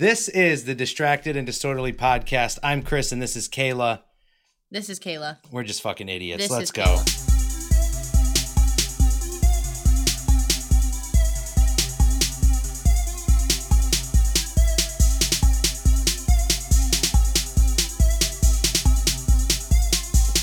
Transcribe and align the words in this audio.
This 0.00 0.28
is 0.28 0.62
the 0.62 0.76
Distracted 0.76 1.36
and 1.36 1.44
Disorderly 1.44 1.92
podcast. 1.92 2.60
I'm 2.62 2.82
Chris 2.82 3.10
and 3.10 3.20
this 3.20 3.34
is 3.34 3.48
Kayla. 3.48 4.02
This 4.70 4.88
is 4.88 5.00
Kayla. 5.00 5.38
We're 5.50 5.64
just 5.64 5.82
fucking 5.82 6.08
idiots. 6.08 6.40
This 6.40 6.52
Let's 6.52 6.70
go. 6.70 6.84
Kayla. 6.84 7.24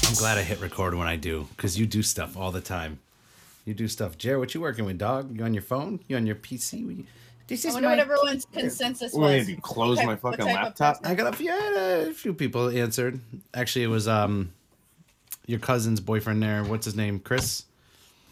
I'm 0.05 0.15
glad 0.15 0.37
I 0.37 0.43
hit 0.43 0.59
record 0.59 0.95
when 0.95 1.07
I 1.07 1.15
do 1.15 1.47
because 1.55 1.79
you 1.79 1.85
do 1.85 2.03
stuff 2.03 2.35
all 2.35 2.51
the 2.51 2.59
time. 2.59 2.99
You 3.63 3.73
do 3.73 3.87
stuff. 3.87 4.17
Jared, 4.17 4.41
what 4.41 4.53
you 4.53 4.59
working 4.59 4.83
with, 4.83 4.97
dog? 4.97 5.33
You 5.37 5.45
on 5.45 5.53
your 5.53 5.63
phone? 5.63 6.01
You 6.09 6.17
on 6.17 6.25
your 6.27 6.35
PC? 6.35 7.05
What 7.45 7.51
you- 7.51 7.57
This 7.57 7.65
I 7.65 7.67
is 7.69 7.73
wonder 7.75 7.89
my. 7.89 7.95
what 7.95 7.99
everyone's 8.01 8.45
consensus 8.45 9.13
What, 9.13 9.21
was. 9.21 9.47
maybe 9.47 9.59
close 9.61 9.97
What 9.97 10.05
my 10.07 10.15
fucking 10.15 10.45
laptop? 10.45 10.99
I 11.03 11.13
got 11.15 11.33
a 11.33 11.37
few, 11.37 11.51
a 11.53 12.11
few 12.13 12.33
people 12.33 12.69
answered. 12.69 13.19
Actually, 13.53 13.83
it 13.83 13.89
was 13.89 14.07
um 14.07 14.51
your 15.45 15.59
cousin's 15.59 15.99
boyfriend 15.99 16.41
there. 16.41 16.63
What's 16.63 16.85
his 16.85 16.95
name? 16.95 17.19
Chris. 17.19 17.65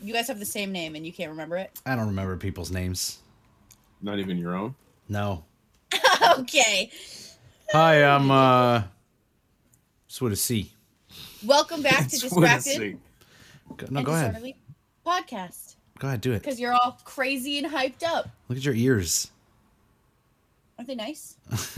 You 0.01 0.13
guys 0.13 0.27
have 0.27 0.39
the 0.39 0.45
same 0.45 0.71
name 0.71 0.95
and 0.95 1.05
you 1.05 1.13
can't 1.13 1.29
remember 1.29 1.57
it. 1.57 1.79
I 1.85 1.95
don't 1.95 2.07
remember 2.07 2.35
people's 2.37 2.71
names. 2.71 3.19
Not 4.01 4.19
even 4.19 4.37
your 4.37 4.55
own. 4.55 4.75
No. 5.07 5.45
okay. 6.39 6.91
Hi, 7.71 8.03
I'm 8.03 8.31
uh. 8.31 8.83
It's 10.07 10.19
with 10.21 10.33
a 10.33 10.35
C. 10.35 10.71
Welcome 11.45 11.81
back 11.83 12.07
to 12.07 12.15
It's 12.15 12.23
what 12.31 12.41
Distracted 12.49 12.99
No, 13.89 14.03
go 14.03 14.13
ahead. 14.13 14.53
Podcast 15.05 15.75
Go 16.03 16.09
ahead, 16.09 16.19
do 16.19 16.33
it. 16.33 16.41
because 16.41 16.59
you're 16.59 16.73
all 16.73 16.99
crazy 17.05 17.57
and 17.57 17.65
hyped 17.65 18.03
up. 18.03 18.27
Look 18.49 18.57
at 18.57 18.65
your 18.65 18.73
ears. 18.75 19.31
Aren't 20.77 20.89
they 20.89 20.95
nice? 20.95 21.37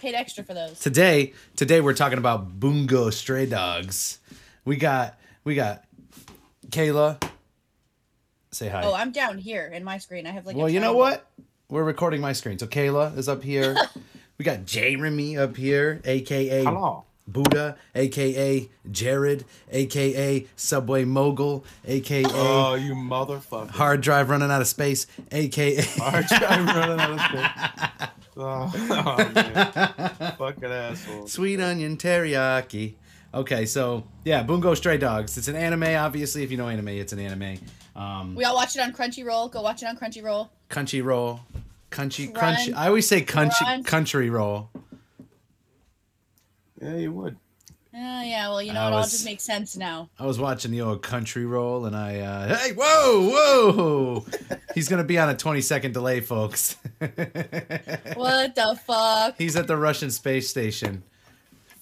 Paid 0.00 0.16
extra 0.16 0.42
for 0.42 0.52
those. 0.52 0.80
today, 0.80 1.32
today 1.54 1.80
we're 1.80 1.94
talking 1.94 2.18
about 2.18 2.58
Bungo 2.58 3.10
stray 3.10 3.46
dogs. 3.46 4.18
We 4.64 4.74
got, 4.74 5.16
we 5.44 5.54
got 5.54 5.84
Kayla. 6.70 7.22
Say 8.50 8.68
hi. 8.68 8.82
Oh, 8.82 8.92
I'm 8.92 9.12
down 9.12 9.38
here 9.38 9.66
in 9.66 9.84
my 9.84 9.98
screen. 9.98 10.26
I 10.26 10.30
have 10.32 10.46
like. 10.46 10.56
a 10.56 10.58
well, 10.58 10.68
you 10.68 10.80
know 10.80 10.94
what? 10.94 11.24
We're 11.68 11.84
recording 11.84 12.20
my 12.20 12.32
screen. 12.32 12.58
So 12.58 12.66
Kayla 12.66 13.16
is 13.16 13.28
up 13.28 13.44
here. 13.44 13.76
we 14.38 14.44
got 14.44 14.64
Jeremy 14.66 15.38
up 15.38 15.56
here, 15.56 16.00
aka 16.04 16.64
Hello. 16.64 17.04
Buddha, 17.26 17.76
aka 17.94 18.68
Jared, 18.90 19.44
aka 19.70 20.46
Subway 20.56 21.04
Mogul, 21.04 21.64
aka 21.86 22.24
Oh, 22.28 22.74
you 22.74 22.94
motherfucker. 22.94 23.70
Hard 23.70 24.00
Drive 24.02 24.28
running 24.30 24.50
out 24.50 24.60
of 24.60 24.66
space, 24.68 25.06
aka 25.32 25.76
Hard 25.82 26.26
drive 26.26 26.66
running 26.66 27.00
out 27.00 27.10
of 27.10 27.20
space. 27.20 28.08
Oh, 28.36 28.68
oh, 28.90 29.16
man. 29.32 30.34
Fucking 30.38 30.64
asshole. 30.64 31.28
Sweet 31.28 31.60
Onion 31.60 31.96
Teriyaki. 31.96 32.94
Okay, 33.32 33.64
so 33.64 34.08
yeah, 34.24 34.42
Bungo 34.42 34.74
Stray 34.74 34.98
Dogs. 34.98 35.38
It's 35.38 35.46
an 35.46 35.54
anime, 35.54 35.84
obviously. 35.84 36.42
If 36.42 36.50
you 36.50 36.56
know 36.56 36.66
anime, 36.68 36.88
it's 36.88 37.12
an 37.12 37.20
anime. 37.20 37.58
Um, 37.94 38.34
We 38.34 38.42
all 38.42 38.56
watch 38.56 38.74
it 38.74 38.80
on 38.82 38.92
Crunchyroll. 38.92 39.52
Go 39.52 39.62
watch 39.62 39.84
it 39.84 39.86
on 39.86 39.96
Crunchyroll. 39.96 40.48
Crunchyroll. 40.68 41.38
Crunchy, 41.92 41.92
country, 41.92 42.26
Crunch- 42.26 42.58
crunchy. 42.58 42.74
I 42.76 42.88
always 42.88 43.06
say 43.06 43.20
country, 43.22 43.64
crunch. 43.64 43.86
country 43.86 44.30
roll. 44.30 44.68
Yeah, 46.80 46.96
you 46.96 47.12
would. 47.12 47.36
Oh 47.96 48.22
yeah, 48.22 48.48
well 48.48 48.60
you 48.60 48.72
know 48.72 48.80
I 48.80 48.88
it 48.88 48.92
all 48.92 49.02
just 49.04 49.24
makes 49.24 49.44
sense 49.44 49.76
now. 49.76 50.10
I 50.18 50.26
was 50.26 50.38
watching 50.40 50.72
the 50.72 50.80
old 50.80 51.02
country 51.02 51.46
roll, 51.46 51.86
and 51.86 51.94
I, 51.94 52.18
uh, 52.18 52.56
hey, 52.56 52.72
whoa, 52.72 53.28
whoa! 53.30 54.26
He's 54.74 54.88
gonna 54.88 55.04
be 55.04 55.16
on 55.16 55.28
a 55.28 55.36
20 55.36 55.60
second 55.60 55.92
delay, 55.92 56.20
folks. 56.20 56.76
What 58.16 58.54
the 58.56 58.78
fuck? 58.84 59.36
He's 59.38 59.54
at 59.56 59.66
the 59.68 59.76
Russian 59.76 60.10
space 60.10 60.48
station. 60.48 61.02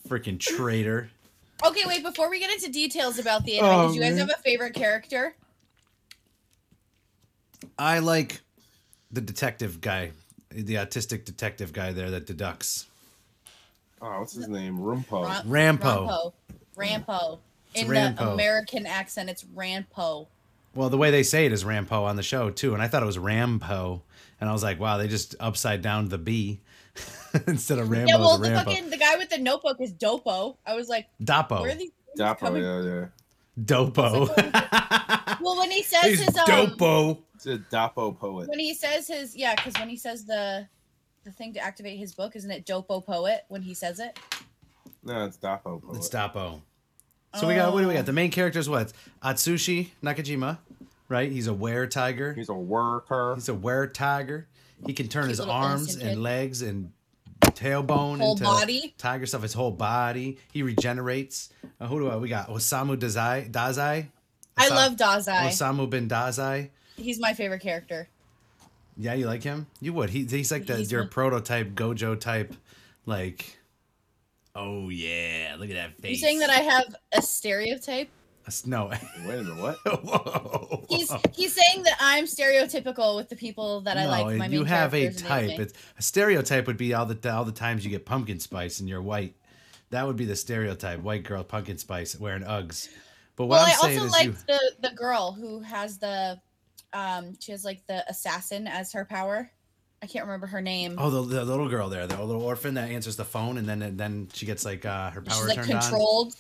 Freaking 0.09 0.39
traitor. 0.39 1.09
Okay, 1.65 1.83
wait. 1.87 2.03
Before 2.03 2.29
we 2.29 2.39
get 2.41 2.51
into 2.53 2.71
details 2.71 3.19
about 3.19 3.45
the 3.45 3.59
anime, 3.59 3.71
Oh, 3.71 3.87
did 3.89 3.95
you 3.95 4.01
guys 4.03 4.17
man. 4.17 4.29
have 4.29 4.37
a 4.39 4.43
favorite 4.43 4.75
character? 4.75 5.35
I 7.79 8.01
like 8.01 8.41
the 9.11 9.21
detective 9.21 9.81
guy, 9.81 10.13
the 10.51 10.75
autistic 10.75 11.25
detective 11.25 11.73
guy 11.73 11.93
there 11.93 12.11
that 12.11 12.27
deducts. 12.27 12.87
Oh, 14.03 14.19
what's 14.19 14.33
his 14.35 14.49
name? 14.49 14.79
Rumpo. 14.79 15.25
Ra- 15.25 15.43
Rampo. 15.47 16.07
Rampo. 16.09 16.33
Rampo. 16.77 17.39
It's 17.75 17.83
In 17.85 17.89
Rampo. 17.89 18.17
the 18.17 18.31
American 18.33 18.85
accent, 18.87 19.31
it's 19.31 19.45
Rampo. 19.45 20.27
Well, 20.75 20.89
the 20.91 20.97
way 20.99 21.11
they 21.11 21.23
say 21.23 21.47
it 21.47 21.53
is 21.53 21.65
Rampo 21.65 22.03
on 22.03 22.17
the 22.17 22.23
show 22.23 22.51
too, 22.51 22.75
and 22.75 22.83
I 22.83 22.89
thought 22.89 23.03
it 23.03 23.07
was 23.07 23.19
Rampo, 23.19 24.03
and 24.41 24.49
I 24.51 24.53
was 24.53 24.63
like, 24.63 24.81
wow, 24.81 24.99
they 24.99 25.07
just 25.09 25.35
upside 25.39 25.83
down 25.83 26.09
the 26.09 26.19
B 26.19 26.61
instead 27.47 27.79
of 27.79 27.91
Rambo. 27.91 28.09
yeah, 28.09 28.17
well, 28.17 28.39
the 28.39 28.49
the 28.49 28.55
Rampo. 28.55 28.65
fucking 28.65 28.91
the 28.91 28.97
guy 28.99 29.17
with 29.17 29.31
the 29.31 29.39
notebook 29.39 29.81
is 29.81 29.93
Dopo. 29.93 30.57
I 30.67 30.75
was 30.75 30.89
like, 30.89 31.07
Dopo, 31.23 31.61
where 31.63 31.71
are 31.71 31.75
these? 31.75 31.91
things 32.17 32.19
Dapo, 32.19 32.39
coming- 32.39 32.63
yeah, 32.63 32.83
yeah. 32.83 33.07
Dopo. 33.65 34.29
Well, 35.41 35.59
when 35.59 35.71
he 35.73 35.83
says 35.83 36.05
He's 36.05 36.21
his 36.21 36.37
um, 36.39 36.45
Dopo. 36.47 37.19
It's 37.35 37.47
a 37.47 37.59
Dapo 37.59 38.17
poet. 38.17 38.49
when 38.49 38.59
he 38.61 38.75
says 38.75 39.09
his 39.09 39.35
yeah, 39.35 39.55
because 39.57 39.75
when 39.79 39.89
he 39.89 39.97
says 39.97 40.25
the 40.25 40.69
the 41.25 41.31
thing 41.33 41.53
to 41.55 41.61
activate 41.61 41.99
his 41.99 42.15
book, 42.15 42.37
isn't 42.37 42.51
it 42.51 42.67
Dopo 42.67 43.05
Poet 43.05 43.45
when 43.49 43.63
he 43.63 43.75
says 43.75 44.01
it? 44.01 44.19
No, 45.05 45.25
it's 45.25 45.37
Dapo 45.37 45.83
poet. 45.83 45.97
It's 45.97 46.09
Dopo. 46.09 46.61
So 47.35 47.49
we 47.49 47.55
got 47.55 47.73
what 47.73 47.81
do 47.81 47.89
we 47.89 47.95
got? 47.95 48.07
The 48.07 48.13
main 48.13 48.31
character 48.31 48.59
is 48.59 48.69
what? 48.69 48.93
Atsushi 49.23 49.89
Nakajima, 50.03 50.59
right? 51.09 51.33
He's 51.33 51.47
a 51.47 51.55
were 51.55 51.87
tiger. 51.87 52.35
He's 52.35 52.49
a 52.51 52.55
worker. 52.55 53.35
He's 53.35 53.49
a 53.49 53.55
were 53.55 53.87
tiger. 53.87 54.47
He 54.87 54.93
can 54.93 55.09
turn 55.09 55.23
Cute 55.23 55.31
his 55.31 55.39
little 55.39 55.55
arms 55.55 55.83
innocent 55.83 56.03
and 56.03 56.11
kid. 56.17 56.19
legs 56.23 56.63
and 56.63 56.93
tailbone 57.41 58.19
Whole 58.19 58.33
into 58.33 58.45
body? 58.45 58.95
tiger 58.99 59.27
stuff. 59.27 59.43
His 59.43 59.55
whole 59.55 59.71
body. 59.71 60.39
He 60.53 60.63
regenerates. 60.63 61.49
Uh, 61.81 61.87
who 61.87 62.01
do 62.01 62.09
I? 62.11 62.17
We 62.17 62.29
got 62.29 62.49
Osamu 62.49 62.97
Dazai. 62.97 63.51
Dazai. 63.51 64.09
I 64.57 64.67
Osa- 64.67 64.75
love 64.75 64.97
Dazai. 64.97 65.47
Osamu 65.49 65.89
bin 65.89 66.09
Dazai. 66.09 66.71
He's 66.97 67.19
my 67.19 67.33
favorite 67.33 67.61
character. 67.63 68.09
Yeah, 69.03 69.15
you 69.15 69.27
like 69.27 69.43
him? 69.43 69.67
You 69.81 69.93
would. 69.95 70.11
He, 70.11 70.25
he's 70.25 70.53
like 70.53 70.67
the 70.67 70.77
He's 70.77 70.93
your 70.93 71.03
my- 71.03 71.09
prototype 71.09 71.71
Gojo 71.75 72.19
type, 72.19 72.55
like. 73.05 73.59
Oh 74.55 74.91
yeah, 74.91 75.57
look 75.59 75.71
at 75.71 75.75
that 75.75 75.97
face. 75.97 76.11
You 76.13 76.17
saying 76.19 76.39
that 76.39 76.51
I 76.51 76.61
have 76.61 76.95
a 77.13 77.21
stereotype? 77.23 78.09
No. 78.67 78.89
Wait 79.27 79.39
a 79.39 79.43
minute, 79.43 79.57
what? 79.57 79.77
Whoa. 80.05 80.85
He's 80.89 81.13
he's 81.33 81.53
saying 81.53 81.85
that 81.85 81.97
I'm 82.01 82.27
stereotypical 82.27 83.17
with 83.17 83.29
the 83.29 83.37
people 83.37 83.81
that 83.83 83.97
I 83.97 84.05
no, 84.05 84.11
like. 84.11 84.37
My 84.37 84.47
you 84.47 84.65
have 84.65 84.95
a 84.95 85.13
type. 85.13 85.59
It's 85.59 85.75
a 85.99 86.03
stereotype 86.03 86.67
would 86.67 86.77
be 86.77 86.95
all 86.95 87.07
the 87.07 87.33
all 87.33 87.45
the 87.45 87.53
times 87.53 87.85
you 87.85 87.91
get 87.91 88.05
pumpkin 88.05 88.41
spice 88.41 88.81
and 88.81 88.89
you're 88.89 89.03
white. 89.03 89.35
That 89.91 90.07
would 90.07 90.17
be 90.17 90.27
the 90.27 90.37
stereotype: 90.37 91.01
white 91.01 91.25
girl, 91.25 91.45
pumpkin 91.45 91.79
spice, 91.79 92.19
wearing 92.19 92.43
Uggs. 92.43 92.89
But 93.37 93.47
what 93.47 93.57
well, 93.57 93.65
I'm 93.65 93.71
I 93.71 93.75
saying 93.75 93.99
also 94.01 94.17
is, 94.17 94.25
you, 94.25 94.31
liked 94.31 94.47
the 94.47 94.89
the 94.89 94.95
girl 94.95 95.33
who 95.33 95.61
has 95.61 95.99
the 95.99 96.41
um 96.93 97.35
she 97.41 97.53
has 97.53 97.65
like 97.65 97.87
the 97.87 98.05
assassin 98.09 98.67
as 98.67 98.93
her 98.93 99.05
power. 99.05 99.51
I 100.03 100.07
can't 100.07 100.25
remember 100.25 100.49
her 100.49 100.61
name. 100.61 100.97
oh, 100.99 101.11
the, 101.11 101.23
the 101.23 101.45
little 101.45 101.69
girl 101.69 101.89
there, 101.89 102.09
the 102.09 102.21
little 102.25 102.43
orphan 102.43 102.75
that 102.75 102.91
answers 102.91 103.15
the 103.17 103.25
phone, 103.25 103.57
and 103.57 103.69
then 103.69 103.83
and 103.83 103.97
then 103.99 104.29
she 104.33 104.47
gets 104.47 104.65
like 104.65 104.85
uh, 104.85 105.11
her 105.11 105.23
power 105.23 105.37
She's 105.37 105.47
like 105.47 105.57
turned 105.59 105.73
on. 105.73 105.81
controlled 105.81 106.35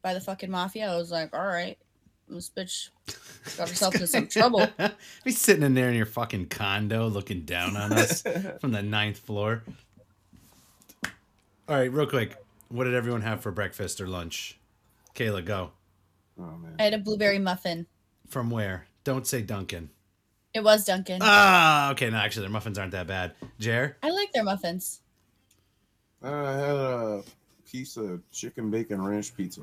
by 0.00 0.14
the 0.14 0.20
fucking 0.20 0.50
mafia. 0.50 0.90
I 0.90 0.96
was 0.96 1.10
like, 1.10 1.36
all 1.36 1.44
right, 1.46 1.76
this 2.28 2.48
bitch 2.48 2.88
got 3.58 3.68
herself 3.68 3.94
into 3.94 4.06
some 4.06 4.28
trouble. 4.28 4.66
Be 5.24 5.30
sitting 5.30 5.62
in 5.62 5.74
there 5.74 5.90
in 5.90 5.94
your 5.94 6.06
fucking 6.06 6.46
condo, 6.46 7.06
looking 7.08 7.42
down 7.42 7.76
on 7.76 7.92
us 7.92 8.22
from 8.60 8.72
the 8.72 8.82
ninth 8.82 9.18
floor. 9.18 9.62
All 11.68 11.76
right, 11.76 11.92
real 11.92 12.06
quick, 12.06 12.36
what 12.68 12.84
did 12.84 12.94
everyone 12.94 13.20
have 13.20 13.42
for 13.42 13.50
breakfast 13.52 14.00
or 14.00 14.08
lunch? 14.08 14.58
Kayla, 15.14 15.44
go. 15.44 15.70
Oh 16.38 16.56
man. 16.56 16.76
I 16.78 16.84
had 16.84 16.94
a 16.94 16.98
blueberry 16.98 17.38
muffin. 17.38 17.86
From 18.28 18.48
where? 18.50 18.86
Don't 19.04 19.26
say 19.26 19.42
Dunkin. 19.42 19.90
It 20.54 20.62
was 20.62 20.84
Dunkin. 20.84 21.18
Ah, 21.22 21.90
okay. 21.92 22.10
No, 22.10 22.18
actually, 22.18 22.42
their 22.42 22.50
muffins 22.50 22.78
aren't 22.78 22.92
that 22.92 23.06
bad. 23.06 23.32
Jer, 23.58 23.96
I 24.02 24.10
like 24.10 24.32
their 24.32 24.44
muffins. 24.44 25.00
I 26.22 26.28
had 26.28 26.76
a 26.76 27.22
piece 27.70 27.96
of 27.96 28.20
chicken 28.30 28.70
bacon 28.70 29.02
ranch 29.02 29.34
pizza. 29.36 29.62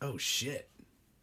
oh 0.00 0.16
shit, 0.16 0.68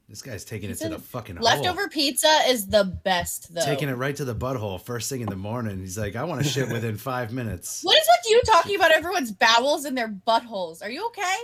this 0.10 0.22
guy's 0.22 0.44
taking 0.46 0.70
it 0.70 0.76
to 0.80 0.90
the 0.90 1.00
fucking 1.00 1.38
Leftover 1.38 1.82
hole. 1.82 1.90
pizza 1.90 2.28
is 2.48 2.68
the 2.68 2.84
best 2.84 3.54
though. 3.56 3.64
Taking 3.66 3.90
it 3.90 3.94
right 3.94 4.16
to 4.16 4.26
the 4.26 4.36
butthole 4.36 4.80
first 4.80 5.10
thing 5.10 5.22
in 5.22 5.28
the 5.30 5.36
morning. 5.36 5.80
He's 5.80 5.98
like, 5.98 6.16
I 6.16 6.26
want 6.26 6.44
to 6.44 6.48
shit 6.48 6.70
within 6.70 6.98
five 7.12 7.32
minutes. 7.32 7.82
What 7.84 7.98
is 7.98 8.08
with 8.08 8.32
you 8.32 8.42
talking 8.46 8.76
about 8.76 8.92
everyone's 8.92 9.32
bowels 9.32 9.86
and 9.86 9.98
their 9.98 10.10
buttholes? 10.10 10.84
Are 10.84 10.90
you 10.90 11.06
okay? 11.08 11.36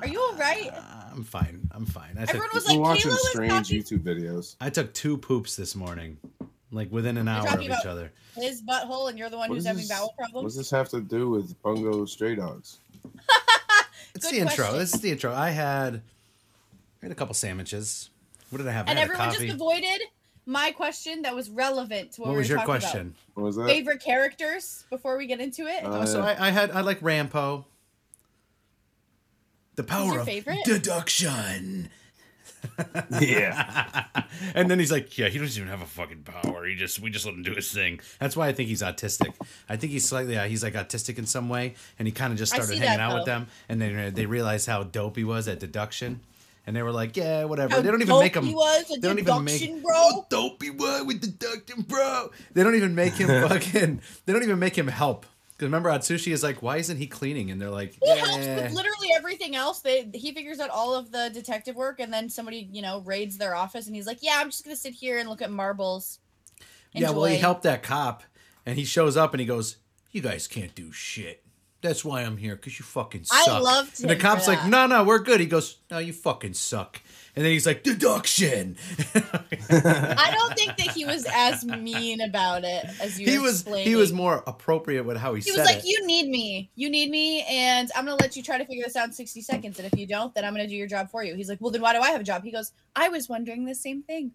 Are 0.00 0.06
you 0.08 0.20
all 0.20 0.34
right? 0.34 0.70
Uh, 0.72 0.80
I'm 1.12 1.24
fine. 1.24 1.68
I'm 1.72 1.86
fine. 1.86 2.16
I 2.18 2.22
Everyone 2.22 2.48
took, 2.48 2.54
was 2.54 2.64
We're 2.66 2.72
like, 2.72 2.80
watching 2.80 3.10
Kayla 3.10 3.14
was 3.14 3.28
strange 3.30 3.52
talking 3.52 3.82
YouTube 3.82 3.98
videos. 4.02 4.56
I 4.60 4.70
took 4.70 4.92
two 4.94 5.16
poops 5.18 5.56
this 5.56 5.74
morning, 5.74 6.16
like 6.70 6.90
within 6.90 7.16
an 7.18 7.28
hour 7.28 7.46
of 7.48 7.62
each 7.62 7.70
other. 7.86 8.12
his 8.36 8.62
butthole, 8.62 9.08
and 9.10 9.18
you're 9.18 9.30
the 9.30 9.36
one 9.38 9.48
What 9.50 9.56
who's 9.56 9.66
having 9.66 9.80
this- 9.82 9.88
bowel 9.90 10.14
problems. 10.16 10.34
What 10.44 10.48
does 10.48 10.56
this 10.56 10.70
have 10.70 10.88
to 10.90 11.00
do 11.00 11.30
with 11.30 11.60
Bungo 11.62 12.04
Stray 12.06 12.34
Dogs? 12.36 12.78
It's 14.14 14.26
Good 14.26 14.34
the 14.36 14.40
intro. 14.42 14.56
question. 14.56 14.78
This 14.78 14.94
is 14.94 15.00
the 15.00 15.10
intro. 15.10 15.32
I 15.32 15.48
had, 15.50 16.02
I 17.02 17.06
had 17.06 17.12
a 17.12 17.14
couple 17.14 17.32
sandwiches. 17.34 18.10
What 18.50 18.58
did 18.58 18.68
I 18.68 18.72
have? 18.72 18.86
I 18.86 18.90
And 18.90 18.98
had 18.98 19.08
a 19.08 19.12
everyone 19.12 19.28
coffee. 19.32 19.46
just 19.46 19.54
avoided 19.54 20.02
my 20.44 20.70
question 20.72 21.22
that 21.22 21.34
was 21.34 21.48
relevant 21.48 22.12
to 22.12 22.20
what, 22.20 22.26
What 22.28 22.32
we 22.34 22.38
was 22.40 22.48
were 22.50 22.56
your 22.56 22.58
talking 22.66 22.80
question? 22.82 23.14
What 23.32 23.44
was 23.44 23.56
about. 23.56 23.68
that? 23.68 23.72
Favorite 23.72 24.00
characters 24.02 24.84
before 24.90 25.16
we 25.16 25.26
get 25.26 25.40
into 25.40 25.66
it. 25.66 25.82
Uh, 25.82 26.00
Oh, 26.00 26.04
so 26.04 26.20
I, 26.20 26.48
I 26.48 26.50
had 26.50 26.72
I 26.72 26.82
like 26.82 27.00
Rampo. 27.00 27.64
The 29.74 29.84
power 29.84 30.18
of 30.18 30.26
favorite? 30.26 30.64
deduction. 30.64 31.90
yeah. 33.20 34.04
and 34.54 34.70
then 34.70 34.78
he's 34.78 34.92
like, 34.92 35.16
"Yeah, 35.18 35.28
he 35.28 35.38
doesn't 35.38 35.60
even 35.60 35.70
have 35.70 35.82
a 35.82 35.86
fucking 35.86 36.22
power. 36.22 36.64
He 36.66 36.76
just 36.76 37.00
we 37.00 37.10
just 37.10 37.24
let 37.24 37.34
him 37.34 37.42
do 37.42 37.54
his 37.54 37.70
thing." 37.72 38.00
That's 38.18 38.36
why 38.36 38.48
I 38.48 38.52
think 38.52 38.68
he's 38.68 38.82
autistic. 38.82 39.34
I 39.68 39.76
think 39.76 39.92
he's 39.92 40.08
slightly 40.08 40.36
uh, 40.36 40.44
he's 40.44 40.62
like 40.62 40.74
autistic 40.74 41.18
in 41.18 41.26
some 41.26 41.48
way, 41.48 41.74
and 41.98 42.06
he 42.06 42.12
kind 42.12 42.32
of 42.32 42.38
just 42.38 42.52
started 42.52 42.78
hanging 42.78 42.98
that, 42.98 43.00
out 43.00 43.14
with 43.14 43.24
them, 43.26 43.46
and 43.68 43.80
then 43.80 44.14
they 44.14 44.26
realized 44.26 44.66
how 44.66 44.82
dope 44.82 45.16
he 45.16 45.24
was 45.24 45.48
at 45.48 45.58
deduction, 45.60 46.20
and 46.66 46.76
they 46.76 46.82
were 46.82 46.92
like, 46.92 47.16
"Yeah, 47.16 47.44
whatever." 47.44 47.74
How 47.74 47.80
they 47.80 47.90
don't 47.90 48.02
even 48.02 48.08
dope 48.08 48.22
make 48.22 48.36
him. 48.36 48.44
He 48.44 48.54
was 48.54 48.90
a 48.90 49.00
they 49.00 49.08
don't 49.08 49.18
even 49.18 49.44
make 49.44 49.60
deduction, 49.60 49.82
bro. 49.82 49.94
How 49.94 50.26
dope 50.28 50.62
he 50.62 50.70
was 50.70 51.04
with 51.04 51.20
deduction, 51.20 51.82
bro. 51.82 52.30
They 52.52 52.62
don't 52.62 52.74
even 52.76 52.94
make 52.94 53.14
him 53.14 53.28
fucking. 53.48 54.00
They 54.26 54.32
don't 54.32 54.42
even 54.42 54.58
make 54.58 54.76
him 54.76 54.88
help. 54.88 55.26
Because 55.62 55.70
remember, 55.70 55.90
Atsushi 55.90 56.32
is 56.32 56.42
like, 56.42 56.60
"Why 56.60 56.78
isn't 56.78 56.96
he 56.96 57.06
cleaning?" 57.06 57.52
And 57.52 57.62
they're 57.62 57.70
like, 57.70 57.96
He 58.02 58.18
helps 58.18 58.44
"Yeah." 58.44 58.56
with 58.56 58.72
literally 58.72 59.10
everything 59.14 59.54
else. 59.54 59.78
They 59.78 60.10
he 60.12 60.32
figures 60.32 60.58
out 60.58 60.70
all 60.70 60.92
of 60.92 61.12
the 61.12 61.30
detective 61.32 61.76
work, 61.76 62.00
and 62.00 62.12
then 62.12 62.28
somebody 62.28 62.68
you 62.72 62.82
know 62.82 62.98
raids 63.02 63.38
their 63.38 63.54
office, 63.54 63.86
and 63.86 63.94
he's 63.94 64.06
like, 64.06 64.18
"Yeah, 64.22 64.38
I'm 64.38 64.50
just 64.50 64.64
gonna 64.64 64.74
sit 64.74 64.92
here 64.92 65.18
and 65.18 65.28
look 65.28 65.40
at 65.40 65.52
marbles." 65.52 66.18
Yeah, 66.92 67.10
well, 67.10 67.26
he 67.26 67.36
helped 67.36 67.62
that 67.62 67.84
cop, 67.84 68.24
and 68.66 68.76
he 68.76 68.84
shows 68.84 69.16
up 69.16 69.34
and 69.34 69.40
he 69.40 69.46
goes, 69.46 69.76
"You 70.10 70.20
guys 70.20 70.48
can't 70.48 70.74
do 70.74 70.90
shit. 70.90 71.44
That's 71.80 72.04
why 72.04 72.22
I'm 72.22 72.38
here, 72.38 72.56
cause 72.56 72.76
you 72.76 72.84
fucking 72.84 73.22
suck. 73.22 73.38
I 73.38 73.44
suck." 73.44 73.62
loved 73.62 74.00
And 74.00 74.10
the 74.10 74.16
cop's 74.16 74.48
like, 74.48 74.66
"No, 74.66 74.88
no, 74.88 75.04
we're 75.04 75.20
good." 75.20 75.38
He 75.38 75.46
goes, 75.46 75.76
"No, 75.92 75.98
you 75.98 76.12
fucking 76.12 76.54
suck." 76.54 77.00
And 77.34 77.44
then 77.44 77.52
he's 77.52 77.66
like, 77.66 77.82
"Deduction." 77.82 78.76
I 79.14 80.34
don't 80.36 80.54
think 80.56 80.76
that 80.76 80.88
he 80.94 81.04
was 81.04 81.26
as 81.32 81.64
mean 81.64 82.20
about 82.20 82.64
it 82.64 82.84
as 83.00 83.18
you. 83.18 83.30
he 83.30 83.38
was 83.38 83.60
explaining. 83.62 83.88
he 83.88 83.96
was 83.96 84.12
more 84.12 84.42
appropriate 84.46 85.04
with 85.04 85.16
how 85.16 85.32
he, 85.34 85.40
He 85.40 85.42
said 85.50 85.52
He 85.54 85.58
was 85.60 85.66
like, 85.66 85.78
it. 85.78 85.84
"You 85.86 86.06
need 86.06 86.28
me. 86.28 86.70
You 86.74 86.90
need 86.90 87.10
me, 87.10 87.42
and 87.48 87.90
I'm 87.96 88.04
gonna 88.04 88.16
let 88.20 88.36
you 88.36 88.42
try 88.42 88.58
to 88.58 88.64
figure 88.64 88.84
this 88.84 88.96
out 88.96 89.06
in 89.08 89.12
60 89.12 89.40
seconds. 89.40 89.78
And 89.78 89.90
if 89.90 89.98
you 89.98 90.06
don't, 90.06 90.34
then 90.34 90.44
I'm 90.44 90.52
gonna 90.52 90.68
do 90.68 90.76
your 90.76 90.86
job 90.86 91.10
for 91.10 91.24
you." 91.24 91.34
He's 91.34 91.48
like, 91.48 91.60
"Well, 91.60 91.70
then 91.70 91.80
why 91.80 91.92
do 91.94 92.00
I 92.00 92.10
have 92.10 92.20
a 92.20 92.24
job?" 92.24 92.44
He 92.44 92.50
goes, 92.50 92.72
"I 92.94 93.08
was 93.08 93.28
wondering 93.28 93.64
the 93.64 93.74
same 93.74 94.02
thing." 94.02 94.32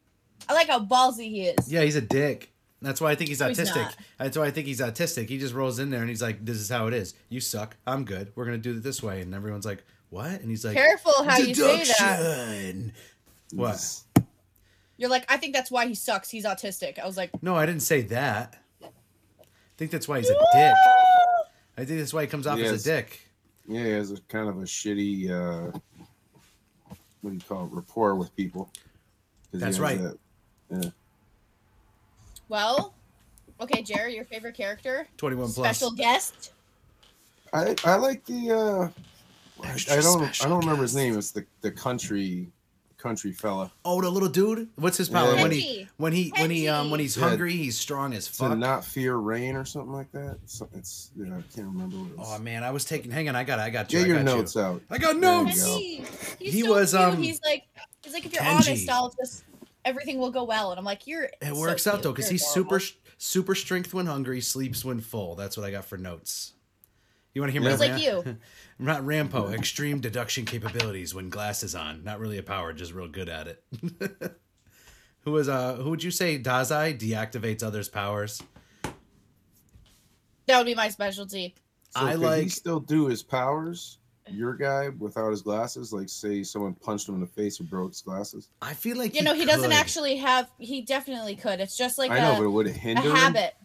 I 0.50 0.54
like 0.54 0.68
how 0.68 0.80
ballsy 0.84 1.30
he 1.30 1.44
is. 1.48 1.72
Yeah, 1.72 1.82
he's 1.84 1.96
a 1.96 2.02
dick. 2.02 2.52
That's 2.82 3.02
why 3.02 3.10
I 3.12 3.16
think 3.16 3.30
he's 3.30 3.40
No, 3.40 3.48
he's 3.48 3.60
autistic. 3.60 3.76
not. 3.76 3.96
That's 4.20 4.38
why 4.38 4.46
I 4.46 4.52
think 4.52 4.68
he's 4.68 4.82
autistic. 4.82 5.30
He 5.30 5.40
just 5.40 5.54
rolls 5.56 5.80
in 5.80 5.90
there 5.90 6.02
and 6.02 6.10
he's 6.10 6.22
like, 6.22 6.46
"This 6.46 6.58
is 6.58 6.70
how 6.70 6.88
it 6.88 6.94
is. 6.94 7.14
You 7.30 7.40
suck. 7.42 7.76
I'm 7.88 8.06
good. 8.06 8.32
We're 8.36 8.46
gonna 8.46 8.58
do 8.60 8.72
it 8.78 8.84
this 8.84 9.02
way." 9.04 9.22
And 9.22 9.34
everyone's 9.36 9.66
like, 9.66 9.84
"What?" 10.10 10.32
And 10.42 10.50
he's 10.50 10.66
like, 10.66 10.76
Careful 10.76 11.24
how 11.24 11.38
you 11.38 11.54
say 11.54 11.84
that. 12.00 12.92
What? 13.54 14.02
You're 14.98 15.10
like, 15.10 15.26
I 15.32 15.38
think 15.38 15.54
that's 15.54 15.70
why 15.70 15.86
he 15.88 15.94
sucks. 15.96 16.30
He's 16.30 16.46
autistic. 16.46 16.98
I 17.00 17.06
was 17.06 17.18
like, 17.18 17.32
No, 17.44 17.56
I 17.56 17.66
didn't 17.66 17.84
say 17.84 18.02
that. 18.04 18.58
I 18.84 18.88
think 19.78 19.92
that's 19.92 20.08
why 20.08 20.18
he's 20.18 20.30
a 20.30 20.34
dick. 20.54 20.74
I 21.78 21.86
think 21.86 22.00
that's 22.00 22.14
why 22.14 22.22
he 22.22 22.28
comes 22.28 22.48
off 22.48 22.58
as 22.60 22.82
a 22.82 22.84
dick. 22.84 23.22
Yeah, 23.68 23.84
he 23.84 23.90
has 23.92 24.12
a 24.12 24.18
kind 24.22 24.50
of 24.50 24.58
a 24.58 24.64
shitty 24.64 25.30
uh 25.30 25.78
what 27.22 27.30
do 27.32 27.36
you 27.36 27.42
call 27.48 27.66
it, 27.66 27.72
rapport 27.72 28.16
with 28.16 28.36
people. 28.36 28.72
That's 29.52 29.80
right. 29.80 30.02
that- 30.02 30.18
yeah. 30.72 30.90
well, 32.50 32.94
okay, 33.62 33.82
Jerry, 33.84 34.16
your 34.16 34.26
favorite 34.26 34.56
character, 34.56 35.08
21 35.18 35.52
plus. 35.52 35.56
special 35.56 35.92
guest. 35.92 36.54
I 37.54 37.76
I 37.86 37.96
like 37.96 38.26
the 38.26 38.52
uh 38.52 38.90
I, 38.90 38.92
Extra 39.64 39.98
I 39.98 40.02
don't 40.02 40.46
I 40.46 40.50
don't 40.50 40.60
remember 40.60 40.84
his 40.84 40.96
name. 40.96 41.18
It's 41.18 41.32
the 41.32 41.46
the 41.62 41.72
country 41.72 42.52
country 42.98 43.32
fella. 43.32 43.72
Oh, 43.86 44.02
the 44.02 44.10
little 44.10 44.28
dude. 44.30 44.70
What's 44.76 44.98
his 44.98 45.08
power? 45.08 45.36
Yeah. 45.36 45.42
When 45.44 45.52
he 45.52 45.88
when 45.98 46.14
he 46.14 46.34
when 46.38 46.50
he 46.50 46.68
um 46.68 46.90
when 46.90 47.00
Kenji. 47.00 47.04
he's 47.04 47.18
Yeah. 47.18 47.30
hungry, 47.30 47.52
he's 47.54 47.78
strong 47.78 48.14
as 48.14 48.28
fuck. 48.28 48.48
To 48.48 48.50
fuck. 48.54 48.58
not 48.60 48.84
fear 48.86 49.16
rain 49.16 49.56
or 49.56 49.66
something 49.66 49.92
like 49.94 50.12
that. 50.14 50.40
So 50.46 50.68
it's 50.74 51.12
yeah, 51.16 51.26
I 51.38 51.42
can't 51.54 51.68
remember 51.68 51.98
what 51.98 52.12
it 52.12 52.16
Oh 52.20 52.40
man, 52.40 52.64
I 52.64 52.72
was 52.72 52.86
taking. 52.86 53.12
Hang 53.12 53.30
on, 53.30 53.36
I 53.36 53.44
got. 53.44 53.60
I 53.60 53.70
got 53.70 53.92
you. 53.94 54.00
Get 54.00 54.06
I 54.06 54.08
your 54.10 54.24
got 54.24 54.32
you. 54.32 54.38
notes 54.38 54.58
out. 54.58 54.82
I 54.90 54.98
got 54.98 55.16
notes. 55.18 55.64
go. 55.64 55.78
He 55.78 56.62
so 56.62 56.72
was, 56.74 56.92
cute. 56.92 57.02
um, 57.02 57.22
He's 57.22 57.42
like, 57.44 57.64
he's 58.04 58.14
like, 58.14 58.26
if 58.26 58.34
you're 58.34 58.42
Kenji. 58.42 58.56
honest, 58.70 58.90
I'll 58.90 59.10
just 59.20 59.44
everything 59.86 60.18
will 60.20 60.32
go 60.32 60.44
well. 60.44 60.72
And 60.72 60.80
I'm 60.80 60.86
like, 60.86 61.08
you're. 61.08 61.26
It 61.26 61.36
so 61.54 61.60
works 61.60 61.88
out 61.88 62.04
though 62.04 62.12
because 62.12 62.26
You're 62.26 62.34
he's 62.34 62.48
super 62.48 62.78
adorable. 62.78 62.96
super 63.20 63.56
strength 63.56 63.94
when 63.94 64.08
hungry, 64.08 64.42
sleeps 64.42 64.84
when 64.84 65.00
full. 65.02 65.36
That's 65.36 65.56
what 65.56 65.66
I 65.66 65.72
got 65.72 65.86
for 65.86 65.98
notes. 65.98 66.54
You 67.34 67.42
want 67.42 67.54
to 67.54 67.60
hear 67.60 67.62
Yeah. 67.70 67.78
my 67.78 67.86
He's 67.96 68.00
like 68.16 68.26
Ram- 68.26 68.40
Not 68.80 69.02
Rampo. 69.02 69.54
Extreme 69.54 70.02
deduction 70.02 70.46
capabilities 70.46 71.14
when 71.14 71.30
glasses 71.30 71.74
on. 71.74 72.04
Not 72.04 72.20
really 72.20 72.38
a 72.38 72.44
power, 72.44 72.74
just 72.74 72.94
real 72.94 73.08
good 73.08 73.28
at 73.30 73.48
it. 73.48 73.64
who 75.22 75.32
was 75.32 75.50
uh? 75.50 75.76
Who 75.76 75.90
would 75.90 76.04
you 76.04 76.12
say 76.12 76.38
Dazai 76.40 76.98
deactivates 76.98 77.64
others' 77.64 77.90
powers? 77.90 78.42
That 80.46 80.58
would 80.58 80.66
be 80.66 80.76
my 80.76 80.90
specialty. 80.90 81.56
So 81.90 82.02
I 82.06 82.12
could 82.14 82.20
he 82.22 82.26
like- 82.26 82.50
still 82.52 82.80
do 82.80 83.08
his 83.08 83.24
powers. 83.24 84.00
Your 84.30 84.56
guy 84.56 84.90
without 84.90 85.30
his 85.32 85.42
glasses, 85.42 85.94
like 85.94 86.10
say 86.10 86.44
someone 86.44 86.74
punched 86.74 87.08
him 87.08 87.16
in 87.16 87.22
the 87.22 87.28
face 87.28 87.62
and 87.62 87.70
broke 87.70 87.92
his 87.92 88.02
glasses. 88.02 88.50
I 88.62 88.74
feel 88.74 88.98
like 88.98 89.16
You 89.16 89.22
know, 89.24 89.34
he 89.34 89.46
doesn't 89.46 89.72
actually 89.72 90.18
have. 90.18 90.50
He 90.60 90.82
definitely 90.82 91.38
could. 91.38 91.62
It's 91.62 91.78
just 91.78 91.98
like 91.98 92.12
I 92.12 92.18
a, 92.18 92.22
know, 92.34 92.44
but 92.44 92.52
would 92.52 92.68
it 92.68 92.76
a 92.76 92.80
hinder 92.80 93.04
him? 93.04 93.16
habit. 93.16 93.56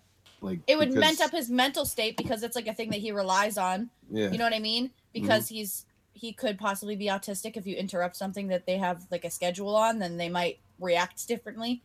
Like 0.40 0.60
It 0.68 0.78
would 0.78 0.90
because- 0.90 1.00
ment 1.00 1.20
up 1.20 1.32
his 1.32 1.50
mental 1.50 1.84
state 1.84 2.16
because 2.16 2.44
it's 2.44 2.54
like 2.54 2.68
a 2.68 2.74
thing 2.74 2.90
that 2.90 3.00
he 3.00 3.10
relies 3.10 3.58
on. 3.58 3.90
Yeah. 4.08 4.30
You 4.30 4.38
know 4.38 4.44
what 4.44 4.54
I 4.54 4.60
mean? 4.60 4.92
Because 5.12 5.46
mm-hmm. 5.46 5.54
he's 5.56 5.86
he 6.14 6.32
could 6.32 6.58
possibly 6.58 6.96
be 6.96 7.06
autistic 7.06 7.56
if 7.56 7.66
you 7.66 7.74
interrupt 7.74 8.16
something 8.16 8.48
that 8.48 8.66
they 8.66 8.76
have 8.76 9.06
like 9.10 9.24
a 9.24 9.30
schedule 9.30 9.74
on, 9.74 9.98
then 9.98 10.18
they 10.18 10.28
might 10.28 10.58
react 10.78 11.26
differently. 11.26 11.82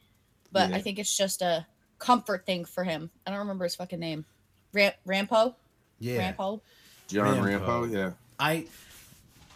But 0.51 0.69
Yeah. 0.69 0.77
I 0.77 0.81
think 0.81 0.99
it's 0.99 1.15
just 1.15 1.41
a 1.41 1.65
comfort 1.99 2.45
thing 2.45 2.65
for 2.65 2.83
him. 2.83 3.09
I 3.25 3.31
don't 3.31 3.39
remember 3.39 3.63
his 3.63 3.75
fucking 3.75 3.99
name. 3.99 4.25
Ram- 4.73 4.93
Rampo? 5.07 5.55
Yeah. 5.99 6.33
Rampo? 6.33 6.61
John 7.07 7.37
Rampo. 7.37 7.59
Rampo. 7.59 7.93
Yeah. 7.93 8.11
I 8.39 8.67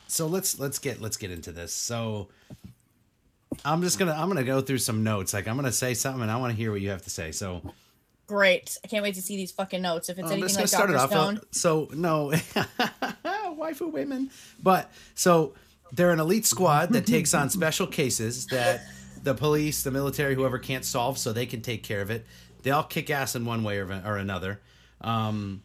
so 0.08 0.28
let's 0.28 0.60
let's 0.60 0.80
get 0.80 1.02
let's 1.02 1.18
get 1.18 1.32
into 1.32 1.52
this. 1.52 1.74
So 1.74 2.30
I'm 3.64 3.82
just 3.82 4.00
gonna 4.00 4.14
I'm 4.14 4.28
gonna 4.28 4.44
go 4.44 4.62
through 4.62 4.80
some 4.80 5.04
notes. 5.04 5.34
Like 5.34 5.48
I'm 5.48 5.56
gonna 5.56 5.72
say 5.72 5.94
something 5.94 6.22
and 6.22 6.32
I 6.32 6.38
want 6.38 6.52
to 6.52 6.58
hear 6.58 6.72
what 6.72 6.82
you 6.82 6.90
have 6.90 7.04
to 7.04 7.10
say. 7.10 7.32
So 7.32 7.62
Great. 8.28 8.78
I 8.84 8.88
can't 8.88 9.04
wait 9.04 9.16
to 9.16 9.22
see 9.22 9.36
these 9.36 9.52
fucking 9.52 9.82
notes. 9.82 10.08
If 10.10 10.18
it's 10.18 10.28
I'm 10.28 10.34
anything 10.34 10.48
just 10.48 10.74
like 10.74 10.88
gonna 10.88 10.98
start 10.98 11.12
Dr. 11.12 11.14
it 11.14 11.20
off. 11.20 11.36
Stone. 11.36 11.42
So 11.52 11.90
no, 11.94 12.32
waifu 13.62 13.92
women. 13.92 14.30
But 14.62 14.92
so 15.16 15.54
they're 15.92 16.12
an 16.12 16.20
elite 16.20 16.46
squad 16.46 16.90
that 16.94 17.06
takes 17.06 17.34
on 17.34 17.50
special 17.50 17.88
cases 17.88 18.48
that 18.48 18.82
the 19.24 19.34
police, 19.34 19.84
the 19.84 19.92
military, 19.92 20.36
whoever 20.36 20.58
can't 20.58 20.86
solve, 20.86 21.18
so 21.18 21.32
they 21.32 21.46
can 21.46 21.62
take 21.62 21.84
care 21.84 22.02
of 22.02 22.10
it. 22.10 22.26
They 22.64 22.72
all 22.72 22.84
kick 22.84 23.10
ass 23.10 23.36
in 23.36 23.46
one 23.46 23.64
way 23.64 23.80
or, 23.80 24.02
or 24.06 24.18
another. 24.18 24.60
Um, 25.02 25.64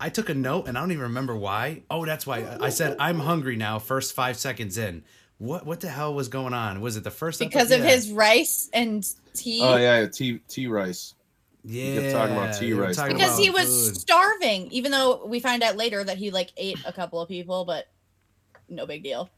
I 0.00 0.10
took 0.10 0.28
a 0.28 0.34
note 0.34 0.68
and 0.68 0.78
I 0.78 0.80
don't 0.80 0.92
even 0.92 1.04
remember 1.04 1.36
why. 1.36 1.82
Oh, 1.90 2.04
that's 2.04 2.26
why 2.26 2.56
I 2.60 2.68
said 2.68 2.96
I'm 3.00 3.18
hungry 3.18 3.56
now. 3.56 3.78
First 3.78 4.14
five 4.14 4.36
seconds 4.36 4.78
in. 4.78 5.02
What 5.38 5.66
what 5.66 5.80
the 5.80 5.88
hell 5.88 6.14
was 6.14 6.28
going 6.28 6.54
on? 6.54 6.80
Was 6.80 6.96
it 6.96 7.04
the 7.04 7.10
first 7.10 7.38
because 7.40 7.72
epi- 7.72 7.80
of 7.80 7.86
yeah. 7.86 7.94
his 7.94 8.10
rice 8.10 8.70
and 8.72 9.04
tea. 9.34 9.60
Oh 9.62 9.76
yeah, 9.76 10.06
tea 10.06 10.40
tea 10.48 10.66
Rice. 10.66 11.14
Yeah, 11.70 12.00
kept 12.00 12.12
talking 12.14 12.36
about 12.36 12.58
tea 12.58 12.68
they 12.70 12.74
were 12.74 12.82
rice. 12.84 12.96
talking 12.96 13.16
because 13.16 13.32
about 13.34 13.42
he 13.42 13.50
was 13.50 13.66
food. 13.90 13.96
starving, 14.00 14.68
even 14.72 14.90
though 14.90 15.26
we 15.26 15.38
find 15.38 15.62
out 15.62 15.76
later 15.76 16.02
that 16.02 16.16
he 16.16 16.30
like 16.30 16.50
ate 16.56 16.78
a 16.86 16.92
couple 16.92 17.20
of 17.20 17.28
people, 17.28 17.64
but 17.66 17.86
no 18.70 18.86
big 18.86 19.02
deal. 19.02 19.28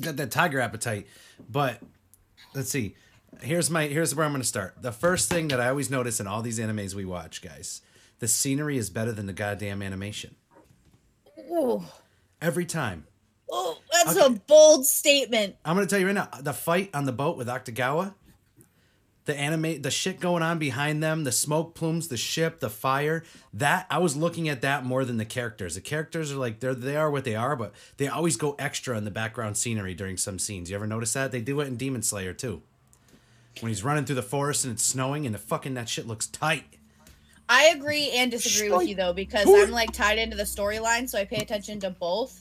got 0.00 0.16
that 0.16 0.30
tiger 0.30 0.60
appetite. 0.60 1.06
But 1.50 1.80
let's 2.54 2.70
see. 2.70 2.94
Here's 3.42 3.68
my 3.70 3.86
here's 3.88 4.14
where 4.14 4.24
I'm 4.24 4.30
gonna 4.32 4.44
start. 4.44 4.76
The 4.82 4.92
first 4.92 5.28
thing 5.28 5.48
that 5.48 5.60
I 5.60 5.68
always 5.68 5.90
notice 5.90 6.20
in 6.20 6.28
all 6.28 6.42
these 6.42 6.60
animes 6.60 6.94
we 6.94 7.04
watch, 7.04 7.42
guys, 7.42 7.82
the 8.20 8.28
scenery 8.28 8.78
is 8.78 8.88
better 8.90 9.10
than 9.10 9.26
the 9.26 9.32
goddamn 9.32 9.82
animation. 9.82 10.36
Ooh. 11.50 11.82
Every 12.40 12.66
time. 12.66 13.06
Oh, 13.50 13.78
that's 13.92 14.16
Okay. 14.16 14.26
a 14.26 14.30
bold 14.30 14.86
statement. 14.86 15.56
I'm 15.64 15.74
gonna 15.76 15.86
tell 15.88 15.98
you 15.98 16.06
right 16.06 16.14
now, 16.14 16.28
the 16.40 16.52
fight 16.52 16.90
on 16.94 17.04
the 17.04 17.12
boat 17.12 17.36
with 17.36 17.48
Akutagawa, 17.48 18.14
the 19.26 19.34
anime 19.38 19.80
the 19.82 19.90
shit 19.90 20.20
going 20.20 20.42
on 20.42 20.58
behind 20.58 21.02
them, 21.02 21.24
the 21.24 21.32
smoke 21.32 21.74
plumes, 21.74 22.08
the 22.08 22.16
ship, 22.16 22.60
the 22.60 22.68
fire, 22.70 23.24
that 23.52 23.86
I 23.90 23.98
was 23.98 24.16
looking 24.16 24.48
at 24.48 24.60
that 24.62 24.84
more 24.84 25.04
than 25.04 25.16
the 25.16 25.24
characters. 25.24 25.74
The 25.74 25.80
characters 25.80 26.30
are 26.32 26.36
like 26.36 26.60
they're 26.60 26.74
they 26.74 26.96
are 26.96 27.10
what 27.10 27.24
they 27.24 27.34
are, 27.34 27.56
but 27.56 27.72
they 27.96 28.06
always 28.08 28.36
go 28.36 28.54
extra 28.58 28.96
in 28.98 29.04
the 29.04 29.10
background 29.10 29.56
scenery 29.56 29.94
during 29.94 30.16
some 30.16 30.38
scenes. 30.38 30.68
You 30.70 30.76
ever 30.76 30.86
notice 30.86 31.12
that? 31.14 31.32
They 31.32 31.40
do 31.40 31.60
it 31.60 31.68
in 31.68 31.76
Demon 31.76 32.02
Slayer 32.02 32.32
too. 32.34 32.62
When 33.60 33.70
he's 33.70 33.84
running 33.84 34.04
through 34.04 34.16
the 34.16 34.22
forest 34.22 34.64
and 34.64 34.74
it's 34.74 34.82
snowing 34.84 35.26
and 35.26 35.34
the 35.34 35.38
fucking 35.38 35.74
that 35.74 35.88
shit 35.88 36.06
looks 36.06 36.26
tight. 36.26 36.64
I 37.48 37.66
agree 37.66 38.10
and 38.10 38.30
disagree 38.30 38.70
with 38.70 38.88
you 38.88 38.94
though 38.94 39.12
because 39.12 39.46
I'm 39.48 39.70
like 39.70 39.92
tied 39.92 40.18
into 40.18 40.36
the 40.36 40.42
storyline, 40.44 41.08
so 41.08 41.18
I 41.18 41.24
pay 41.24 41.36
attention 41.36 41.78
to 41.80 41.90
both. 41.90 42.40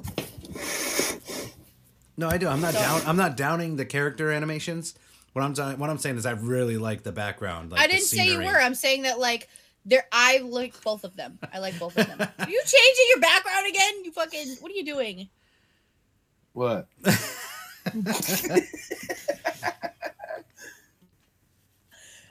No, 2.17 2.29
I 2.29 2.37
do. 2.37 2.47
I'm 2.47 2.61
not 2.61 2.73
So- 2.73 2.79
down. 2.79 3.01
I'm 3.05 3.17
not 3.17 3.35
downing 3.37 3.75
the 3.77 3.85
character 3.85 4.31
animations. 4.31 4.93
What 5.33 5.41
I'm 5.43 5.55
saying- 5.55 5.79
what 5.79 5.89
I'm 5.89 5.97
saying 5.97 6.17
is 6.17 6.25
I 6.25 6.31
really 6.31 6.77
like 6.77 7.03
the 7.03 7.11
background. 7.11 7.71
Like 7.71 7.81
I 7.81 7.87
didn't 7.87 8.03
say 8.03 8.27
you 8.31 8.37
were. 8.39 8.59
I'm 8.59 8.75
saying 8.75 9.03
that 9.03 9.19
like 9.19 9.49
there. 9.85 10.05
I 10.11 10.37
like 10.39 10.81
both 10.83 11.03
of 11.03 11.15
them. 11.15 11.39
I 11.53 11.59
like 11.59 11.77
both 11.79 11.97
of 11.97 12.05
them. 12.07 12.19
are 12.21 12.27
you 12.49 12.61
changing 12.65 13.05
your 13.09 13.19
background 13.19 13.67
again? 13.67 14.05
You 14.05 14.11
fucking. 14.11 14.57
What 14.61 14.71
are 14.71 14.75
you 14.75 14.85
doing? 14.85 15.29
What? 16.53 16.87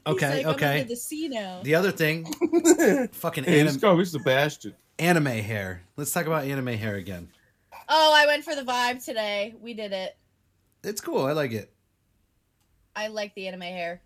Okay, 0.06 0.36
He's 0.36 0.44
like, 0.46 0.54
okay. 0.56 0.80
I'm 0.82 0.88
the 0.88 0.96
sea 0.96 1.28
now. 1.28 1.60
The 1.62 1.74
other 1.74 1.90
thing, 1.92 2.24
fucking 3.12 3.44
hey, 3.44 3.62
let's 3.62 3.74
anim- 3.76 3.80
go. 3.80 3.98
He's 3.98 4.10
Sebastian. 4.12 4.74
anime 4.98 5.26
hair. 5.26 5.82
Let's 5.96 6.12
talk 6.12 6.26
about 6.26 6.44
anime 6.44 6.68
hair 6.68 6.96
again. 6.96 7.28
Oh, 7.88 8.12
I 8.14 8.26
went 8.26 8.44
for 8.44 8.54
the 8.54 8.62
vibe 8.62 9.04
today. 9.04 9.54
We 9.60 9.74
did 9.74 9.92
it. 9.92 10.16
It's 10.84 11.00
cool. 11.00 11.26
I 11.26 11.32
like 11.32 11.52
it. 11.52 11.72
I 12.94 13.08
like 13.08 13.34
the 13.34 13.48
anime 13.48 13.62
hair. 13.62 14.00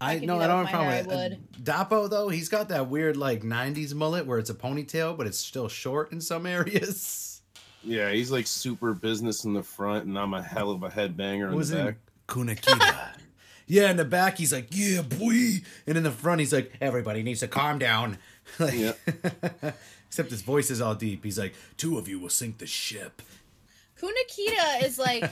I, 0.00 0.14
I 0.14 0.18
no, 0.20 0.38
I 0.40 0.46
don't 0.46 0.60
with 0.60 0.68
have 0.68 0.80
a 0.80 0.84
my 0.84 0.90
hair, 0.92 1.04
problem 1.04 1.22
I 1.22 1.30
with 1.32 1.32
it. 1.32 1.38
Uh, 1.68 1.84
Dapo 1.84 2.08
though, 2.10 2.28
he's 2.28 2.48
got 2.48 2.68
that 2.68 2.88
weird 2.88 3.16
like 3.16 3.42
'90s 3.42 3.94
mullet 3.94 4.26
where 4.26 4.38
it's 4.38 4.50
a 4.50 4.54
ponytail, 4.54 5.16
but 5.16 5.26
it's 5.26 5.38
still 5.38 5.68
short 5.68 6.12
in 6.12 6.20
some 6.20 6.46
areas. 6.58 7.42
Yeah, 7.82 8.10
he's 8.10 8.30
like 8.30 8.46
super 8.46 8.92
business 8.94 9.44
in 9.44 9.54
the 9.54 9.62
front, 9.62 10.04
and 10.06 10.18
I'm 10.18 10.34
a 10.34 10.42
hell 10.42 10.70
of 10.70 10.82
a 10.82 10.88
headbanger 10.88 11.48
in 11.50 11.54
Was 11.56 11.70
the 11.70 11.84
back. 11.84 11.96
Kunikida? 12.28 13.08
yeah, 13.66 13.90
in 13.90 13.96
the 13.96 14.04
back 14.04 14.38
he's 14.38 14.52
like, 14.52 14.68
"Yeah, 14.70 15.02
boy," 15.02 15.62
and 15.86 15.96
in 15.96 16.02
the 16.04 16.10
front 16.12 16.40
he's 16.40 16.52
like, 16.52 16.72
"Everybody 16.80 17.22
needs 17.22 17.40
to 17.40 17.48
calm 17.48 17.78
down." 17.78 18.18
Like- 18.58 18.74
Yeah. 18.74 18.92
Except 20.06 20.30
his 20.30 20.40
voice 20.40 20.70
is 20.70 20.80
all 20.80 20.94
deep. 20.94 21.22
He's 21.22 21.38
like, 21.38 21.54
two 21.76 21.98
of 21.98 22.08
you 22.08 22.18
will 22.18 22.30
sink 22.30 22.58
the 22.58 22.66
ship." 22.66 23.20
Kunikida 24.00 24.82
is 24.84 24.98
like 24.98 25.30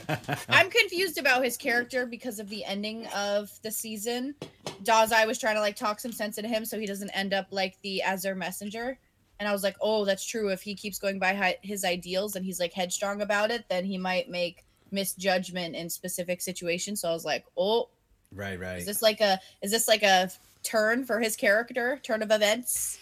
I'm 0.49 0.69
confused 0.69 1.17
about 1.17 1.43
his 1.43 1.57
character 1.57 2.05
because 2.05 2.39
of 2.39 2.49
the 2.49 2.65
ending 2.65 3.07
of 3.07 3.51
the 3.63 3.71
season. 3.71 4.35
Dazai 4.83 5.25
was 5.25 5.39
trying 5.39 5.55
to 5.55 5.61
like 5.61 5.75
talk 5.75 5.99
some 5.99 6.11
sense 6.11 6.37
into 6.37 6.49
him 6.49 6.65
so 6.65 6.79
he 6.79 6.85
doesn't 6.85 7.09
end 7.11 7.33
up 7.33 7.47
like 7.51 7.77
the 7.81 8.01
Azure 8.01 8.35
messenger. 8.35 8.97
And 9.39 9.47
I 9.47 9.53
was 9.53 9.63
like, 9.63 9.75
oh, 9.81 10.03
that's 10.03 10.25
true. 10.25 10.49
If 10.49 10.61
he 10.63 10.73
keeps 10.73 10.97
going 10.99 11.19
by 11.19 11.57
his 11.61 11.85
ideals 11.85 12.35
and 12.35 12.43
he's 12.43 12.59
like 12.59 12.73
headstrong 12.73 13.21
about 13.21 13.51
it, 13.51 13.65
then 13.69 13.85
he 13.85 13.97
might 13.97 14.29
make 14.29 14.65
misjudgment 14.91 15.75
in 15.75 15.89
specific 15.89 16.41
situations. 16.41 17.01
So 17.01 17.09
I 17.09 17.13
was 17.13 17.25
like, 17.25 17.45
oh, 17.57 17.89
Right, 18.33 18.59
right. 18.59 18.79
is 18.79 18.85
this 18.85 19.01
like 19.01 19.21
a 19.21 19.39
is 19.61 19.71
this 19.71 19.87
like 19.87 20.03
a 20.03 20.29
turn 20.63 21.05
for 21.05 21.19
his 21.19 21.35
character, 21.35 21.99
turn 22.03 22.21
of 22.21 22.31
events? 22.31 22.99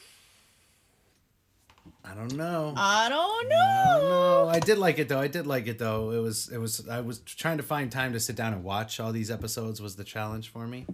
I 2.08 2.14
don't 2.14 2.34
know. 2.36 2.74
I 2.78 3.10
don't 3.10 3.52
I 3.52 3.84
don't 3.86 4.10
know. 4.10 4.44
know. 4.46 4.50
I 4.50 4.60
did 4.60 4.78
like 4.78 5.00
it 5.00 5.10
though. 5.10 5.20
I 5.20 5.28
did 5.28 5.48
like 5.48 5.68
it 5.68 5.80
though. 5.80 6.12
It 6.12 6.20
was 6.20 6.50
it 6.50 6.58
was 6.60 6.88
I 6.88 7.02
was 7.02 7.20
trying 7.20 7.58
to 7.58 7.64
find 7.64 7.92
time 7.92 8.14
to 8.14 8.20
sit 8.20 8.36
down 8.36 8.54
and 8.54 8.64
watch 8.64 9.00
all 9.00 9.12
these 9.12 9.32
episodes 9.32 9.82
was 9.82 9.96
the 9.96 10.04
challenge 10.04 10.50
for 10.50 10.68
me. 10.68 10.86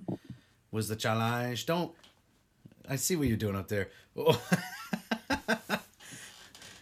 Was 0.71 0.87
the 0.87 0.95
challenge. 0.95 1.65
Don't 1.65 1.91
I 2.89 2.95
see 2.95 3.15
what 3.15 3.27
you're 3.27 3.37
doing 3.37 3.55
up 3.55 3.67
there. 3.67 3.89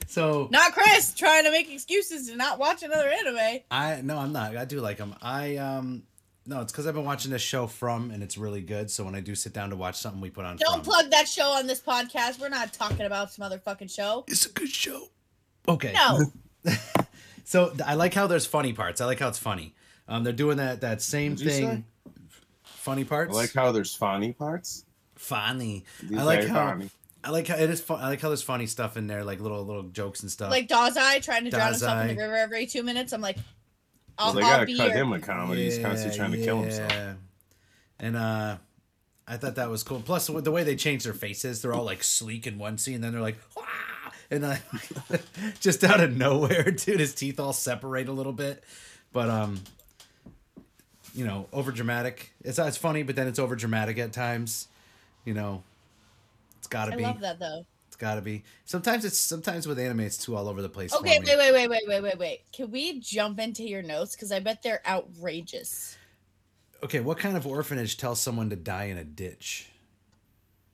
so 0.07 0.48
Not 0.51 0.74
Chris 0.74 1.13
trying 1.13 1.43
to 1.45 1.51
make 1.51 1.71
excuses 1.71 2.29
to 2.29 2.36
not 2.36 2.59
watch 2.59 2.83
another 2.83 3.07
anime. 3.09 3.59
I 3.71 4.01
no, 4.01 4.17
I'm 4.17 4.31
not. 4.33 4.55
I 4.57 4.65
do 4.65 4.79
like 4.79 4.98
them. 4.98 5.15
I 5.21 5.57
um 5.57 6.03
no, 6.50 6.62
it's 6.62 6.72
because 6.72 6.88
I've 6.88 6.96
been 6.96 7.06
watching 7.06 7.32
this 7.32 7.41
show 7.41 7.68
from, 7.68 8.12
and 8.12 8.24
it's 8.24 8.38
really 8.38 8.62
good. 8.62 8.89
So 8.89 9.03
when 9.03 9.15
I 9.15 9.20
do 9.20 9.36
sit 9.36 9.53
down 9.53 9.70
to 9.70 9.75
watch 9.75 9.98
something, 9.98 10.20
we 10.20 10.29
put 10.29 10.46
on. 10.46 10.58
Don't 10.58 10.75
From. 10.75 10.82
plug 10.82 11.12
that 11.12 11.27
show 11.27 11.50
on 11.51 11.68
this 11.68 11.79
podcast. 11.79 12.39
We're 12.39 12.50
not 12.50 12.74
talking 12.74 13.06
about 13.06 13.32
some 13.32 13.44
other 13.46 13.60
fucking 13.60 13.89
show. 13.89 14.25
It's 14.27 14.46
a 14.46 14.51
good 14.51 14.70
show. 14.70 15.10
Okay. 15.68 15.94
No. 15.94 16.20
So 17.50 17.74
I 17.84 17.96
like 17.96 18.13
how 18.13 18.27
there's 18.27 18.46
funny 18.46 18.74
parts. 18.74 19.01
I 19.01 19.06
like 19.06 19.18
how 19.18 19.27
it's 19.27 19.39
funny. 19.39 19.74
Um, 20.08 20.24
they're 20.24 20.34
doing 20.34 20.58
that 20.58 20.82
that 20.82 21.01
same 21.01 21.32
What'd 21.32 21.48
thing. 21.48 21.84
Funny 22.62 23.03
parts. 23.03 23.36
I 23.36 23.39
like 23.39 23.53
how 23.53 23.72
there's 23.72 23.91
funny 23.91 24.34
parts. 24.34 24.86
funny. 25.15 25.84
These 26.03 26.20
I 26.20 26.24
like 26.25 26.46
how 26.46 26.70
funny. 26.70 26.91
I 27.24 27.32
like 27.32 27.48
how 27.48 27.56
it 27.56 27.68
is 27.68 27.82
fun. 27.82 28.01
I 28.01 28.10
like 28.10 28.22
how 28.22 28.27
there's 28.27 28.44
funny 28.44 28.68
stuff 28.68 28.98
in 28.98 29.08
there, 29.08 29.24
like 29.24 29.39
little 29.39 29.65
little 29.65 29.82
jokes 29.82 30.22
and 30.22 30.29
stuff. 30.29 30.51
like 30.51 30.68
Dazai 30.68 31.24
trying 31.24 31.46
to 31.46 31.50
drown 31.50 31.70
himself 31.72 32.01
in 32.03 32.10
the 32.10 32.22
river 32.22 32.36
every 32.36 32.68
two 32.68 32.84
minutes. 32.84 33.13
I'm 33.13 33.22
like, 33.22 33.38
I'll, 34.20 34.34
they 34.34 34.42
gotta 34.42 34.66
be 34.66 34.78
cut 34.78 34.90
your. 34.90 34.98
him 34.98 35.14
a 35.14 35.20
comedy. 35.20 35.64
He's 35.64 35.80
constantly 35.80 36.18
trying 36.18 36.32
to 36.34 36.44
kill 36.44 36.62
himself. 36.62 36.94
And 38.00 38.16
uh, 38.16 38.58
I 39.28 39.38
thought 39.38 39.56
that 39.56 39.70
was 39.70 39.84
cool. 39.84 40.02
Plus, 40.02 40.30
with 40.30 40.44
the 40.44 40.52
way 40.52 40.64
they 40.64 40.76
change 40.76 41.04
their 41.04 41.14
faces, 41.14 41.62
they're 41.62 41.74
all 41.74 41.84
like 41.84 42.04
sleek 42.04 42.46
in 42.46 42.58
one 42.58 42.78
scene, 42.78 43.02
then 43.02 43.14
they're 43.14 43.22
like, 43.22 43.38
Wah! 43.56 43.64
and 44.32 44.44
then 44.44 44.60
just 45.60 45.84
out 45.84 46.02
of 46.02 46.16
nowhere, 46.16 46.64
dude, 46.72 47.00
his 47.00 47.14
teeth 47.14 47.40
all 47.40 47.54
separate 47.54 48.08
a 48.08 48.12
little 48.12 48.34
bit. 48.34 48.64
But 49.12 49.30
um, 49.30 49.62
you 51.14 51.26
know, 51.26 51.48
over 51.52 51.72
dramatic. 51.72 52.32
It's 52.44 52.60
it's 52.60 52.78
funny, 52.78 53.04
but 53.04 53.16
then 53.16 53.28
it's 53.28 53.40
over 53.40 53.56
dramatic 53.56 53.98
at 53.98 54.14
times. 54.14 54.68
You 55.26 55.34
know, 55.34 55.64
it's 56.58 56.68
got 56.68 56.86
to 56.86 56.94
I 56.94 56.96
be. 56.96 57.04
I 57.06 57.08
love 57.08 57.22
that 57.22 57.40
though. 57.40 57.66
Got 58.00 58.15
to 58.15 58.22
be. 58.22 58.44
Sometimes 58.63 59.03
it's 59.03 59.20
sometimes 59.20 59.68
with 59.68 59.77
anime, 59.77 60.00
it's 60.00 60.18
too 60.18 60.36
all 60.36 60.48
over 60.48 60.62
the 60.62 60.70
place. 60.70 60.94
Okay, 60.96 61.20
wait, 61.20 61.38
wait, 61.38 61.51
wait, 61.53 61.70
wait, 61.70 61.84
wait, 61.86 62.01
wait, 62.01 62.18
wait. 62.18 62.41
Can 62.53 62.72
we 62.72 63.01
jump 63.01 63.39
into 63.39 63.63
your 63.63 63.82
notes? 63.82 64.15
Because 64.15 64.32
I 64.32 64.39
bet 64.39 64.63
they're 64.63 64.82
outrageous. 64.88 65.98
Okay, 66.82 67.01
what 67.01 67.18
kind 67.18 67.36
of 67.36 67.46
orphanage 67.46 67.98
tells 67.98 68.22
someone 68.22 68.50
to 68.51 68.56
die 68.56 68.86
in 68.86 68.98
a 68.98 69.03
ditch? 69.03 69.70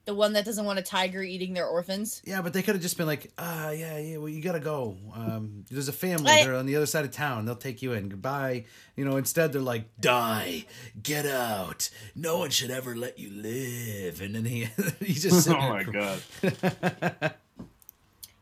The 0.05 0.13
one 0.13 0.33
that 0.33 0.45
doesn't 0.45 0.63
want 0.65 0.77
a 0.77 0.83
tiger 0.83 1.24
eating 1.24 1.53
their 1.55 1.65
orphans. 1.65 2.21
Yeah, 2.25 2.43
but 2.43 2.53
they 2.53 2.62
could 2.62 2.75
have 2.75 2.81
just 2.81 2.95
been 2.95 3.07
like, 3.07 3.31
ah, 3.39 3.71
yeah, 3.71 3.97
yeah, 3.97 4.17
well, 4.17 4.29
you 4.29 4.39
gotta 4.39 4.59
go. 4.59 4.97
Um, 5.15 5.65
there's 5.71 5.88
a 5.88 5.93
family. 5.93 6.31
I- 6.31 6.43
They're 6.43 6.55
on 6.55 6.67
the 6.67 6.75
other 6.75 6.85
side 6.85 7.05
of 7.05 7.12
town. 7.12 7.45
They'll 7.45 7.55
take 7.55 7.81
you 7.81 7.93
in. 7.93 8.09
Goodbye. 8.09 8.65
You 8.95 9.03
know, 9.03 9.17
instead 9.17 9.51
they're 9.51 9.62
like, 9.62 9.85
die, 10.00 10.65
get 11.01 11.25
out. 11.25 11.89
No 12.15 12.38
one 12.38 12.51
should 12.51 12.69
ever 12.69 12.95
let 12.95 13.17
you 13.17 13.31
live. 13.31 14.21
And 14.21 14.35
then 14.35 14.45
he, 14.45 14.67
he 15.00 15.13
just. 15.13 15.50
oh 15.50 15.53
my 15.57 15.83
god. 15.83 16.21
god. 16.62 17.33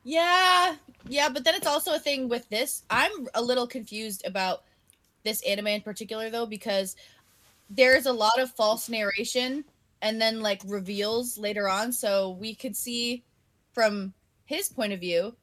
Yeah, 0.04 0.76
yeah, 1.08 1.30
but 1.30 1.46
then 1.46 1.56
it's 1.56 1.68
also 1.68 1.94
a 1.94 2.00
thing 2.00 2.28
with 2.28 2.50
this. 2.50 2.84
I'm 2.90 3.12
a 3.34 3.42
little 3.42 3.68
confused 3.68 4.24
about 4.26 4.64
this 5.24 5.42
anime 5.44 5.68
in 5.68 5.82
particular, 5.82 6.30
though, 6.30 6.46
because 6.46 6.96
there's 7.70 8.06
a 8.06 8.12
lot 8.12 8.38
of 8.38 8.52
false 8.52 8.90
narration 8.90 9.64
and 10.04 10.22
then 10.22 10.42
like 10.42 10.62
reveals 10.68 11.38
later 11.40 11.68
on. 11.68 11.92
So 11.92 12.32
we 12.40 12.54
could 12.54 12.76
see 12.76 13.24
from 13.74 14.14
his 14.46 14.70
point 14.70 14.94
of 14.94 15.00
view, 15.00 15.36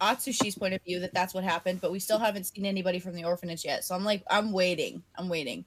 Atsushi's 0.00 0.56
point 0.56 0.74
of 0.74 0.82
view, 0.82 1.00
that 1.00 1.14
that's 1.14 1.32
what 1.32 1.44
happened, 1.44 1.80
but 1.80 1.90
we 1.92 1.98
still 2.00 2.18
haven't 2.18 2.44
seen 2.44 2.66
anybody 2.66 2.98
from 2.98 3.14
the 3.14 3.24
orphanage 3.24 3.64
yet. 3.64 3.84
So 3.84 3.94
I'm 3.94 4.04
like, 4.04 4.22
I'm 4.30 4.52
waiting. 4.52 5.02
I'm 5.16 5.30
waiting. 5.30 5.64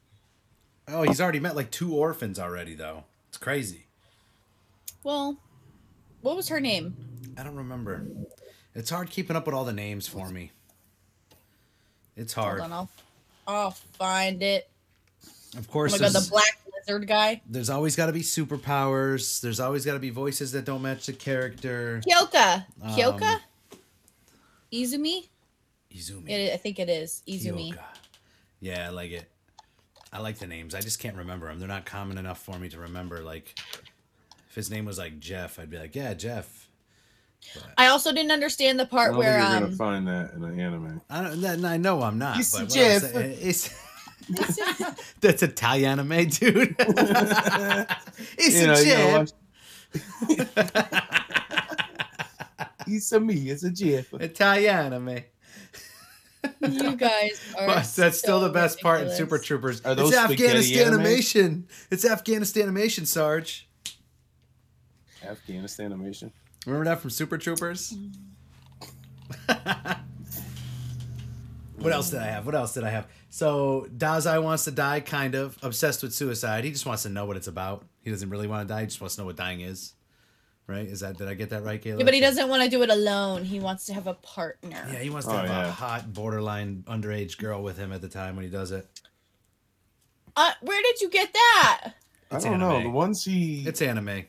oh, 0.88 1.02
he's 1.04 1.20
already 1.22 1.40
met 1.40 1.56
like 1.56 1.72
two 1.72 1.96
orphans 1.96 2.38
already, 2.38 2.76
though. 2.76 3.06
It's 3.30 3.38
crazy. 3.38 3.88
Well, 5.04 5.38
what 6.22 6.36
was 6.36 6.50
her 6.50 6.60
name? 6.60 6.96
I 7.38 7.44
don't 7.44 7.56
remember. 7.56 8.06
It's 8.76 8.90
hard 8.90 9.10
keeping 9.10 9.36
up 9.36 9.46
with 9.48 9.56
all 9.56 9.66
the 9.66 9.74
names 9.74 10.08
for 10.08 10.30
me. 10.30 10.52
It's 12.16 12.34
hard. 12.34 12.60
Hold 12.60 12.72
on, 12.72 12.78
I'll, 12.78 12.90
I'll 13.48 13.72
find 13.72 14.44
it. 14.44 14.70
Of 15.58 15.68
Oh 15.68 15.72
course, 15.72 15.92
my 15.94 15.98
god, 15.98 16.12
the 16.14 16.28
black 16.30 16.61
lizard 16.88 17.08
guy. 17.08 17.42
there's 17.48 17.70
always 17.70 17.96
got 17.96 18.08
to 18.08 18.12
be 18.14 18.22
superpowers. 18.22 19.42
There's 19.42 19.60
always 19.60 19.86
got 19.86 19.94
to 19.94 20.00
be 20.00 20.10
voices 20.10 20.52
that 20.54 20.66
don't 20.66 20.82
match 20.82 21.06
the 21.06 21.14
character. 21.14 22.02
Kyoka. 22.08 22.66
Um, 22.82 22.92
Kyoka? 22.96 23.40
Izumi? 24.74 25.28
Izumi. 25.94 26.30
It, 26.30 26.54
I 26.54 26.58
think 26.58 26.80
it 26.80 26.90
is. 26.90 27.22
Izumi. 27.28 27.74
Kyoka. 27.74 27.84
Yeah, 28.60 28.88
I 28.88 28.90
like 28.90 29.12
it. 29.12 29.26
I 30.14 30.20
like 30.20 30.38
the 30.40 30.48
names. 30.48 30.76
I 30.76 30.82
just 30.82 31.00
can't 31.00 31.16
remember 31.16 31.48
them. 31.48 31.60
They're 31.60 31.68
not 31.68 31.86
common 31.86 32.18
enough 32.18 32.40
for 32.42 32.58
me 32.60 32.70
to 32.70 32.80
remember. 32.80 33.22
Like, 33.22 33.58
if 34.50 34.56
his 34.56 34.70
name 34.70 34.86
was 34.86 34.98
like 34.98 35.20
Jeff, 35.20 35.58
I'd 35.60 35.70
be 35.70 35.78
like, 35.78 35.96
yeah, 35.96 36.14
Jeff. 36.14 36.68
I 37.78 37.88
also 37.88 38.14
didn't 38.14 38.32
understand 38.32 38.78
the 38.80 38.84
I 38.84 38.88
part 38.88 39.12
don't 39.12 39.20
where 39.20 39.40
think 39.40 39.48
you're 39.50 39.58
um 39.58 39.64
gonna 39.64 39.76
find 39.76 40.08
that 40.08 40.34
in 40.36 40.44
an 40.44 40.60
anime. 40.60 41.02
I 41.10 41.24
don't. 41.24 41.66
I 41.66 41.78
know 41.78 42.02
I'm 42.04 42.20
not. 42.20 42.38
But 42.54 42.70
Jeff. 42.70 43.02
saying- 43.02 43.38
it's 43.42 43.74
that's 45.22 45.44
Italian 45.44 46.00
anime, 46.00 46.28
dude. 46.30 46.76
it's 48.38 48.60
You 48.62 48.68
know, 48.68 48.74
a 48.74 48.84
you 48.84 48.96
know 48.96 49.26
It's 52.88 53.12
a 53.12 53.20
me. 53.20 53.50
It's 53.50 53.64
a 53.64 53.70
Jeff. 53.72 54.14
Italian 54.14 54.94
anime. 54.94 55.20
you 56.62 56.96
guys 56.98 57.42
are 57.58 57.68
But 57.68 57.94
that's 57.96 58.18
still 58.20 58.40
the 58.42 58.50
best 58.50 58.82
part 58.82 59.02
in. 59.02 59.12
Super 59.12 59.38
Troopers. 59.38 59.82
Are 59.82 59.96
those 59.96 60.10
it's 60.10 60.18
Afghanistan 60.18 60.88
anime? 60.88 61.02
animation. 61.02 61.68
It's 61.90 62.06
Afghanistan 62.06 62.64
animation, 62.64 63.06
Sarge. 63.06 63.70
Afghanistan 65.24 65.94
animation. 65.94 66.32
Remember 66.66 66.86
that 66.86 67.00
from 67.00 67.10
Super 67.12 67.38
Troopers? 67.38 67.94
Mm. 67.94 68.12
what 71.78 71.94
else 71.94 72.10
did 72.10 72.20
I 72.20 72.28
have? 72.28 72.46
What 72.46 72.56
else 72.56 72.74
did 72.74 72.84
I 72.84 72.90
have? 72.90 73.08
So 73.34 73.88
Dazai 73.98 74.44
wants 74.44 74.66
to 74.66 74.72
die, 74.72 75.00
kind 75.00 75.36
of 75.36 75.58
obsessed 75.64 76.04
with 76.04 76.14
suicide. 76.14 76.66
He 76.66 76.72
just 76.72 76.86
wants 76.86 77.04
to 77.04 77.10
know 77.10 77.26
what 77.26 77.38
it's 77.38 77.48
about. 77.48 77.86
He 78.04 78.12
doesn't 78.12 78.30
really 78.30 78.46
want 78.46 78.68
to 78.68 78.74
die. 78.74 78.82
He 78.82 78.88
just 78.88 79.00
wants 79.00 79.16
to 79.16 79.22
know 79.22 79.26
what 79.26 79.38
dying 79.38 79.62
is. 79.62 79.94
Right? 80.68 80.86
Is 80.86 81.00
that 81.00 81.18
did 81.18 81.30
I 81.30 81.34
get 81.34 81.50
that 81.52 81.64
right, 81.64 81.82
Kayla? 81.82 82.00
Yeah, 82.00 82.06
but 82.06 82.14
he 82.14 82.20
doesn't 82.20 82.50
want 82.50 82.62
to 82.64 82.70
do 82.70 82.84
it 82.84 82.90
alone. 82.90 83.46
He 83.46 83.62
wants 83.62 83.86
to 83.86 83.94
have 83.94 84.06
a 84.06 84.16
partner. 84.16 84.86
Yeah, 84.92 85.00
he 85.00 85.10
wants 85.10 85.28
to 85.28 85.34
Oh, 85.34 85.38
have 85.38 85.68
a 85.68 85.72
hot 85.72 86.14
borderline 86.14 86.84
underage 86.88 87.38
girl 87.38 87.64
with 87.64 87.78
him 87.78 87.94
at 87.94 88.02
the 88.02 88.10
time 88.10 88.36
when 88.36 88.44
he 88.44 88.52
does 88.52 88.72
it. 88.72 88.86
Uh, 90.36 90.52
where 90.62 90.82
did 90.82 91.00
you 91.02 91.10
get 91.10 91.32
that? 91.34 91.92
It's 92.32 92.46
I 92.46 92.50
don't 92.50 92.60
know. 92.60 92.82
The 92.84 92.90
ones 92.90 93.24
he 93.24 93.64
It's 93.66 93.82
anime. 93.82 94.24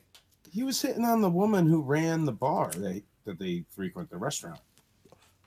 he 0.53 0.63
was 0.63 0.81
hitting 0.81 1.05
on 1.05 1.21
the 1.23 1.31
woman 1.31 1.67
who 1.67 1.83
ran 1.83 2.25
the 2.25 2.33
bar 2.33 2.71
they 2.71 3.03
that 3.25 3.39
they 3.39 3.65
frequent 3.71 4.11
the 4.11 4.17
restaurant. 4.19 4.61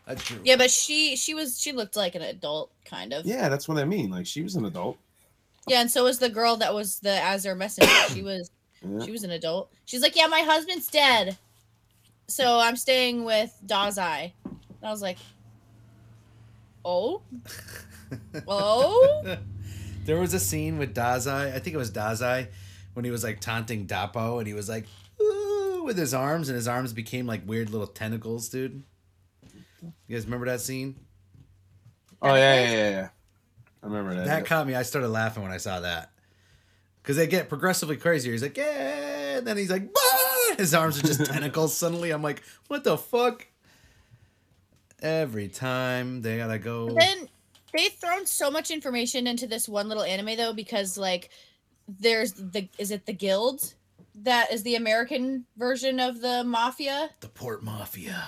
That's 0.08 0.24
true. 0.24 0.40
Yeah, 0.44 0.56
but 0.58 0.70
she 0.72 1.16
she 1.16 1.34
was 1.34 1.60
she 1.60 1.72
looked 1.72 1.96
like 1.96 2.16
an 2.16 2.22
adult 2.22 2.72
kind 2.86 3.12
of. 3.14 3.26
Yeah, 3.26 3.50
that's 3.50 3.68
what 3.68 3.78
I 3.78 3.86
mean. 3.86 4.10
Like 4.12 4.26
she 4.28 4.44
was 4.44 4.56
an 4.56 4.66
adult. 4.66 4.98
Yeah, 5.68 5.82
and 5.82 5.90
so 5.90 6.04
was 6.04 6.20
the 6.20 6.30
girl 6.30 6.58
that 6.58 6.74
was 6.74 7.00
the 7.00 7.12
Azure 7.12 7.56
messenger. 7.56 7.92
She 8.14 8.22
was 8.32 8.52
Yeah. 8.84 9.04
she 9.06 9.12
was 9.12 9.24
an 9.24 9.32
adult. 9.32 9.72
She's 9.86 10.02
like, 10.02 10.16
Yeah, 10.16 10.28
my 10.28 10.42
husband's 10.42 10.88
dead. 10.88 11.38
So 12.28 12.60
I'm 12.60 12.76
staying 12.76 13.24
with 13.24 13.56
Dazai. 13.66 14.34
And 14.44 14.58
I 14.84 14.92
was 14.92 15.02
like, 15.02 15.18
Oh? 16.84 17.22
Oh? 18.48 19.38
there 20.06 20.20
was 20.20 20.34
a 20.36 20.40
scene 20.40 20.78
with 20.78 20.94
Dazai. 20.96 21.54
I 21.54 21.60
think 21.60 21.74
it 21.74 21.78
was 21.78 21.92
Dazai 21.92 22.48
when 22.94 23.04
he 23.06 23.12
was 23.12 23.24
like 23.24 23.40
taunting 23.40 23.88
Dapo, 23.88 24.38
and 24.38 24.48
he 24.48 24.54
was 24.54 24.70
like, 24.70 24.86
"Ooh," 25.22 25.82
with 25.84 25.98
his 25.98 26.14
arms, 26.14 26.48
and 26.48 26.56
his 26.56 26.68
arms 26.68 26.94
became 26.94 27.26
like 27.26 27.42
weird 27.48 27.72
little 27.72 27.88
tentacles, 27.88 28.48
dude. 28.50 28.84
You 30.08 30.16
guys 30.16 30.26
remember 30.26 30.48
that 30.48 30.62
scene? 30.62 30.96
Oh 32.22 32.34
yeah, 32.36 32.64
yeah, 32.64 32.72
yeah, 32.72 32.90
yeah. 32.90 33.10
I 33.84 33.86
remember 33.86 34.16
that. 34.16 34.26
That 34.26 34.46
caught 34.46 34.66
me. 34.66 34.76
I 34.76 34.84
started 34.84 35.10
laughing 35.10 35.44
when 35.44 35.52
I 35.52 35.58
saw 35.58 35.82
that. 35.82 36.12
Because 37.02 37.18
they 37.18 37.28
get 37.28 37.50
progressively 37.50 37.98
crazier. 37.98 38.32
He's 38.32 38.42
like, 38.42 38.58
yeah. 38.58 39.38
And 39.38 39.46
then 39.46 39.58
he's 39.58 39.70
like, 39.70 39.94
bah! 39.94 40.02
his 40.58 40.74
arms 40.74 40.98
are 40.98 41.06
just 41.06 41.26
tentacles 41.32 41.76
suddenly. 41.76 42.12
I'm 42.12 42.22
like, 42.22 42.42
what 42.68 42.84
the 42.84 42.98
fuck? 42.98 43.48
Every 45.02 45.50
time 45.50 46.22
they 46.22 46.38
gotta 46.38 46.58
go. 46.58 46.90
then 46.90 47.30
they've 47.76 47.92
thrown 47.94 48.26
so 48.26 48.50
much 48.50 48.72
information 48.72 49.28
into 49.28 49.46
this 49.46 49.68
one 49.68 49.88
little 49.88 50.04
anime 50.04 50.38
though, 50.38 50.54
because 50.54 50.98
like 50.98 51.30
there's 51.88 52.34
the 52.34 52.68
is 52.78 52.92
it 52.92 53.06
the 53.06 53.14
guild 53.14 53.76
that 54.16 54.52
is 54.52 54.64
the 54.64 54.76
American 54.76 55.46
version 55.58 56.00
of 56.00 56.22
the 56.22 56.44
mafia? 56.44 57.12
the 57.20 57.28
Port 57.28 57.62
Mafia. 57.64 58.24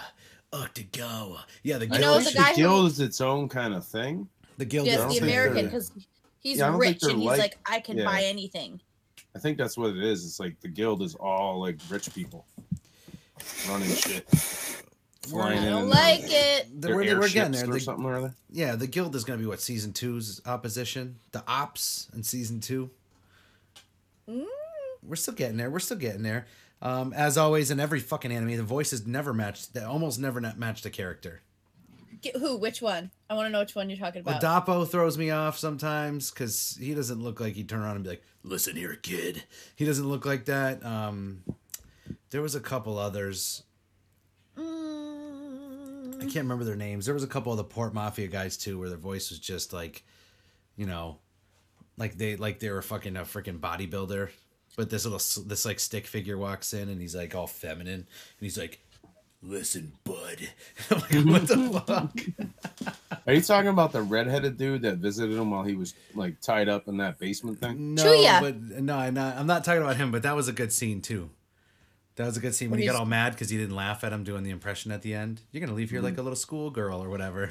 Akutagawa. 0.53 1.39
Yeah, 1.63 1.77
the 1.77 1.85
You 1.85 1.91
guild. 1.91 2.01
know, 2.01 2.17
the 2.19 2.23
think 2.31 2.47
the 2.47 2.53
guild 2.55 2.87
is 2.91 2.99
its 2.99 3.21
own 3.21 3.49
kind 3.49 3.73
of 3.73 3.85
thing. 3.85 4.27
the 4.57 4.65
guild. 4.65 4.87
Yes, 4.87 5.11
the 5.13 5.23
American 5.23 5.65
because 5.65 5.91
he's 6.39 6.57
Yeah, 6.59 6.67
I 6.67 6.71
don't 6.71 6.79
think 6.81 6.93
rich 6.95 7.01
they're 7.01 7.09
and 7.11 7.19
he's 7.19 7.27
like- 7.29 7.39
like, 7.39 7.57
I 7.65 7.79
can 7.79 7.97
yeah. 7.97 8.05
buy 8.05 8.23
anything. 8.23 8.79
I 9.35 9.39
think 9.39 9.57
that's 9.57 9.77
what 9.77 9.91
it 9.95 10.03
is. 10.03 10.25
It's 10.25 10.39
like 10.39 10.59
the 10.61 10.67
guild 10.67 11.01
is 11.03 11.13
all 11.15 11.59
like 11.59 11.77
rich 11.89 12.11
people 12.13 12.45
running 13.69 13.89
shit, 13.93 14.27
flying 15.21 15.59
I 15.59 15.65
don't 15.69 15.81
and 15.81 15.89
like 15.91 16.23
out. 16.23 16.29
it. 16.31 16.81
The, 16.81 16.87
Their 16.87 16.95
we're, 16.95 17.19
we're 17.19 17.29
getting 17.29 17.53
airships 17.53 17.61
there. 17.67 17.75
or 17.75 17.79
something 17.79 18.05
or 18.05 18.15
other. 18.15 18.33
yeah, 18.49 18.75
the 18.75 18.87
guild 18.87 19.15
is 19.15 19.23
going 19.25 19.37
to 19.37 19.43
be 19.43 19.47
what 19.47 19.61
season 19.61 19.93
two's 19.93 20.41
opposition. 20.47 21.19
The 21.33 21.43
ops 21.47 22.07
in 22.15 22.23
season 22.23 22.59
two. 22.61 22.89
Mm. 24.27 24.45
We're 25.03 25.15
still 25.17 25.35
getting 25.35 25.57
there. 25.57 25.69
We're 25.69 25.79
still 25.79 25.97
getting 25.97 26.23
there. 26.23 26.47
Um, 26.81 27.11
as 27.13 27.37
always, 27.37 27.71
in 27.71 27.79
every 27.79 27.99
fucking 27.99 28.31
anime, 28.31 28.55
the 28.57 28.63
voices 28.63 29.07
never 29.07 29.33
match. 29.33 29.71
They 29.73 29.81
almost 29.81 30.19
never 30.19 30.39
match 30.39 30.81
the 30.83 30.89
character. 30.91 31.41
Get- 32.21 32.35
Who? 32.37 32.57
Which 32.57 32.81
one? 32.81 33.11
I 33.29 33.33
want 33.33 33.47
to 33.47 33.49
know 33.51 33.59
which 33.59 33.75
one 33.75 33.89
you're 33.89 33.97
talking 33.99 34.21
about. 34.21 34.41
Dapo 34.41 34.87
throws 34.87 35.17
me 35.17 35.29
off 35.31 35.57
sometimes 35.57 36.29
because 36.31 36.77
he 36.79 36.93
doesn't 36.93 37.21
look 37.21 37.39
like 37.39 37.53
he'd 37.53 37.67
turn 37.69 37.81
around 37.81 37.95
and 37.95 38.03
be 38.03 38.11
like, 38.11 38.23
"Listen 38.43 38.75
here, 38.75 38.95
kid." 38.95 39.43
He 39.75 39.85
doesn't 39.85 40.07
look 40.07 40.25
like 40.25 40.45
that. 40.45 40.83
Um, 40.85 41.43
there 42.29 42.41
was 42.41 42.55
a 42.55 42.59
couple 42.59 42.97
others. 42.97 43.63
I 44.55 44.61
Mm, 44.61 46.19
can't 46.21 46.35
remember 46.45 46.63
their 46.63 46.75
names. 46.75 47.05
There 47.05 47.13
was 47.13 47.23
a 47.23 47.27
couple 47.27 47.51
of 47.51 47.57
the 47.57 47.63
Port 47.63 47.93
Mafia 47.93 48.27
guys 48.27 48.57
too, 48.57 48.79
where 48.79 48.89
their 48.89 48.97
voice 48.97 49.29
was 49.29 49.39
just 49.39 49.71
like, 49.73 50.03
you 50.75 50.85
know, 50.85 51.19
like 51.97 52.17
they 52.17 52.35
like 52.35 52.59
they 52.59 52.69
were 52.69 52.81
fucking 52.81 53.15
a 53.15 53.21
freaking 53.21 53.59
bodybuilder. 53.59 54.29
But 54.77 54.89
this 54.91 55.03
little 55.05 55.43
this 55.45 55.65
like 55.65 55.79
stick 55.81 56.07
figure 56.07 56.37
walks 56.37 56.71
in 56.71 56.87
and 56.87 57.01
he's 57.01 57.15
like 57.15 57.35
all 57.35 57.47
feminine 57.47 57.93
and 57.95 58.05
he's 58.39 58.57
like, 58.59 58.79
"Listen, 59.41 59.91
bud." 60.03 60.37
I'm 60.91 60.99
like, 60.99 61.25
what 61.33 61.47
the 61.47 61.83
fuck? 63.09 63.19
Are 63.25 63.33
you 63.33 63.41
talking 63.41 63.69
about 63.69 63.91
the 63.91 64.03
redheaded 64.03 64.57
dude 64.57 64.83
that 64.83 64.97
visited 64.99 65.35
him 65.35 65.49
while 65.51 65.63
he 65.63 65.73
was 65.75 65.95
like 66.13 66.39
tied 66.41 66.69
up 66.69 66.87
in 66.87 66.97
that 66.97 67.17
basement 67.17 67.59
thing? 67.59 67.95
No, 67.95 68.03
Chuya. 68.03 68.39
but 68.39 68.55
no, 68.81 68.95
I'm 68.95 69.15
not. 69.15 69.35
I'm 69.35 69.47
not 69.47 69.65
talking 69.65 69.81
about 69.81 69.97
him. 69.97 70.11
But 70.11 70.21
that 70.23 70.35
was 70.35 70.47
a 70.47 70.53
good 70.53 70.71
scene 70.71 71.01
too. 71.01 71.31
That 72.15 72.27
was 72.27 72.37
a 72.37 72.39
good 72.39 72.53
scene 72.55 72.69
when 72.69 72.77
When 72.77 72.81
he 72.81 72.87
got 72.87 72.95
all 72.99 73.05
mad 73.05 73.33
because 73.33 73.49
he 73.49 73.57
didn't 73.57 73.75
laugh 73.75 74.03
at 74.03 74.13
him 74.13 74.23
doing 74.23 74.43
the 74.43 74.51
impression 74.51 74.91
at 74.91 75.01
the 75.01 75.13
end. 75.15 75.41
You're 75.51 75.61
gonna 75.61 75.73
leave 75.73 75.89
here 75.89 76.01
like 76.01 76.13
a 76.13 76.17
mm-hmm. 76.17 76.23
little 76.23 76.37
schoolgirl 76.37 77.03
or 77.03 77.09
whatever. 77.09 77.43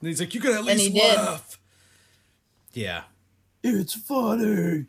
And 0.00 0.08
he's 0.08 0.20
like, 0.20 0.34
"You 0.34 0.40
could 0.40 0.52
at 0.52 0.58
And 0.58 0.66
least 0.66 0.82
he 0.82 1.00
did. 1.00 1.16
laugh." 1.16 1.58
Yeah, 2.74 3.02
It's 3.62 3.94
funny. 3.94 4.86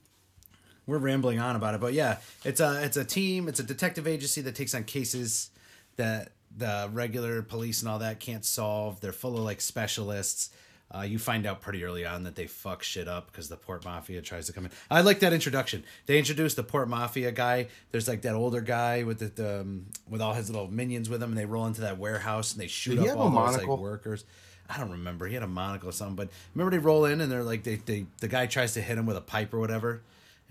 We're 0.86 0.98
rambling 0.98 1.40
on 1.40 1.56
about 1.56 1.76
it, 1.76 1.82
but 1.82 1.94
yeah, 1.94 2.18
it's 2.44 2.60
a 2.60 2.84
it's 2.84 2.98
a 2.98 3.06
team. 3.06 3.48
It's 3.48 3.60
a 3.60 3.64
detective 3.64 4.08
agency 4.08 4.42
that 4.42 4.56
takes 4.56 4.76
on 4.76 4.84
cases 4.84 5.50
that 5.96 6.32
the 6.56 6.90
regular 6.92 7.42
police 7.42 7.82
and 7.82 7.90
all 7.90 8.00
that 8.00 8.20
can't 8.20 8.46
solve. 8.46 9.02
They're 9.02 9.12
full 9.12 9.38
of 9.38 9.44
like 9.44 9.62
specialists. 9.62 10.50
Uh, 10.96 11.02
you 11.02 11.18
find 11.18 11.48
out 11.48 11.60
pretty 11.60 11.84
early 11.84 12.06
on 12.06 12.24
that 12.24 12.36
they 12.36 12.46
fuck 12.46 12.84
shit 12.84 13.08
up 13.08 13.32
because 13.32 13.50
the 13.50 13.58
Port 13.58 13.84
Mafia 13.84 14.22
tries 14.22 14.46
to 14.46 14.54
come 14.54 14.66
in. 14.66 14.72
I 14.92 15.02
like 15.02 15.22
that 15.22 15.34
introduction. 15.34 15.84
They 16.06 16.20
introduced 16.20 16.56
the 16.56 16.64
Port 16.64 16.88
Mafia 16.88 17.32
guy. 17.32 17.68
There's 17.92 18.08
like 18.08 18.22
that 18.22 18.36
older 18.36 18.62
guy 18.62 19.02
with 19.02 19.18
the, 19.18 19.26
the 19.26 19.62
um, 19.62 19.88
with 20.08 20.22
all 20.22 20.34
his 20.34 20.52
little 20.52 20.70
minions 20.70 21.10
with 21.10 21.24
him, 21.24 21.32
and 21.32 21.38
they 21.38 21.46
roll 21.46 21.66
into 21.66 21.82
that 21.82 21.98
warehouse 21.98 22.52
and 22.52 22.62
they 22.62 22.68
shoot 22.68 23.00
Did 23.00 23.10
up 23.10 23.18
all 23.18 23.30
those 23.32 23.58
like 23.58 23.68
workers. 23.68 24.24
I 24.70 24.78
don't 24.78 24.92
remember. 24.92 25.26
He 25.26 25.34
had 25.34 25.44
a 25.44 25.48
monocle 25.48 25.90
or 25.90 25.94
something, 25.94 26.16
but 26.16 26.30
remember 26.54 26.72
they 26.72 26.84
roll 26.84 27.06
in 27.06 27.22
and 27.22 27.32
they're 27.32 27.44
like 27.44 27.64
they, 27.64 27.76
they 27.76 28.06
the 28.20 28.28
guy 28.28 28.46
tries 28.46 28.74
to 28.74 28.82
hit 28.82 28.98
him 28.98 29.06
with 29.06 29.18
a 29.18 29.22
pipe 29.22 29.54
or 29.54 29.60
whatever, 29.60 30.04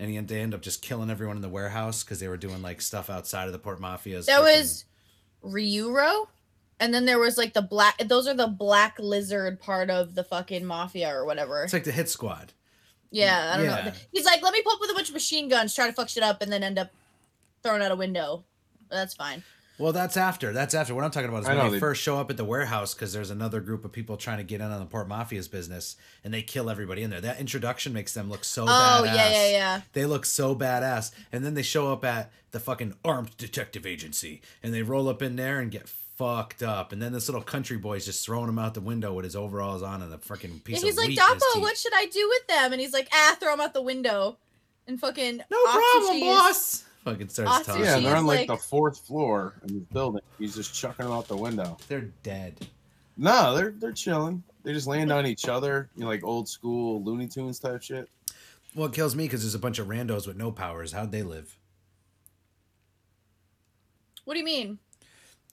and 0.03 0.11
he 0.11 0.19
they 0.19 0.41
end 0.41 0.53
up 0.53 0.61
just 0.61 0.81
killing 0.81 1.09
everyone 1.09 1.35
in 1.37 1.41
the 1.41 1.49
warehouse 1.49 2.03
because 2.03 2.19
they 2.19 2.27
were 2.27 2.37
doing 2.37 2.61
like 2.61 2.81
stuff 2.81 3.09
outside 3.09 3.47
of 3.47 3.53
the 3.53 3.59
Port 3.59 3.79
Mafia's. 3.81 4.25
that 4.27 4.41
freaking- 4.41 4.59
was 4.59 4.85
Ryuro, 5.43 6.27
and 6.79 6.93
then 6.93 7.05
there 7.05 7.19
was 7.19 7.37
like 7.37 7.53
the 7.53 7.61
black. 7.61 7.97
Those 7.97 8.27
are 8.27 8.33
the 8.33 8.47
black 8.47 8.97
lizard 8.99 9.59
part 9.59 9.89
of 9.89 10.15
the 10.15 10.23
fucking 10.23 10.65
mafia 10.65 11.13
or 11.15 11.25
whatever. 11.25 11.63
It's 11.63 11.73
like 11.73 11.83
the 11.83 11.91
hit 11.91 12.09
squad. 12.09 12.53
Yeah, 13.11 13.51
I 13.53 13.57
don't 13.57 13.65
Yeah. 13.65 13.85
know. 13.85 13.91
He's 14.11 14.25
like, 14.25 14.41
let 14.41 14.53
me 14.53 14.61
pull 14.63 14.73
up 14.73 14.81
with 14.81 14.89
a 14.89 14.93
bunch 14.93 15.07
of 15.09 15.13
machine 15.13 15.47
guns, 15.47 15.75
try 15.75 15.85
to 15.87 15.93
fuck 15.93 16.09
shit 16.09 16.23
up, 16.23 16.41
and 16.41 16.51
then 16.51 16.63
end 16.63 16.79
up 16.79 16.91
throwing 17.61 17.81
out 17.81 17.91
a 17.91 17.95
window. 17.95 18.43
That's 18.89 19.13
fine. 19.13 19.43
Well, 19.79 19.91
that's 19.91 20.17
after. 20.17 20.53
That's 20.53 20.73
after. 20.75 20.93
What 20.93 21.03
I'm 21.03 21.11
talking 21.11 21.29
about 21.29 21.41
is 21.43 21.47
I 21.47 21.55
when 21.55 21.57
know, 21.57 21.63
they, 21.71 21.75
they- 21.77 21.79
first 21.79 22.01
show 22.01 22.17
up 22.19 22.29
at 22.29 22.37
the 22.37 22.45
warehouse 22.45 22.93
because 22.93 23.11
there's 23.11 23.29
another 23.31 23.59
group 23.59 23.83
of 23.85 23.91
people 23.91 24.17
trying 24.17 24.37
to 24.37 24.43
get 24.43 24.61
in 24.61 24.71
on 24.71 24.79
the 24.79 24.85
Port 24.85 25.09
Mafia's 25.09 25.47
business, 25.47 25.95
and 26.23 26.33
they 26.33 26.41
kill 26.43 26.69
everybody 26.69 27.01
in 27.01 27.09
there. 27.09 27.21
That 27.21 27.39
introduction 27.39 27.91
makes 27.93 28.13
them 28.13 28.29
look 28.29 28.43
so 28.43 28.65
badass. 28.65 28.99
Oh 28.99 29.03
badass. 29.03 29.15
yeah, 29.15 29.31
yeah, 29.31 29.49
yeah. 29.51 29.81
They 29.93 30.05
look 30.05 30.25
so 30.25 30.55
badass, 30.55 31.11
and 31.31 31.43
then 31.43 31.53
they 31.55 31.63
show 31.63 31.91
up 31.91 32.05
at 32.05 32.31
the 32.51 32.59
fucking 32.59 32.93
armed 33.03 33.35
detective 33.37 33.85
agency, 33.85 34.41
and 34.61 34.73
they 34.73 34.83
roll 34.83 35.09
up 35.09 35.21
in 35.23 35.35
there 35.37 35.59
and 35.59 35.71
get 35.71 35.89
fucked 35.89 36.61
up, 36.61 36.91
and 36.91 37.01
then 37.01 37.11
this 37.11 37.27
little 37.27 37.41
country 37.41 37.75
boy's 37.77 38.05
just 38.05 38.23
throwing 38.23 38.47
him 38.47 38.59
out 38.59 38.75
the 38.75 38.79
window 38.81 39.11
with 39.13 39.25
his 39.25 39.35
overalls 39.35 39.81
on 39.81 40.03
and 40.03 40.13
a 40.13 40.17
freaking 40.17 40.63
piece 40.63 40.77
Yeah, 40.83 40.85
he's 40.85 40.93
of 40.93 40.97
like, 40.99 41.07
wheat 41.09 41.17
in 41.19 41.33
his 41.33 41.43
Dapo, 41.55 41.61
what 41.61 41.75
should 41.75 41.93
I 41.95 42.05
do 42.05 42.29
with 42.29 42.45
them? 42.47 42.71
And 42.71 42.79
he's 42.79 42.93
like, 42.93 43.07
ah, 43.11 43.35
throw 43.39 43.49
them 43.49 43.61
out 43.61 43.73
the 43.73 43.81
window. 43.81 44.37
And 44.85 44.99
fucking 44.99 45.37
No 45.49 45.63
problem, 45.63 46.13
Atsushi 46.13 46.15
is- 46.17 46.23
boss. 46.37 46.83
Fucking 47.03 47.29
starts 47.29 47.51
Atsushi 47.51 47.65
talking. 47.65 47.83
Yeah, 47.83 47.97
and 47.97 48.05
they're 48.05 48.15
on 48.15 48.25
like, 48.25 48.39
like- 48.39 48.47
the 48.47 48.57
fourth 48.57 48.99
floor 48.99 49.55
in 49.67 49.79
this 49.79 49.83
building. 49.91 50.21
He's 50.39 50.55
just 50.55 50.73
chucking 50.73 51.05
them 51.05 51.13
out 51.13 51.27
the 51.27 51.35
window. 51.37 51.77
They're 51.87 52.09
dead. 52.23 52.67
No, 53.17 53.55
they're 53.55 53.71
they're 53.77 53.91
chilling. 53.91 54.43
They 54.63 54.73
just 54.73 54.87
land 54.87 55.11
on 55.11 55.27
each 55.27 55.47
other, 55.47 55.89
you 55.95 56.03
know, 56.03 56.07
like 56.07 56.23
old 56.23 56.47
school 56.47 57.03
Looney 57.03 57.27
Tunes 57.27 57.59
type 57.59 57.81
shit. 57.81 58.09
Well, 58.75 58.87
it 58.87 58.93
kills 58.93 59.15
me 59.15 59.25
because 59.25 59.41
there's 59.41 59.53
a 59.53 59.59
bunch 59.59 59.77
of 59.77 59.87
randos 59.87 60.25
with 60.25 60.37
no 60.37 60.51
powers. 60.51 60.93
How'd 60.93 61.11
they 61.11 61.21
live? 61.21 61.57
What 64.25 64.33
do 64.33 64.39
you 64.39 64.45
mean? 64.45 64.79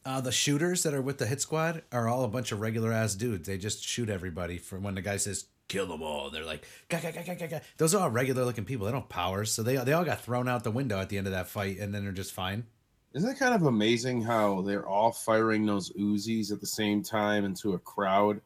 Uh, 0.04 0.20
the 0.20 0.32
shooters 0.32 0.82
that 0.84 0.94
are 0.94 1.02
with 1.02 1.18
the 1.18 1.26
hit 1.26 1.40
squad 1.40 1.82
are 1.92 2.08
all 2.08 2.24
a 2.24 2.28
bunch 2.28 2.52
of 2.52 2.60
regular 2.60 2.92
ass 2.92 3.14
dudes. 3.14 3.46
They 3.46 3.58
just 3.58 3.84
shoot 3.84 4.08
everybody 4.08 4.56
from 4.56 4.82
when 4.82 4.94
the 4.94 5.02
guy 5.02 5.18
says 5.18 5.46
kill 5.70 5.86
them 5.86 6.02
all. 6.02 6.28
They're 6.28 6.44
like 6.44 6.66
gah, 6.90 7.00
gah, 7.00 7.12
gah, 7.12 7.22
gah, 7.24 7.34
gah, 7.34 7.46
gah. 7.46 7.60
those 7.78 7.94
are 7.94 8.02
all 8.02 8.10
regular 8.10 8.44
looking 8.44 8.66
people. 8.66 8.84
They 8.84 8.92
don't 8.92 9.02
have 9.02 9.08
powers, 9.08 9.50
so 9.50 9.62
they 9.62 9.76
they 9.76 9.94
all 9.94 10.04
got 10.04 10.22
thrown 10.22 10.48
out 10.48 10.64
the 10.64 10.70
window 10.70 11.00
at 11.00 11.08
the 11.08 11.16
end 11.16 11.26
of 11.26 11.32
that 11.32 11.48
fight, 11.48 11.78
and 11.78 11.94
then 11.94 12.04
they're 12.04 12.12
just 12.12 12.32
fine. 12.32 12.66
Isn't 13.14 13.30
it 13.30 13.38
kind 13.38 13.54
of 13.54 13.62
amazing 13.62 14.22
how 14.22 14.60
they're 14.60 14.86
all 14.86 15.10
firing 15.12 15.66
those 15.66 15.90
Uzis 15.92 16.52
at 16.52 16.60
the 16.60 16.66
same 16.66 17.02
time 17.02 17.44
into 17.44 17.72
a 17.72 17.78
crowd, 17.78 18.40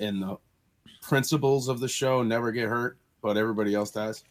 and 0.00 0.22
the 0.22 0.38
principals 1.00 1.68
of 1.68 1.80
the 1.80 1.88
show 1.88 2.22
never 2.22 2.50
get 2.50 2.68
hurt, 2.68 2.98
but 3.22 3.36
everybody 3.36 3.74
else 3.74 3.90
does? 3.90 4.24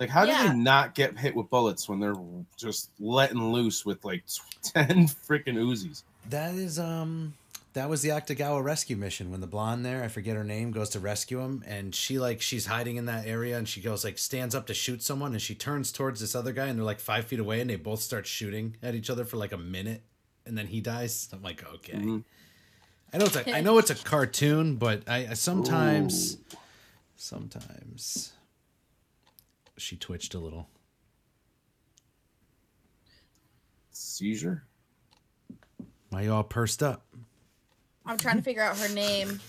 Like, 0.00 0.10
how 0.10 0.24
do 0.24 0.32
they 0.32 0.56
not 0.56 0.94
get 0.94 1.16
hit 1.18 1.36
with 1.36 1.50
bullets 1.50 1.88
when 1.88 2.00
they're 2.00 2.16
just 2.56 2.90
letting 2.98 3.52
loose 3.52 3.84
with 3.84 4.04
like 4.04 4.24
ten 4.62 5.06
freaking 5.06 5.56
Uzis? 5.56 6.02
That 6.30 6.54
is 6.54 6.78
um 6.78 7.34
that 7.74 7.88
was 7.88 8.02
the 8.02 8.10
Akutagawa 8.10 8.62
rescue 8.62 8.96
mission 8.96 9.30
when 9.30 9.40
the 9.40 9.46
blonde 9.46 9.84
there, 9.84 10.02
I 10.04 10.08
forget 10.08 10.36
her 10.36 10.44
name, 10.44 10.72
goes 10.72 10.90
to 10.90 11.00
rescue 11.00 11.40
him 11.40 11.62
and 11.66 11.94
she 11.94 12.18
like 12.18 12.40
she's 12.42 12.66
hiding 12.66 12.96
in 12.96 13.06
that 13.06 13.26
area 13.26 13.56
and 13.56 13.68
she 13.68 13.80
goes 13.80 14.04
like 14.04 14.18
stands 14.18 14.54
up 14.54 14.66
to 14.66 14.74
shoot 14.74 15.02
someone 15.02 15.32
and 15.32 15.40
she 15.40 15.54
turns 15.54 15.90
towards 15.92 16.20
this 16.20 16.34
other 16.34 16.52
guy 16.52 16.66
and 16.66 16.78
they're 16.78 16.84
like 16.84 17.00
five 17.00 17.24
feet 17.26 17.40
away 17.40 17.60
and 17.60 17.70
they 17.70 17.76
both 17.76 18.00
start 18.00 18.26
shooting 18.26 18.76
at 18.82 18.94
each 18.94 19.08
other 19.08 19.24
for 19.24 19.36
like 19.38 19.52
a 19.52 19.58
minute 19.58 20.02
and 20.44 20.58
then 20.58 20.66
he 20.66 20.80
dies. 20.80 21.28
I'm 21.32 21.42
like, 21.42 21.64
okay. 21.74 21.94
Mhm. 21.98 22.24
I 23.14 23.18
know 23.18 23.24
it's 23.26 23.36
a 23.36 23.56
I 23.56 23.60
know 23.60 23.78
it's 23.78 23.90
a 23.90 23.94
cartoon, 23.94 24.76
but 24.76 25.02
I, 25.06 25.28
I 25.28 25.34
sometimes 25.34 26.34
Ooh. 26.34 26.56
sometimes 27.16 28.32
she 29.76 29.96
twitched 29.96 30.34
a 30.34 30.38
little. 30.38 30.68
seizure. 33.94 34.64
Why 36.10 36.22
you 36.22 36.32
all 36.32 36.42
pursed 36.44 36.82
up? 36.82 37.06
I'm 38.04 38.18
trying 38.18 38.36
to 38.36 38.42
figure 38.42 38.62
out 38.62 38.76
her 38.76 38.88
name. 38.88 39.40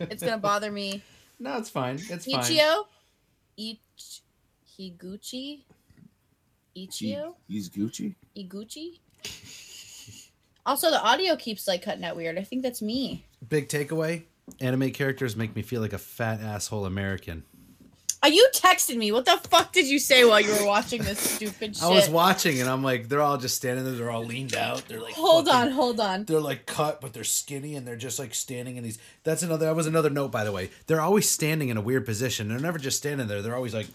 It's 0.00 0.22
gonna 0.22 0.38
bother 0.50 0.70
me. 0.70 1.02
No, 1.38 1.56
it's 1.58 1.70
fine. 1.70 1.96
It's 2.08 2.24
fine. 2.26 2.40
Michio? 2.40 2.86
Ich 3.56 3.78
Higuchi 4.78 5.64
He, 6.74 6.86
Ichio 6.88 7.34
he's 7.46 7.68
Gucci. 7.68 8.14
Iguchi. 8.36 8.98
Also, 10.64 10.90
the 10.90 11.02
audio 11.02 11.36
keeps 11.36 11.66
like 11.68 11.82
cutting 11.82 12.04
out 12.04 12.16
weird. 12.16 12.38
I 12.38 12.42
think 12.44 12.62
that's 12.62 12.80
me. 12.80 13.26
Big 13.46 13.68
takeaway: 13.68 14.24
anime 14.60 14.90
characters 14.90 15.36
make 15.36 15.54
me 15.54 15.62
feel 15.62 15.80
like 15.80 15.92
a 15.92 15.98
fat 15.98 16.40
asshole 16.40 16.86
American. 16.86 17.44
Are 18.24 18.28
you 18.28 18.48
texting 18.54 18.98
me? 18.98 19.10
What 19.10 19.24
the 19.24 19.36
fuck 19.48 19.72
did 19.72 19.88
you 19.88 19.98
say 19.98 20.24
while 20.24 20.40
you 20.40 20.52
were 20.54 20.64
watching 20.64 21.02
this 21.02 21.18
stupid 21.18 21.74
shit? 21.74 21.82
I 21.82 21.88
was 21.88 22.08
watching 22.08 22.60
and 22.60 22.70
I'm 22.70 22.82
like, 22.84 23.08
they're 23.08 23.20
all 23.20 23.36
just 23.36 23.56
standing 23.56 23.84
there. 23.84 23.94
They're 23.94 24.10
all 24.10 24.24
leaned 24.24 24.54
out. 24.54 24.86
They're 24.86 25.00
like, 25.00 25.14
hold 25.14 25.46
fucking- 25.48 25.60
on, 25.60 25.70
hold 25.72 25.98
on. 25.98 26.24
They're 26.24 26.38
like 26.38 26.64
cut, 26.66 27.00
but 27.00 27.12
they're 27.12 27.24
skinny 27.24 27.74
and 27.74 27.84
they're 27.84 27.96
just 27.96 28.20
like 28.20 28.32
standing 28.34 28.76
in 28.76 28.84
these. 28.84 28.98
That's 29.24 29.42
another. 29.42 29.66
That 29.66 29.74
was 29.74 29.88
another 29.88 30.08
note, 30.10 30.30
by 30.30 30.44
the 30.44 30.52
way. 30.52 30.70
They're 30.86 31.00
always 31.00 31.28
standing 31.28 31.68
in 31.68 31.76
a 31.76 31.80
weird 31.80 32.06
position. 32.06 32.48
They're 32.48 32.60
never 32.60 32.78
just 32.78 32.96
standing 32.96 33.26
there. 33.26 33.42
They're 33.42 33.56
always 33.56 33.74
like 33.74 33.88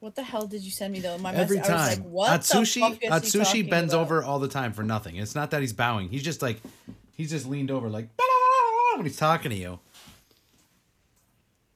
What 0.00 0.14
the 0.14 0.22
hell 0.24 0.46
did 0.46 0.60
you 0.62 0.70
send 0.70 0.92
me 0.92 1.00
though? 1.00 1.16
My 1.16 1.32
every 1.32 1.56
message, 1.56 1.72
I 1.72 1.74
was 1.76 1.88
time. 1.94 2.04
like, 2.04 2.12
what 2.12 2.40
Atsushi, 2.42 3.00
the 3.00 3.08
fuck 3.08 3.24
is 3.24 3.34
Atsushi 3.34 3.70
bends 3.70 3.94
about? 3.94 4.02
over 4.02 4.22
all 4.22 4.38
the 4.38 4.48
time 4.48 4.74
for 4.74 4.82
nothing. 4.82 5.16
It's 5.16 5.34
not 5.34 5.52
that 5.52 5.62
he's 5.62 5.72
bowing. 5.72 6.10
He's 6.10 6.22
just 6.22 6.42
like, 6.42 6.60
he's 7.14 7.30
just 7.30 7.46
leaned 7.46 7.70
over 7.70 7.88
like 7.88 8.08
when 8.96 9.06
he's 9.06 9.16
talking 9.16 9.50
to 9.50 9.56
you. 9.56 9.78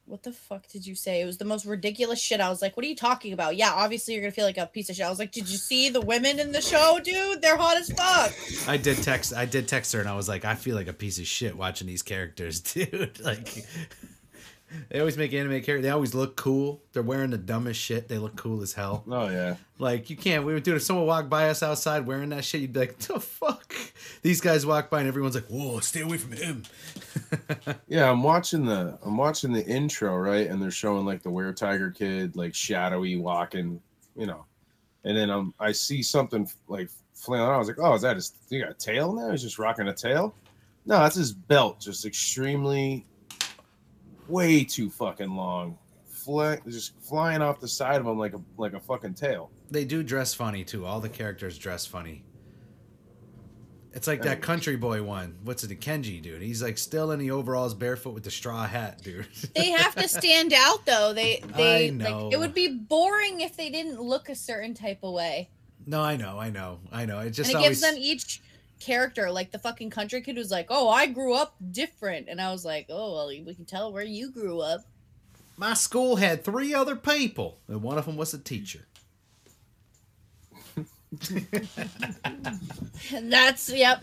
What 0.08 0.22
the 0.22 0.32
fuck 0.32 0.66
did 0.68 0.86
you 0.86 0.94
say? 0.94 1.20
It 1.20 1.26
was 1.26 1.36
the 1.36 1.44
most 1.44 1.66
ridiculous 1.66 2.18
shit. 2.20 2.40
I 2.40 2.48
was 2.48 2.62
like, 2.62 2.76
what 2.76 2.84
are 2.84 2.88
you 2.88 2.96
talking 2.96 3.34
about? 3.34 3.56
Yeah, 3.56 3.72
obviously 3.74 4.14
you're 4.14 4.22
gonna 4.22 4.32
feel 4.32 4.46
like 4.46 4.56
a 4.56 4.66
piece 4.66 4.88
of 4.88 4.96
shit. 4.96 5.04
I 5.04 5.10
was 5.10 5.18
like, 5.18 5.32
did 5.32 5.48
you 5.50 5.58
see 5.58 5.90
the 5.90 6.00
women 6.00 6.40
in 6.40 6.52
the 6.52 6.62
show, 6.62 6.98
dude? 7.02 7.42
They're 7.42 7.58
hot 7.58 7.76
as 7.76 7.90
fuck. 7.92 8.32
I 8.66 8.78
did 8.78 9.02
text. 9.02 9.34
I 9.34 9.44
did 9.44 9.68
text 9.68 9.92
her, 9.92 10.00
and 10.00 10.08
I 10.08 10.16
was 10.16 10.28
like, 10.28 10.46
I 10.46 10.54
feel 10.54 10.76
like 10.76 10.88
a 10.88 10.94
piece 10.94 11.18
of 11.18 11.26
shit 11.26 11.56
watching 11.56 11.86
these 11.86 12.02
characters, 12.02 12.60
dude. 12.72 13.20
Like, 13.20 13.66
they 14.90 14.98
always 14.98 15.16
make 15.16 15.32
anime 15.32 15.60
characters. 15.62 15.82
They 15.82 15.90
always 15.90 16.14
look 16.14 16.36
cool. 16.36 16.82
They're 16.92 17.02
wearing 17.02 17.30
the 17.30 17.38
dumbest 17.38 17.80
shit. 17.80 18.08
They 18.08 18.18
look 18.18 18.36
cool 18.36 18.62
as 18.62 18.72
hell. 18.72 19.04
Oh 19.08 19.28
yeah. 19.28 19.56
Like, 19.78 20.10
you 20.10 20.16
can't. 20.16 20.44
We 20.44 20.54
would 20.54 20.64
do 20.64 20.72
it. 20.72 20.76
If 20.76 20.82
someone 20.82 21.06
walked 21.06 21.30
by 21.30 21.48
us 21.50 21.62
outside 21.62 22.06
wearing 22.06 22.30
that 22.30 22.44
shit, 22.44 22.62
you'd 22.62 22.72
be 22.72 22.80
like, 22.80 22.98
the 22.98 23.20
fuck. 23.20 23.74
These 24.22 24.40
guys 24.40 24.66
walk 24.66 24.90
by, 24.90 25.00
and 25.00 25.08
everyone's 25.08 25.36
like, 25.36 25.46
whoa, 25.46 25.78
stay 25.80 26.00
away 26.00 26.18
from 26.18 26.32
him. 26.32 26.64
Yeah, 27.88 28.10
I'm 28.10 28.22
watching 28.22 28.64
the 28.64 28.98
I'm 29.04 29.16
watching 29.16 29.52
the 29.52 29.64
intro, 29.66 30.16
right? 30.16 30.46
And 30.46 30.62
they're 30.62 30.70
showing 30.70 31.04
like 31.04 31.22
the 31.22 31.30
Were 31.30 31.52
Tiger 31.52 31.90
kid, 31.90 32.36
like 32.36 32.54
shadowy 32.54 33.16
walking, 33.16 33.80
you 34.16 34.26
know. 34.26 34.44
And 35.04 35.16
then 35.16 35.30
um 35.30 35.54
I 35.58 35.72
see 35.72 36.02
something 36.02 36.48
like 36.68 36.90
flailing. 37.14 37.50
I 37.50 37.58
was 37.58 37.68
like, 37.68 37.78
oh, 37.80 37.94
is 37.94 38.02
that 38.02 38.16
his 38.16 38.32
he 38.48 38.60
got 38.60 38.70
a 38.70 38.74
tail 38.74 39.12
now? 39.12 39.30
He's 39.30 39.42
just 39.42 39.58
rocking 39.58 39.88
a 39.88 39.94
tail? 39.94 40.34
No, 40.86 41.00
that's 41.00 41.16
his 41.16 41.32
belt, 41.32 41.80
just 41.80 42.06
extremely 42.06 43.06
way 44.28 44.64
too 44.64 44.90
fucking 44.90 45.34
long. 45.34 45.78
Fly, 46.06 46.58
just 46.66 47.00
flying 47.00 47.42
off 47.42 47.60
the 47.60 47.68
side 47.68 47.96
of 48.00 48.04
them 48.06 48.18
like 48.18 48.34
a 48.34 48.40
like 48.56 48.74
a 48.74 48.80
fucking 48.80 49.14
tail. 49.14 49.50
They 49.70 49.84
do 49.84 50.02
dress 50.02 50.34
funny, 50.34 50.64
too. 50.64 50.84
All 50.84 51.00
the 51.00 51.08
characters 51.08 51.58
dress 51.58 51.86
funny. 51.86 52.24
It's 53.94 54.06
like 54.06 54.22
that 54.22 54.42
country 54.42 54.76
boy 54.76 55.02
one. 55.02 55.38
What's 55.44 55.64
it, 55.64 55.68
the 55.68 55.76
Kenji 55.76 56.20
dude? 56.22 56.42
He's 56.42 56.62
like 56.62 56.76
still 56.78 57.10
in 57.12 57.18
the 57.18 57.30
overalls, 57.30 57.74
barefoot 57.74 58.12
with 58.14 58.22
the 58.22 58.30
straw 58.30 58.66
hat, 58.66 59.02
dude. 59.02 59.26
They 59.56 59.70
have 59.70 59.94
to 59.96 60.06
stand 60.08 60.52
out 60.52 60.84
though. 60.84 61.12
They 61.14 61.42
they 61.56 61.86
I 61.88 61.90
know. 61.90 62.26
like 62.26 62.34
it 62.34 62.38
would 62.38 62.54
be 62.54 62.68
boring 62.68 63.40
if 63.40 63.56
they 63.56 63.70
didn't 63.70 64.00
look 64.00 64.28
a 64.28 64.34
certain 64.34 64.74
type 64.74 64.98
of 65.02 65.14
way. 65.14 65.48
no, 65.86 66.02
I 66.02 66.16
know, 66.16 66.38
I 66.38 66.50
know, 66.50 66.80
I 66.92 67.06
know. 67.06 67.20
It 67.20 67.30
just 67.30 67.50
and 67.50 67.54
it 67.54 67.56
always. 67.56 67.80
gives 67.80 67.80
them 67.80 67.94
each 67.98 68.42
character 68.80 69.30
like 69.30 69.50
the 69.50 69.58
fucking 69.58 69.90
country 69.90 70.20
kid 70.20 70.36
was 70.36 70.50
like, 70.50 70.66
"Oh, 70.70 70.88
I 70.88 71.06
grew 71.06 71.34
up 71.34 71.54
different," 71.72 72.28
and 72.28 72.40
I 72.40 72.50
was 72.52 72.64
like, 72.64 72.86
"Oh, 72.88 73.14
well, 73.14 73.28
we 73.28 73.54
can 73.54 73.64
tell 73.64 73.92
where 73.92 74.04
you 74.04 74.30
grew 74.30 74.60
up." 74.60 74.82
My 75.56 75.74
school 75.74 76.16
had 76.16 76.44
three 76.44 76.72
other 76.72 76.94
people, 76.96 77.58
and 77.66 77.82
one 77.82 77.98
of 77.98 78.06
them 78.06 78.16
was 78.16 78.32
a 78.32 78.38
teacher. 78.38 78.86
And 83.12 83.32
that's 83.32 83.68
yep, 83.70 84.02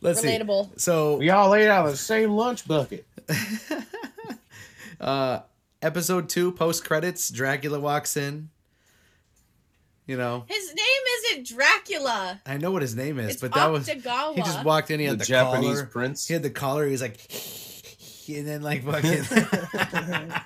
Let's 0.00 0.20
relatable. 0.22 0.70
see. 0.74 0.78
So, 0.80 1.16
We 1.16 1.30
all 1.30 1.54
ate 1.54 1.68
out 1.68 1.86
of 1.86 1.92
the 1.92 1.96
same 1.96 2.30
lunch 2.30 2.66
bucket. 2.66 3.06
uh, 5.00 5.40
episode 5.80 6.28
two, 6.28 6.52
post 6.52 6.84
credits, 6.84 7.30
Dracula 7.30 7.80
walks 7.80 8.16
in. 8.16 8.50
You 10.06 10.18
know, 10.18 10.44
His 10.48 10.74
name 11.34 11.42
isn't 11.42 11.56
Dracula. 11.56 12.40
I 12.46 12.56
know 12.56 12.70
what 12.70 12.82
his 12.82 12.94
name 12.96 13.18
is, 13.18 13.32
It's 13.32 13.40
but 13.40 13.52
that 13.54 13.70
was 13.70 13.88
Akutagawa. 13.88 14.34
he 14.36 14.42
just 14.42 14.64
walked 14.64 14.90
in. 14.90 15.00
He 15.00 15.06
had 15.06 15.18
the, 15.18 15.24
Japanese 15.24 15.78
collar. 15.80 15.86
prince. 15.86 16.26
He 16.26 16.34
had 16.34 16.42
the 16.42 16.50
collar. 16.50 16.84
He 16.86 16.92
was 16.92 17.00
like, 17.02 17.18
and 18.28 18.46
then 18.46 18.62
like 18.62 18.84
fucking. 18.84 19.24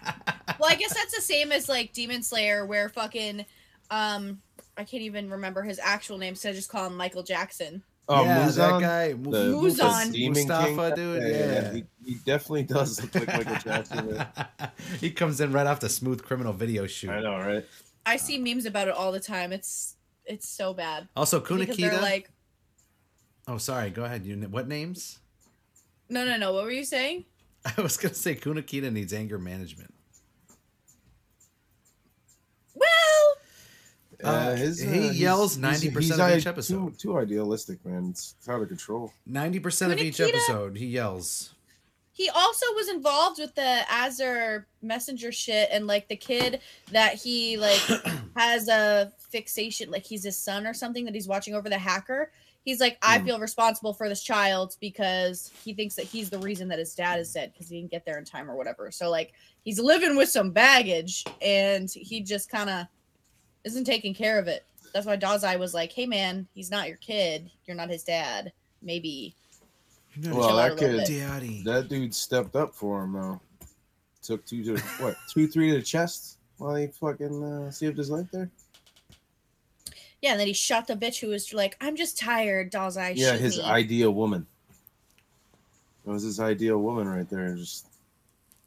Well, 0.60 0.68
I 0.68 0.74
guess 0.74 0.92
that's 0.92 1.14
the 1.14 1.22
same 1.22 1.52
as 1.52 1.68
like 1.68 1.92
Demon 1.92 2.22
Slayer, 2.24 2.66
where 2.66 2.88
fucking 2.88 3.46
um, 3.92 4.40
I 4.76 4.82
can't 4.82 5.04
even 5.04 5.30
remember 5.30 5.62
his 5.62 5.78
actual 5.78 6.18
name, 6.18 6.34
so 6.34 6.50
I 6.50 6.52
just 6.52 6.68
call 6.68 6.86
him 6.88 6.96
Michael 6.96 7.22
Jackson. 7.22 7.84
Oh, 8.08 8.24
yeah, 8.24 8.44
Muzan, 8.48 8.56
that 8.56 8.80
guy, 8.80 9.08
the, 9.12 9.16
Mu- 9.18 9.62
Muzan. 9.62 10.06
the 10.06 10.12
demon 10.12 10.32
Mustafa, 10.32 10.92
king. 10.96 10.96
dude. 10.96 11.22
Yeah, 11.32 11.72
He, 11.74 11.84
he 12.04 12.14
definitely 12.24 12.62
does 12.64 13.00
look 13.02 13.14
like 13.14 13.28
Michael 13.28 13.56
Jackson. 13.56 14.24
he 15.00 15.10
comes 15.12 15.40
in 15.40 15.52
right 15.52 15.66
off 15.66 15.78
the 15.78 15.88
Smooth 15.90 16.24
Criminal 16.24 16.54
video 16.54 16.86
shoot. 16.88 17.10
I 17.10 17.20
know, 17.20 17.36
right? 17.38 17.64
I 18.06 18.16
see 18.16 18.38
memes 18.38 18.64
about 18.66 18.88
it 18.88 18.94
all 18.94 19.12
the 19.12 19.20
time. 19.20 19.52
It's 19.52 19.94
it's 20.28 20.48
so 20.48 20.72
bad 20.74 21.08
Also, 21.16 21.40
because 21.40 21.76
they're 21.76 21.90
Kunikida. 21.90 22.00
like, 22.02 22.30
oh, 23.48 23.58
sorry. 23.58 23.90
Go 23.90 24.04
ahead. 24.04 24.24
You 24.26 24.36
what 24.50 24.68
names? 24.68 25.18
no, 26.08 26.24
no, 26.24 26.36
no. 26.36 26.52
What 26.52 26.64
were 26.64 26.70
you 26.70 26.84
saying? 26.84 27.24
I 27.76 27.80
was 27.80 27.96
gonna 27.96 28.14
say 28.14 28.34
Kunikida 28.34 28.92
needs 28.92 29.12
anger 29.12 29.38
management. 29.38 29.92
Well, 32.74 33.34
Uh, 34.24 34.56
he 34.56 35.10
yells 35.10 35.56
90% 35.58 36.18
of 36.32 36.38
each 36.38 36.46
episode. 36.46 36.98
Too, 36.98 37.12
too 37.12 37.18
idealistic, 37.18 37.84
man. 37.84 38.08
It's, 38.10 38.34
it's 38.38 38.48
out 38.48 38.60
of 38.62 38.68
control. 38.68 39.12
Ninety 39.26 39.60
percent 39.60 39.92
of 39.92 39.98
each 40.00 40.20
episode, 40.20 40.76
he 40.76 40.86
yells. 40.86 41.54
He 42.18 42.28
also 42.30 42.66
was 42.74 42.88
involved 42.88 43.38
with 43.38 43.54
the 43.54 43.80
Azure 43.88 44.66
messenger 44.82 45.30
shit 45.30 45.68
and 45.70 45.86
like 45.86 46.08
the 46.08 46.16
kid 46.16 46.58
that 46.90 47.14
he 47.14 47.56
like 47.56 47.80
has 48.36 48.66
a 48.68 49.12
fixation, 49.30 49.88
like 49.92 50.04
he's 50.04 50.24
his 50.24 50.36
son 50.36 50.66
or 50.66 50.74
something 50.74 51.04
that 51.04 51.14
he's 51.14 51.28
watching 51.28 51.54
over 51.54 51.68
the 51.68 51.78
hacker. 51.78 52.32
He's 52.64 52.80
like, 52.80 52.98
I 53.02 53.18
Hmm. 53.20 53.24
feel 53.24 53.38
responsible 53.38 53.94
for 53.94 54.08
this 54.08 54.20
child 54.20 54.74
because 54.80 55.52
he 55.64 55.74
thinks 55.74 55.94
that 55.94 56.06
he's 56.06 56.28
the 56.28 56.40
reason 56.40 56.66
that 56.68 56.80
his 56.80 56.92
dad 56.96 57.20
is 57.20 57.32
dead 57.32 57.52
because 57.52 57.68
he 57.68 57.76
didn't 57.78 57.92
get 57.92 58.04
there 58.04 58.18
in 58.18 58.24
time 58.24 58.50
or 58.50 58.56
whatever. 58.56 58.90
So 58.90 59.10
like 59.10 59.32
he's 59.62 59.78
living 59.78 60.16
with 60.16 60.28
some 60.28 60.50
baggage 60.50 61.24
and 61.40 61.88
he 61.88 62.20
just 62.20 62.50
kind 62.50 62.68
of 62.68 62.86
isn't 63.62 63.84
taking 63.84 64.12
care 64.12 64.40
of 64.40 64.48
it. 64.48 64.66
That's 64.92 65.06
why 65.06 65.16
Dazai 65.16 65.56
was 65.56 65.72
like, 65.72 65.92
"Hey 65.92 66.06
man, 66.06 66.48
he's 66.52 66.70
not 66.70 66.88
your 66.88 66.96
kid. 66.96 67.48
You're 67.64 67.76
not 67.76 67.90
his 67.90 68.02
dad. 68.02 68.52
Maybe 68.82 69.36
Well, 70.16 70.56
that 70.56 70.72
a 70.72 70.74
little 70.74 70.98
kid. 71.04 71.20
Daddy. 71.20 71.62
that 71.64 71.88
dude 71.88 72.14
stepped 72.14 72.56
up 72.56 72.74
for 72.74 73.04
him 73.04 73.12
though. 73.12 73.40
Took 74.22 74.44
two 74.44 74.64
to 74.64 74.82
what? 74.98 75.16
Two, 75.32 75.46
three 75.46 75.70
to 75.70 75.76
the 75.76 75.82
chest 75.82 76.38
while 76.58 76.74
he 76.74 76.88
fucking 76.88 77.42
uh, 77.42 77.70
saved 77.70 77.96
his 77.96 78.10
life 78.10 78.26
there. 78.32 78.50
Yeah, 80.20 80.32
and 80.32 80.40
then 80.40 80.48
he 80.48 80.52
shot 80.52 80.88
the 80.88 80.96
bitch 80.96 81.20
who 81.20 81.28
was 81.28 81.54
like, 81.54 81.76
"I'm 81.80 81.96
just 81.96 82.18
tired, 82.18 82.72
Dazai." 82.72 83.12
yeah, 83.14 83.36
his 83.36 83.58
me." 83.58 83.64
ideal 83.64 84.10
woman. 84.10 84.46
That 86.04 86.12
was 86.12 86.24
his 86.24 86.40
ideal 86.40 86.78
woman 86.78 87.08
right 87.08 87.28
there. 87.30 87.54
Just 87.54 87.86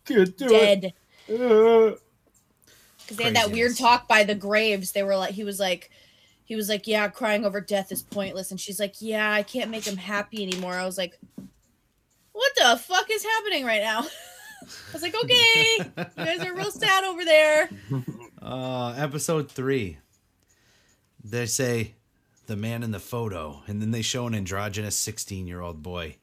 can't 0.06 0.36
do 0.38 0.48
dead 0.48 0.94
it. 1.28 1.42
Uh, 1.42 1.98
because 3.12 3.18
they 3.18 3.24
had 3.26 3.36
that 3.36 3.52
weird 3.52 3.76
talk 3.76 4.08
by 4.08 4.24
the 4.24 4.36
graves. 4.36 4.94
They 4.94 5.04
were 5.04 5.18
like, 5.18 5.32
he 5.32 5.44
was 5.44 5.60
like, 5.60 5.92
he 6.52 6.58
was 6.58 6.68
like, 6.68 6.86
"Yeah, 6.86 7.08
crying 7.08 7.46
over 7.46 7.62
death 7.62 7.94
is 7.94 8.04
pointless," 8.04 8.52
and 8.52 8.60
she's 8.60 8.78
like, 8.78 8.96
"Yeah, 9.00 9.32
I 9.32 9.42
can't 9.42 9.72
make 9.72 9.86
him 9.88 9.96
happy 9.96 10.44
anymore." 10.44 10.74
I 10.74 10.84
was 10.84 10.98
like, 10.98 11.18
"What 12.34 12.52
the 12.58 12.76
fuck 12.76 13.10
is 13.10 13.24
happening 13.24 13.64
right 13.64 13.80
now?" 13.80 14.00
I 14.62 14.92
was 14.92 15.02
like, 15.02 15.16
"Okay, 15.16 15.78
you 15.78 16.06
guys 16.18 16.42
are 16.42 16.54
real 16.54 16.70
sad 16.70 17.06
over 17.06 17.24
there." 17.24 17.70
Uh, 18.42 18.96
episode 18.98 19.52
three. 19.52 20.00
They 21.24 21.46
say 21.46 21.94
the 22.48 22.56
man 22.56 22.82
in 22.82 22.90
the 22.90 23.00
photo, 23.00 23.62
and 23.68 23.80
then 23.80 23.92
they 23.92 24.02
show 24.02 24.26
an 24.28 24.34
androgynous 24.36 24.98
sixteen-year-old 24.98 25.82
boy. 25.82 26.18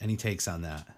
Any 0.00 0.16
takes 0.16 0.48
on 0.48 0.62
that? 0.62 0.88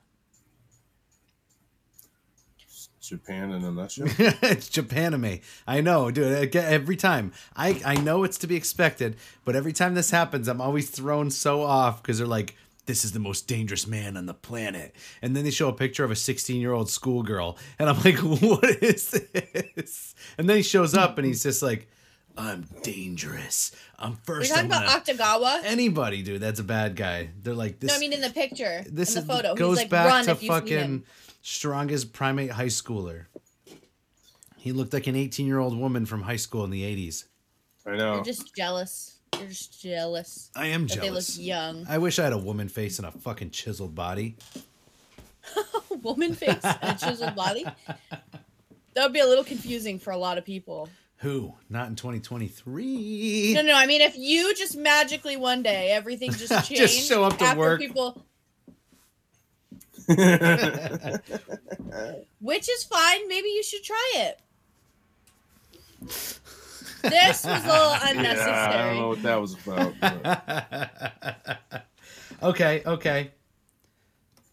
Japan 3.10 3.50
in 3.50 3.64
a 3.64 3.72
nutshell. 3.72 4.06
it's 4.18 4.70
Japanime. 4.70 5.42
I 5.66 5.80
know, 5.80 6.12
dude. 6.12 6.54
Every 6.54 6.94
time, 6.94 7.32
I 7.56 7.82
I 7.84 7.96
know 7.96 8.22
it's 8.22 8.38
to 8.38 8.46
be 8.46 8.54
expected, 8.54 9.16
but 9.44 9.56
every 9.56 9.72
time 9.72 9.94
this 9.94 10.12
happens, 10.12 10.46
I'm 10.46 10.60
always 10.60 10.88
thrown 10.90 11.30
so 11.32 11.62
off 11.62 12.00
because 12.00 12.18
they're 12.18 12.26
like, 12.28 12.54
"This 12.86 13.04
is 13.04 13.10
the 13.10 13.18
most 13.18 13.48
dangerous 13.48 13.84
man 13.84 14.16
on 14.16 14.26
the 14.26 14.34
planet," 14.34 14.94
and 15.22 15.34
then 15.34 15.42
they 15.42 15.50
show 15.50 15.68
a 15.68 15.72
picture 15.72 16.04
of 16.04 16.12
a 16.12 16.16
16 16.16 16.60
year 16.60 16.72
old 16.72 16.88
schoolgirl, 16.88 17.58
and 17.80 17.88
I'm 17.90 18.00
like, 18.02 18.18
"What 18.18 18.80
is 18.80 19.10
this?" 19.10 20.14
And 20.38 20.48
then 20.48 20.56
he 20.56 20.62
shows 20.62 20.94
up, 20.94 21.18
and 21.18 21.26
he's 21.26 21.42
just 21.42 21.62
like, 21.62 21.88
I'm 22.36 22.64
dangerous. 22.84 23.72
I'm 23.98 24.18
We're 24.26 24.44
talking 24.44 24.56
I'm 24.56 24.66
about 24.66 25.04
gonna-" 25.04 25.18
Akutagawa. 25.18 25.64
Anybody, 25.64 26.22
dude, 26.22 26.40
that's 26.40 26.60
a 26.60 26.64
bad 26.64 26.94
guy. 26.94 27.30
They're 27.42 27.54
like 27.54 27.80
this. 27.80 27.88
no, 27.90 27.96
I 27.96 27.98
mean 27.98 28.12
in 28.12 28.20
the 28.20 28.30
picture, 28.30 28.84
this 28.86 29.16
in 29.16 29.26
the 29.26 29.34
photo. 29.34 29.56
goes 29.56 29.78
He's 29.78 29.84
like, 29.84 29.90
back 29.90 30.06
run 30.06 30.24
to 30.26 30.30
if 30.30 30.42
you 30.42 30.46
see 30.46 30.54
fucking 30.54 30.78
him. 30.78 31.04
Strongest 31.42 32.12
primate 32.12 32.52
high 32.52 32.66
schooler. 32.66 33.26
He 34.56 34.72
looked 34.72 34.92
like 34.92 35.06
an 35.06 35.16
18 35.16 35.46
year 35.46 35.58
old 35.58 35.76
woman 35.78 36.06
from 36.06 36.22
high 36.22 36.36
school 36.36 36.64
in 36.64 36.70
the 36.70 36.82
80s. 36.82 37.24
I 37.86 37.96
know. 37.96 38.16
You're 38.16 38.24
just 38.24 38.54
jealous. 38.54 39.16
You're 39.38 39.48
just 39.48 39.80
jealous 39.80 40.50
I 40.54 40.66
am 40.66 40.86
that 40.88 40.96
they 41.00 41.08
look 41.08 41.10
jealous. 41.24 41.38
young. 41.38 41.86
I 41.88 41.98
wish 41.98 42.18
I 42.18 42.24
had 42.24 42.32
a 42.34 42.38
woman 42.38 42.68
face 42.68 42.98
and 42.98 43.06
a 43.08 43.10
fucking 43.12 43.50
chiseled 43.50 43.94
body. 43.94 44.36
Woman 46.02 46.34
face 46.34 46.62
and 46.62 46.78
a 46.82 46.98
chiseled 46.98 47.34
body. 47.34 47.64
That 48.94 49.04
would 49.04 49.12
be 49.12 49.20
a 49.20 49.26
little 49.26 49.44
confusing 49.44 49.98
for 49.98 50.10
a 50.10 50.16
lot 50.18 50.36
of 50.36 50.44
people. 50.44 50.88
Who? 51.18 51.54
Not 51.68 51.88
in 51.88 51.96
2023. 51.96 53.54
No, 53.54 53.62
no, 53.62 53.74
I 53.74 53.86
mean 53.86 54.00
if 54.00 54.16
you 54.18 54.54
just 54.54 54.76
magically 54.76 55.36
one 55.36 55.62
day 55.62 55.90
everything 55.90 56.32
just 56.32 56.68
changed, 56.68 56.76
just 56.82 57.08
show 57.08 57.24
up 57.24 57.38
to 57.38 57.44
after 57.44 57.58
work. 57.58 57.80
people, 57.80 58.22
which 62.40 62.68
is 62.68 62.84
fine. 62.84 63.28
Maybe 63.28 63.48
you 63.48 63.62
should 63.62 63.82
try 63.84 64.12
it. 64.16 64.40
This 67.02 67.44
was 67.44 67.64
a 67.64 67.68
little 67.68 68.24
Yeah, 68.24 68.68
I 68.70 68.76
don't 68.86 68.96
know 68.96 69.08
what 69.08 69.22
that 69.22 69.40
was 69.40 69.54
about. 69.54 69.94
but- 70.00 71.60
okay, 72.42 72.82
okay. 72.84 73.30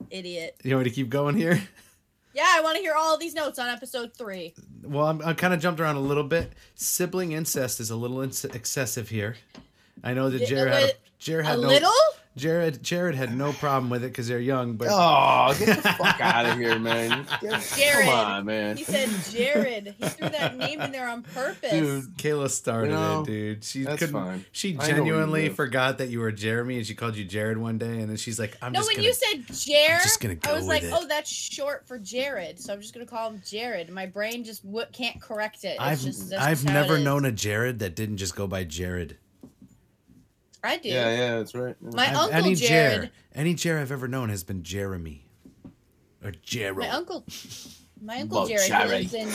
Idiot. 0.10 0.56
You 0.64 0.76
want 0.76 0.86
me 0.86 0.92
to 0.92 0.96
keep 0.96 1.10
going 1.10 1.36
here? 1.36 1.62
Yeah, 2.34 2.46
I 2.48 2.62
want 2.62 2.76
to 2.76 2.82
hear 2.82 2.94
all 2.96 3.14
of 3.16 3.20
these 3.20 3.34
notes 3.34 3.58
on 3.60 3.68
episode 3.68 4.14
three. 4.14 4.54
Well, 4.84 5.08
I'm, 5.08 5.22
I 5.24 5.34
kind 5.34 5.54
of 5.54 5.60
jumped 5.60 5.82
around 5.82 5.96
a 5.96 6.00
little 6.02 6.24
bit. 6.24 6.54
Sibling 6.76 7.32
incest 7.32 7.80
is 7.80 7.90
a 7.90 7.96
little 7.96 8.22
ins- 8.22 8.46
excessive 8.46 9.10
here. 9.10 9.36
I 10.04 10.14
know 10.14 10.30
that 10.30 10.48
Jared 10.48 10.74
had, 10.74 10.94
a, 11.20 11.24
but 11.24 11.24
Jared 11.26 11.46
A 11.46 11.50
had 11.50 11.60
no 11.60 11.68
little? 11.68 11.92
Jared 12.36 12.84
Jared 12.84 13.16
had 13.16 13.36
no 13.36 13.52
problem 13.52 13.90
with 13.90 14.04
it 14.04 14.10
because 14.10 14.28
they're 14.28 14.40
young, 14.40 14.76
but 14.76 14.90
oh, 14.92 15.56
get 15.58 15.82
the 15.82 15.90
fuck 15.94 16.22
out 16.22 16.46
of 16.46 16.56
here, 16.60 16.78
man. 16.78 17.26
Get- 17.42 17.62
Jared. 17.76 18.06
Come 18.06 18.14
on, 18.14 18.46
man. 18.46 18.78
He 18.78 18.84
said 18.84 19.10
Jared. 19.32 19.96
He 19.98 20.08
threw 20.08 20.30
that 20.30 20.56
name 20.56 20.80
in 20.80 20.92
there 20.92 21.10
on 21.10 21.24
purpose. 21.24 21.72
dude, 21.72 22.16
Kayla 22.20 22.52
started 22.52 22.92
You 22.92 22.96
know, 22.96 23.22
it, 23.22 23.26
dude. 23.26 23.64
She 23.64 23.84
that's 23.86 23.98
couldn't. 24.02 24.14
fine. 24.14 24.46
She 24.52 24.70
I 24.70 24.72
know 24.74 24.78
where 24.78 24.88
you 24.90 24.96
genuinely 24.98 25.50
forgot 25.50 25.98
that 25.98 26.10
you 26.10 26.20
were 26.20 26.32
Jeremy, 26.32 26.78
and 26.78 26.86
she 26.86 26.94
called 26.94 27.16
you 27.16 27.26
Jared 27.26 27.58
one 27.58 27.80
day, 27.80 28.02
and 28.02 28.08
then 28.08 28.18
she's 28.18 28.38
like, 28.40 28.56
"I'm 28.62 28.72
no, 28.72 28.82
just 28.82 28.90
when 28.90 28.98
gonna." 28.98 29.08
you 29.08 29.14
said 29.16 29.46
Jared, 29.58 30.04
just 30.04 30.20
gonna 30.20 30.34
I 30.34 30.36
go 30.36 30.54
was 30.54 30.68
like, 30.68 30.84
it. 30.84 30.92
oh, 30.94 31.08
that's 31.08 31.32
short 31.34 31.88
for 31.88 31.98
Jared, 31.98 32.60
so 32.60 32.72
I'm 32.72 32.82
just 32.82 32.94
gonna 32.94 33.08
call 33.08 33.32
him 33.32 33.42
Jared. 33.44 33.90
My 33.90 34.06
brain 34.06 34.44
just 34.44 34.64
w- 34.64 34.86
can't 34.94 35.20
correct 35.20 35.64
it. 35.64 35.70
It's 35.70 35.80
I've 35.80 36.02
just, 36.02 36.32
I've 36.34 36.50
just 36.60 36.70
how 36.70 36.78
it 36.78 36.82
never 36.82 37.00
known 37.00 37.26
a 37.26 37.32
Jared 37.32 37.80
that 37.80 37.96
didn't 37.96 38.18
just 38.18 38.36
go 38.36 38.46
by 38.46 38.64
Jared. 38.64 39.18
I 40.68 40.78
do. 40.78 40.90
Yeah, 40.90 41.10
yeah, 41.16 41.38
that's 41.38 41.56
right. 41.56 41.76
My 41.82 42.08
I've- 42.08 42.16
uncle 42.16 42.34
any 42.38 42.56
Jared. 42.56 43.02
Jer, 43.04 43.10
any 43.36 43.54
Jer 43.54 43.80
I've 43.80 43.92
ever 43.92 44.08
known 44.08 44.30
has 44.30 44.44
been 44.44 44.64
Jeremy 44.64 45.26
or 46.24 46.32
Gerald. 46.44 46.80
My 46.80 46.90
uncle, 46.90 47.24
my 48.02 48.22
uncle 48.22 48.40
Well, 48.40 48.48
Jared, 48.48 48.72
he 48.72 48.88
lives 48.88 49.14
in 49.14 49.30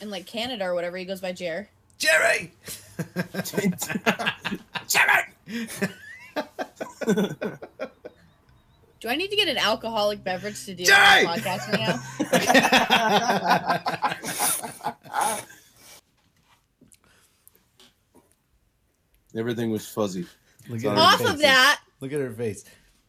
in 0.00 0.10
like 0.10 0.26
Canada 0.26 0.64
or 0.64 0.74
whatever. 0.74 0.96
He 0.96 1.04
goes 1.04 1.20
by 1.20 1.32
Jer. 1.32 1.68
Jerry. 1.98 2.52
Jerry. 4.86 5.68
Do 9.00 9.08
I 9.08 9.14
need 9.16 9.30
to 9.30 9.36
get 9.36 9.48
an 9.48 9.58
alcoholic 9.58 10.22
beverage 10.24 10.64
to 10.66 10.74
do 10.74 10.84
Jerry! 10.84 11.24
this 11.24 11.40
podcast 11.40 11.72
right 11.72 11.80
now? 15.30 15.38
Everything 19.36 19.70
was 19.70 19.86
fuzzy. 19.86 20.26
Look 20.68 20.84
at 20.84 20.96
Off 20.98 21.18
face. 21.18 21.28
of 21.30 21.38
that, 21.40 21.80
Look 22.00 22.12
at 22.12 22.20
her 22.20 22.30
face. 22.32 22.64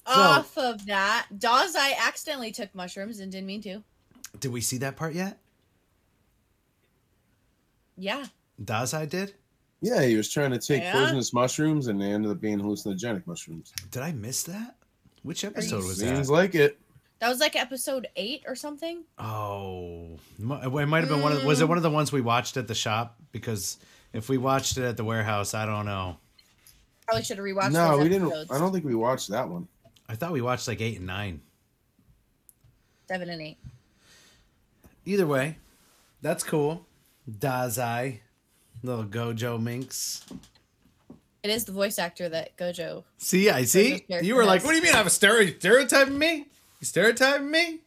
off 0.06 0.58
of 0.58 0.86
that, 0.88 1.28
Dazai 1.38 1.92
accidentally 1.98 2.52
took 2.52 2.74
mushrooms 2.74 3.20
and 3.20 3.32
didn't 3.32 3.48
mean 3.48 3.62
to. 3.64 3.84
Did 4.40 4.52
we 4.52 4.62
see 4.62 4.78
that 4.80 4.96
part 4.96 5.14
yet? 5.14 5.40
Yeah. 7.98 8.26
Dazai 8.64 9.10
did. 9.10 9.34
Yeah, 9.82 10.04
he 10.04 10.16
was 10.16 10.30
trying 10.30 10.52
to 10.52 10.60
take 10.60 10.82
Yeah? 10.82 10.94
poisonous 10.94 11.34
mushrooms, 11.34 11.88
and 11.88 12.02
they 12.02 12.12
ended 12.12 12.32
up 12.32 12.42
being 12.42 12.60
hallucinogenic 12.60 13.26
mushrooms. 13.28 13.72
Did 13.92 14.02
I 14.04 14.12
miss 14.12 14.44
that? 14.44 14.76
Which 15.24 15.44
episode 15.46 15.84
was 15.86 16.00
Seems 16.00 16.28
that? 16.28 16.34
like 16.34 16.56
it. 16.56 16.80
That 17.20 17.30
was 17.30 17.40
like 17.40 17.56
episode 17.58 18.08
eight 18.16 18.44
or 18.48 18.56
something. 18.56 19.04
Oh, 19.18 20.18
mu- 20.38 20.56
it 20.80 20.86
might 20.88 21.02
have 21.02 21.10
been 21.10 21.22
one 21.22 21.34
of. 21.34 21.44
Was 21.44 21.60
it 21.62 21.66
Mm. 21.66 21.70
one 21.70 21.78
of 21.78 21.84
the 21.84 21.90
ones 21.90 22.12
we 22.12 22.22
watched 22.22 22.56
at 22.56 22.68
the 22.68 22.76
shop? 22.76 23.18
Because 23.34 23.78
if 24.14 24.30
we 24.30 24.38
watched 24.38 24.78
it 24.78 24.84
at 24.86 24.96
the 24.98 25.04
warehouse, 25.04 25.54
I 25.54 25.66
don't 25.66 25.86
know. 25.86 26.18
Probably 27.10 27.24
should 27.24 27.38
have 27.38 27.46
rewatched. 27.46 27.72
no, 27.72 27.98
those 27.98 28.04
we 28.04 28.10
didn't. 28.10 28.32
I 28.52 28.60
don't 28.60 28.72
think 28.72 28.86
we 28.86 28.94
watched 28.94 29.30
that 29.30 29.50
one. 29.50 29.68
I 30.08 30.16
thought 30.16 30.32
we 30.32 30.42
watched 30.42 30.68
like 30.68 30.80
eight 30.80 30.98
and 30.98 31.08
nine. 31.08 31.42
Seven 33.08 33.30
and 33.32 33.42
eight. 33.42 33.58
Either 35.06 35.26
way, 35.26 35.58
that's 36.22 36.44
cool. 36.44 36.86
Dazai, 37.28 38.20
little 38.84 39.06
Gojo 39.06 39.60
Minx. 39.60 40.24
It 41.42 41.50
is 41.50 41.66
the 41.66 41.72
voice 41.72 41.98
actor 41.98 42.30
that 42.30 42.56
Gojo. 42.58 43.06
See, 43.18 43.50
I 43.50 43.64
see. 43.64 44.06
You 44.22 44.36
were 44.36 44.46
like, 44.46 44.64
"What 44.64 44.72
do 44.72 44.78
you 44.78 44.84
mean? 44.84 44.94
I 44.94 44.98
have 44.98 45.08
a 45.08 45.10
stereo- 45.10 45.58
stereotyping 45.58 46.18
me? 46.20 46.46
You 46.80 46.86
stereotyping 46.86 47.50
me?" 47.50 47.80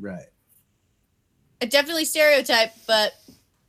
Right. 0.00 0.26
I 1.60 1.66
definitely 1.66 2.04
stereotype, 2.04 2.70
but 2.86 3.14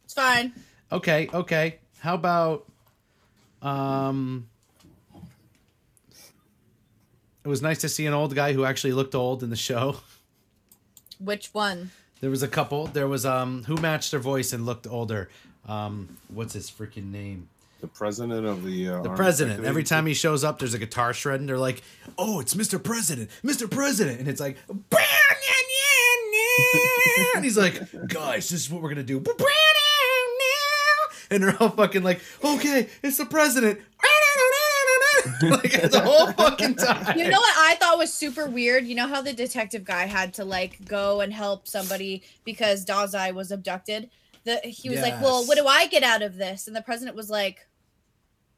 it's 0.04 0.14
fine. 0.14 0.54
Okay, 0.92 1.28
okay. 1.34 1.79
How 2.00 2.16
about 2.16 2.66
um 3.62 4.48
It 7.44 7.48
was 7.48 7.62
nice 7.62 7.80
to 7.80 7.90
see 7.90 8.06
an 8.06 8.14
old 8.14 8.36
guy 8.36 8.54
who 8.54 8.66
actually 8.66 8.94
looked 8.94 9.16
old 9.16 9.44
in 9.44 9.50
the 9.50 9.56
show. 9.56 9.98
Which 11.20 11.54
one? 11.54 11.92
There 12.22 12.30
was 12.30 12.44
a 12.44 12.48
couple. 12.48 12.88
There 12.88 13.08
was 13.08 13.26
um 13.26 13.64
who 13.64 13.76
matched 13.78 14.12
their 14.12 14.20
voice 14.20 14.54
and 14.54 14.66
looked 14.66 14.88
older. 14.88 15.30
Um 15.68 16.18
what's 16.30 16.54
his 16.54 16.70
freaking 16.72 17.12
name? 17.12 17.50
The 17.82 17.88
president 17.88 18.46
of 18.46 18.66
the. 18.66 18.90
Uh, 18.90 19.02
The 19.04 19.10
president. 19.12 19.64
Every 19.64 19.86
time 19.86 20.06
he 20.06 20.14
shows 20.14 20.44
up, 20.44 20.60
there's 20.60 20.74
a 20.74 20.80
guitar 20.80 21.14
shred, 21.14 21.40
and 21.40 21.48
they're 21.48 21.58
like, 21.58 21.82
"Oh, 22.18 22.42
it's 22.42 22.54
Mr. 22.54 22.78
President, 22.84 23.30
Mr. 23.42 23.72
President," 23.72 24.20
and 24.20 24.28
it's 24.28 24.42
like, 24.42 24.58
and 27.36 27.46
he's 27.46 27.58
like, 27.58 27.80
"Guys, 28.10 28.50
this 28.50 28.64
is 28.66 28.70
what 28.70 28.82
we're 28.82 28.90
gonna 28.90 29.04
do," 29.04 29.22
and 31.32 31.44
they're 31.44 31.56
all 31.62 31.70
fucking 31.70 32.04
like, 32.04 32.22
"Okay, 32.44 32.90
it's 33.04 33.18
the 33.18 33.26
president." 33.26 33.80
like 35.42 35.72
the 35.92 36.02
whole 36.04 36.32
fucking 36.34 36.76
time. 36.76 37.18
You 37.18 37.26
know 37.30 37.40
what 37.40 37.56
I 37.58 37.76
thought 37.80 37.98
was 37.98 38.14
super 38.14 38.48
weird? 38.48 38.86
You 38.86 38.96
know 38.96 39.08
how 39.08 39.22
the 39.22 39.34
detective 39.34 39.84
guy 39.84 40.06
had 40.06 40.34
to 40.36 40.46
like 40.46 40.84
go 40.86 41.22
and 41.22 41.34
help 41.34 41.68
somebody 41.68 42.24
because 42.46 42.86
Dazai 42.86 43.34
was 43.34 43.52
abducted? 43.52 44.10
The 44.46 44.58
he 44.64 44.90
was 44.90 45.02
like, 45.02 45.22
Well, 45.22 45.46
what 45.46 45.58
do 45.58 45.68
I 45.68 45.88
get 45.88 46.04
out 46.04 46.22
of 46.22 46.38
this? 46.38 46.68
And 46.68 46.76
the 46.76 46.82
president 46.82 47.16
was 47.16 47.30
like, 47.30 47.68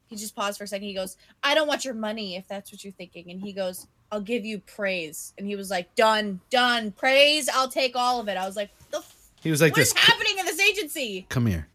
he 0.06 0.16
just 0.16 0.36
paused 0.36 0.58
for 0.58 0.64
a 0.64 0.68
second. 0.68 0.86
He 0.86 0.94
goes, 0.94 1.16
I 1.42 1.54
don't 1.54 1.66
want 1.66 1.84
your 1.84 1.94
money 1.94 2.36
if 2.36 2.46
that's 2.48 2.70
what 2.72 2.84
you're 2.84 2.92
thinking. 2.92 3.30
And 3.30 3.40
he 3.40 3.52
goes, 3.52 3.86
I'll 4.10 4.20
give 4.20 4.44
you 4.44 4.58
praise. 4.60 5.32
And 5.38 5.46
he 5.46 5.56
was 5.56 5.70
like, 5.70 5.94
Done, 5.94 6.40
done, 6.50 6.92
praise, 6.92 7.48
I'll 7.48 7.68
take 7.68 7.96
all 7.96 8.20
of 8.20 8.28
it. 8.28 8.36
I 8.36 8.46
was 8.46 8.56
like, 8.56 8.70
the 8.90 8.98
f- 8.98 9.14
He 9.42 9.50
was 9.50 9.60
like 9.60 9.72
what 9.72 9.80
is 9.82 9.92
this. 9.92 10.02
happening 10.02 10.38
in 10.38 10.46
this 10.46 10.60
agency? 10.60 11.26
Come 11.28 11.46
here. 11.46 11.66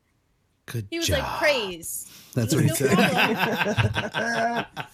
Good 0.68 0.88
He 0.92 1.00
was 1.00 1.08
job. 1.08 1.20
like, 1.20 1.40
praise. 1.40 2.06
That's 2.36 2.54
what 2.54 2.64
he 2.64 2.70
No 2.70 2.76
said. 2.76 4.66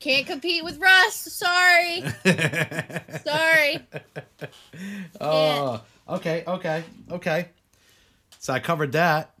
Can't 0.00 0.26
compete 0.26 0.64
with 0.64 0.78
Russ. 0.80 1.14
Sorry. 1.14 2.02
Sorry. 3.24 3.78
Oh, 5.20 5.80
okay, 6.08 6.42
okay, 6.46 6.82
okay. 7.10 7.48
So 8.40 8.52
I 8.52 8.58
covered 8.58 8.92
that. 8.92 9.34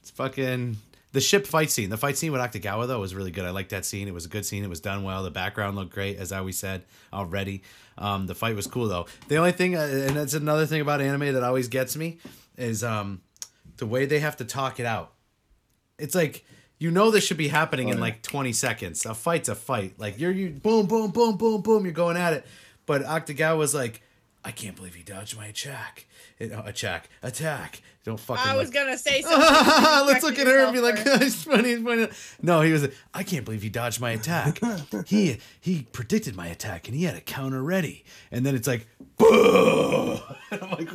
It's 0.00 0.10
fucking 0.10 0.78
the 1.12 1.20
ship 1.20 1.46
fight 1.46 1.70
scene. 1.70 1.90
The 1.90 1.98
fight 1.98 2.16
scene 2.16 2.32
with 2.32 2.40
Akutagawa 2.40 2.86
though 2.86 3.00
was 3.00 3.14
really 3.14 3.30
good. 3.30 3.44
I 3.44 3.50
liked 3.50 3.70
that 3.70 3.84
scene. 3.84 4.08
It 4.08 4.14
was 4.14 4.24
a 4.24 4.28
good 4.28 4.46
scene. 4.46 4.64
It 4.64 4.70
was 4.70 4.80
done 4.80 5.02
well. 5.02 5.22
The 5.22 5.30
background 5.30 5.76
looked 5.76 5.92
great, 5.92 6.16
as 6.16 6.32
I 6.32 6.38
always 6.38 6.58
said 6.58 6.84
already. 7.12 7.62
Um, 7.98 8.26
the 8.26 8.34
fight 8.34 8.56
was 8.56 8.66
cool 8.66 8.88
though. 8.88 9.06
The 9.28 9.36
only 9.36 9.52
thing, 9.52 9.76
uh, 9.76 9.80
and 9.80 10.16
that's 10.16 10.32
another 10.34 10.64
thing 10.64 10.80
about 10.80 11.00
anime 11.02 11.34
that 11.34 11.42
always 11.42 11.68
gets 11.68 11.94
me, 11.96 12.18
is 12.56 12.82
um, 12.82 13.20
the 13.78 13.86
way 13.86 14.06
they 14.06 14.20
have 14.20 14.36
to 14.36 14.44
talk 14.44 14.78
it 14.78 14.86
out. 14.86 15.12
It's 15.98 16.14
like 16.14 16.44
you 16.80 16.90
know 16.92 17.10
this 17.10 17.24
should 17.24 17.36
be 17.38 17.48
happening 17.48 17.88
Oh, 17.88 17.92
in 17.92 17.96
yeah. 17.98 18.02
like 18.04 18.22
20 18.22 18.52
seconds. 18.52 19.04
A 19.04 19.12
fight's 19.14 19.48
a 19.48 19.54
fight. 19.56 19.94
Like 19.98 20.18
you're 20.20 20.30
you 20.30 20.50
boom 20.50 20.86
boom 20.86 21.10
boom 21.10 21.36
boom 21.36 21.60
boom. 21.62 21.84
You're 21.84 21.92
going 21.92 22.16
at 22.16 22.32
it, 22.34 22.46
but 22.86 23.02
Akutagawa 23.02 23.56
was 23.58 23.74
like, 23.74 24.00
I 24.48 24.50
can't 24.50 24.74
believe 24.74 24.94
he 24.94 25.02
dodged 25.02 25.36
my 25.36 25.44
attack. 25.44 26.06
It, 26.38 26.52
uh, 26.52 26.62
attack, 26.64 27.10
attack. 27.22 27.82
Don't 28.04 28.18
fucking. 28.18 28.42
I 28.50 28.56
was 28.56 28.68
like- 28.68 28.74
gonna 28.74 28.96
say 28.96 29.20
something. 29.22 30.06
Let's 30.06 30.24
look 30.24 30.38
at 30.38 30.46
her 30.46 30.60
and 30.64 30.72
be 30.72 30.80
like, 30.80 30.94
it's 31.04 31.44
funny, 31.44 31.72
it's 31.72 31.82
funny. 31.82 32.08
No, 32.40 32.62
he 32.62 32.72
was. 32.72 32.80
like, 32.82 32.94
I 33.12 33.24
can't 33.24 33.44
believe 33.44 33.62
he 33.62 33.68
dodged 33.68 34.00
my 34.00 34.12
attack. 34.12 34.58
he 35.06 35.38
he 35.60 35.82
predicted 35.92 36.34
my 36.34 36.46
attack 36.46 36.88
and 36.88 36.96
he 36.96 37.04
had 37.04 37.14
a 37.14 37.20
counter 37.20 37.62
ready. 37.62 38.06
And 38.32 38.46
then 38.46 38.54
it's 38.54 38.66
like, 38.66 38.86
boo. 39.18 40.18
And 40.50 40.62
I'm 40.62 40.70
like, 40.70 40.88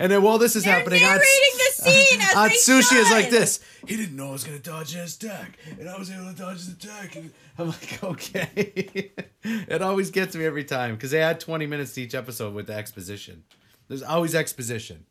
And 0.00 0.10
then 0.10 0.22
while 0.22 0.38
this 0.38 0.56
is 0.56 0.64
They're 0.64 0.76
happening, 0.76 1.00
narrating 1.02 1.20
Ats- 1.22 1.76
the 1.76 1.90
scene 1.90 2.20
as 2.20 2.34
they 2.66 2.72
Atsushi 2.72 2.96
is 3.00 3.10
like 3.12 3.30
this. 3.30 3.60
He 3.86 3.96
didn't 3.96 4.16
know 4.16 4.30
I 4.30 4.32
was 4.32 4.42
gonna 4.42 4.58
dodge 4.58 4.92
his 4.94 5.14
attack, 5.16 5.56
and 5.78 5.88
I 5.88 5.96
was 5.96 6.10
able 6.10 6.32
to 6.32 6.36
dodge 6.36 6.56
his 6.56 6.68
attack. 6.70 7.14
And 7.14 7.30
I'm 7.60 7.68
like, 7.68 8.04
okay. 8.04 9.12
it 9.42 9.82
always 9.82 10.10
gets 10.10 10.36
me 10.36 10.44
every 10.44 10.64
time 10.64 10.94
because 10.94 11.10
they 11.10 11.20
add 11.20 11.40
20 11.40 11.66
minutes 11.66 11.94
to 11.94 12.02
each 12.02 12.14
episode 12.14 12.54
with 12.54 12.68
the 12.68 12.74
exposition. 12.74 13.44
There's 13.88 14.02
always 14.02 14.34
exposition. 14.34 15.06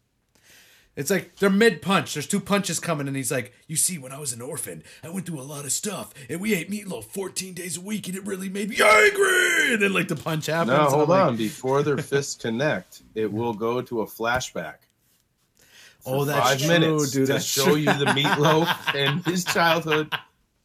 It's 0.96 1.12
like 1.12 1.36
they're 1.36 1.52
mid 1.52 1.82
punch. 1.84 2.16
There's 2.16 2.26
two 2.26 2.40
punches 2.40 2.80
coming, 2.80 3.08
and 3.08 3.16
he's 3.16 3.32
like, 3.32 3.54
"You 3.68 3.76
see, 3.76 4.00
when 4.00 4.12
I 4.12 4.18
was 4.18 4.34
an 4.34 4.42
orphan, 4.42 4.82
I 5.04 5.10
went 5.10 5.28
through 5.28 5.40
a 5.40 5.44
lot 5.44 5.64
of 5.64 5.72
stuff, 5.72 6.12
and 6.28 6.42
we 6.42 6.56
ate 6.56 6.72
meatloaf 6.72 7.04
14 7.04 7.54
days 7.54 7.78
a 7.78 7.82
week, 7.82 8.08
and 8.08 8.18
it 8.18 8.26
really 8.26 8.50
made 8.50 8.70
me 8.70 8.78
angry." 8.82 9.74
And 9.74 9.82
then 9.82 9.94
like 9.94 10.08
the 10.08 10.16
punch 10.16 10.48
happens. 10.48 10.70
No, 10.70 10.86
hold 10.86 11.12
on. 11.12 11.28
like, 11.30 11.38
Before 11.38 11.84
their 11.84 12.00
fists 12.00 12.34
connect, 12.34 13.04
it 13.14 13.32
will 13.32 13.54
go 13.54 13.80
to 13.84 14.02
a 14.02 14.08
flashback. 14.08 14.78
Oh, 16.04 16.26
that's 16.26 16.50
five 16.50 16.60
true, 16.60 16.68
minutes 16.68 17.12
dude. 17.12 17.28
to 17.28 17.40
show 17.42 17.66
true. 17.66 17.76
you 17.76 17.94
the 17.94 18.06
meatloaf 18.06 18.96
and 18.96 19.24
his 19.24 19.44
childhood, 19.44 20.12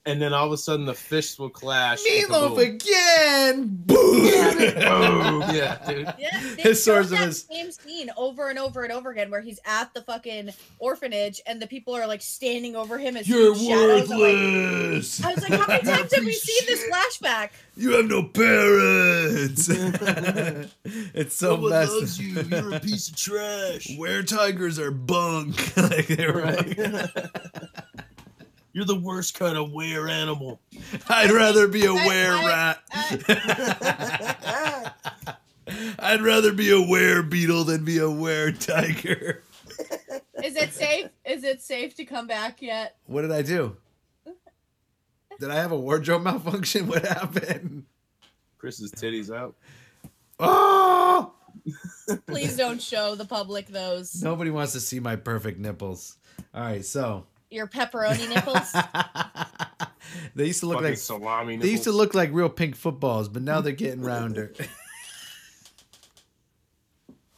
and 0.04 0.20
then 0.20 0.32
all 0.34 0.46
of 0.46 0.52
a 0.52 0.56
sudden 0.56 0.84
the 0.86 0.94
fists 0.94 1.38
will 1.38 1.48
clash. 1.50 2.00
and 2.08 2.28
Meatloaf 2.28 2.56
kaboom. 2.56 2.74
again. 2.74 3.68
Boom. 3.86 3.98
Boom. 4.22 5.42
Yeah, 5.52 5.78
dude. 5.86 6.14
Yeah, 6.18 6.40
they 6.56 6.62
His 6.62 6.82
showed 6.82 6.94
swords 7.06 7.12
of 7.12 7.18
that 7.18 7.26
his- 7.26 7.42
same 7.50 7.70
scene 7.72 8.10
over 8.16 8.48
and 8.48 8.58
over 8.58 8.82
and 8.84 8.92
over 8.92 9.10
again, 9.10 9.30
where 9.30 9.40
he's 9.40 9.58
at 9.64 9.92
the 9.94 10.00
fucking 10.02 10.50
orphanage 10.78 11.40
and 11.46 11.60
the 11.60 11.66
people 11.66 11.94
are 11.94 12.06
like 12.06 12.22
standing 12.22 12.74
over 12.76 12.96
him 12.98 13.16
as 13.16 13.28
You're 13.28 13.54
huge 13.54 13.68
shadows. 13.68 14.10
I'm 14.10 14.18
like- 14.18 14.28
worthless. 14.36 15.24
I 15.24 15.34
was 15.34 15.48
like, 15.48 15.60
how 15.60 15.66
many 15.66 15.82
times 15.84 16.14
have 16.14 16.24
we 16.24 16.32
seen 16.32 16.66
this 16.66 16.84
flashback? 16.88 17.50
You 17.76 17.92
have 17.96 18.06
no 18.06 18.22
parents. 18.24 19.68
it's 20.84 21.36
so 21.36 21.56
messed. 21.56 21.92
Loves 21.92 22.20
you. 22.20 22.42
You're 22.42 22.74
a 22.74 22.80
piece 22.80 23.08
of 23.08 23.16
trash. 23.16 23.96
Where 23.98 24.22
tigers 24.22 24.78
are 24.78 24.90
bunk. 24.90 25.76
like 25.76 26.06
they 26.06 26.30
were 26.30 26.44
like, 26.44 26.78
You're 28.72 28.84
the 28.84 28.98
worst 28.98 29.38
kind 29.38 29.56
of 29.56 29.72
were 29.72 30.08
animal. 30.08 30.60
I'd 31.08 31.30
rather 31.30 31.68
be 31.68 31.84
a 31.84 31.92
were 31.92 32.46
rat. 32.46 32.78
I'd 35.98 36.22
rather 36.22 36.52
be 36.52 36.70
a 36.70 36.80
were 36.80 37.22
beetle 37.22 37.64
than 37.64 37.84
be 37.84 37.98
a 37.98 38.10
were 38.10 38.52
tiger. 38.52 39.42
Is 40.42 40.56
it 40.56 40.72
safe? 40.72 41.08
Is 41.24 41.44
it 41.44 41.62
safe 41.62 41.94
to 41.96 42.04
come 42.04 42.26
back 42.26 42.62
yet? 42.62 42.96
What 43.06 43.22
did 43.22 43.32
I 43.32 43.42
do? 43.42 43.76
Did 45.38 45.50
I 45.50 45.56
have 45.56 45.72
a 45.72 45.78
wardrobe 45.78 46.22
malfunction? 46.22 46.86
What 46.86 47.04
happened? 47.04 47.84
Chris's 48.58 48.92
titties 48.92 49.34
out. 49.34 49.56
Oh! 50.38 51.32
Please 52.26 52.56
don't 52.56 52.80
show 52.80 53.14
the 53.14 53.24
public 53.24 53.68
those. 53.68 54.22
Nobody 54.22 54.50
wants 54.50 54.72
to 54.72 54.80
see 54.80 55.00
my 55.00 55.16
perfect 55.16 55.58
nipples. 55.58 56.16
All 56.54 56.62
right, 56.62 56.84
so 56.84 57.26
Your 57.52 57.66
pepperoni 57.66 58.28
nipples. 58.28 58.72
they 60.34 60.46
used 60.46 60.60
to 60.60 60.66
look 60.66 60.76
Fucking 60.78 60.90
like 60.90 60.98
salami. 60.98 61.56
they 61.58 61.70
used 61.70 61.84
to 61.84 61.92
look 61.92 62.14
like 62.14 62.30
real 62.32 62.48
pink 62.48 62.74
footballs, 62.76 63.28
but 63.28 63.42
now 63.42 63.60
they're 63.60 63.72
getting 63.72 64.00
rounder. 64.02 64.52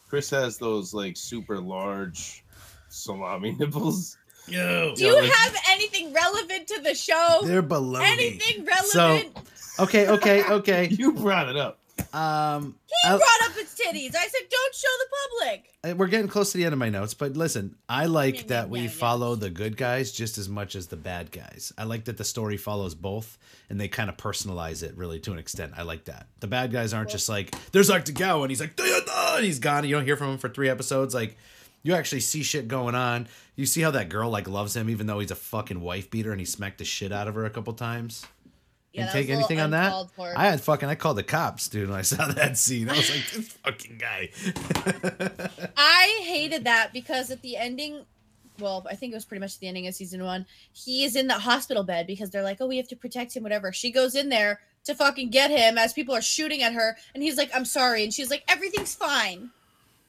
Chris 0.08 0.30
has 0.30 0.58
those 0.58 0.94
like 0.94 1.16
super 1.16 1.58
large 1.58 2.44
salami 2.88 3.52
nipples. 3.58 4.16
Yo, 4.46 4.94
Do 4.94 5.04
you 5.06 5.16
have 5.16 5.56
anything 5.70 6.12
relevant 6.12 6.68
to 6.68 6.80
the 6.82 6.94
show? 6.94 7.40
they're 7.44 7.62
baloney. 7.62 8.04
Anything 8.04 8.66
So- 8.84 8.98
relevant? 9.08 9.38
Okay, 9.80 10.06
okay, 10.08 10.44
okay. 10.48 10.88
You 10.90 11.12
brought 11.12 11.48
it 11.48 11.56
up. 11.56 11.80
Um, 12.12 12.76
he 12.86 13.08
I- 13.08 13.16
brought 13.16 13.50
up 13.50 13.52
his 13.56 13.74
titties. 13.74 14.14
I 14.16 14.26
said, 14.28 14.42
don't 14.50 14.74
show 14.74 14.88
the 14.98 15.06
public. 15.46 15.70
Uh, 15.84 15.94
we're 15.96 16.06
getting 16.06 16.28
close 16.28 16.52
to 16.52 16.58
the 16.58 16.64
end 16.64 16.72
of 16.72 16.78
my 16.78 16.88
notes, 16.88 17.14
but 17.14 17.36
listen, 17.36 17.76
I 17.88 18.06
like 18.06 18.34
Yeah, 18.34 18.40
yeah, 18.40 18.46
that 18.48 18.70
we 18.70 18.78
yeah, 18.80 18.84
yeah. 18.86 18.90
follow 18.90 19.34
the 19.34 19.50
good 19.50 19.76
guys 19.76 20.12
just 20.12 20.38
as 20.38 20.48
much 20.48 20.74
as 20.76 20.86
the 20.88 20.96
bad 20.96 21.30
guys. 21.30 21.72
I 21.76 21.84
like 21.84 22.04
that 22.06 22.16
the 22.16 22.24
story 22.24 22.56
follows 22.56 22.94
both 22.94 23.36
and 23.68 23.80
they 23.80 23.88
kind 23.88 24.08
of 24.08 24.16
personalize 24.16 24.82
it 24.82 24.96
really 24.96 25.18
to 25.20 25.32
an 25.32 25.38
extent. 25.38 25.72
I 25.76 25.82
like 25.82 26.04
that. 26.06 26.26
The 26.40 26.46
bad 26.46 26.72
guys 26.72 26.92
aren't 26.94 27.10
just 27.10 27.28
like, 27.28 27.54
there's 27.72 27.90
Akutagawa 27.90 28.42
and 28.42 28.50
he's 28.50 28.60
like, 28.60 28.78
and 28.78 29.44
he's 29.44 29.58
gone. 29.58 29.78
and 29.78 29.88
You 29.88 29.96
don't 29.96 30.04
hear 30.04 30.16
from 30.16 30.30
him 30.32 30.38
for 30.38 30.48
three 30.48 30.68
episodes. 30.68 31.14
Like, 31.14 31.36
you 31.82 31.94
actually 31.94 32.20
see 32.20 32.42
shit 32.42 32.66
going 32.68 32.94
on. 32.94 33.28
You 33.56 33.66
see 33.66 33.82
how 33.82 33.90
that 33.92 34.08
girl 34.08 34.30
like 34.30 34.48
loves 34.48 34.74
him 34.76 34.88
even 34.88 35.06
though 35.06 35.18
he's 35.18 35.30
a 35.30 35.34
fucking 35.36 35.80
wife 35.80 36.10
beater 36.10 36.30
and 36.32 36.40
he 36.40 36.46
smacked 36.46 36.78
the 36.78 36.84
shit 36.84 37.12
out 37.12 37.28
of 37.28 37.34
her 37.34 37.44
a 37.44 37.50
couple 37.50 37.72
times. 37.74 38.24
Yeah, 38.94 39.02
and 39.02 39.10
take 39.10 39.26
was 39.26 39.28
a 39.28 39.32
little 39.32 39.46
anything 39.46 39.60
on 39.60 39.70
that? 39.72 40.10
for. 40.14 40.32
I 40.36 40.44
had 40.44 40.60
fucking 40.60 40.88
I 40.88 40.94
called 40.94 41.18
the 41.18 41.24
cops, 41.24 41.68
dude, 41.68 41.90
when 41.90 41.98
I 41.98 42.02
saw 42.02 42.28
that 42.28 42.56
scene. 42.56 42.88
I 42.88 42.96
was 42.96 43.10
like, 43.10 43.30
this 43.30 43.48
fucking 43.64 43.98
guy. 43.98 44.30
I 45.76 46.20
hated 46.22 46.64
that 46.64 46.92
because 46.92 47.32
at 47.32 47.42
the 47.42 47.56
ending, 47.56 48.04
well, 48.60 48.86
I 48.88 48.94
think 48.94 49.12
it 49.12 49.16
was 49.16 49.24
pretty 49.24 49.40
much 49.40 49.58
the 49.58 49.66
ending 49.66 49.88
of 49.88 49.94
season 49.94 50.22
one. 50.22 50.46
He 50.72 51.04
is 51.04 51.16
in 51.16 51.26
the 51.26 51.34
hospital 51.34 51.82
bed 51.82 52.06
because 52.06 52.30
they're 52.30 52.44
like, 52.44 52.58
"Oh, 52.60 52.68
we 52.68 52.76
have 52.76 52.86
to 52.88 52.96
protect 52.96 53.36
him." 53.36 53.42
Whatever. 53.42 53.72
She 53.72 53.90
goes 53.90 54.14
in 54.14 54.28
there 54.28 54.60
to 54.84 54.94
fucking 54.94 55.30
get 55.30 55.50
him 55.50 55.76
as 55.76 55.92
people 55.92 56.14
are 56.14 56.22
shooting 56.22 56.62
at 56.62 56.72
her, 56.72 56.96
and 57.14 57.22
he's 57.22 57.36
like, 57.36 57.50
"I'm 57.52 57.64
sorry," 57.64 58.04
and 58.04 58.14
she's 58.14 58.30
like, 58.30 58.44
"Everything's 58.46 58.94
fine." 58.94 59.50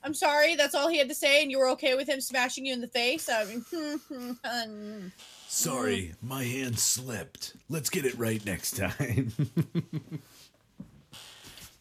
I'm 0.03 0.13
sorry. 0.13 0.53
That's 0.53 0.75
all 0.75 0.87
he 0.87 0.99
had 0.99 1.09
to 1.09 1.15
say, 1.15 1.41
and 1.41 1.49
you 1.49 1.57
were 1.57 1.69
okay 1.69 1.95
with 1.95 2.07
him 2.07 2.21
smashing 2.21 2.67
you 2.67 2.73
in 2.73 2.81
the 2.81 2.87
face. 2.87 3.27
I 3.27 3.45
mean, 3.45 3.65
hmm, 3.71 3.95
hmm, 3.95 4.31
hmm. 4.45 5.07
Sorry, 5.55 6.13
my 6.21 6.43
hand 6.43 6.77
slipped. 6.77 7.55
Let's 7.69 7.89
get 7.89 8.03
it 8.05 8.17
right 8.19 8.45
next 8.45 8.75
time. 8.75 9.31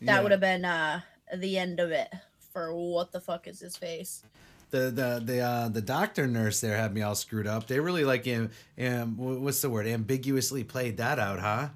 that 0.00 0.22
would 0.22 0.30
have 0.30 0.40
been 0.40 0.64
uh, 0.64 1.00
the 1.36 1.58
end 1.58 1.80
of 1.80 1.90
it 1.90 2.08
for 2.52 2.72
what 2.72 3.10
the 3.10 3.20
fuck 3.20 3.48
is 3.48 3.58
his 3.58 3.76
face. 3.76 4.22
the 4.70 4.92
the 4.92 5.20
the 5.24 5.40
uh, 5.40 5.68
the 5.68 5.82
doctor 5.82 6.28
nurse 6.28 6.60
there 6.60 6.76
had 6.76 6.94
me 6.94 7.02
all 7.02 7.16
screwed 7.16 7.48
up. 7.48 7.66
They 7.66 7.80
really 7.80 8.04
like 8.04 8.28
um, 8.28 8.50
um 8.80 9.16
what's 9.16 9.60
the 9.60 9.68
word? 9.68 9.88
Ambiguously 9.88 10.62
played 10.62 10.98
that 10.98 11.18
out, 11.18 11.40
huh? 11.40 11.70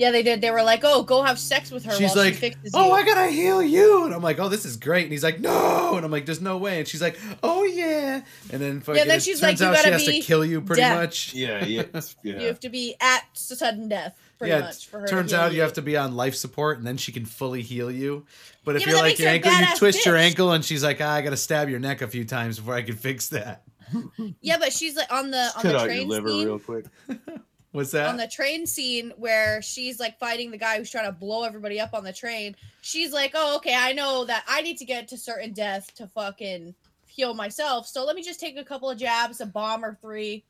Yeah, 0.00 0.12
they 0.12 0.22
did. 0.22 0.40
They 0.40 0.50
were 0.50 0.62
like, 0.62 0.80
"Oh, 0.82 1.02
go 1.02 1.22
have 1.22 1.38
sex 1.38 1.70
with 1.70 1.84
her 1.84 1.92
She's 1.92 2.14
while 2.14 2.24
like, 2.24 2.32
she 2.34 2.40
fixes 2.40 2.72
"Oh, 2.74 2.86
you." 2.86 2.92
I 2.92 3.04
gotta 3.04 3.30
heal 3.30 3.62
you," 3.62 4.06
and 4.06 4.14
I'm 4.14 4.22
like, 4.22 4.38
"Oh, 4.38 4.48
this 4.48 4.64
is 4.64 4.78
great." 4.78 5.02
And 5.02 5.12
he's 5.12 5.22
like, 5.22 5.40
"No," 5.40 5.96
and 5.96 6.06
I'm 6.06 6.10
like, 6.10 6.24
"There's 6.24 6.40
no 6.40 6.56
way." 6.56 6.78
And 6.78 6.88
she's 6.88 7.02
like, 7.02 7.18
"Oh 7.42 7.64
yeah," 7.64 8.22
and 8.50 8.62
then 8.62 8.80
fucking, 8.80 9.06
then 9.06 9.18
it 9.18 9.22
she's 9.22 9.40
turns 9.40 9.60
like, 9.60 9.60
"You 9.60 9.66
out 9.66 9.76
she 9.76 9.82
gotta 9.82 9.92
has 9.92 10.04
to 10.06 10.10
be 10.10 10.20
kill 10.22 10.42
you 10.42 10.62
pretty 10.62 10.80
deaf." 10.80 10.96
much. 10.98 11.34
Yeah, 11.34 11.62
yeah, 11.66 11.82
You 12.22 12.46
have 12.46 12.60
to 12.60 12.70
be 12.70 12.96
at 12.98 13.24
sudden 13.34 13.90
death, 13.90 14.18
pretty 14.38 14.52
yeah, 14.52 14.60
much. 14.60 14.86
For 14.86 15.00
her. 15.00 15.06
turns 15.06 15.34
out 15.34 15.52
you 15.52 15.60
have 15.60 15.74
to 15.74 15.82
be 15.82 15.98
on 15.98 16.16
life 16.16 16.34
support, 16.34 16.78
and 16.78 16.86
then 16.86 16.96
she 16.96 17.12
can 17.12 17.26
fully 17.26 17.60
heal 17.60 17.90
you. 17.90 18.24
But 18.64 18.76
if 18.76 18.86
Yeah, 18.86 18.92
you're 18.94 19.02
like 19.02 19.18
your 19.18 19.28
ankle, 19.28 19.52
you 19.52 19.58
badass 19.58 19.76
twist 19.78 20.06
your 20.06 20.16
ankle, 20.16 20.52
and 20.52 20.64
she's 20.64 20.82
like, 20.82 21.02
ah, 21.02 21.12
"I 21.12 21.20
gotta 21.20 21.36
stab 21.36 21.68
your 21.68 21.78
neck 21.78 22.00
a 22.00 22.08
few 22.08 22.24
times 22.24 22.58
before 22.58 22.74
I 22.74 22.80
can 22.82 22.96
fix 22.96 23.28
that." 23.28 23.64
Yeah, 24.40 24.56
but 24.58 24.72
she's 24.72 24.96
like 24.96 25.12
on 25.12 25.30
the 25.30 25.50
on 25.56 25.62
Cut 25.62 25.62
the 25.64 25.68
out 25.76 25.80
your 25.80 25.86
train 25.88 26.08
liver 26.08 26.28
scene. 26.28 26.46
real 26.46 26.58
quick. 26.58 26.86
What's 27.72 27.92
that? 27.92 28.08
On 28.08 28.16
the 28.16 28.26
train 28.26 28.66
scene 28.66 29.12
where 29.16 29.62
she's 29.62 30.00
like 30.00 30.18
fighting 30.18 30.50
the 30.50 30.58
guy 30.58 30.76
who's 30.76 30.90
trying 30.90 31.06
to 31.06 31.12
blow 31.12 31.44
everybody 31.44 31.78
up 31.78 31.94
on 31.94 32.02
the 32.02 32.12
train. 32.12 32.56
She's 32.80 33.12
like, 33.12 33.32
"Oh, 33.34 33.56
okay, 33.56 33.76
I 33.76 33.92
know 33.92 34.24
that 34.24 34.44
I 34.48 34.62
need 34.62 34.78
to 34.78 34.84
get 34.84 35.06
to 35.08 35.16
certain 35.16 35.52
death 35.52 35.94
to 35.94 36.08
fucking 36.08 36.74
heal 37.06 37.32
myself. 37.32 37.86
So 37.86 38.04
let 38.04 38.16
me 38.16 38.22
just 38.22 38.40
take 38.40 38.56
a 38.56 38.64
couple 38.64 38.90
of 38.90 38.98
jabs, 38.98 39.40
a 39.40 39.46
bomb 39.46 39.84
or 39.84 39.96
three, 40.00 40.42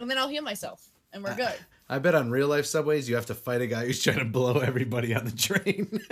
and 0.00 0.10
then 0.10 0.16
I'll 0.16 0.28
heal 0.28 0.42
myself, 0.42 0.88
and 1.12 1.22
we're 1.22 1.36
good." 1.36 1.54
I 1.86 1.98
bet 1.98 2.14
on 2.14 2.30
real 2.30 2.48
life 2.48 2.64
subways 2.64 3.10
you 3.10 3.16
have 3.16 3.26
to 3.26 3.34
fight 3.34 3.60
a 3.60 3.66
guy 3.66 3.84
who's 3.84 4.02
trying 4.02 4.20
to 4.20 4.24
blow 4.24 4.60
everybody 4.60 5.14
on 5.14 5.26
the 5.26 5.32
train. 5.32 6.00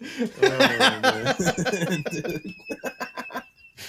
Oh, 0.42 1.34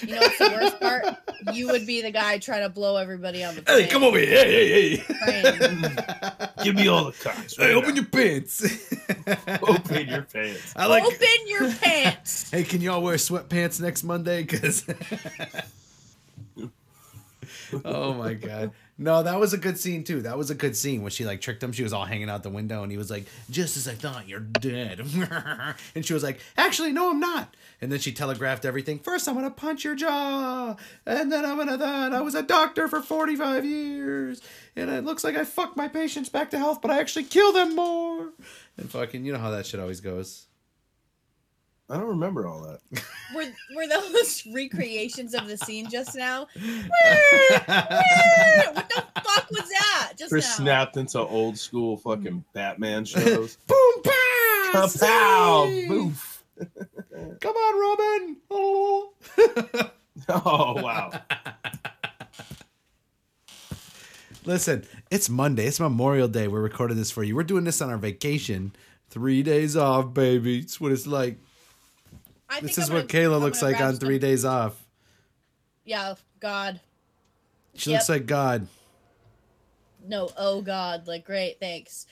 You 0.02 0.14
know 0.14 0.20
what's 0.20 0.38
the 0.38 0.50
worst 0.50 0.80
part? 0.80 1.04
You 1.52 1.68
would 1.68 1.86
be 1.86 2.02
the 2.02 2.10
guy 2.10 2.38
trying 2.38 2.62
to 2.62 2.68
blow 2.68 2.96
everybody 2.96 3.44
on 3.44 3.54
the 3.54 3.62
train. 3.62 3.82
hey, 3.82 3.88
come 3.88 4.02
over 4.04 4.18
here! 4.18 4.44
Hey, 4.44 4.96
hey, 4.96 5.04
hey! 5.26 6.48
Give 6.64 6.74
me 6.74 6.88
all 6.88 7.04
the 7.06 7.12
cocks. 7.12 7.56
hey, 7.56 7.72
open 7.72 7.90
now. 7.90 7.96
your 7.96 8.04
pants. 8.04 8.62
open 9.62 10.08
your 10.08 10.22
pants. 10.22 10.72
I 10.76 10.86
like. 10.86 11.04
Open 11.04 11.28
your 11.46 11.72
pants. 11.72 12.40
Hey, 12.52 12.64
can 12.64 12.80
y'all 12.80 13.02
wear 13.02 13.16
sweatpants 13.16 13.80
next 13.80 14.02
Monday? 14.02 14.44
Cause. 14.44 14.84
oh 17.84 18.12
my 18.14 18.34
god. 18.34 18.72
No, 19.02 19.22
that 19.24 19.40
was 19.40 19.52
a 19.52 19.58
good 19.58 19.78
scene 19.78 20.04
too. 20.04 20.22
That 20.22 20.38
was 20.38 20.50
a 20.50 20.54
good 20.54 20.76
scene 20.76 21.02
when 21.02 21.10
she 21.10 21.24
like 21.24 21.40
tricked 21.40 21.60
him. 21.60 21.72
She 21.72 21.82
was 21.82 21.92
all 21.92 22.04
hanging 22.04 22.30
out 22.30 22.44
the 22.44 22.50
window 22.50 22.84
and 22.84 22.92
he 22.92 22.96
was 22.96 23.10
like, 23.10 23.24
"Just 23.50 23.76
as 23.76 23.88
I 23.88 23.94
thought, 23.94 24.28
you're 24.28 24.38
dead." 24.38 25.00
and 25.94 26.06
she 26.06 26.14
was 26.14 26.22
like, 26.22 26.38
"Actually, 26.56 26.92
no, 26.92 27.10
I'm 27.10 27.18
not." 27.18 27.52
And 27.80 27.90
then 27.90 27.98
she 27.98 28.12
telegraphed 28.12 28.64
everything. 28.64 29.00
First, 29.00 29.28
I'm 29.28 29.34
gonna 29.34 29.50
punch 29.50 29.82
your 29.82 29.96
jaw, 29.96 30.76
and 31.04 31.32
then 31.32 31.44
I'm 31.44 31.56
gonna 31.56 31.76
then 31.76 32.14
I 32.14 32.20
was 32.20 32.36
a 32.36 32.42
doctor 32.42 32.86
for 32.86 33.02
45 33.02 33.64
years, 33.64 34.40
and 34.76 34.88
it 34.88 35.04
looks 35.04 35.24
like 35.24 35.34
I 35.34 35.44
fucked 35.44 35.76
my 35.76 35.88
patients 35.88 36.28
back 36.28 36.50
to 36.50 36.58
health, 36.58 36.80
but 36.80 36.92
I 36.92 37.00
actually 37.00 37.24
kill 37.24 37.52
them 37.52 37.74
more. 37.74 38.28
And 38.76 38.88
fucking, 38.88 39.24
you 39.24 39.32
know 39.32 39.40
how 39.40 39.50
that 39.50 39.66
shit 39.66 39.80
always 39.80 40.00
goes. 40.00 40.46
I 41.92 41.98
don't 41.98 42.08
remember 42.08 42.46
all 42.46 42.62
that. 42.62 42.80
Were 43.34 43.44
were 43.76 43.86
those 43.86 44.46
recreations 44.52 45.34
of 45.34 45.46
the 45.46 45.58
scene 45.58 45.90
just 45.90 46.16
now? 46.16 46.46
what 46.54 47.66
the 48.88 49.04
fuck 49.22 49.50
was 49.50 49.68
that? 49.68 50.14
Just 50.16 50.30
Chris 50.30 50.58
now. 50.58 50.64
snapped 50.64 50.96
into 50.96 51.18
old 51.18 51.58
school 51.58 51.98
fucking 51.98 52.32
mm. 52.32 52.44
Batman 52.54 53.04
shows. 53.04 53.56
Boom, 53.66 54.02
pow, 54.02 54.70
Kapow! 54.72 55.68
see? 55.68 55.86
Boof. 55.86 56.44
Come 57.40 57.54
on, 57.56 57.80
Robin. 57.80 58.36
Oh. 58.50 59.12
Oh 60.28 60.82
wow. 60.82 61.10
Listen, 64.46 64.84
it's 65.10 65.28
Monday. 65.28 65.66
It's 65.66 65.78
Memorial 65.78 66.28
Day. 66.28 66.48
We're 66.48 66.62
recording 66.62 66.96
this 66.96 67.10
for 67.10 67.22
you. 67.22 67.36
We're 67.36 67.42
doing 67.42 67.64
this 67.64 67.82
on 67.82 67.90
our 67.90 67.98
vacation. 67.98 68.72
Three 69.10 69.42
days 69.42 69.76
off, 69.76 70.14
baby. 70.14 70.60
It's 70.60 70.80
what 70.80 70.90
it's 70.90 71.06
like. 71.06 71.36
I 72.52 72.60
This 72.60 72.74
think 72.74 72.84
is 72.84 72.90
I'm 72.90 72.96
what 72.96 73.08
gonna- 73.08 73.24
Kayla 73.28 73.36
I'm 73.36 73.40
looks 73.42 73.62
like 73.62 73.80
on 73.80 73.96
three 73.96 74.16
some- 74.16 74.20
days 74.20 74.44
off. 74.44 74.74
Yeah, 75.84 76.14
God. 76.38 76.80
She 77.74 77.90
Yep. 77.90 77.98
looks 78.00 78.08
like 78.10 78.26
God. 78.26 78.68
No, 80.04 80.28
oh 80.36 80.60
God. 80.62 81.06
Like, 81.06 81.24
great, 81.24 81.58
thanks. 81.60 82.06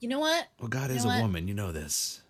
You 0.00 0.08
know 0.08 0.18
what? 0.18 0.48
Well, 0.58 0.68
God 0.68 0.90
You 0.90 0.96
is 0.96 1.04
a 1.04 1.08
what? 1.08 1.22
woman. 1.22 1.46
You 1.46 1.54
know 1.54 1.70
this. 1.72 2.20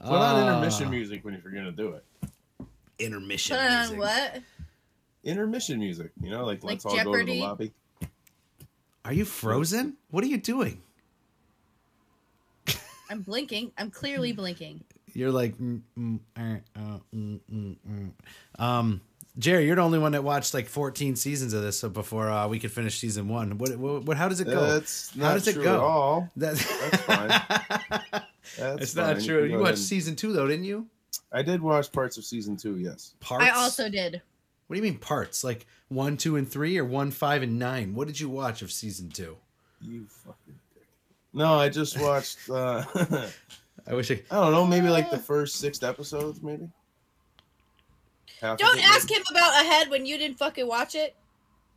Put 0.00 0.12
on 0.12 0.42
intermission 0.48 0.86
Ah, 0.86 0.90
music 0.90 1.24
when 1.24 1.34
you're 1.42 1.52
gonna 1.52 1.72
do 1.72 1.94
it. 1.94 2.04
Intermission. 2.98 3.56
Put 3.56 3.64
on 3.64 3.78
music. 3.80 3.98
what? 3.98 4.42
Intermission 5.24 5.78
music, 5.80 6.10
you 6.22 6.30
know, 6.30 6.44
like, 6.44 6.62
Like 6.62 6.72
let's 6.84 6.86
all 6.86 7.04
go 7.04 7.16
to 7.16 7.24
the 7.24 7.40
lobby. 7.40 7.72
Are 9.04 9.12
you 9.12 9.24
frozen? 9.24 9.96
What 10.10 10.22
are 10.24 10.28
you 10.28 10.38
doing? 10.38 10.82
I'm 13.10 13.22
blinking. 13.22 13.72
I'm 13.78 13.90
clearly 13.90 14.32
blinking. 14.32 14.82
You're 15.14 15.30
like, 15.30 15.56
mm, 15.58 15.80
mm, 15.98 16.20
uh, 16.36 16.40
mm, 17.14 17.40
mm, 17.52 17.76
mm. 17.88 18.10
um, 18.62 19.00
Jerry, 19.38 19.66
you're 19.66 19.76
the 19.76 19.82
only 19.82 19.98
one 19.98 20.12
that 20.12 20.24
watched 20.24 20.52
like 20.52 20.66
14 20.66 21.16
seasons 21.16 21.52
of 21.52 21.62
this 21.62 21.78
so 21.78 21.88
before 21.88 22.28
uh, 22.28 22.46
we 22.48 22.58
could 22.58 22.72
finish 22.72 22.98
season 22.98 23.28
one. 23.28 23.56
What, 23.58 23.76
what, 23.76 24.02
what 24.04 24.16
how 24.16 24.28
does 24.28 24.40
it 24.40 24.46
go? 24.46 24.60
That's 24.66 25.14
How 25.16 25.28
not 25.28 25.34
does 25.34 25.48
it 25.48 25.54
true 25.54 25.62
go? 25.64 25.74
at 25.74 25.80
all. 25.80 26.30
That- 26.36 26.56
That's 26.56 27.02
fine. 27.02 27.28
That's 28.58 28.82
it's 28.82 28.96
not 28.96 29.16
fine. 29.16 29.24
true. 29.24 29.42
can 29.42 29.50
You 29.50 29.58
watched 29.58 29.66
ahead. 29.74 29.78
season 29.78 30.16
two 30.16 30.32
though, 30.32 30.46
didn't 30.48 30.64
you? 30.64 30.86
I 31.32 31.42
did 31.42 31.62
watch 31.62 31.92
parts 31.92 32.16
of 32.18 32.24
season 32.24 32.56
two. 32.56 32.76
Yes. 32.78 33.14
Parts. 33.20 33.44
I 33.44 33.50
also 33.50 33.88
did. 33.88 34.20
What 34.66 34.74
do 34.76 34.82
you 34.82 34.90
mean 34.90 34.98
parts? 34.98 35.44
Like 35.44 35.66
one, 35.88 36.16
two, 36.16 36.36
and 36.36 36.48
three, 36.48 36.76
or 36.78 36.84
one, 36.84 37.10
five, 37.10 37.42
and 37.42 37.58
nine? 37.58 37.94
What 37.94 38.06
did 38.06 38.20
you 38.20 38.28
watch 38.28 38.60
of 38.62 38.70
season 38.72 39.08
two? 39.10 39.36
You 39.80 40.06
fucking 40.08 40.36
dick. 40.46 40.56
No, 41.38 41.54
I 41.54 41.68
just 41.68 41.98
watched. 42.00 42.50
uh 42.50 42.84
I 43.86 43.94
wish 43.94 44.10
I. 44.10 44.20
I 44.30 44.34
don't 44.40 44.52
know, 44.52 44.66
maybe 44.66 44.88
like 44.88 45.10
the 45.10 45.18
first 45.18 45.56
six 45.56 45.82
episodes, 45.82 46.42
maybe. 46.42 46.68
Half 48.40 48.58
Don't 48.58 48.78
ask 48.84 49.08
maybe. 49.08 49.20
him 49.20 49.24
about 49.30 49.64
ahead 49.64 49.88
when 49.90 50.04
you 50.04 50.18
didn't 50.18 50.36
fucking 50.38 50.66
watch 50.66 50.94
it. 50.94 51.16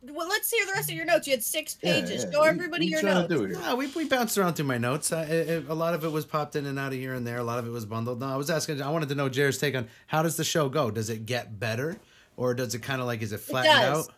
Well, 0.02 0.28
let's 0.28 0.50
hear 0.50 0.66
the 0.66 0.72
rest 0.72 0.90
of 0.90 0.96
your 0.96 1.04
notes. 1.06 1.26
You 1.28 1.32
had 1.32 1.44
six 1.44 1.74
pages. 1.76 2.24
yeah. 2.24 2.30
Show 2.32 2.42
everybody 2.42 2.86
we 2.86 2.90
your 2.90 3.00
trying 3.00 3.14
notes. 3.14 3.28
to 3.28 3.36
do 3.36 3.44
it 3.44 3.50
here. 3.52 3.60
No, 3.60 3.76
we, 3.76 3.86
we 3.86 4.04
bounced 4.04 4.36
around 4.36 4.54
through 4.54 4.66
my 4.66 4.76
notes. 4.78 5.12
I, 5.12 5.22
it, 5.22 5.68
a 5.68 5.74
lot 5.74 5.94
of 5.94 6.04
it 6.04 6.10
was 6.10 6.26
popped 6.26 6.56
in 6.56 6.66
and 6.66 6.76
out 6.78 6.92
of 6.92 6.98
here 6.98 7.14
and 7.14 7.24
there. 7.24 7.38
A 7.38 7.44
lot 7.44 7.60
of 7.60 7.66
it 7.66 7.70
was 7.70 7.86
bundled. 7.86 8.18
No, 8.20 8.26
I 8.26 8.36
was 8.36 8.50
asking. 8.50 8.82
I 8.82 8.90
wanted 8.90 9.08
to 9.10 9.14
know 9.14 9.28
Jared's 9.28 9.58
take 9.58 9.76
on 9.76 9.88
how 10.08 10.22
does 10.24 10.36
the 10.36 10.42
show 10.44 10.68
go? 10.68 10.90
Does 10.90 11.08
it 11.08 11.24
get 11.24 11.58
better, 11.60 11.98
or 12.36 12.52
does 12.52 12.74
it 12.74 12.82
kind 12.82 13.00
of 13.00 13.06
like 13.06 13.22
is 13.22 13.32
it 13.32 13.38
flattened 13.40 13.74
does. 13.80 14.08
out? 14.08 14.14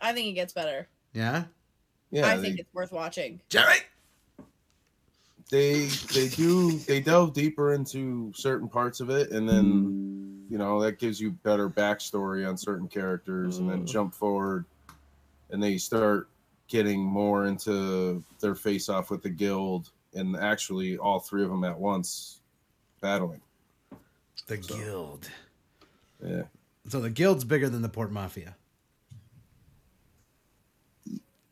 I 0.00 0.12
think 0.14 0.28
it 0.28 0.32
gets 0.32 0.54
better. 0.54 0.88
Yeah, 1.12 1.44
Yeah, 2.10 2.26
I 2.26 2.36
they, 2.36 2.42
think 2.42 2.60
it's 2.60 2.72
worth 2.74 2.90
watching. 2.92 3.40
Jerry. 3.50 3.76
They 5.50 5.86
they 6.14 6.28
do 6.28 6.78
they 6.80 7.00
delve 7.00 7.32
deeper 7.32 7.72
into 7.72 8.32
certain 8.34 8.68
parts 8.68 9.00
of 9.00 9.10
it, 9.10 9.30
and 9.30 9.48
then 9.48 10.44
you 10.50 10.58
know 10.58 10.80
that 10.80 10.98
gives 10.98 11.20
you 11.20 11.30
better 11.30 11.68
backstory 11.70 12.48
on 12.48 12.56
certain 12.56 12.88
characters, 12.88 13.58
and 13.58 13.68
then 13.70 13.82
Mm. 13.82 13.86
jump 13.86 14.14
forward, 14.14 14.64
and 15.50 15.62
they 15.62 15.78
start 15.78 16.28
getting 16.68 17.00
more 17.00 17.46
into 17.46 18.22
their 18.40 18.54
face 18.56 18.88
off 18.88 19.10
with 19.10 19.22
the 19.22 19.30
guild, 19.30 19.90
and 20.14 20.36
actually 20.36 20.98
all 20.98 21.20
three 21.20 21.44
of 21.44 21.48
them 21.50 21.62
at 21.64 21.78
once 21.78 22.40
battling. 23.00 23.40
The 24.48 24.56
guild. 24.56 25.28
Yeah. 26.24 26.42
So 26.88 27.00
the 27.00 27.10
guild's 27.10 27.44
bigger 27.44 27.68
than 27.68 27.82
the 27.82 27.88
Port 27.88 28.10
Mafia. 28.12 28.56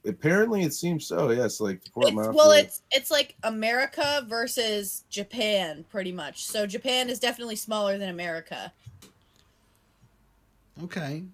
Apparently, 0.07 0.63
it 0.63 0.75
seems 0.75 1.07
so. 1.07 1.31
Yes, 1.31 1.61
like 1.61 1.83
the 1.83 1.91
Port 1.91 2.07
It's, 2.09 2.15
Mafia. 2.15 2.33
well, 2.33 2.51
it's 2.51 2.83
it's 2.91 3.11
like 3.11 3.37
America 3.43 4.25
versus 4.29 5.05
Japan, 5.09 5.85
pretty 5.91 6.13
much. 6.13 6.45
So 6.45 6.67
Japan 6.67 7.09
is 7.09 7.19
definitely 7.19 7.57
smaller 7.57 7.97
than 7.97 8.11
America. 8.11 8.73
Okay. 10.83 11.25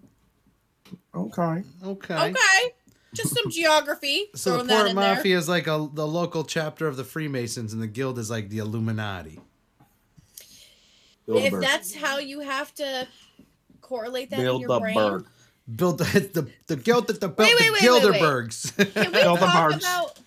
okay. 1.14 1.64
Okay. 1.85 2.14
Okay, 2.14 2.75
just 3.14 3.35
some 3.35 3.51
geography. 3.51 4.27
So 4.37 4.62
the 4.62 4.73
Port 4.73 4.91
in 4.91 4.97
there. 4.97 5.16
Mafia 5.16 5.37
is 5.37 5.49
like 5.49 5.66
a 5.66 5.89
the 5.93 6.07
local 6.07 6.45
chapter 6.45 6.87
of 6.87 6.97
the 6.97 7.05
Freemasons, 7.05 7.73
and 7.73 7.83
the 7.83 7.89
guild 7.89 8.18
is 8.18 8.31
like 8.31 8.51
the 8.51 8.59
Illuminati. 8.59 9.41
If 11.27 11.61
that's 11.61 11.95
how 11.95 12.18
you 12.18 12.41
have 12.41 12.75
to 12.77 13.07
correlate 13.81 14.31
that 14.31 14.41
in 14.41 14.61
your 14.61 14.81
brain, 14.81 15.25
Bilderberg. 15.75 15.77
Built 15.77 15.99
the 16.35 16.49
the 16.66 16.77
guild 16.77 17.07
that 17.09 17.21
the 17.21 17.29
built 17.29 17.39
Wait, 17.49 17.59
the 17.59 17.64
wait, 17.64 17.83
wait, 17.83 18.03
wait, 18.03 18.21
wait. 18.79 18.95
Can 18.95 19.12
we 19.12 19.21
talk 19.23 19.39
about? 19.39 20.18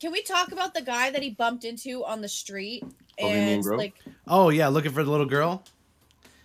Can 0.00 0.10
we 0.12 0.22
talk 0.22 0.50
about 0.52 0.74
the 0.74 0.82
guy 0.82 1.10
that 1.10 1.22
he 1.22 1.30
bumped 1.30 1.64
into 1.64 2.04
on 2.04 2.20
the 2.22 2.28
street 2.28 2.84
and 3.18 3.62
Grove? 3.62 3.78
like 3.78 3.94
oh 4.26 4.48
yeah, 4.50 4.68
looking 4.68 4.90
for 4.92 5.04
the 5.04 5.10
little 5.10 5.26
girl. 5.26 5.62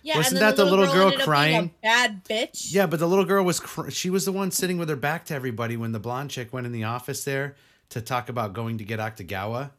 yeah, 0.02 0.16
Wasn't 0.16 0.34
and 0.34 0.42
then 0.42 0.48
that 0.50 0.56
the 0.56 0.64
little 0.64 0.86
girl 0.86 1.06
ended 1.08 1.12
up 1.14 1.18
being 1.18 1.26
crying? 1.26 1.64
a 1.64 1.82
bad 1.82 2.24
bitch. 2.24 2.72
Yeah, 2.72 2.86
but 2.86 3.00
the 3.00 3.08
little 3.08 3.24
girl 3.24 3.44
was 3.44 3.58
cr- 3.58 3.90
she 3.90 4.10
was 4.10 4.24
the 4.24 4.32
one 4.32 4.50
sitting 4.52 4.78
with 4.78 4.88
her 4.88 4.96
back 4.96 5.24
to 5.26 5.34
everybody 5.34 5.76
when 5.76 5.90
the 5.92 5.98
blonde 5.98 6.30
chick 6.30 6.52
went 6.52 6.66
in 6.66 6.72
the 6.72 6.84
office 6.84 7.24
there 7.24 7.56
to 7.90 8.00
talk 8.00 8.28
about 8.28 8.52
going 8.52 8.78
to 8.78 8.84
get 8.84 9.00
Akutagawa. 9.00 9.70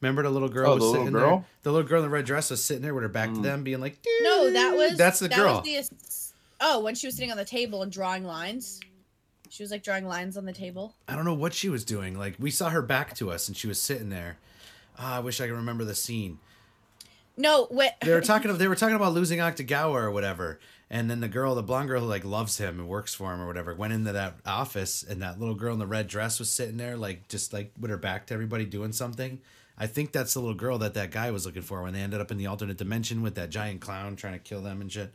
Remember 0.00 0.22
the 0.22 0.30
little 0.30 0.48
girl 0.50 0.70
Oh, 0.72 0.74
was 0.74 0.84
the 0.84 0.90
sitting 0.98 1.12
little 1.12 1.28
there. 1.38 1.44
The 1.64 1.72
little 1.72 1.88
girl 1.88 1.98
in 2.00 2.04
the 2.04 2.10
red 2.10 2.26
dress 2.26 2.50
was 2.50 2.62
sitting 2.64 2.82
there 2.82 2.94
with 2.94 3.02
her 3.02 3.08
back 3.08 3.30
to 3.30 3.36
Mm. 3.36 3.42
them, 3.42 3.64
being 3.64 3.80
like, 3.80 3.98
No, 4.22 4.50
that 4.52 4.76
was 4.76 4.96
That's 4.98 5.18
the 5.18 5.28
that 5.28 5.36
girl. 5.38 5.62
Was 5.64 5.88
the, 5.88 6.04
oh, 6.60 6.80
when 6.80 6.94
she 6.94 7.06
was 7.06 7.14
sitting 7.14 7.30
on 7.30 7.36
the 7.36 7.44
table 7.44 7.82
and 7.82 7.90
drawing 7.90 8.24
lines. 8.24 8.80
She 9.50 9.62
was 9.62 9.70
like 9.70 9.84
drawing 9.84 10.06
lines 10.06 10.36
on 10.36 10.46
the 10.46 10.52
table. 10.52 10.94
I 11.06 11.14
don't 11.14 11.24
know 11.24 11.34
what 11.34 11.54
she 11.54 11.68
was 11.68 11.84
doing. 11.84 12.18
Like 12.18 12.34
we 12.38 12.50
saw 12.50 12.70
her 12.70 12.82
back 12.82 13.14
to 13.16 13.30
us, 13.30 13.46
and 13.46 13.56
she 13.56 13.68
was 13.68 13.80
sitting 13.80 14.08
there. 14.08 14.38
Ah, 14.98 15.16
I 15.16 15.20
wish 15.20 15.40
I 15.40 15.46
could 15.46 15.54
remember 15.54 15.84
the 15.84 15.94
scene. 15.94 16.38
No, 17.36 17.68
wait. 17.70 17.92
They 18.02 18.12
were 18.12 18.20
talking. 18.22 18.56
They 18.56 18.68
were 18.68 18.74
talking 18.74 18.96
about 18.96 19.12
losing 19.12 19.38
Akutagawa 19.38 19.94
or 19.94 20.10
whatever. 20.10 20.58
And 20.90 21.10
then 21.10 21.20
the 21.20 21.28
girl, 21.28 21.54
the 21.54 21.62
blonde 21.62 21.88
girl 21.88 22.00
who 22.02 22.06
like 22.06 22.24
loves 22.24 22.58
him 22.58 22.78
and 22.78 22.88
works 22.88 23.14
for 23.14 23.32
him 23.32 23.40
or 23.40 23.46
whatever, 23.46 23.74
went 23.74 23.92
into 23.92 24.12
that 24.12 24.34
office, 24.44 25.02
and 25.02 25.22
that 25.22 25.40
little 25.40 25.54
girl 25.54 25.72
in 25.72 25.78
the 25.78 25.86
red 25.86 26.08
dress 26.08 26.38
was 26.38 26.48
sitting 26.48 26.76
there, 26.76 26.96
like 26.96 27.28
just 27.28 27.52
like 27.52 27.72
with 27.80 27.90
her 27.90 27.96
back 27.96 28.26
to 28.26 28.34
everybody 28.34 28.64
doing 28.64 28.92
something. 28.92 29.40
I 29.76 29.86
think 29.86 30.12
that's 30.12 30.34
the 30.34 30.40
little 30.40 30.54
girl 30.54 30.78
that 30.78 30.94
that 30.94 31.10
guy 31.10 31.30
was 31.30 31.46
looking 31.46 31.62
for 31.62 31.82
when 31.82 31.94
they 31.94 32.00
ended 32.00 32.20
up 32.20 32.30
in 32.30 32.38
the 32.38 32.46
alternate 32.46 32.76
dimension 32.76 33.22
with 33.22 33.34
that 33.34 33.50
giant 33.50 33.80
clown 33.80 34.14
trying 34.14 34.34
to 34.34 34.38
kill 34.38 34.62
them 34.62 34.80
and 34.80 34.90
shit. 34.92 35.12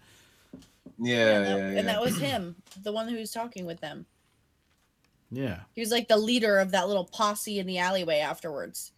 Yeah, 0.97 1.15
and, 1.15 1.17
yeah, 1.17 1.39
that, 1.39 1.73
yeah. 1.73 1.79
and 1.79 1.87
that 1.87 2.01
was 2.01 2.17
him, 2.19 2.55
the 2.83 2.91
one 2.91 3.07
who 3.07 3.17
was 3.17 3.31
talking 3.31 3.65
with 3.65 3.79
them. 3.79 4.05
Yeah. 5.31 5.59
He 5.75 5.81
was 5.81 5.91
like 5.91 6.07
the 6.07 6.17
leader 6.17 6.57
of 6.57 6.71
that 6.71 6.87
little 6.87 7.05
posse 7.05 7.59
in 7.59 7.67
the 7.67 7.77
alleyway 7.77 8.19
afterwards. 8.19 8.91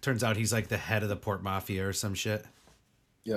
Turns 0.00 0.24
out 0.24 0.36
he's 0.36 0.52
like 0.52 0.68
the 0.68 0.76
head 0.76 1.02
of 1.02 1.08
the 1.08 1.16
Port 1.16 1.42
Mafia 1.42 1.86
or 1.86 1.92
some 1.92 2.14
shit. 2.14 2.44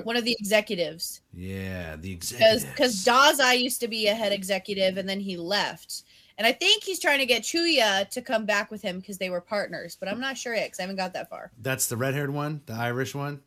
One 0.04 0.16
of 0.16 0.24
the 0.24 0.36
executives. 0.38 1.22
Yeah, 1.32 1.96
the 1.96 2.14
Because 2.14 2.32
executive. 2.32 2.74
because 2.76 3.04
Dazai 3.06 3.58
used 3.60 3.80
to 3.80 3.88
be 3.88 4.06
a 4.08 4.14
head 4.14 4.32
executive 4.32 4.98
and 4.98 5.08
then 5.08 5.18
he 5.18 5.38
left. 5.38 6.02
And 6.36 6.46
I 6.46 6.52
think 6.52 6.84
he's 6.84 7.00
trying 7.00 7.20
to 7.20 7.26
get 7.26 7.42
Chuya 7.42 8.08
to 8.10 8.22
come 8.22 8.44
back 8.44 8.70
with 8.70 8.82
him 8.82 9.00
because 9.00 9.16
they 9.16 9.30
were 9.30 9.40
partners, 9.40 9.96
but 9.98 10.08
I'm 10.08 10.20
not 10.20 10.36
sure 10.36 10.54
yet 10.54 10.66
because 10.66 10.78
I 10.78 10.82
haven't 10.82 10.96
got 10.96 11.14
that 11.14 11.30
far. 11.30 11.50
That's 11.62 11.86
the 11.86 11.96
red 11.96 12.14
haired 12.14 12.30
one, 12.30 12.60
the 12.66 12.74
Irish 12.74 13.14
one. 13.14 13.40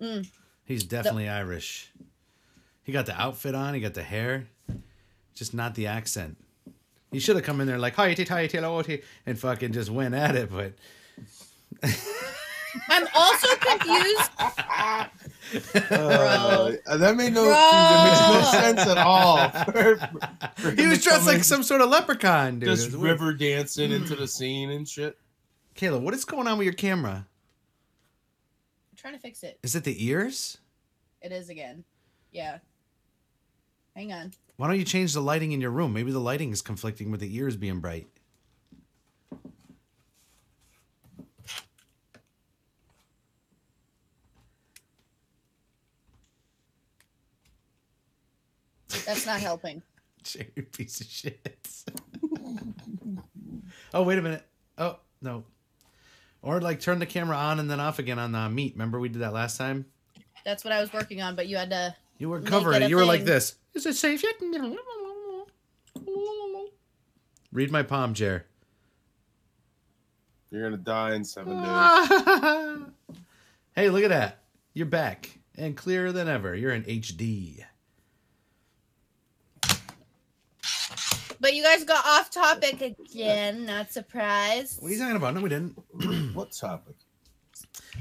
Mm. 0.00 0.28
He's 0.64 0.84
definitely 0.84 1.28
Irish. 1.28 1.90
He 2.90 2.92
got 2.92 3.06
the 3.06 3.16
outfit 3.16 3.54
on, 3.54 3.72
he 3.74 3.78
got 3.78 3.94
the 3.94 4.02
hair, 4.02 4.48
just 5.32 5.54
not 5.54 5.76
the 5.76 5.86
accent. 5.86 6.36
He 7.12 7.20
should 7.20 7.36
have 7.36 7.44
come 7.44 7.60
in 7.60 7.68
there 7.68 7.78
like 7.78 7.94
hi 7.94 8.14
ti 8.14 8.24
ti 8.24 8.48
ti 8.48 9.02
and 9.26 9.38
fucking 9.38 9.70
just 9.70 9.90
went 9.90 10.12
at 10.12 10.34
it, 10.34 10.50
but 10.50 10.72
I'm 12.88 13.06
also 13.14 13.46
confused. 13.58 14.30
Uh, 15.88 16.72
that 16.96 17.14
made 17.16 17.32
no 17.32 17.44
Bro. 17.44 17.52
that 17.52 18.08
makes 18.08 18.54
no 18.54 18.60
sense 18.60 18.80
at 18.80 18.98
all. 18.98 19.48
For- 19.50 19.96
for 20.56 20.70
he 20.72 20.88
was 20.88 21.00
dressed 21.04 21.28
like 21.28 21.36
in, 21.36 21.44
some 21.44 21.62
sort 21.62 21.82
of 21.82 21.90
leprechaun, 21.90 22.58
dude. 22.58 22.70
Just 22.70 22.90
river 22.90 23.32
dancing 23.32 23.92
into 23.92 24.16
the 24.16 24.26
scene 24.26 24.70
and 24.70 24.88
shit. 24.88 25.16
Kayla, 25.76 26.00
what 26.00 26.12
is 26.12 26.24
going 26.24 26.48
on 26.48 26.58
with 26.58 26.64
your 26.64 26.74
camera? 26.74 27.24
I'm 28.90 28.96
trying 28.96 29.14
to 29.14 29.20
fix 29.20 29.44
it. 29.44 29.60
Is 29.62 29.76
it 29.76 29.84
the 29.84 30.04
ears? 30.04 30.58
It 31.22 31.30
is 31.30 31.50
again. 31.50 31.84
Yeah. 32.32 32.58
Hang 34.00 34.14
on. 34.14 34.32
Why 34.56 34.66
don't 34.66 34.78
you 34.78 34.84
change 34.86 35.12
the 35.12 35.20
lighting 35.20 35.52
in 35.52 35.60
your 35.60 35.70
room? 35.70 35.92
Maybe 35.92 36.10
the 36.10 36.20
lighting 36.20 36.52
is 36.52 36.62
conflicting 36.62 37.10
with 37.10 37.20
the 37.20 37.36
ears 37.36 37.54
being 37.54 37.80
bright. 37.80 38.08
That's 49.04 49.26
not 49.26 49.40
helping. 49.40 49.82
Jerry, 50.22 50.46
piece 50.72 51.02
of 51.02 51.06
shit. 51.06 51.68
oh, 53.92 54.02
wait 54.02 54.18
a 54.18 54.22
minute. 54.22 54.46
Oh 54.78 54.96
no. 55.20 55.44
Or 56.40 56.62
like 56.62 56.80
turn 56.80 57.00
the 57.00 57.04
camera 57.04 57.36
on 57.36 57.60
and 57.60 57.70
then 57.70 57.80
off 57.80 57.98
again 57.98 58.18
on 58.18 58.32
the 58.32 58.48
meat. 58.48 58.72
Remember 58.72 58.98
we 58.98 59.10
did 59.10 59.20
that 59.20 59.34
last 59.34 59.58
time? 59.58 59.84
That's 60.42 60.64
what 60.64 60.72
I 60.72 60.80
was 60.80 60.90
working 60.90 61.20
on, 61.20 61.36
but 61.36 61.48
you 61.48 61.58
had 61.58 61.68
to. 61.68 61.94
You 62.20 62.28
were 62.28 62.38
Make 62.38 62.50
covering 62.50 62.76
it 62.76 62.84
it. 62.84 62.86
a 62.86 62.88
You 62.90 62.96
were 62.96 63.04
like 63.06 63.24
this. 63.24 63.56
Is 63.74 63.86
it 63.86 63.96
safe 63.96 64.22
yet? 64.22 64.34
Read 67.50 67.72
my 67.72 67.82
palm, 67.82 68.12
Jer. 68.14 68.44
You're 70.50 70.64
gonna 70.64 70.76
die 70.76 71.14
in 71.14 71.24
seven 71.24 71.56
days. 71.62 72.86
Hey, 73.76 73.88
look 73.88 74.02
at 74.02 74.10
that. 74.10 74.42
You're 74.74 74.84
back 74.86 75.38
and 75.56 75.76
clearer 75.76 76.10
than 76.12 76.28
ever. 76.28 76.54
You're 76.54 76.72
in 76.74 76.82
HD. 76.82 77.64
But 81.40 81.54
you 81.54 81.62
guys 81.62 81.84
got 81.84 82.04
off 82.04 82.30
topic 82.30 82.82
again. 82.82 83.64
Not 83.64 83.92
surprised. 83.92 84.82
What 84.82 84.88
are 84.88 84.92
you 84.94 84.98
talking 84.98 85.16
about? 85.16 85.34
No, 85.34 85.40
we 85.40 85.48
didn't. 85.48 86.34
what 86.34 86.50
topic? 86.52 86.96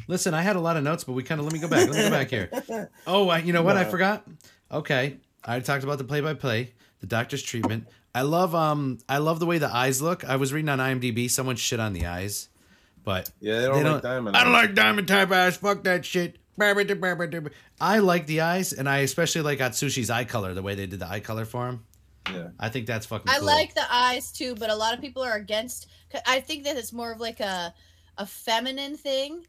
Listen, 0.08 0.34
I 0.34 0.42
had 0.42 0.56
a 0.56 0.60
lot 0.60 0.78
of 0.78 0.84
notes, 0.84 1.04
but 1.04 1.14
we 1.14 1.24
kind 1.24 1.40
of 1.40 1.46
let 1.46 1.54
me 1.54 1.60
go 1.60 1.68
back. 1.68 1.88
Let 1.88 1.96
me 1.96 2.04
go 2.04 2.10
back 2.10 2.30
here. 2.30 2.90
Oh, 3.08 3.30
I, 3.30 3.40
you 3.40 3.54
know 3.54 3.64
what? 3.64 3.78
I 3.78 3.86
forgot. 3.86 4.26
Okay, 4.72 5.18
I 5.44 5.60
talked 5.60 5.84
about 5.84 5.98
the 5.98 6.04
play-by-play, 6.04 6.74
the 7.00 7.08
doctor's 7.08 7.42
treatment. 7.42 7.88
I 8.14 8.24
love 8.24 8.56
um, 8.56 8.98
I 9.08 9.20
love 9.20 9.40
the 9.40 9.46
way 9.46 9.58
the 9.60 9.74
eyes 9.74 10.02
look. 10.02 10.24
I 10.26 10.36
was 10.36 10.52
reading 10.52 10.70
on 10.70 10.80
IMDb, 10.80 11.30
someone 11.30 11.56
shit 11.56 11.80
on 11.80 11.94
the 11.94 12.08
eyes, 12.08 12.50
but 13.04 13.32
Yeah, 13.40 13.60
they 13.62 13.68
don't, 13.68 13.84
like 13.84 14.02
diamond. 14.02 14.36
I 14.36 14.44
don't 14.44 14.56
eyes. 14.56 14.66
like 14.68 14.76
diamond 14.76 15.08
type 15.08 15.32
eyes. 15.32 15.58
Fuck 15.58 15.84
that 15.84 16.06
shit. 16.06 16.38
I 16.60 18.00
like 18.00 18.26
the 18.28 18.42
eyes, 18.42 18.74
and 18.74 18.90
I 18.90 18.98
especially 19.00 19.42
like 19.42 19.60
Atsushi's 19.60 20.10
eye 20.10 20.26
color. 20.26 20.54
The 20.54 20.62
way 20.62 20.76
they 20.76 20.88
did 20.88 21.00
the 21.00 21.08
eye 21.08 21.22
color 21.22 21.46
for 21.46 21.68
him. 21.70 21.86
Yeah. 22.30 22.50
I 22.60 22.70
think 22.70 22.86
that's 22.86 23.06
fucking. 23.06 23.30
I 23.30 23.38
cool. 23.38 23.46
like 23.46 23.74
the 23.76 23.86
eyes 23.92 24.32
too, 24.32 24.56
but 24.56 24.70
a 24.70 24.76
lot 24.76 24.94
of 24.94 25.02
people 25.02 25.24
are 25.24 25.36
against. 25.36 25.88
I 26.28 26.42
think 26.42 26.66
that 26.66 26.76
it's 26.78 26.92
more 26.92 27.12
of 27.12 27.20
like 27.20 27.40
a 27.40 27.74
a 28.18 28.26
feminine 28.26 28.98
thing 28.98 29.46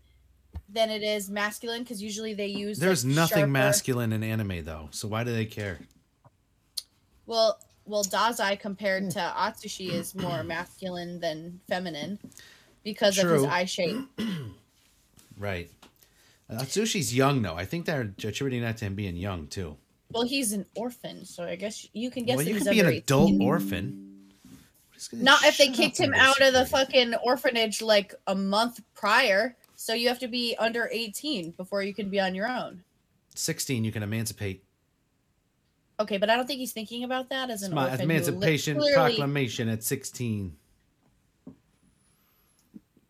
than 0.68 0.90
it 0.90 1.02
is 1.02 1.30
masculine 1.30 1.82
because 1.82 2.02
usually 2.02 2.34
they 2.34 2.46
use. 2.46 2.78
There's 2.78 3.04
like, 3.04 3.14
nothing 3.14 3.38
sharper- 3.38 3.52
masculine 3.52 4.12
in 4.12 4.22
anime 4.22 4.64
though, 4.64 4.88
so 4.90 5.08
why 5.08 5.24
do 5.24 5.32
they 5.32 5.46
care? 5.46 5.78
Well, 7.26 7.58
well, 7.84 8.04
Dazai 8.04 8.58
compared 8.58 9.04
hmm. 9.04 9.08
to 9.10 9.18
Atsushi 9.36 9.92
is 9.92 10.14
more 10.14 10.42
masculine 10.44 11.20
than 11.20 11.60
feminine 11.68 12.18
because 12.84 13.18
of 13.18 13.28
his 13.30 13.44
eye 13.44 13.64
shape. 13.64 13.98
Right. 15.38 15.70
Atsushi's 16.52 17.16
young 17.16 17.40
though. 17.40 17.54
I 17.54 17.64
think 17.64 17.86
they're 17.86 18.12
attributing 18.22 18.60
that 18.60 18.76
to 18.78 18.84
him 18.84 18.94
being 18.94 19.16
young 19.16 19.46
too. 19.46 19.76
Well, 20.12 20.24
he's 20.24 20.52
an 20.52 20.66
orphan, 20.76 21.24
so 21.24 21.44
I 21.44 21.56
guess 21.56 21.88
you 21.94 22.10
can 22.10 22.24
guess 22.24 22.36
well, 22.36 22.46
you 22.46 22.56
could 22.56 22.70
be 22.70 22.80
an 22.80 22.86
under 22.86 22.98
adult 22.98 23.30
18. 23.30 23.42
orphan. 23.42 24.06
Not 25.12 25.42
if 25.44 25.56
they 25.56 25.68
kicked 25.68 25.98
him 25.98 26.12
out 26.14 26.42
of 26.42 26.52
the 26.52 26.66
fucking 26.66 27.14
orphanage 27.24 27.80
like 27.80 28.14
a 28.26 28.34
month 28.34 28.80
prior. 28.94 29.56
So 29.80 29.94
you 29.94 30.08
have 30.08 30.18
to 30.18 30.28
be 30.28 30.54
under 30.58 30.90
18 30.92 31.52
before 31.52 31.82
you 31.82 31.94
can 31.94 32.10
be 32.10 32.20
on 32.20 32.34
your 32.34 32.46
own. 32.46 32.84
Sixteen. 33.34 33.82
You 33.82 33.90
can 33.90 34.02
emancipate. 34.02 34.62
Okay, 35.98 36.18
but 36.18 36.28
I 36.28 36.36
don't 36.36 36.46
think 36.46 36.58
he's 36.58 36.72
thinking 36.72 37.02
about 37.02 37.30
that 37.30 37.48
as 37.48 37.62
an 37.62 37.72
My 37.72 37.84
orphan. 37.84 37.98
li- 38.00 38.04
emancipation 38.04 38.76
clearly- 38.76 38.92
proclamation 38.94 39.70
at 39.70 39.82
sixteen. 39.82 40.54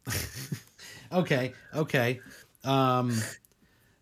okay. 1.12 1.54
Okay. 1.74 2.20
Um, 2.62 3.20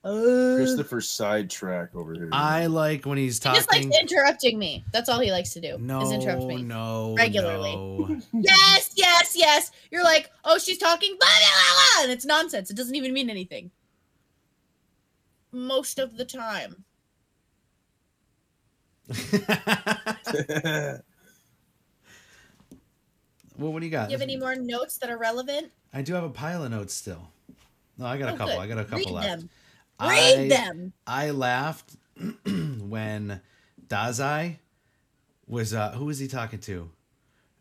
Uh, 0.04 0.54
Christopher 0.56 1.00
sidetrack 1.00 1.94
over 1.94 2.14
here. 2.14 2.28
I 2.32 2.66
like 2.66 3.04
when 3.04 3.18
he's 3.18 3.38
He 3.38 3.40
talking. 3.42 3.58
just 3.58 3.72
likes 3.72 3.86
interrupting 4.00 4.58
me. 4.58 4.84
That's 4.92 5.08
all 5.08 5.18
he 5.18 5.30
likes 5.32 5.52
to 5.54 5.60
do. 5.60 5.76
no, 5.78 6.02
is 6.02 6.12
interrupt 6.12 6.44
me. 6.44 6.62
no, 6.62 7.14
Regularly. 7.16 7.74
no. 7.74 8.20
Yes, 8.32 8.90
yes, 8.94 9.32
yes. 9.36 9.70
You're 9.90 10.04
like, 10.04 10.30
oh, 10.44 10.58
she's 10.58 10.78
talking, 10.78 11.16
blah, 11.18 11.26
blah, 11.28 11.48
blah, 11.48 11.74
blah, 11.96 12.02
and 12.04 12.12
it's 12.12 12.24
nonsense. 12.24 12.70
It 12.70 12.76
doesn't 12.76 12.94
even 12.94 13.12
mean 13.12 13.28
anything. 13.28 13.70
Most 15.50 15.98
of 15.98 16.16
the 16.16 16.24
time. 16.24 16.84
well, 23.58 23.72
what 23.72 23.80
do 23.80 23.86
you 23.86 23.90
got? 23.90 24.06
Do 24.08 24.12
you 24.12 24.18
have 24.18 24.22
any 24.22 24.36
more 24.36 24.54
notes 24.54 24.98
that 24.98 25.10
are 25.10 25.18
relevant? 25.18 25.72
I 25.92 26.02
do 26.02 26.14
have 26.14 26.24
a 26.24 26.30
pile 26.30 26.64
of 26.64 26.70
notes 26.70 26.94
still. 26.94 27.28
No, 27.96 28.06
I 28.06 28.16
got 28.18 28.30
a 28.30 28.32
Oh, 28.34 28.36
couple. 28.36 28.54
good. 28.54 28.60
I 28.62 28.66
got 28.68 28.78
a 28.78 28.84
couple 28.84 28.98
Read 28.98 29.10
left. 29.10 29.26
them. 29.40 29.50
Read 30.00 30.38
I, 30.38 30.48
them. 30.48 30.92
I 31.06 31.30
laughed 31.30 31.96
when 32.44 33.40
Dazai 33.86 34.56
was 35.46 35.72
uh 35.74 35.92
who 35.92 36.04
was 36.06 36.18
he 36.18 36.28
talking 36.28 36.60
to? 36.60 36.90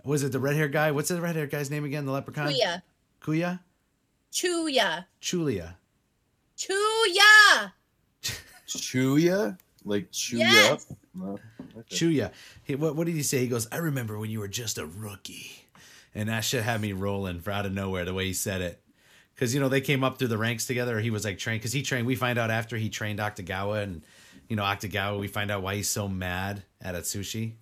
Was 0.03 0.23
it 0.23 0.31
the 0.31 0.39
red 0.39 0.55
hair 0.55 0.67
guy? 0.67 0.91
What's 0.91 1.09
the 1.09 1.19
red 1.21 1.35
hair 1.35 1.47
guy's 1.47 1.69
name 1.71 1.83
again? 1.83 2.05
The 2.05 2.11
leprechaun? 2.11 2.53
Chuya. 2.53 2.81
Kuya? 3.21 3.59
Chuya. 4.31 5.05
Chulia. 5.21 5.75
Chuya. 6.57 7.71
chew 8.67 9.17
ya? 9.17 9.53
Like 9.83 10.11
chew 10.11 10.37
Yes. 10.37 10.89
up? 10.91 10.97
No. 11.13 11.39
Okay. 11.77 11.95
Chuya. 11.95 12.31
He, 12.63 12.75
what, 12.75 12.95
what 12.95 13.05
did 13.07 13.15
he 13.15 13.23
say? 13.23 13.39
He 13.39 13.47
goes, 13.47 13.67
I 13.71 13.77
remember 13.77 14.17
when 14.17 14.29
you 14.29 14.39
were 14.39 14.47
just 14.47 14.77
a 14.77 14.85
rookie. 14.85 15.67
And 16.15 16.29
that 16.29 16.41
shit 16.43 16.63
had 16.63 16.81
me 16.81 16.93
rolling 16.93 17.41
for 17.41 17.51
out 17.51 17.65
of 17.65 17.73
nowhere 17.73 18.05
the 18.05 18.13
way 18.13 18.25
he 18.25 18.33
said 18.33 18.61
it. 18.61 18.81
Because, 19.37 19.53
you 19.53 19.59
know, 19.59 19.69
they 19.69 19.81
came 19.81 20.03
up 20.03 20.17
through 20.17 20.29
the 20.29 20.37
ranks 20.37 20.65
together. 20.65 20.99
He 20.99 21.11
was 21.11 21.23
like 21.23 21.37
trained. 21.37 21.61
Because 21.61 21.71
he 21.71 21.83
trained, 21.83 22.07
we 22.07 22.15
find 22.15 22.39
out 22.39 22.49
after 22.49 22.75
he 22.75 22.89
trained 22.89 23.19
Akutagawa. 23.19 23.83
And, 23.83 24.01
you 24.49 24.55
know, 24.55 24.63
Akutagawa, 24.63 25.19
we 25.19 25.27
find 25.27 25.51
out 25.51 25.61
why 25.61 25.75
he's 25.75 25.87
so 25.87 26.07
mad 26.07 26.63
at 26.81 26.95
Atsushi. 26.95 27.53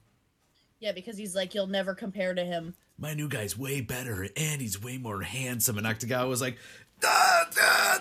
Yeah, 0.79 0.93
because 0.93 1.17
he's 1.17 1.35
like, 1.35 1.53
you'll 1.53 1.67
never 1.67 1.93
compare 1.93 2.33
to 2.33 2.45
him. 2.45 2.75
My 2.97 3.13
new 3.13 3.27
guy's 3.27 3.57
way 3.57 3.81
better 3.81 4.29
and 4.37 4.61
he's 4.61 4.81
way 4.81 4.97
more 4.97 5.21
handsome. 5.21 5.77
And 5.77 5.85
Akutagawa 5.85 6.29
was 6.29 6.39
like, 6.39 6.57
da, 7.01 7.43
da, 7.53 7.97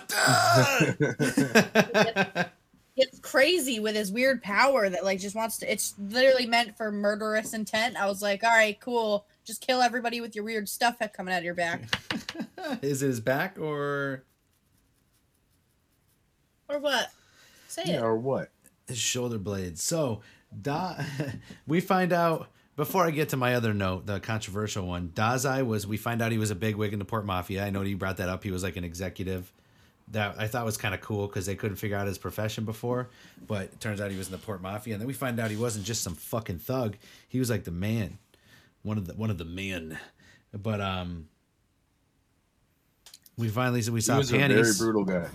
da. 2.33 2.43
Gets 2.95 3.19
crazy 3.19 3.81
with 3.81 3.93
his 3.93 4.09
weird 4.09 4.41
power 4.41 4.87
that 4.89 5.03
like 5.03 5.19
just 5.19 5.35
wants 5.35 5.57
to. 5.57 5.69
It's 5.69 5.95
literally 5.99 6.45
meant 6.45 6.77
for 6.77 6.93
murderous 6.93 7.53
intent. 7.53 7.97
I 7.97 8.05
was 8.05 8.21
like, 8.21 8.41
all 8.41 8.51
right, 8.51 8.79
cool. 8.79 9.25
Just 9.45 9.61
kill 9.65 9.81
everybody 9.81 10.19
with 10.21 10.35
your 10.35 10.43
weird 10.43 10.67
stuff 10.67 10.97
coming 11.13 11.33
out 11.33 11.37
of 11.37 11.43
your 11.43 11.53
back, 11.53 11.81
Is 12.81 13.01
it 13.03 13.07
his 13.07 13.19
back 13.19 13.57
or 13.59 14.23
or 16.67 16.79
what? 16.79 17.11
Say 17.67 17.83
Yeah, 17.85 17.97
it. 17.97 18.01
or 18.01 18.15
what? 18.17 18.49
his 18.87 18.97
shoulder 18.99 19.37
blades. 19.39 19.81
So, 19.81 20.21
da- 20.61 20.97
we 21.67 21.79
find 21.81 22.13
out 22.13 22.49
before 22.75 23.05
I 23.05 23.11
get 23.11 23.29
to 23.29 23.37
my 23.37 23.55
other 23.55 23.73
note, 23.73 24.05
the 24.05 24.19
controversial 24.19 24.85
one. 24.85 25.09
Dazai 25.09 25.65
was. 25.65 25.87
We 25.87 25.97
find 25.97 26.21
out 26.21 26.31
he 26.31 26.37
was 26.37 26.51
a 26.51 26.55
bigwig 26.55 26.93
in 26.93 26.99
the 26.99 27.05
Port 27.05 27.25
Mafia. 27.25 27.65
I 27.65 27.69
know 27.71 27.81
you 27.81 27.97
brought 27.97 28.17
that 28.17 28.29
up. 28.29 28.43
He 28.43 28.51
was 28.51 28.63
like 28.63 28.75
an 28.77 28.83
executive. 28.83 29.51
That 30.09 30.35
I 30.37 30.45
thought 30.47 30.65
was 30.65 30.77
kind 30.77 30.93
of 30.93 31.01
cool 31.01 31.25
because 31.25 31.47
they 31.47 31.55
couldn't 31.55 31.77
figure 31.77 31.97
out 31.97 32.05
his 32.05 32.19
profession 32.19 32.63
before, 32.63 33.09
but 33.47 33.63
it 33.63 33.79
turns 33.79 33.99
out 33.99 34.11
he 34.11 34.17
was 34.17 34.27
in 34.27 34.33
the 34.33 34.37
Port 34.37 34.61
Mafia. 34.61 34.93
And 34.93 35.01
then 35.01 35.07
we 35.07 35.13
find 35.15 35.39
out 35.39 35.49
he 35.49 35.57
wasn't 35.57 35.83
just 35.83 36.03
some 36.03 36.13
fucking 36.13 36.59
thug. 36.59 36.95
He 37.27 37.39
was 37.39 37.49
like 37.49 37.63
the 37.63 37.71
man, 37.71 38.19
one 38.85 38.97
of 38.97 39.07
the 39.07 39.13
one 39.15 39.29
of 39.29 39.37
the 39.37 39.45
men. 39.45 39.97
But 40.53 40.79
um, 40.79 41.27
we 43.37 43.49
finally 43.49 43.81
we 43.89 43.97
He 43.97 44.01
saw 44.01 44.17
was 44.17 44.29
a 44.29 44.37
very 44.37 44.53
panties. 44.53 44.77
brutal 44.77 45.03
guy. 45.03 45.27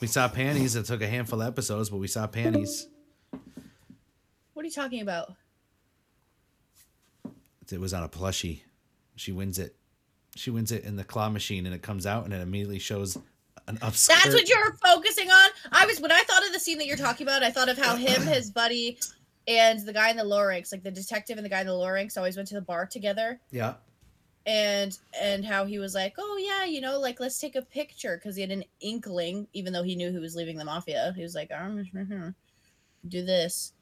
We 0.00 0.06
saw 0.08 0.26
panties. 0.28 0.74
It 0.74 0.86
took 0.86 1.02
a 1.02 1.06
handful 1.06 1.40
of 1.40 1.46
episodes, 1.46 1.90
but 1.90 1.98
we 1.98 2.08
saw 2.08 2.26
panties. 2.26 2.88
What 4.54 4.62
are 4.62 4.66
you 4.66 4.72
talking 4.72 5.02
about? 5.02 5.34
It 7.70 7.80
was 7.80 7.94
on 7.94 8.02
a 8.02 8.08
plushie. 8.08 8.62
She 9.16 9.32
wins 9.32 9.58
it. 9.58 9.76
She 10.36 10.50
wins 10.50 10.72
it 10.72 10.84
in 10.84 10.96
the 10.96 11.04
claw 11.04 11.28
machine, 11.28 11.66
and 11.66 11.74
it 11.74 11.82
comes 11.82 12.06
out, 12.06 12.24
and 12.24 12.32
it 12.32 12.40
immediately 12.40 12.78
shows 12.78 13.16
an 13.68 13.78
upskirt. 13.78 14.08
That's 14.08 14.34
what 14.34 14.48
you're 14.48 14.72
focusing 14.84 15.30
on. 15.30 15.50
I 15.72 15.86
was 15.86 16.00
when 16.00 16.10
I 16.12 16.22
thought 16.22 16.44
of 16.46 16.52
the 16.52 16.58
scene 16.60 16.78
that 16.78 16.86
you're 16.86 16.96
talking 16.96 17.26
about. 17.26 17.42
I 17.42 17.50
thought 17.50 17.68
of 17.68 17.78
how 17.78 17.96
him, 17.96 18.22
his 18.22 18.50
buddy, 18.50 18.98
and 19.46 19.80
the 19.80 19.92
guy 19.92 20.10
in 20.10 20.16
the 20.16 20.24
lower 20.24 20.48
ranks, 20.48 20.72
like 20.72 20.82
the 20.82 20.90
detective 20.90 21.36
and 21.38 21.44
the 21.44 21.50
guy 21.50 21.60
in 21.60 21.66
the 21.66 21.74
lower 21.74 21.92
ranks, 21.94 22.16
always 22.16 22.36
went 22.36 22.48
to 22.48 22.54
the 22.54 22.60
bar 22.62 22.86
together. 22.86 23.40
Yeah. 23.50 23.74
and 24.46 24.98
and 25.20 25.44
how 25.44 25.64
he 25.64 25.78
was 25.78 25.94
like, 25.94 26.14
oh 26.18 26.36
yeah, 26.38 26.64
you 26.64 26.80
know, 26.80 26.98
like 26.98 27.18
let's 27.20 27.38
take 27.40 27.56
a 27.56 27.62
picture 27.62 28.16
because 28.16 28.36
he 28.36 28.42
had 28.42 28.50
an 28.50 28.64
inkling, 28.80 29.46
even 29.52 29.72
though 29.72 29.82
he 29.82 29.96
knew 29.96 30.10
he 30.12 30.18
was 30.18 30.34
leaving 30.36 30.56
the 30.58 30.64
mafia. 30.64 31.12
He 31.16 31.22
was 31.22 31.34
like, 31.34 31.50
um, 31.52 32.34
do 33.08 33.24
this, 33.24 33.72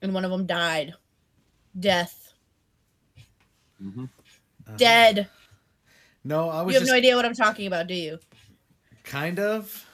and 0.00 0.12
one 0.14 0.24
of 0.24 0.30
them 0.30 0.46
died, 0.46 0.94
death, 1.78 2.32
hmm 3.78 4.04
Uh, 4.66 4.76
dead. 4.76 5.28
No, 6.24 6.48
I 6.50 6.62
was 6.62 6.72
You 6.72 6.78
have 6.78 6.82
just 6.82 6.92
no 6.92 6.96
idea 6.96 7.16
what 7.16 7.24
I'm 7.24 7.34
talking 7.34 7.66
about, 7.66 7.86
do 7.88 7.94
you? 7.94 8.18
kind 9.02 9.40
of. 9.40 9.86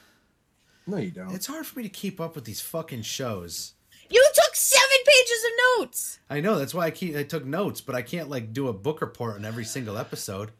No, 0.87 0.99
you 0.99 1.11
don't. 1.11 1.35
It's 1.35 1.47
hard 1.47 1.67
for 1.67 1.79
me 1.79 1.83
to 1.85 1.89
keep 1.89 2.21
up 2.21 2.35
with 2.35 2.45
these 2.45 2.61
fucking 2.61 3.03
shows. 3.03 3.73
You 4.11 4.27
took 4.35 4.55
seven 4.57 4.99
pages 5.07 5.45
of 5.45 5.51
notes. 5.81 6.19
I 6.31 6.41
know 6.41 6.59
that's 6.59 6.75
why 6.75 6.87
I 6.87 6.91
keep 6.91 7.17
I 7.17 7.23
took 7.25 7.45
notes, 7.45 7.81
but 7.81 7.95
I 7.95 8.03
can't 8.03 8.29
like 8.29 8.53
do 8.53 8.69
a 8.69 8.73
book 8.73 9.01
report 9.01 9.37
on 9.37 9.45
every 9.45 9.65
single 9.65 9.99
episode. 9.99 10.51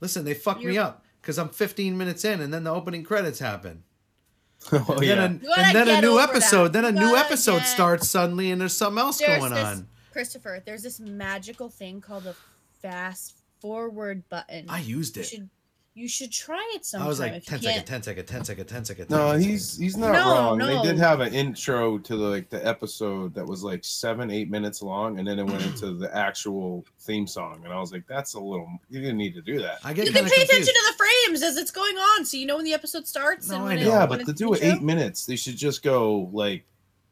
Listen, 0.00 0.24
they 0.24 0.34
fucked 0.34 0.60
me 0.60 0.74
You're- 0.74 0.78
up 0.78 1.04
because 1.20 1.38
I'm 1.38 1.48
15 1.50 1.96
minutes 1.98 2.24
in, 2.24 2.40
and 2.40 2.52
then 2.52 2.64
the 2.64 2.70
opening 2.72 3.02
credits 3.04 3.38
happen. 3.38 3.82
oh, 4.72 4.84
and 4.96 5.02
yeah. 5.04 5.14
then, 5.14 5.42
a, 5.56 5.60
and 5.60 5.74
then 5.74 5.88
a 5.88 6.00
new 6.00 6.18
episode. 6.18 6.68
that. 6.68 6.72
Then 6.82 6.84
a 6.84 6.92
new 6.92 7.16
episode 7.16 7.58
get- 7.58 7.66
starts 7.68 8.08
suddenly, 8.08 8.50
and 8.50 8.60
there's 8.60 8.76
something 8.76 8.98
else 8.98 9.18
There's 9.18 9.38
going 9.38 9.54
this- 9.54 9.64
on. 9.64 9.88
Christopher, 10.12 10.60
there's 10.66 10.82
this 10.82 10.98
magical 10.98 11.68
thing 11.68 12.00
called 12.00 12.26
a 12.26 12.34
fast 12.82 13.36
forward 13.60 14.28
button. 14.28 14.66
I 14.68 14.80
used 14.80 15.16
you 15.16 15.22
it. 15.22 15.26
should 15.26 15.48
you 15.94 16.08
should 16.08 16.30
try 16.32 16.72
it 16.74 16.84
sometime. 16.84 17.06
I 17.06 17.08
was 17.08 17.18
like 17.20 17.32
if 17.32 17.44
10 17.46 17.58
you 17.58 17.62
second, 17.64 17.74
can't. 17.78 17.86
10 17.86 18.02
second, 18.04 18.26
10 18.26 18.44
second, 18.44 18.66
10 18.66 18.84
second. 18.84 19.06
10 19.08 19.18
No, 19.18 19.32
second. 19.32 19.42
he's 19.44 19.76
he's 19.76 19.96
not 19.96 20.12
No, 20.12 20.18
wrong. 20.34 20.58
They 20.58 20.80
did 20.82 20.98
have 20.98 21.20
an 21.20 21.34
intro 21.34 21.98
to 21.98 22.16
the 22.16 22.24
like 22.24 22.48
the 22.48 22.64
episode 22.66 23.34
that 23.34 23.44
was 23.44 23.62
like 23.64 23.84
seven, 23.84 24.30
eight 24.30 24.50
minutes 24.50 24.82
long, 24.82 25.18
and 25.18 25.26
then 25.26 25.38
it 25.38 25.44
went 25.44 25.62
into 25.64 25.92
the 25.94 26.14
actual 26.16 26.84
theme 27.00 27.26
song. 27.26 27.60
And 27.64 27.72
I 27.72 27.80
was 27.80 27.92
like, 27.92 28.06
that's 28.06 28.34
a 28.34 28.40
little 28.40 28.68
you 28.88 29.00
didn't 29.00 29.16
need 29.18 29.34
to 29.34 29.42
do 29.42 29.60
that. 29.62 29.78
I 29.84 29.92
get 29.92 30.06
You 30.06 30.12
kind 30.12 30.26
can 30.26 30.26
of 30.26 30.30
pay 30.32 30.46
confused. 30.46 30.68
attention 30.68 30.74
to 30.74 30.92
the 30.92 31.04
frames 31.04 31.42
as 31.42 31.56
it's 31.56 31.70
going 31.72 31.96
on, 31.96 32.24
so 32.24 32.36
you 32.36 32.46
know 32.46 32.56
when 32.56 32.64
the 32.64 32.72
episode 32.74 33.06
starts. 33.08 33.48
No, 33.48 33.56
and 33.56 33.64
I 33.64 33.66
when 33.66 33.76
know. 33.76 33.82
it- 33.82 33.86
Yeah, 33.88 33.98
when 34.00 34.08
but 34.10 34.18
to 34.20 34.24
the 34.26 34.32
do 34.32 34.54
it 34.54 34.62
intro. 34.62 34.76
eight 34.78 34.82
minutes, 34.82 35.26
they 35.26 35.36
should 35.36 35.56
just 35.56 35.82
go 35.82 36.30
like 36.32 36.64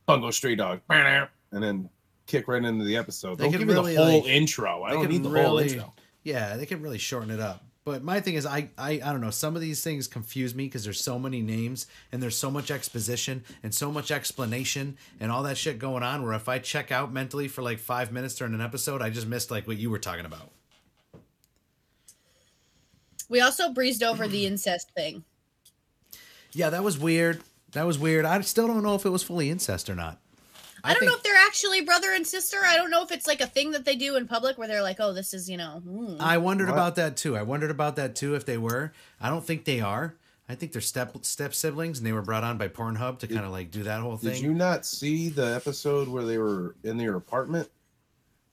Bungo 0.07 0.31
Stray 0.31 0.55
Dog 0.55 0.81
and 0.89 1.29
then 1.53 1.89
kick 2.27 2.47
right 2.47 2.63
into 2.63 2.85
the 2.85 2.97
episode. 2.97 3.39
They 3.39 3.45
Don't 3.45 3.53
could 3.53 3.59
give 3.61 3.69
me 3.69 3.75
really, 3.75 3.95
the 3.97 4.05
whole 4.05 4.21
like- 4.21 4.27
intro. 4.29 4.83
I 4.85 4.89
they 4.91 4.95
don't 4.95 5.03
could 5.03 5.11
need 5.11 5.23
the 5.25 5.29
whole 5.31 5.57
really- 5.59 5.69
intro. 5.73 5.95
Yeah, 6.23 6.57
they 6.57 6.67
can 6.67 6.81
really 6.83 6.99
shorten 6.99 7.31
it 7.31 7.41
up. 7.41 7.65
But 7.89 8.05
my 8.05 8.21
thing 8.21 8.35
is, 8.35 8.45
I, 8.45 8.69
I, 8.77 9.01
I 9.03 9.13
don't 9.13 9.23
know. 9.23 9.31
Some 9.31 9.57
of 9.57 9.63
these 9.63 9.83
things 9.83 10.07
confuse 10.09 10.55
me 10.55 10.67
because 10.67 10.85
there's 10.85 11.01
so 11.01 11.19
many 11.19 11.41
names 11.41 11.87
and 12.13 12.23
there's 12.23 12.37
so 12.37 12.51
much 12.51 12.71
exposition 12.71 13.45
and 13.63 13.75
so 13.75 13.91
much 13.91 14.11
explanation 14.11 14.99
and 15.21 15.33
all 15.33 15.43
that 15.45 15.57
shit 15.57 15.79
going 15.79 16.03
on. 16.03 16.23
Where 16.23 16.35
if 16.35 16.51
I 16.51 16.59
check 16.59 16.93
out 16.93 17.15
mentally 17.15 17.49
for 17.49 17.63
like 17.63 17.79
five 17.79 18.13
minutes 18.13 18.35
during 18.35 18.53
an 18.53 18.61
episode, 18.61 19.01
I 19.01 19.09
just 19.09 19.27
missed 19.27 19.51
like 19.51 19.67
what 19.67 19.79
you 19.79 19.89
were 19.89 19.99
talking 19.99 20.27
about. 20.27 20.51
We 23.31 23.41
also 23.41 23.71
breezed 23.71 24.03
over 24.03 24.29
the 24.29 24.45
incest 24.45 24.91
thing. 24.95 25.25
Yeah, 26.53 26.69
that 26.69 26.85
was 26.85 26.99
weird. 26.99 27.41
That 27.73 27.87
was 27.87 27.99
weird. 27.99 28.27
I 28.27 28.39
still 28.43 28.67
don't 28.67 28.83
know 28.83 28.97
if 28.97 29.07
it 29.07 29.11
was 29.11 29.23
fully 29.23 29.49
incest 29.49 29.89
or 29.89 29.95
not. 29.95 30.21
I, 30.85 30.93
don't 30.93 31.01
think- 31.01 31.11
know 31.11 31.17
if 31.17 31.23
they're 31.23 31.47
actually 31.47 31.81
brother 31.83 32.13
and 32.13 32.27
sister. 32.27 32.59
I 32.65 32.77
don't 32.77 32.91
know 32.91 33.03
if 33.03 33.11
it's 33.13 33.27
like 33.27 33.41
a 33.41 33.47
thing 33.47 33.73
that 33.73 33.85
they 33.85 33.97
do 33.97 34.17
in 34.17 34.27
public 34.27 34.59
where 34.59 34.69
they're 34.69 34.83
like, 34.83 34.99
"Oh, 35.01 35.13
this 35.13 35.35
is 35.35 35.49
you 35.49 35.57
know." 35.57 35.83
mm. 35.87 36.17
I 36.21 36.39
wondered 36.39 36.69
What? 36.69 36.75
about 36.75 36.97
that 36.97 37.17
too. 37.17 37.37
I 37.37 37.43
wondered 37.43 37.71
about 37.71 37.97
that 37.97 38.15
too 38.15 38.35
if 38.35 38.45
they 38.47 38.59
were. 38.59 38.93
I 39.21 39.29
don't 39.29 39.45
think 39.45 39.65
they 39.65 39.81
are. 39.81 40.15
I 40.49 40.55
think 40.55 40.73
they're 40.73 40.81
step 40.81 41.15
step 41.27 41.55
siblings 41.55 41.99
and 41.99 42.07
they 42.07 42.13
were 42.13 42.23
brought 42.23 42.43
on 42.45 42.57
by 42.57 42.69
Pornhub 42.69 43.19
to 43.19 43.27
kind 43.27 43.45
of 43.45 43.51
like 43.51 43.71
do 43.71 43.83
that 43.83 44.01
whole 44.01 44.17
thing. 44.17 44.33
Did 44.33 44.41
you 44.41 44.55
not 44.55 44.87
see 44.87 45.29
the 45.29 45.55
episode 45.55 46.09
where 46.09 46.25
they 46.25 46.39
were 46.39 46.75
in 46.85 46.97
their 46.97 47.17
apartment 47.17 47.69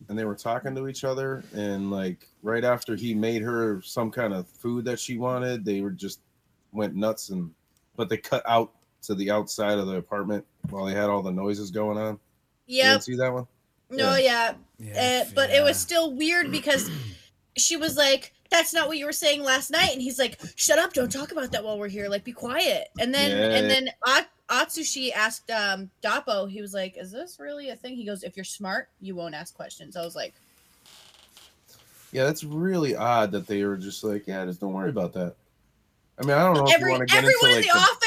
and 0.09 0.19
they 0.19 0.25
were 0.25 0.35
talking 0.35 0.75
to 0.75 0.89
each 0.89 1.05
other? 1.05 1.41
And 1.53 1.89
like 1.91 2.27
right 2.43 2.65
after 2.65 2.97
he 2.97 3.13
made 3.13 3.41
her 3.43 3.81
some 3.81 4.11
kind 4.11 4.33
of 4.33 4.45
food 4.47 4.83
that 4.85 4.99
she 4.99 5.17
wanted, 5.17 5.63
they 5.63 5.79
were 5.79 5.91
just 5.91 6.19
went 6.73 6.95
nuts 6.95 7.29
and 7.29 7.51
but 7.95 8.09
they 8.09 8.17
cut 8.17 8.43
out 8.45 8.73
to 9.07 9.15
the 9.15 9.31
outside 9.31 9.77
of 9.77 9.87
the 9.87 9.95
apartment 9.97 10.45
while 10.69 10.85
they 10.85 10.93
had 10.93 11.09
all 11.09 11.21
the 11.21 11.31
noises 11.31 11.71
going 11.71 11.97
on. 11.97 12.19
Yeah. 12.67 12.93
Yep. 12.93 13.01
see 13.03 13.15
that 13.15 13.31
one? 13.33 13.47
No. 13.89 14.15
Yeah. 14.15 14.53
Yeah, 14.79 15.23
Uh, 15.25 15.31
but 15.35 15.49
it 15.51 15.63
was 15.63 15.77
still 15.77 16.13
weird 16.13 16.51
because 16.51 16.89
she 17.55 17.77
was 17.77 17.95
like, 17.95 18.33
"That's 18.49 18.73
not 18.73 18.87
what 18.87 18.97
you 18.97 19.05
were 19.05 19.13
saying 19.13 19.41
last 19.43 19.71
night," 19.71 19.91
and 19.93 20.01
he's 20.01 20.19
like, 20.19 20.37
"Shut 20.55 20.77
up! 20.79 20.91
Don't 20.93 21.11
talk 21.11 21.31
about 21.31 21.51
that 21.53 21.63
while 21.63 21.79
we're 21.79 21.87
here. 21.87 22.09
Like, 22.09 22.23
be 22.25 22.33
quiet." 22.33 22.89
And 22.99 23.13
then 23.13 23.29
Yeah. 23.31 23.57
and 23.57 23.69
then 23.69 23.89
At- 24.05 24.29
Atsushi 24.49 25.11
asked 25.13 25.49
um 25.49 25.89
Dapo. 26.03 26.49
He 26.49 26.61
was 26.61 26.73
like, 26.73 26.97
"Is 26.97 27.11
this 27.11 27.39
really 27.39 27.69
a 27.69 27.75
thing?" 27.75 27.95
He 27.95 28.05
goes, 28.05 28.23
"If 28.23 28.35
you're 28.35 28.43
smart, 28.43 28.89
you 28.99 29.15
won't 29.15 29.33
ask 29.35 29.55
questions." 29.55 29.95
I 29.95 30.01
was 30.03 30.15
like, 30.15 30.33
Yeah, 32.11 32.23
that's 32.25 32.43
really 32.43 32.95
odd 32.95 33.31
that 33.31 33.45
they 33.47 33.63
were 33.65 33.75
just 33.77 34.03
like, 34.03 34.25
yeah, 34.27 34.45
just 34.45 34.61
don't 34.61 34.71
worry 34.73 34.89
about 34.89 35.11
that. 35.13 35.35
I 36.17 36.25
mean, 36.25 36.31
I 36.37 36.43
don't 36.43 36.55
know 36.55 36.65
if 36.65 36.79
you 36.79 36.87
want 36.89 37.01
to 37.01 37.05
get 37.13 37.17
everyone 37.25 37.33
into 37.33 37.47
in 37.49 37.55
like 37.55 37.65
the 37.65 37.73
the, 37.73 37.77
office 37.77 38.04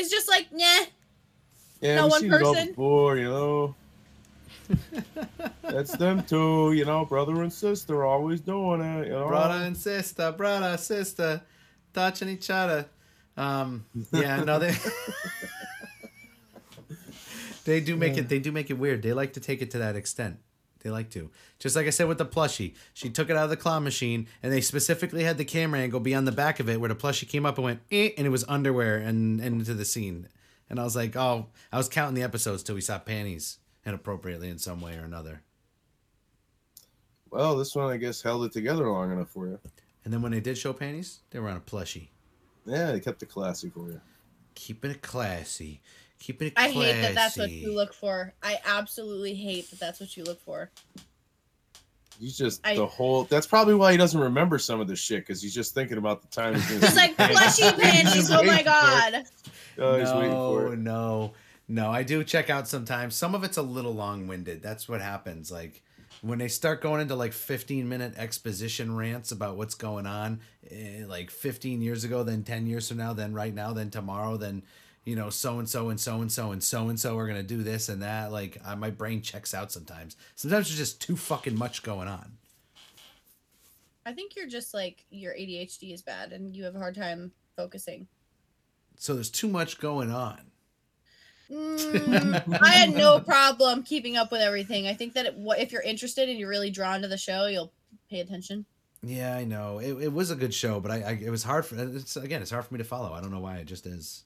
is 0.00 0.10
just 0.10 0.28
like, 0.28 0.52
"Nah." 0.52 0.86
yeah, 1.80 1.96
no 1.96 2.06
one 2.08 2.20
seen 2.20 2.32
it 2.32 2.42
all 2.42 2.54
person. 2.54 2.68
before, 2.68 3.16
you 3.16 3.28
know. 3.28 3.74
That's 5.62 5.96
them 5.96 6.22
too, 6.24 6.72
you 6.72 6.84
know, 6.84 7.04
brother 7.04 7.42
and 7.42 7.52
sister 7.52 8.04
always 8.04 8.40
doing 8.40 8.80
it, 8.80 9.06
you 9.08 9.12
know. 9.12 9.28
brother 9.28 9.64
and 9.64 9.76
sister, 9.76 10.32
brother, 10.32 10.76
sister, 10.76 11.42
touching 11.92 12.28
each 12.28 12.50
other. 12.50 12.86
Um, 13.36 13.86
yeah, 14.12 14.42
no, 14.44 14.58
they 14.58 14.74
they 17.64 17.80
do 17.80 17.96
make 17.96 18.16
it. 18.16 18.28
They 18.28 18.38
do 18.38 18.52
make 18.52 18.70
it 18.70 18.78
weird. 18.78 19.02
They 19.02 19.12
like 19.12 19.32
to 19.34 19.40
take 19.40 19.62
it 19.62 19.70
to 19.72 19.78
that 19.78 19.96
extent. 19.96 20.38
They 20.80 20.90
like 20.90 21.10
to. 21.10 21.30
Just 21.58 21.76
like 21.76 21.86
I 21.86 21.90
said 21.90 22.08
with 22.08 22.18
the 22.18 22.26
plushie, 22.26 22.74
she 22.94 23.10
took 23.10 23.30
it 23.30 23.36
out 23.36 23.44
of 23.44 23.50
the 23.50 23.56
claw 23.56 23.80
machine, 23.80 24.26
and 24.42 24.52
they 24.52 24.60
specifically 24.60 25.24
had 25.24 25.38
the 25.38 25.44
camera 25.44 25.80
angle 25.80 26.00
be 26.00 26.14
on 26.14 26.24
the 26.24 26.32
back 26.32 26.58
of 26.60 26.68
it, 26.68 26.80
where 26.80 26.88
the 26.88 26.94
plushie 26.94 27.28
came 27.28 27.46
up 27.46 27.58
and 27.58 27.64
went, 27.64 27.80
eh, 27.92 28.10
and 28.16 28.26
it 28.26 28.30
was 28.30 28.44
underwear 28.48 28.96
and, 28.96 29.40
and 29.40 29.60
into 29.60 29.74
the 29.74 29.84
scene. 29.84 30.28
And 30.68 30.80
I 30.80 30.84
was 30.84 30.96
like, 30.96 31.16
oh, 31.16 31.46
I 31.72 31.76
was 31.76 31.88
counting 31.88 32.14
the 32.14 32.22
episodes 32.22 32.62
till 32.62 32.74
we 32.74 32.80
saw 32.80 32.98
panties 32.98 33.58
inappropriately 33.84 34.48
in 34.48 34.58
some 34.58 34.80
way 34.80 34.96
or 34.96 35.04
another. 35.04 35.42
Well, 37.30 37.56
this 37.56 37.74
one 37.74 37.90
I 37.90 37.96
guess 37.96 38.22
held 38.22 38.44
it 38.44 38.52
together 38.52 38.88
long 38.88 39.12
enough 39.12 39.30
for 39.30 39.46
you. 39.46 39.58
And 40.04 40.12
then 40.12 40.22
when 40.22 40.32
they 40.32 40.40
did 40.40 40.58
show 40.58 40.72
panties, 40.72 41.20
they 41.30 41.38
were 41.38 41.48
on 41.48 41.56
a 41.56 41.60
plushie. 41.60 42.08
Yeah, 42.66 42.92
they 42.92 43.00
kept 43.00 43.22
it 43.22 43.28
classy 43.28 43.68
for 43.70 43.88
you. 43.88 44.00
Keeping 44.54 44.90
it 44.90 45.02
classy. 45.02 45.80
Keeping 46.20 46.48
it 46.48 46.52
I 46.56 46.68
hate 46.70 47.00
that 47.00 47.14
that's 47.14 47.36
what 47.36 47.50
you 47.50 47.74
look 47.74 47.92
for. 47.92 48.32
I 48.42 48.58
absolutely 48.64 49.34
hate 49.34 49.68
that 49.70 49.80
that's 49.80 49.98
what 50.00 50.16
you 50.16 50.22
look 50.24 50.38
for. 50.40 50.70
He's 52.20 52.36
just 52.36 52.60
I- 52.64 52.76
the 52.76 52.86
whole. 52.86 53.24
That's 53.24 53.46
probably 53.46 53.74
why 53.74 53.92
he 53.92 53.98
doesn't 53.98 54.20
remember 54.20 54.58
some 54.58 54.80
of 54.80 54.86
this 54.88 54.98
shit 54.98 55.20
because 55.26 55.40
he's 55.40 55.54
just 55.54 55.72
thinking 55.74 55.96
about 55.96 56.20
the 56.20 56.28
time. 56.28 56.54
He's 56.54 56.66
gonna 56.68 56.80
It's 56.84 56.90
see 56.90 56.96
like 57.00 57.16
the 57.16 57.24
panties. 57.24 57.58
plushy 57.58 57.76
panties. 57.82 58.30
Oh 58.30 58.34
my 58.34 58.40
waiting 58.40 58.54
for 58.56 58.60
it. 58.60 58.64
god. 58.64 59.24
Oh, 59.78 59.98
he's 59.98 60.12
waiting 60.12 60.30
for 60.32 60.76
no, 60.76 60.76
no, 60.76 61.32
no. 61.68 61.90
I 61.90 62.02
do 62.02 62.22
check 62.22 62.50
out 62.50 62.68
sometimes. 62.68 63.14
Some 63.14 63.34
of 63.34 63.42
it's 63.42 63.56
a 63.56 63.62
little 63.62 63.94
long 63.94 64.26
winded. 64.26 64.62
That's 64.62 64.86
what 64.90 65.00
happens. 65.00 65.50
Like 65.50 65.82
when 66.20 66.38
they 66.38 66.48
start 66.48 66.82
going 66.82 67.00
into 67.00 67.14
like 67.14 67.32
15 67.32 67.88
minute 67.88 68.12
exposition 68.18 68.94
rants 68.94 69.32
about 69.32 69.56
what's 69.56 69.74
going 69.74 70.04
on, 70.06 70.40
eh, 70.70 71.04
like 71.06 71.30
15 71.30 71.80
years 71.80 72.04
ago, 72.04 72.22
then 72.22 72.42
10 72.44 72.66
years 72.66 72.86
from 72.88 72.98
now, 72.98 73.14
then 73.14 73.32
right 73.32 73.54
now, 73.54 73.72
then 73.72 73.88
tomorrow, 73.88 74.36
then 74.36 74.62
you 75.04 75.16
know, 75.16 75.30
so 75.30 75.58
and 75.58 75.68
so 75.68 75.88
and 75.88 75.98
so 75.98 76.20
and 76.20 76.30
so 76.30 76.52
and 76.52 76.62
so 76.62 76.88
and 76.88 77.00
so 77.00 77.18
are 77.18 77.26
gonna 77.26 77.42
do 77.42 77.62
this 77.62 77.88
and 77.88 78.02
that. 78.02 78.32
Like 78.32 78.58
uh, 78.64 78.76
my 78.76 78.90
brain 78.90 79.22
checks 79.22 79.54
out 79.54 79.72
sometimes. 79.72 80.16
Sometimes 80.34 80.68
there's 80.68 80.78
just 80.78 81.00
too 81.00 81.16
fucking 81.16 81.56
much 81.56 81.82
going 81.82 82.08
on. 82.08 82.32
I 84.04 84.12
think 84.12 84.36
you're 84.36 84.48
just 84.48 84.74
like 84.74 85.04
your 85.10 85.34
ADHD 85.34 85.92
is 85.92 86.02
bad 86.02 86.32
and 86.32 86.56
you 86.56 86.64
have 86.64 86.74
a 86.74 86.78
hard 86.78 86.94
time 86.94 87.32
focusing. 87.56 88.06
So 88.96 89.14
there's 89.14 89.30
too 89.30 89.48
much 89.48 89.78
going 89.78 90.10
on. 90.10 90.40
Mm, 91.50 92.60
I 92.62 92.68
had 92.68 92.94
no 92.94 93.18
problem 93.20 93.82
keeping 93.82 94.16
up 94.16 94.30
with 94.30 94.40
everything. 94.40 94.86
I 94.86 94.94
think 94.94 95.14
that 95.14 95.26
it, 95.26 95.34
if 95.58 95.72
you're 95.72 95.82
interested 95.82 96.28
and 96.28 96.38
you're 96.38 96.48
really 96.48 96.70
drawn 96.70 97.02
to 97.02 97.08
the 97.08 97.16
show, 97.16 97.46
you'll 97.46 97.72
pay 98.08 98.20
attention. 98.20 98.66
Yeah, 99.02 99.34
I 99.34 99.44
know. 99.44 99.78
It, 99.78 99.94
it 100.04 100.12
was 100.12 100.30
a 100.30 100.36
good 100.36 100.52
show, 100.52 100.78
but 100.78 100.90
I, 100.90 101.00
I 101.00 101.10
it 101.12 101.30
was 101.30 101.42
hard 101.42 101.64
for 101.64 101.76
it's 101.76 102.16
again, 102.16 102.42
it's 102.42 102.50
hard 102.50 102.66
for 102.66 102.74
me 102.74 102.78
to 102.78 102.84
follow. 102.84 103.12
I 103.12 103.20
don't 103.20 103.32
know 103.32 103.40
why. 103.40 103.56
It 103.56 103.66
just 103.66 103.86
is. 103.86 104.24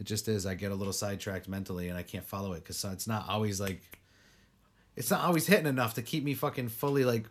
It 0.00 0.04
just 0.04 0.26
is. 0.28 0.46
I 0.46 0.54
get 0.54 0.72
a 0.72 0.74
little 0.74 0.92
sidetracked 0.92 1.48
mentally 1.48 1.88
and 1.88 1.96
I 1.96 2.02
can't 2.02 2.24
follow 2.24 2.52
it 2.54 2.64
cuz 2.64 2.84
it's 2.84 3.06
not 3.06 3.28
always 3.28 3.60
like 3.60 3.98
it's 4.96 5.10
not 5.10 5.20
always 5.20 5.46
hitting 5.46 5.66
enough 5.66 5.94
to 5.94 6.02
keep 6.02 6.24
me 6.24 6.34
fucking 6.34 6.68
fully 6.68 7.04
like 7.04 7.26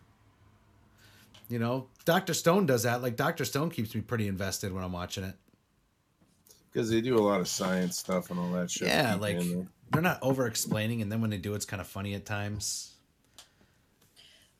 you 1.48 1.58
know, 1.58 1.88
Dr. 2.06 2.32
Stone 2.32 2.64
does 2.66 2.84
that. 2.84 3.02
Like 3.02 3.14
Dr. 3.16 3.44
Stone 3.44 3.70
keeps 3.70 3.94
me 3.94 4.00
pretty 4.00 4.26
invested 4.26 4.72
when 4.72 4.82
I'm 4.82 4.92
watching 4.92 5.24
it. 5.24 5.34
because 6.72 6.88
they 6.88 7.02
do 7.02 7.18
a 7.18 7.20
lot 7.20 7.40
of 7.40 7.48
science 7.48 7.98
stuff 7.98 8.30
and 8.30 8.40
all 8.40 8.50
that 8.52 8.70
shit. 8.70 8.88
Yeah, 8.88 9.16
like 9.16 9.38
they're 9.90 10.00
not 10.00 10.18
over 10.22 10.46
explaining 10.46 11.02
and 11.02 11.12
then 11.12 11.20
when 11.20 11.28
they 11.28 11.36
do 11.36 11.52
it's 11.54 11.66
kind 11.66 11.80
of 11.82 11.86
funny 11.86 12.14
at 12.14 12.24
times. 12.24 12.94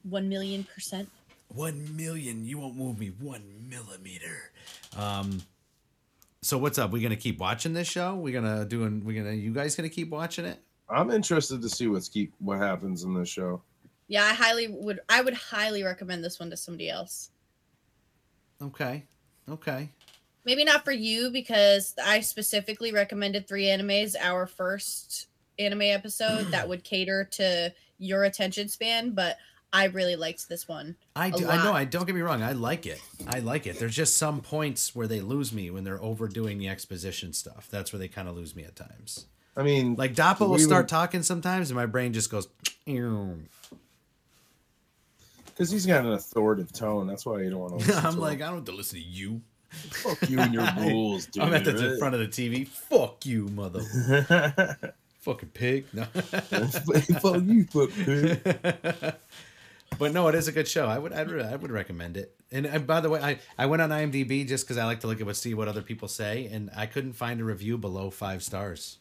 One 0.02 0.28
million 0.28 0.64
percent. 0.64 1.08
One 1.48 1.96
million. 1.96 2.44
You 2.44 2.58
won't 2.58 2.76
move 2.76 2.98
me 2.98 3.12
one 3.20 3.42
millimeter. 3.70 4.50
Um. 4.96 5.42
So 6.44 6.58
what's 6.58 6.76
up? 6.76 6.90
We 6.90 7.00
gonna 7.00 7.14
keep 7.14 7.38
watching 7.38 7.72
this 7.72 7.86
show? 7.86 8.16
We 8.16 8.32
gonna 8.32 8.64
doing? 8.64 9.04
We 9.04 9.14
gonna? 9.14 9.32
You 9.32 9.52
guys 9.52 9.76
gonna 9.76 9.88
keep 9.88 10.10
watching 10.10 10.44
it? 10.44 10.58
I'm 10.90 11.10
interested 11.12 11.62
to 11.62 11.68
see 11.68 11.86
what's 11.86 12.08
keep 12.08 12.34
what 12.40 12.58
happens 12.58 13.04
in 13.04 13.14
this 13.14 13.28
show. 13.28 13.62
Yeah, 14.08 14.24
I 14.24 14.34
highly 14.34 14.66
would. 14.66 14.98
I 15.08 15.20
would 15.20 15.34
highly 15.34 15.84
recommend 15.84 16.24
this 16.24 16.40
one 16.40 16.50
to 16.50 16.56
somebody 16.56 16.90
else. 16.90 17.30
Okay. 18.60 19.04
Okay. 19.48 19.88
Maybe 20.44 20.64
not 20.64 20.84
for 20.84 20.90
you 20.90 21.30
because 21.30 21.94
I 22.04 22.20
specifically 22.20 22.92
recommended 22.92 23.46
three 23.46 23.66
animes. 23.66 24.16
Our 24.20 24.48
first 24.48 25.28
anime 25.60 25.82
episode 25.82 26.46
that 26.50 26.68
would 26.68 26.82
cater 26.82 27.24
to 27.32 27.72
your 27.98 28.24
attention 28.24 28.68
span, 28.68 29.12
but 29.12 29.36
I 29.72 29.84
really 29.86 30.16
liked 30.16 30.48
this 30.48 30.68
one. 30.68 30.96
I 31.16 31.28
A 31.28 31.30
do. 31.32 31.48
I 31.48 31.62
know. 31.64 31.72
I 31.72 31.84
don't 31.84 32.04
get 32.06 32.14
me 32.14 32.20
wrong. 32.20 32.42
I 32.42 32.52
like 32.52 32.84
it. 32.86 33.00
I 33.26 33.38
like 33.40 33.66
it. 33.66 33.78
There's 33.78 33.96
just 33.96 34.16
some 34.18 34.40
points 34.42 34.94
where 34.94 35.06
they 35.06 35.20
lose 35.20 35.52
me 35.52 35.70
when 35.70 35.82
they're 35.84 36.02
overdoing 36.02 36.58
the 36.58 36.68
exposition 36.68 37.32
stuff. 37.32 37.68
That's 37.70 37.92
where 37.92 37.98
they 37.98 38.08
kind 38.08 38.28
of 38.28 38.36
lose 38.36 38.54
me 38.54 38.64
at 38.64 38.76
times. 38.76 39.26
I 39.56 39.62
mean, 39.62 39.94
Like 39.96 40.14
Dappa 40.14 40.48
will 40.48 40.58
start 40.58 40.84
would- 40.84 40.88
talking 40.88 41.22
sometimes, 41.22 41.70
and 41.70 41.76
my 41.76 41.86
brain 41.86 42.12
just 42.12 42.30
goes. 42.30 42.48
"Ew." 42.86 43.38
because 45.46 45.70
he's 45.70 45.84
got 45.86 46.04
an 46.04 46.12
authoritative 46.12 46.72
tone. 46.72 47.06
That's 47.06 47.26
why 47.26 47.40
you 47.42 47.50
don't 47.50 47.60
want 47.60 47.80
to. 47.84 47.94
I'm 47.96 48.18
like, 48.18 48.40
I 48.40 48.46
don't 48.46 48.56
have 48.56 48.64
to 48.66 48.72
listen 48.72 48.98
to 48.98 49.04
you. 49.04 49.40
fuck 49.70 50.28
you 50.28 50.38
and 50.40 50.52
your 50.54 50.66
rules, 50.78 51.26
dude. 51.26 51.42
I'm 51.44 51.52
at 51.54 51.64
the 51.64 51.96
front 51.98 52.14
of 52.14 52.20
the 52.20 52.26
TV. 52.28 52.66
Fuck 52.66 53.24
you, 53.26 53.48
mother. 53.48 53.80
fucking 55.20 55.50
pig. 55.50 55.86
No. 55.92 56.04
fuck 56.04 57.42
you, 57.42 57.64
fuck 57.64 57.90
pig. 57.90 59.14
But 59.98 60.12
no, 60.12 60.28
it 60.28 60.34
is 60.34 60.48
a 60.48 60.52
good 60.52 60.68
show. 60.68 60.86
I 60.86 60.98
would, 60.98 61.12
I'd, 61.12 61.30
I 61.40 61.56
would 61.56 61.70
recommend 61.70 62.16
it. 62.16 62.34
And, 62.50 62.66
and 62.66 62.86
by 62.86 63.00
the 63.00 63.08
way, 63.10 63.20
I, 63.20 63.38
I 63.58 63.66
went 63.66 63.82
on 63.82 63.90
IMDb 63.90 64.46
just 64.46 64.64
because 64.64 64.76
I 64.78 64.84
like 64.84 65.00
to 65.00 65.06
look 65.06 65.20
at 65.20 65.26
what 65.26 65.36
see 65.36 65.54
what 65.54 65.68
other 65.68 65.82
people 65.82 66.08
say, 66.08 66.46
and 66.52 66.70
I 66.76 66.86
couldn't 66.86 67.12
find 67.14 67.40
a 67.40 67.44
review 67.44 67.78
below 67.78 68.10
five 68.10 68.42
stars. 68.42 68.98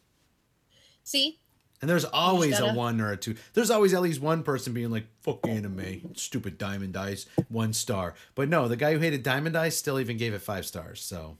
See, 1.04 1.40
And 1.82 1.90
there's 1.90 2.06
always 2.06 2.58
a 2.60 2.62
gotta- 2.62 2.78
one 2.78 3.02
or 3.02 3.12
a 3.12 3.18
two. 3.18 3.36
There's 3.54 3.72
always 3.72 3.94
at 3.94 4.02
least 4.02 4.22
one 4.22 4.44
person 4.44 4.72
being 4.74 4.92
like, 4.92 5.08
"Fuck 5.22 5.48
anime, 5.48 6.14
stupid 6.16 6.58
Diamond 6.58 6.96
Eyes, 6.96 7.26
one 7.50 7.74
star." 7.74 8.14
But 8.36 8.50
no, 8.50 8.68
the 8.68 8.76
guy 8.78 8.94
who 8.94 9.00
hated 9.00 9.24
Diamond 9.24 9.58
Eyes 9.58 9.76
still 9.78 10.00
even 10.00 10.18
gave 10.18 10.34
it 10.34 10.42
five 10.42 10.66
stars. 10.66 11.02
So 11.04 11.38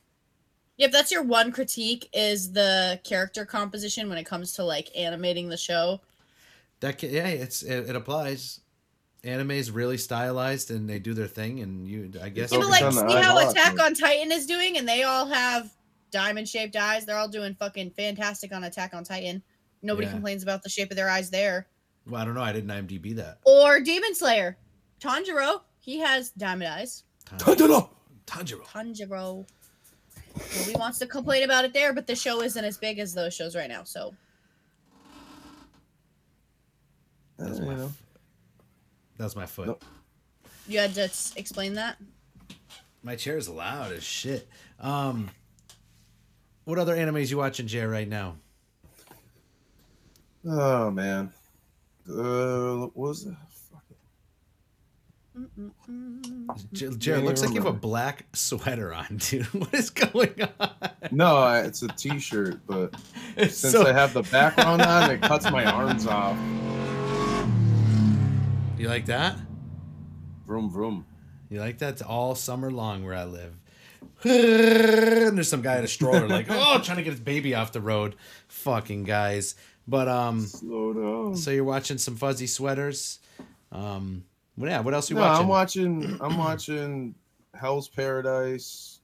if 0.78 0.92
that's 0.92 1.12
your 1.12 1.22
one 1.24 1.52
critique 1.52 2.10
is 2.12 2.54
the 2.54 3.00
character 3.04 3.46
composition 3.46 4.10
when 4.10 4.18
it 4.18 4.26
comes 4.26 4.54
to 4.54 4.64
like 4.64 4.90
animating 4.98 5.50
the 5.50 5.58
show. 5.58 6.02
that 6.80 7.02
yeah, 7.04 7.28
it's 7.28 7.62
it, 7.62 7.90
it 7.90 7.96
applies. 7.96 8.62
Anime 9.24 9.52
is 9.52 9.70
really 9.70 9.98
stylized 9.98 10.72
and 10.72 10.90
they 10.90 10.98
do 10.98 11.14
their 11.14 11.28
thing, 11.28 11.60
and 11.60 11.88
you, 11.88 12.12
I 12.22 12.30
guess, 12.30 12.52
Yeah, 12.52 12.58
but 12.60 12.70
like, 12.70 12.80
see 12.92 13.00
how 13.22 13.36
a 13.36 13.46
lot, 13.46 13.52
Attack 13.52 13.76
man. 13.76 13.86
on 13.88 13.94
Titan 13.94 14.32
is 14.32 14.48
doing, 14.48 14.78
and 14.78 14.88
they 14.88 15.04
all 15.04 15.28
have 15.28 15.72
diamond 16.10 16.50
shaped 16.50 16.76
eyes. 16.76 17.06
They're 17.06 17.18
all 17.18 17.28
doing 17.30 17.54
fucking 17.56 17.92
fantastic 17.92 18.52
on 18.52 18.64
Attack 18.64 18.94
on 18.96 19.04
Titan. 19.04 19.44
Nobody 19.84 20.08
Yeah. 20.08 20.14
complains 20.14 20.42
about 20.44 20.64
the 20.64 20.70
shape 20.70 20.90
of 20.90 20.98
their 20.98 21.10
eyes 21.10 21.30
there. 21.30 21.68
well, 22.08 22.20
I 22.20 22.26
don't 22.26 22.34
know. 22.34 22.42
I 22.42 22.52
didn't 22.52 22.72
IMDb 22.72 23.16
that. 23.18 23.38
Or 23.46 23.80
Demon 23.80 24.16
Slayer, 24.16 24.58
Tanjiro, 25.00 25.62
he 25.80 26.00
has 26.00 26.32
diamond 26.32 26.74
eyes. 26.74 27.04
Tanjiro. 27.38 27.90
Tanjiro. 28.26 28.64
Tanjiro. 28.66 29.46
Nobody 30.58 30.74
wants 30.80 30.98
to 31.00 31.06
complain 31.06 31.44
about 31.44 31.64
it 31.66 31.74
there, 31.74 31.94
but 31.94 32.08
the 32.08 32.16
show 32.16 32.42
isn't 32.42 32.66
as 32.66 32.78
big 32.80 32.98
as 32.98 33.14
those 33.14 33.36
shows 33.36 33.56
right 33.56 33.70
now. 33.70 33.84
So 33.84 34.16
That's 37.38 37.60
my, 37.60 37.88
you 39.22 39.24
know. 39.24 39.26
that's 39.26 39.36
my 39.36 39.46
foot. 39.46 39.68
Nope. 39.68 39.84
you 40.68 40.80
had 40.80 40.94
to 40.96 41.10
explain 41.36 41.74
that. 41.76 41.98
My 43.04 43.16
chair 43.16 43.38
is 43.38 43.50
loud 43.50 43.92
as 43.94 44.04
shit. 44.04 44.48
Um, 44.80 45.30
what 46.66 46.78
other 46.78 46.96
animes 46.96 47.32
you 47.32 47.38
watching, 47.38 47.68
Jay, 47.68 47.84
right 47.84 48.08
now? 48.08 48.36
Oh 50.48 50.90
man. 50.92 51.32
Uh, 52.10 52.76
what 52.88 52.96
was 52.98 53.26
it? 53.26 53.36
Fuck 53.72 53.84
it. 53.92 53.98
J- 56.74 57.18
looks 57.18 57.42
like 57.42 57.52
even 57.52 57.56
you 57.56 57.62
have 57.62 57.76
a 57.76 57.78
black 57.78 58.26
sweater 58.34 58.94
on, 58.94 59.18
dude. 59.18 59.46
What 59.54 59.74
is 59.74 59.90
going 59.92 60.36
on? 60.60 60.70
No, 61.12 61.38
I- 61.38 61.62
it's 61.62 61.82
a 61.84 61.88
T-shirt, 61.90 62.62
but 62.68 62.96
It's 63.38 63.58
since 63.58 63.74
so- 63.74 63.86
I 63.88 63.94
have 63.94 64.14
the 64.14 64.24
background 64.24 64.82
on, 64.82 65.12
it 65.12 65.22
cuts 65.22 65.50
my 65.52 65.64
arms 65.66 66.06
off. 66.08 66.38
You 68.82 68.90
like 68.90 69.06
that? 69.06 69.36
Vroom 70.48 70.70
vroom. 70.72 71.06
You 71.50 71.60
like 71.60 71.78
that? 71.78 71.94
It's 71.94 72.02
all 72.02 72.34
summer 72.34 72.72
long 72.72 73.06
where 73.06 73.14
I 73.14 73.26
live. 73.26 73.56
And 74.24 75.38
there's 75.38 75.50
some 75.50 75.62
guy 75.62 75.78
in 75.78 75.84
a 75.84 75.88
stroller, 75.88 76.28
like, 76.28 76.48
oh, 76.50 76.80
trying 76.84 76.98
to 76.98 77.04
get 77.04 77.12
his 77.12 77.20
baby 77.20 77.56
off 77.56 77.72
the 77.72 77.82
road. 77.82 78.16
Fucking 78.48 79.04
guys. 79.04 79.56
But 79.88 80.08
um, 80.08 80.42
Slow 80.46 80.94
down. 80.94 81.36
so 81.36 81.52
you're 81.52 81.64
watching 81.64 81.98
some 81.98 82.16
fuzzy 82.16 82.48
sweaters. 82.48 83.20
Um, 83.72 84.24
well, 84.58 84.70
yeah. 84.70 84.80
What 84.80 84.94
else 84.94 85.10
you 85.10 85.16
no, 85.16 85.22
watching? 85.22 85.42
I'm 85.42 85.48
watching. 85.48 86.18
I'm 86.22 86.38
watching 86.38 87.16
Hell's 87.54 87.88
Paradise, 87.88 89.00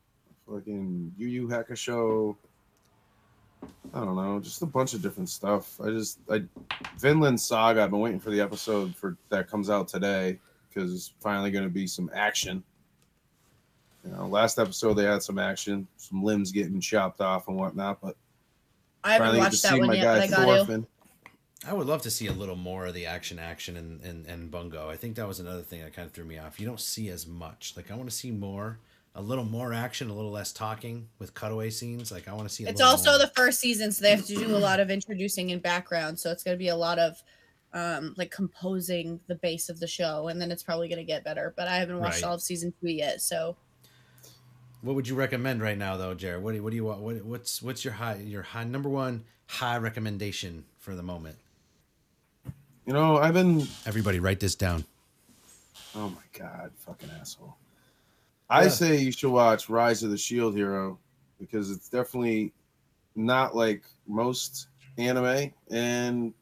fucking 0.47 1.13
Yu 1.17 1.27
Yu 1.27 1.47
Hakusho. 1.47 2.35
I 3.93 3.99
don't 3.99 4.15
know, 4.15 4.39
just 4.39 4.61
a 4.61 4.65
bunch 4.65 4.93
of 4.93 5.01
different 5.01 5.29
stuff. 5.29 5.79
I 5.81 5.89
just, 5.89 6.19
I, 6.29 6.43
Vinland 6.97 7.39
Saga. 7.39 7.83
I've 7.83 7.91
been 7.91 7.99
waiting 7.99 8.19
for 8.19 8.31
the 8.31 8.41
episode 8.41 8.95
for 8.95 9.17
that 9.29 9.49
comes 9.49 9.69
out 9.69 9.87
today 9.87 10.39
because 10.69 10.93
it's 10.93 11.13
finally 11.19 11.51
going 11.51 11.63
to 11.63 11.69
be 11.69 11.87
some 11.87 12.09
action. 12.13 12.63
You 14.05 14.11
know, 14.11 14.27
last 14.27 14.59
episode 14.59 14.93
they 14.93 15.03
had 15.03 15.23
some 15.23 15.39
action, 15.39 15.87
some 15.97 16.23
limbs 16.23 16.51
getting 16.51 16.79
chopped 16.79 17.21
off 17.21 17.47
and 17.47 17.57
whatnot, 17.57 17.99
but 18.01 18.15
I 19.03 19.13
haven't 19.13 19.27
finally 19.27 19.39
to 19.39 19.43
watched 19.45 19.61
that 19.63 19.73
see 19.73 19.79
one 19.79 19.87
my 19.87 19.95
yet, 19.95 20.29
but 20.29 20.39
I 20.39 20.45
got 20.45 20.67
to. 20.67 20.87
I 21.67 21.73
would 21.73 21.87
love 21.87 22.03
to 22.03 22.11
see 22.11 22.27
a 22.27 22.33
little 22.33 22.55
more 22.55 22.85
of 22.85 22.93
the 22.93 23.05
action, 23.07 23.39
action, 23.39 23.75
and 23.75 24.01
and, 24.01 24.25
and 24.27 24.51
bungo. 24.51 24.89
I 24.89 24.95
think 24.95 25.15
that 25.15 25.27
was 25.27 25.39
another 25.39 25.61
thing 25.61 25.81
that 25.81 25.93
kind 25.93 26.05
of 26.05 26.13
threw 26.13 26.23
me 26.23 26.37
off. 26.37 26.59
You 26.59 26.67
don't 26.67 26.79
see 26.79 27.09
as 27.09 27.25
much. 27.25 27.73
Like 27.75 27.89
I 27.91 27.95
want 27.95 28.09
to 28.09 28.15
see 28.15 28.31
more, 28.31 28.77
a 29.17 29.21
little 29.21 29.43
more 29.43 29.73
action, 29.73 30.09
a 30.09 30.13
little 30.13 30.29
less 30.31 30.53
talking 30.53 31.09
with 31.19 31.33
cutaway 31.33 31.69
scenes. 31.71 32.11
Like 32.11 32.27
I 32.27 32.33
want 32.33 32.47
to 32.47 32.53
see. 32.53 32.65
A 32.65 32.69
It's 32.69 32.79
also 32.81 33.09
more. 33.09 33.19
the 33.19 33.31
first 33.35 33.59
season, 33.59 33.91
so 33.91 34.03
they 34.03 34.11
have 34.11 34.25
to 34.27 34.35
do 34.35 34.55
a 34.55 34.59
lot 34.59 34.79
of 34.79 34.89
introducing 34.91 35.51
and 35.51 35.61
background. 35.61 36.19
So 36.19 36.31
it's 36.31 36.43
going 36.43 36.55
to 36.55 36.59
be 36.59 36.67
a 36.69 36.75
lot 36.75 36.99
of 36.99 37.21
um, 37.73 38.13
like 38.15 38.29
composing 38.31 39.19
the 39.27 39.35
base 39.35 39.69
of 39.69 39.79
the 39.79 39.87
show, 39.87 40.27
and 40.27 40.39
then 40.39 40.51
it's 40.51 40.63
probably 40.63 40.87
going 40.87 40.99
to 40.99 41.03
get 41.03 41.23
better. 41.23 41.53
But 41.57 41.67
I 41.67 41.77
haven't 41.77 41.99
watched 41.99 42.21
Right. 42.21 42.29
all 42.29 42.35
of 42.35 42.41
season 42.41 42.73
two 42.79 42.89
yet, 42.89 43.21
so 43.21 43.57
What 44.81 44.95
would 44.95 45.07
you 45.07 45.15
recommend 45.15 45.61
right 45.61 45.77
now, 45.77 45.97
though, 45.97 46.13
Jared? 46.13 46.43
What 46.43 46.53
do, 46.53 46.61
what 46.63 46.69
do 46.69 46.75
you 46.75 46.85
want? 46.85 47.01
What, 47.01 47.15
what's 47.25 47.61
what's 47.61 47.83
your 47.83 47.95
high 47.95 48.15
your 48.17 48.43
high 48.43 48.63
number 48.65 48.87
one 48.89 49.25
high 49.47 49.77
recommendation 49.77 50.65
for 50.77 50.95
the 50.95 51.03
moment? 51.03 51.37
You 52.85 52.93
know, 52.93 53.17
I've 53.17 53.33
been 53.33 53.67
Everybody, 53.85 54.19
write 54.19 54.39
this 54.39 54.53
down. 54.55 54.85
Oh 55.95 56.09
my 56.09 56.21
god, 56.39 56.71
fucking 56.77 57.09
asshole. 57.19 57.57
I 58.49 58.63
Yeah. 58.63 58.69
say 58.69 58.97
you 59.01 59.11
should 59.11 59.31
watch 59.31 59.69
Rise 59.69 60.03
of 60.03 60.09
the 60.09 60.17
Shield 60.17 60.55
Hero 60.55 60.97
because 61.39 61.69
it's 61.71 61.89
definitely 61.89 62.53
not 63.15 63.55
like 63.55 63.83
most 64.07 64.67
anime 64.97 65.51
and 65.69 66.33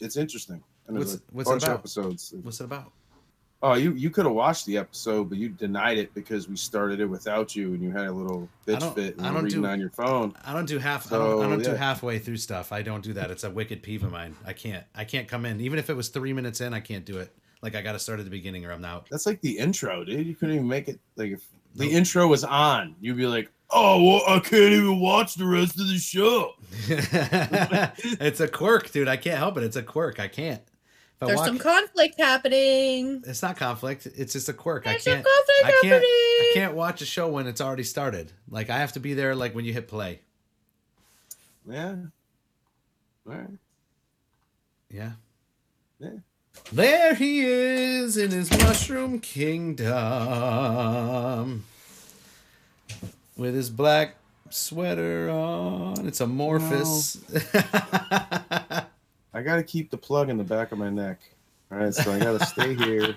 it's 0.00 0.16
interesting. 0.16 0.62
And 0.88 0.98
What's- 0.98 1.18
what's 1.32 1.50
it 1.50 1.62
about? 1.64 1.78
episodes. 1.78 2.34
What's 2.42 2.60
it 2.60 2.64
about? 2.64 2.92
Oh, 3.62 3.72
you 3.74 3.92
you 3.94 4.10
could 4.10 4.26
have 4.26 4.34
watched 4.34 4.66
the 4.66 4.76
episode, 4.76 5.30
but 5.30 5.38
you 5.38 5.48
denied 5.48 5.96
it 5.98 6.12
because 6.14 6.46
we 6.46 6.56
started 6.56 7.00
it 7.00 7.06
without 7.06 7.56
you 7.56 7.72
and 7.72 7.82
you 7.82 7.90
had 7.90 8.06
a 8.06 8.12
little 8.12 8.48
bitch 8.66 8.94
fit 8.94 9.16
and 9.16 9.26
I 9.26 9.32
don't 9.32 9.44
reading 9.44 9.62
do- 9.62 9.66
on 9.68 9.80
your 9.80 9.90
phone. 9.90 10.34
I 10.44 10.52
don't 10.52 10.66
do 10.68 10.78
half. 10.78 11.10
I 11.10 11.16
don't, 11.16 11.42
I 11.44 11.48
don't 11.48 11.62
do 11.64 11.70
halfway 11.74 12.18
through 12.18 12.36
stuff. 12.36 12.70
I 12.70 12.82
don't 12.82 13.02
do 13.02 13.14
that. 13.14 13.30
It's 13.30 13.44
a 13.44 13.50
wicked 13.50 13.82
peeve 13.82 14.04
of 14.04 14.12
mine. 14.12 14.36
I 14.44 14.52
can't. 14.52 14.84
I 14.94 15.04
can't 15.04 15.26
come 15.26 15.46
in. 15.46 15.60
Even 15.62 15.78
if 15.78 15.88
it 15.88 15.94
was 15.94 16.08
three 16.10 16.34
minutes 16.34 16.60
in, 16.60 16.74
I 16.74 16.80
can't 16.80 17.04
do 17.06 17.16
it. 17.18 17.34
Like 17.62 17.74
I 17.74 17.82
got 17.82 17.92
to 17.92 17.98
start 17.98 18.18
at 18.20 18.24
the 18.24 18.30
beginning 18.30 18.64
or 18.64 18.72
I'm 18.72 18.84
out. 18.84 19.08
That's 19.10 19.26
like 19.26 19.40
the 19.40 19.58
intro, 19.58 20.04
dude. 20.04 20.26
You 20.26 20.34
couldn't 20.34 20.54
even 20.56 20.68
make 20.68 20.88
it 20.88 21.00
like 21.16 21.32
if 21.32 21.44
the 21.74 21.84
Nope. 21.86 21.92
intro 21.94 22.26
was 22.28 22.44
on, 22.44 22.94
you'd 23.00 23.16
be 23.16 23.26
like, 23.26 23.50
"Oh, 23.70 24.02
well, 24.02 24.22
I 24.28 24.38
can't 24.40 24.72
even 24.72 25.00
watch 25.00 25.34
the 25.34 25.46
rest 25.46 25.78
of 25.80 25.88
the 25.88 25.98
show." 25.98 26.52
it's 26.88 28.40
a 28.40 28.48
quirk, 28.48 28.90
dude. 28.92 29.08
I 29.08 29.16
can't 29.16 29.38
help 29.38 29.56
it. 29.58 29.64
It's 29.64 29.76
a 29.76 29.82
quirk. 29.82 30.20
I 30.20 30.28
can't. 30.28 30.62
If 31.16 31.22
I 31.22 31.26
there's 31.26 31.36
walk- 31.38 31.46
some 31.46 31.58
conflict 31.58 32.20
happening. 32.20 33.22
it's 33.26 33.42
not 33.42 33.56
conflict. 33.56 34.06
It's 34.06 34.34
just 34.34 34.48
a 34.50 34.52
quirk. 34.52 34.86
I 34.86 34.90
There's 34.92 35.04
some 35.04 35.14
can't. 35.14 35.26
conflict 35.26 35.64
I 35.64 35.70
can't. 35.70 35.84
happening. 35.86 36.10
I 36.10 36.50
can't 36.54 36.74
watch 36.74 37.00
a 37.02 37.06
show 37.06 37.28
when 37.28 37.46
it's 37.46 37.60
already 37.62 37.84
started. 37.84 38.32
Like 38.50 38.68
I 38.70 38.78
have 38.78 38.92
to 38.92 39.00
be 39.00 39.14
there. 39.14 39.34
Like 39.34 39.54
when 39.54 39.64
you 39.64 39.72
hit 39.72 39.88
play. 39.88 40.20
Yeah. 41.68 41.96
All 43.26 43.34
right. 43.34 43.48
Yeah. 44.90 45.12
Yeah. 45.98 46.10
There 46.72 47.14
he 47.14 47.44
is 47.44 48.16
in 48.16 48.30
his 48.32 48.50
mushroom 48.50 49.20
kingdom 49.20 49.86
with 53.36 53.54
his 53.54 53.70
black 53.70 54.16
sweater 54.50 55.30
on. 55.30 56.06
It's 56.06 56.20
amorphous. 56.20 57.18
I 57.54 59.42
gotta 59.42 59.62
keep 59.62 59.90
the 59.90 59.96
plug 59.96 60.28
in 60.28 60.38
the 60.38 60.44
back 60.44 60.72
of 60.72 60.78
my 60.78 60.90
neck. 60.90 61.20
All 61.70 61.78
right, 61.78 61.94
so 61.94 62.12
I 62.12 62.18
gotta 62.18 62.44
stay 62.46 62.74
here, 62.74 63.14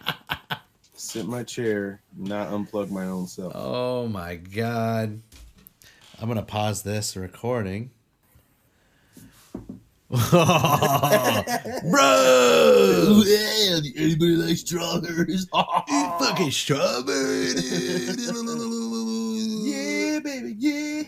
sit 0.94 1.24
in 1.24 1.30
my 1.30 1.44
chair, 1.44 2.02
not 2.18 2.50
unplug 2.50 2.90
my 2.92 3.06
own 3.06 3.26
self. 3.28 3.54
oh 3.56 4.08
my 4.08 4.36
god. 4.36 5.22
I'm 6.22 6.28
going 6.28 6.36
to 6.36 6.44
pause 6.44 6.84
this 6.84 7.16
recording. 7.16 7.92
Bro! 10.12 10.18
yeah, 13.28 13.80
anybody 13.96 14.36
like 14.38 14.58
strawberries? 14.58 15.48
Fucking 15.54 16.50
strawberry. 16.50 17.50
yeah, 19.70 20.20
baby, 20.20 20.56
yeah. 20.58 21.04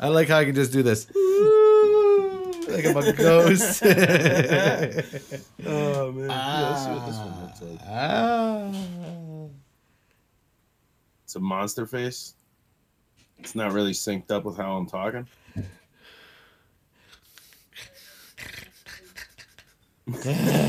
I 0.00 0.08
like 0.08 0.26
how 0.26 0.38
I 0.38 0.44
can 0.44 0.56
just 0.56 0.72
do 0.72 0.82
this. 0.82 1.06
Like 2.68 2.84
I'm 2.84 2.96
a 2.96 3.12
ghost. 3.12 3.80
oh 3.84 3.88
man, 6.10 6.28
yeah, 6.28 6.68
let's 6.68 6.82
see 6.82 6.90
what 6.90 7.06
this 7.06 7.16
one 7.16 7.42
looks 7.42 7.62
like. 7.62 7.78
Ah. 7.86 8.72
It's 11.22 11.36
a 11.36 11.40
monster 11.40 11.86
face. 11.86 12.34
It's 13.38 13.54
not 13.54 13.72
really 13.72 13.92
synced 13.92 14.30
up 14.30 14.44
with 14.44 14.56
how 14.56 14.76
I'm 14.76 14.86
talking. 14.86 15.26
yeah, 20.24 20.64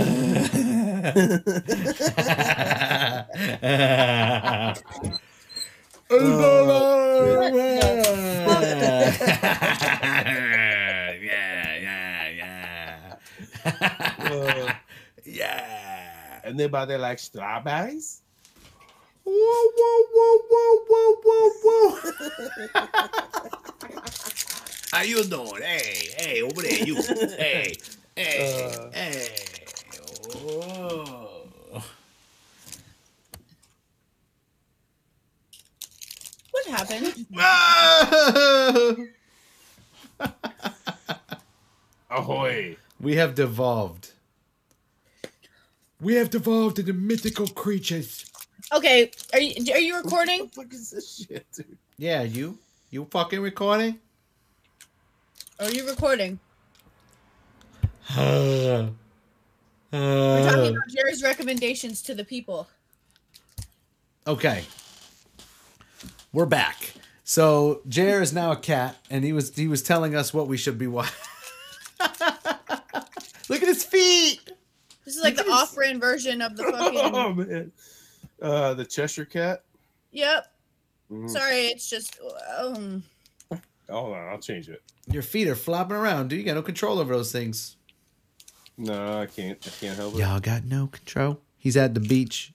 yeah, 11.22 12.30
yeah. 12.30 13.16
Uh, 13.66 14.74
yeah. 15.26 16.41
Anybody 16.43 16.97
like 16.97 17.20
strawberries? 17.20 18.22
Whoa, 19.26 19.71
whoa, 19.78 20.03
whoa, 20.13 20.38
whoa, 20.49 20.86
whoa, 20.88 21.15
whoa, 21.26 21.49
whoa. 21.63 22.11
How 24.91 25.01
you 25.01 25.23
doing? 25.23 25.61
Hey, 25.61 26.09
hey, 26.17 26.41
over 26.43 26.61
there, 26.61 26.84
you. 26.86 26.95
Hey, 26.95 27.76
hey, 28.15 28.71
Uh. 28.78 28.91
hey. 28.93 29.36
Whoa. 30.36 31.82
What 36.51 36.65
happened? 36.67 37.26
Ahoy! 42.11 42.78
we 42.99 43.15
have 43.15 43.36
devolved. 43.36 44.11
We 45.99 46.13
have 46.15 46.30
devolved 46.30 46.80
into 46.80 46.93
mythical 46.93 47.47
creatures. 47.47 48.26
Okay, 48.74 49.11
are 49.34 49.39
you 49.39 49.74
are 49.74 49.80
you 49.80 49.95
recording? 49.97 50.39
What 50.41 50.53
the 50.53 50.63
fuck 50.63 50.74
is 50.74 50.89
this 50.91 51.16
shit, 51.28 51.45
dude? 51.55 51.78
Yeah, 51.97 52.24
you. 52.24 52.57
You 52.89 53.05
fucking 53.11 53.39
recording? 53.41 53.99
Are 55.59 55.70
you 55.70 55.88
recording? 55.88 56.39
Uh, 58.09 58.88
We're 59.91 60.49
talking 60.49 60.76
about 60.76 60.88
Jerry's 60.89 61.24
recommendations 61.24 62.01
to 62.03 62.16
the 62.16 62.24
people. 62.24 62.68
Okay. 64.28 64.63
We're 66.34 66.45
back. 66.45 66.93
So 67.24 67.82
Jer 67.88 68.22
is 68.22 68.34
now 68.34 68.51
a 68.51 68.57
cat, 68.57 68.97
and 69.09 69.24
he 69.24 69.32
was 69.32 69.55
he 69.55 69.68
was 69.68 69.82
telling 69.84 70.16
us 70.16 70.34
what 70.34 70.47
we 70.47 70.57
should 70.57 70.78
be 70.78 70.88
watching. 70.88 71.13
Look 73.47 73.61
at 73.61 73.68
his 73.68 73.84
feet. 73.84 74.41
This 75.05 75.16
is 75.18 75.24
like 75.24 75.36
the 75.36 75.43
Look 75.43 75.51
at 75.51 75.59
his- 75.59 75.70
off-brand 75.70 76.01
version 76.01 76.41
of 76.41 76.57
the 76.57 76.63
Oh 76.74 77.34
fucking. 77.36 77.47
man, 77.51 77.72
uh, 78.42 78.74
the 78.74 78.86
Cheshire 78.86 79.26
Cat. 79.26 79.64
Yep. 80.12 80.46
Mhm. 81.12 81.30
Sorry, 81.30 81.62
it's 81.68 81.90
just. 81.90 82.20
Um, 82.58 83.04
Hold 83.90 84.16
on, 84.16 84.28
I'll 84.30 84.40
change 84.40 84.68
it. 84.68 84.82
Your 85.08 85.22
feet 85.22 85.48
are 85.48 85.56
flopping 85.56 85.96
around, 85.96 86.30
dude. 86.30 86.40
You 86.40 86.46
got 86.46 86.56
no 86.56 86.64
control 86.64 86.98
over 87.00 87.16
those 87.16 87.32
things. 87.32 87.76
No, 88.78 89.20
I 89.22 89.28
can't. 89.28 89.58
I 89.66 89.70
can't 89.80 89.96
help 89.96 90.16
it. 90.16 90.20
Y'all 90.20 90.40
got 90.40 90.66
no 90.66 90.88
control. 90.88 91.40
He's 91.58 91.78
at 91.78 91.94
the 91.94 92.00
beach. 92.00 92.52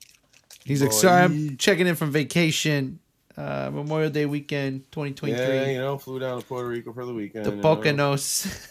He's 0.65 0.81
like, 0.81 0.91
sorry, 0.91 1.23
I'm 1.23 1.57
checking 1.57 1.87
in 1.87 1.95
from 1.95 2.11
vacation. 2.11 2.99
Uh, 3.37 3.69
Memorial 3.73 4.09
Day 4.09 4.25
weekend, 4.25 4.83
2023. 4.91 5.37
Yeah, 5.45 5.69
you 5.69 5.77
know, 5.77 5.97
flew 5.97 6.19
down 6.19 6.39
to 6.41 6.45
Puerto 6.45 6.67
Rico 6.67 6.91
for 6.91 7.05
the 7.05 7.13
weekend. 7.13 7.45
the 7.45 7.55
you. 7.55 7.61
Poconos. 7.61 8.67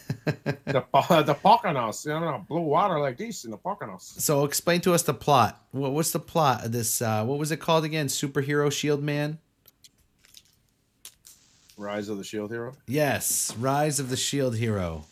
The 0.65 0.81
po- 0.81 1.23
the 1.23 1.33
Poconos. 1.33 2.05
You 2.05 2.11
know, 2.11 2.45
blue 2.47 2.61
water 2.61 2.99
like 2.99 3.17
this 3.17 3.43
in 3.43 3.49
the 3.51 3.57
Poconos. 3.57 4.01
so 4.01 4.45
explain 4.45 4.79
to 4.81 4.93
us 4.93 5.01
the 5.01 5.15
plot. 5.15 5.59
What, 5.71 5.93
what's 5.93 6.11
the 6.11 6.19
plot 6.19 6.63
of 6.65 6.71
this? 6.71 7.01
Uh, 7.01 7.25
what 7.25 7.39
was 7.39 7.51
it 7.51 7.57
called 7.57 7.85
again? 7.85 8.05
Superhero 8.07 8.71
Shield 8.71 9.01
Man. 9.01 9.39
Rise 11.77 12.09
of 12.09 12.17
the 12.19 12.23
Shield 12.23 12.51
Hero. 12.51 12.73
Yes, 12.87 13.55
Rise 13.57 13.99
of 13.99 14.09
the 14.09 14.17
Shield 14.17 14.55
Hero. 14.57 15.05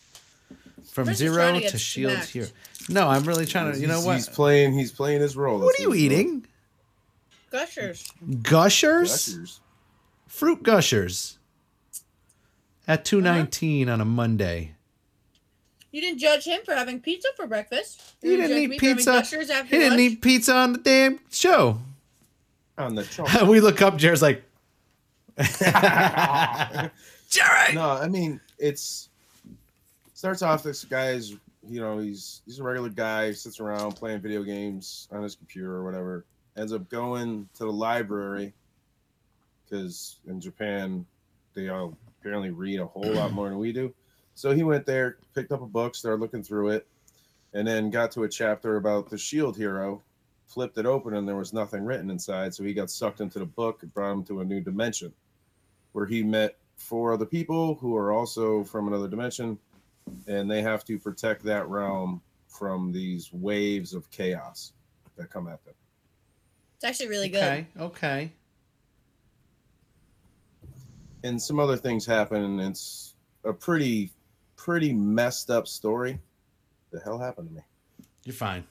From 0.91 1.05
Chris 1.05 1.21
is 1.21 1.31
zero 1.31 1.59
to 1.59 1.69
to, 1.69 1.77
Shield 1.77 2.11
smacked. 2.13 2.29
Hero. 2.29 2.47
No, 2.89 3.07
I'm 3.07 3.23
really 3.23 3.45
trying 3.45 3.73
to. 3.73 3.79
You 3.79 3.87
know 3.87 3.93
He's- 3.95 4.05
what? 4.05 4.15
He's 4.17 4.29
playing. 4.29 4.73
He's 4.73 4.91
playing 4.91 5.21
his 5.21 5.35
role. 5.35 5.59
What 5.59 5.67
That's 5.77 5.79
are 5.79 5.83
you 5.83 5.87
role. 5.89 5.95
eating? 5.97 6.45
Gushers. 7.49 8.11
Gushers, 8.41 9.09
Gushers. 9.35 9.59
fruit 10.27 10.63
gushers. 10.63 11.37
At 12.87 13.05
two 13.05 13.19
uh-huh. 13.19 13.31
nineteen 13.35 13.87
on 13.89 14.01
a 14.01 14.05
Monday. 14.05 14.73
You 15.91 16.01
didn't 16.01 16.19
judge 16.19 16.45
him 16.45 16.61
for 16.65 16.73
having 16.75 16.99
pizza 17.01 17.29
for 17.35 17.47
breakfast. 17.47 18.01
He 18.21 18.29
You 18.31 18.37
didn't 18.37 18.49
judge 18.51 18.59
eat 18.59 18.69
me 18.69 18.79
pizza. 18.79 19.11
Gushers 19.11 19.49
after 19.49 19.75
He 19.75 19.81
didn't 19.81 19.99
eat 19.99 20.21
pizza 20.21 20.53
on 20.55 20.73
the 20.73 20.79
damn 20.79 21.19
show. 21.31 21.79
on 22.77 22.93
the 22.95 23.03
chop. 23.11 23.47
we 23.47 23.59
look 23.59 23.81
up. 23.81 23.97
Jared's 23.97 24.21
like, 24.21 24.43
Jared. 27.29 27.75
no, 27.75 27.89
I 27.91 28.07
mean 28.07 28.39
it's 28.57 29.09
starts 30.13 30.41
off. 30.41 30.63
This 30.63 30.83
guy's, 30.83 31.31
you 31.67 31.79
know, 31.79 31.97
he's 31.99 32.41
he's 32.45 32.59
a 32.59 32.63
regular 32.63 32.89
guy, 32.89 33.31
sits 33.31 33.59
around 33.59 33.93
playing 33.93 34.19
video 34.19 34.43
games 34.43 35.07
on 35.11 35.23
his 35.23 35.35
computer 35.35 35.73
or 35.75 35.83
whatever. 35.85 36.25
Ends 36.59 36.73
up 36.73 36.89
going 36.89 37.47
to 37.53 37.63
the 37.63 37.71
library 37.71 38.53
because 39.63 40.19
in 40.27 40.41
Japan 40.41 41.05
they 41.53 41.69
all 41.69 41.97
apparently 42.19 42.49
read 42.49 42.81
a 42.81 42.85
whole 42.85 43.13
lot 43.13 43.31
more 43.31 43.47
than 43.47 43.57
we 43.57 43.71
do. 43.71 43.93
So 44.35 44.53
he 44.53 44.63
went 44.63 44.85
there, 44.85 45.19
picked 45.33 45.53
up 45.53 45.61
a 45.61 45.65
book, 45.65 45.95
started 45.95 46.19
looking 46.19 46.43
through 46.43 46.69
it, 46.69 46.87
and 47.53 47.65
then 47.65 47.89
got 47.89 48.11
to 48.11 48.23
a 48.23 48.29
chapter 48.29 48.75
about 48.75 49.09
the 49.09 49.17
Shield 49.17 49.55
Hero. 49.55 50.03
Flipped 50.47 50.77
it 50.77 50.85
open 50.85 51.13
and 51.13 51.25
there 51.25 51.37
was 51.37 51.53
nothing 51.53 51.85
written 51.85 52.09
inside. 52.09 52.53
So 52.53 52.63
he 52.65 52.73
got 52.73 52.89
sucked 52.89 53.21
into 53.21 53.39
the 53.39 53.45
book. 53.45 53.79
It 53.81 53.93
brought 53.93 54.11
him 54.11 54.23
to 54.25 54.41
a 54.41 54.45
new 54.45 54.59
dimension 54.59 55.13
where 55.93 56.07
he 56.07 56.23
met 56.23 56.57
four 56.75 57.13
other 57.13 57.25
people 57.25 57.75
who 57.75 57.95
are 57.95 58.11
also 58.11 58.65
from 58.65 58.87
another 58.87 59.07
dimension, 59.07 59.57
and 60.27 60.51
they 60.51 60.61
have 60.61 60.83
to 60.85 60.99
protect 60.99 61.43
that 61.43 61.69
realm 61.69 62.21
from 62.47 62.91
these 62.91 63.31
waves 63.31 63.93
of 63.93 64.11
chaos 64.11 64.73
that 65.15 65.29
come 65.29 65.47
at 65.47 65.63
them. 65.63 65.73
It's 66.79 66.85
actually 66.85 67.09
really 67.09 67.27
good. 67.27 67.43
Okay. 67.43 67.65
Okay. 67.77 68.31
And 71.25 71.41
some 71.41 71.59
other 71.59 71.75
things 71.75 72.05
happen, 72.05 72.41
and 72.41 72.61
it's 72.61 73.15
a 73.43 73.51
pretty, 73.51 74.11
pretty 74.55 74.93
messed 74.93 75.49
up 75.51 75.67
story. 75.67 76.17
The 76.91 77.01
hell 77.01 77.19
happened 77.19 77.49
to 77.49 77.55
me? 77.55 77.61
You're 78.23 78.33
fine. 78.33 78.63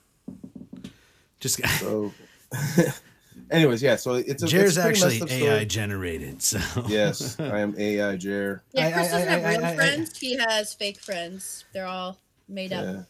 Just 1.39 1.61
So, 1.81 2.11
anyways, 3.51 3.83
yeah. 3.83 3.97
So 3.97 4.15
it's 4.15 4.43
a 4.43 4.47
Jared's 4.47 4.79
it's 4.79 4.83
pretty 4.87 4.97
actually 5.03 5.21
messed 5.21 5.23
up 5.25 5.29
story. 5.29 5.51
AI 5.51 5.65
generated. 5.67 6.43
So 6.43 6.59
Yes, 6.89 7.39
I 7.41 7.59
am 7.61 7.75
AI 7.79 8.17
Jer. 8.17 8.63
Yeah, 8.73 8.91
Chris 8.93 9.09
I- 9.09 9.11
doesn't 9.11 9.29
I- 9.29 9.33
have 9.33 9.45
I- 9.45 9.51
real 9.57 9.65
I- 9.67 9.69
I- 9.73 9.77
friends. 9.77 10.19
he 10.19 10.39
has 10.39 10.73
fake 10.73 10.99
friends. 10.99 11.67
They're 11.75 11.85
all 11.87 12.17
made 12.49 12.73
up. 12.73 12.85
Yeah. 12.87 13.03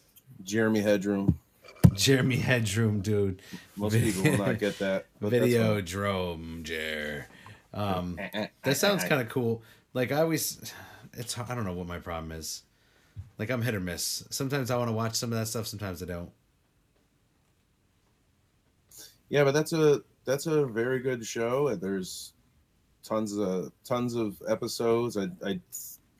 Jeremy 0.42 0.80
Headroom. 0.80 1.38
Jeremy 1.94 2.36
Headroom, 2.36 3.00
dude. 3.00 3.42
Most 3.76 3.94
people 3.94 4.22
will 4.22 4.38
not 4.38 4.58
get 4.58 4.78
that. 4.78 5.06
Videodrome, 5.20 6.62
Jer. 6.62 7.26
Um, 7.74 8.16
eh, 8.18 8.28
eh, 8.32 8.40
eh, 8.42 8.46
that 8.62 8.76
sounds 8.76 9.04
kind 9.04 9.20
of 9.20 9.28
cool. 9.28 9.62
Like 9.94 10.12
I 10.12 10.22
always, 10.22 10.72
it's 11.14 11.38
I 11.38 11.54
don't 11.54 11.64
know 11.64 11.72
what 11.72 11.86
my 11.86 11.98
problem 11.98 12.32
is. 12.32 12.62
Like 13.38 13.50
I'm 13.50 13.62
hit 13.62 13.74
or 13.74 13.80
miss. 13.80 14.24
Sometimes 14.30 14.70
I 14.70 14.76
want 14.76 14.88
to 14.88 14.92
watch 14.92 15.14
some 15.14 15.32
of 15.32 15.38
that 15.38 15.46
stuff. 15.46 15.66
Sometimes 15.66 16.02
I 16.02 16.06
don't. 16.06 16.30
Yeah, 19.28 19.44
but 19.44 19.52
that's 19.52 19.72
a 19.72 20.02
that's 20.24 20.46
a 20.46 20.66
very 20.66 21.00
good 21.00 21.24
show. 21.24 21.68
and 21.68 21.80
There's 21.80 22.32
tons 23.02 23.36
of 23.36 23.72
tons 23.84 24.14
of 24.14 24.42
episodes. 24.48 25.16
I 25.16 25.28
I 25.44 25.60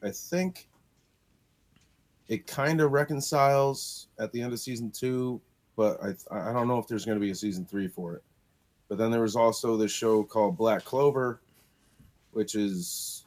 I 0.02 0.10
think 0.10 0.68
it 2.28 2.46
kind 2.46 2.80
of 2.80 2.92
reconciles 2.92 4.08
at 4.18 4.32
the 4.32 4.42
end 4.42 4.52
of 4.52 4.60
season 4.60 4.90
two, 4.90 5.40
but 5.78 5.98
I 6.02 6.08
I 6.50 6.52
don't 6.52 6.66
know 6.68 6.78
if 6.78 6.88
there's 6.88 7.04
going 7.06 7.16
to 7.18 7.24
be 7.24 7.30
a 7.30 7.34
season 7.34 7.64
three 7.64 7.86
for 7.88 8.14
it. 8.14 8.22
But 8.88 8.98
then 8.98 9.10
there 9.12 9.20
was 9.22 9.36
also 9.36 9.76
this 9.76 9.92
show 9.92 10.24
called 10.24 10.56
Black 10.58 10.84
Clover, 10.84 11.40
which 12.32 12.54
is 12.56 13.24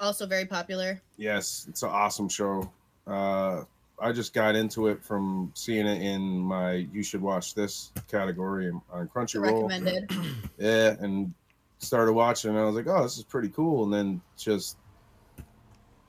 Also 0.00 0.26
very 0.26 0.46
popular. 0.46 1.00
yes, 1.18 1.66
it's 1.68 1.82
an 1.82 1.90
awesome 1.90 2.28
show. 2.30 2.70
Uh, 3.06 3.64
I 4.00 4.12
just 4.12 4.32
got 4.32 4.56
into 4.56 4.86
it 4.88 5.04
from 5.04 5.52
seeing 5.54 5.86
it 5.86 6.00
in 6.00 6.38
my 6.38 6.88
"You 6.92 7.02
should 7.02 7.20
watch 7.20 7.54
this" 7.54 7.92
category 8.08 8.72
on 8.90 9.08
Crunchyroll. 9.08 9.68
Recommended. 9.68 10.10
Yeah, 10.58 10.96
and 11.00 11.34
started 11.78 12.12
watching, 12.14 12.50
and 12.50 12.58
I 12.58 12.64
was 12.64 12.74
like, 12.76 12.86
"Oh, 12.86 13.02
this 13.02 13.18
is 13.18 13.24
pretty 13.24 13.48
cool." 13.50 13.84
And 13.84 13.92
then 13.92 14.20
just 14.38 14.76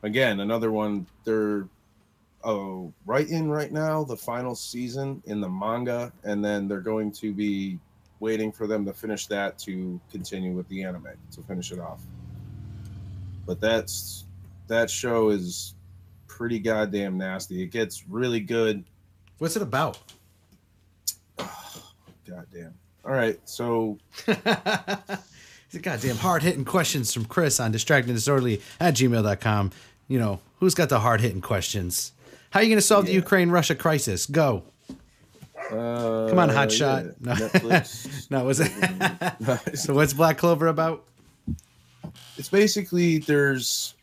again, 0.04 0.40
another 0.40 0.72
one. 0.72 1.06
They're 1.26 1.68
oh 2.44 2.94
in 3.08 3.50
right 3.50 3.72
now 3.72 4.04
the 4.04 4.16
final 4.16 4.56
season 4.56 5.22
in 5.26 5.42
the 5.42 5.50
manga, 5.50 6.12
and 6.24 6.44
then 6.44 6.68
they're 6.68 6.80
going 6.80 7.12
to 7.14 7.34
be 7.34 7.80
waiting 8.20 8.52
for 8.52 8.68
them 8.68 8.86
to 8.86 8.94
finish 8.94 9.28
that 9.28 9.58
to 9.58 10.00
continue 10.12 10.54
with 10.54 10.68
the 10.70 10.84
anime 10.84 11.08
to 11.32 11.42
finish 11.42 11.72
it 11.72 11.80
off. 11.80 12.02
But 13.46 13.60
that's 13.60 14.26
that 14.68 14.90
show 14.90 15.30
is 15.30 15.76
pretty 16.28 16.60
goddamn 16.60 17.18
nasty. 17.18 17.62
It 17.62 17.72
gets 17.72 18.08
really 18.08 18.40
good. 18.40 18.84
What's 19.40 19.56
it 19.56 19.62
about? 19.62 20.00
Goddamn. 22.28 22.74
All 23.04 23.12
right, 23.12 23.40
so 23.46 23.98
goddamn 25.82 26.18
hard 26.18 26.44
hitting 26.44 26.66
questions 26.66 27.12
from 27.12 27.26
Chris 27.26 27.60
on 27.60 27.72
distracting 27.72 28.14
disorderly 28.14 28.62
at 28.80 28.94
gmail.com. 28.94 29.72
You 30.08 30.20
know, 30.20 30.40
who's 30.60 30.76
got 30.76 30.90
the 30.90 31.00
hard 31.00 31.22
hitting 31.22 31.42
questions? 31.42 32.12
How 32.52 32.60
are 32.60 32.64
you 32.64 32.70
going 32.70 32.78
to 32.78 32.82
solve 32.86 33.06
the 33.06 33.14
Ukraine 33.14 33.50
Russia 33.50 33.76
crisis? 33.76 34.26
Go. 34.26 34.64
uh, 34.90 36.28
Come 36.30 36.38
on, 36.40 36.50
hotshot. 36.50 37.06
yeah, 37.06 37.12
No. 37.22 37.34
Netflix. 37.34 38.30
No, 38.30 38.44
was 38.46 38.60
it? 38.60 39.78
so, 39.78 39.94
what's 39.94 40.14
Black 40.14 40.38
Clover 40.38 40.68
about? 40.68 41.06
it's 42.38 42.50
basically 42.50 43.20
there's 43.20 43.94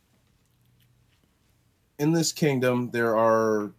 in 1.98 2.12
this 2.12 2.30
kingdom 2.32 2.88
there 2.90 3.16
are 3.16 3.72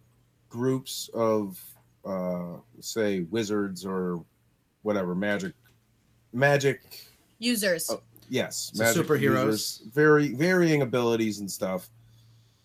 groups 0.50 1.08
of 1.14 1.58
uh, 2.04 2.56
say 2.80 3.20
wizards 3.22 3.84
or 3.86 4.24
whatever 4.82 5.14
magic, 5.14 5.54
magic. 6.32 6.80
Users. 7.38 7.90
Oh, 7.90 8.00
Yes, 8.28 8.70
So 8.74 8.84
superheroes. 8.84 9.20
users, 9.46 9.82
very 9.92 10.28
varying 10.34 10.82
abilities 10.82 11.40
and 11.40 11.50
stuff, 11.50 11.88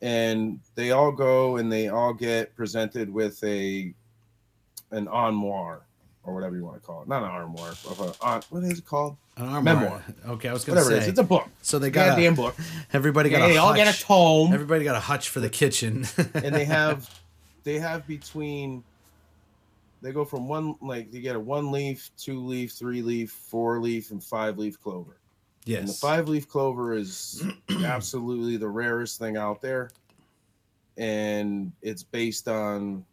and 0.06 0.60
they 0.76 0.92
all 0.92 1.12
go 1.12 1.58
and 1.58 1.72
they 1.72 1.88
all 1.90 2.14
get 2.14 2.56
presented 2.56 3.12
with 3.12 3.44
a 3.44 3.92
an 4.92 5.08
armoire 5.08 5.82
or 6.24 6.36
whatever 6.36 6.56
you 6.56 6.64
want 6.64 6.76
to 6.80 6.86
call 6.86 7.02
it. 7.02 7.08
Not 7.08 7.24
an 7.24 7.30
armoire, 7.30 7.72
of 7.72 8.00
a 8.00 8.14
on, 8.24 8.44
what 8.52 8.64
is 8.64 8.78
it 8.78 8.86
called? 8.86 9.18
An 9.38 9.48
armoire. 9.48 9.64
Memoir. 9.76 10.04
Okay, 10.28 10.48
I 10.48 10.54
was 10.54 10.64
gonna 10.64 10.84
say. 10.84 11.00
is. 11.00 11.08
It's 11.08 11.20
a 11.20 11.24
book. 11.24 11.48
so 11.64 11.80
they 11.80 11.90
got 11.90 12.10
Goddamn 12.10 12.34
a, 12.34 12.36
book. 12.36 12.56
everybody 12.94 13.32
got 13.32 13.48
They 13.48 13.56
a 13.58 13.60
all 13.60 13.70
hutch. 13.70 13.78
get 13.78 13.96
a 13.96 14.00
tome. 14.00 14.54
Everybody 14.54 14.84
got 14.84 14.96
a 14.96 15.00
hutch 15.00 15.30
for 15.30 15.40
the 15.40 15.50
kitchen. 15.50 16.06
and 16.36 16.54
they 16.54 16.66
have 16.66 17.10
they 17.64 17.80
have 17.80 18.06
between 18.06 18.84
they 20.04 20.12
go 20.12 20.24
from 20.24 20.48
one 20.48 20.76
like 20.82 21.12
you 21.12 21.20
get 21.20 21.36
a 21.36 21.40
one 21.40 21.72
leaf, 21.72 22.12
two 22.16 22.46
leaf, 22.46 22.74
three 22.74 23.02
leaf, 23.02 23.32
four 23.32 23.82
leaf, 23.82 24.12
and 24.12 24.24
five 24.24 24.60
leaf 24.60 24.80
clover. 24.80 25.18
And 25.68 25.88
the 25.88 25.94
five 25.94 26.30
leaf 26.30 26.48
clover 26.48 26.94
is 26.94 27.44
absolutely 27.84 28.58
the 28.58 28.70
rarest 28.70 29.20
thing 29.20 29.36
out 29.36 29.62
there. 29.62 29.90
And 30.98 31.72
it's 31.82 32.04
based 32.04 32.48
on 32.48 33.04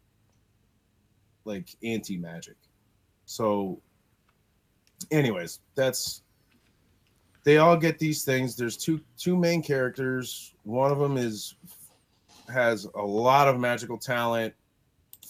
like 1.45 1.75
anti 1.83 2.17
magic. 2.17 2.55
So, 3.25 3.81
anyways, 5.11 5.59
that's 5.75 6.21
they 7.43 7.57
all 7.57 7.75
get 7.75 7.99
these 7.99 8.23
things. 8.23 8.55
There's 8.55 8.77
two 8.77 9.01
two 9.17 9.35
main 9.35 9.61
characters. 9.61 10.53
One 10.63 10.91
of 10.91 10.99
them 10.99 11.17
is 11.17 11.55
has 12.51 12.85
a 12.95 13.01
lot 13.01 13.47
of 13.47 13.59
magical 13.59 13.97
talent, 13.97 14.53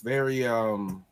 very 0.03 0.45
um 0.45 1.05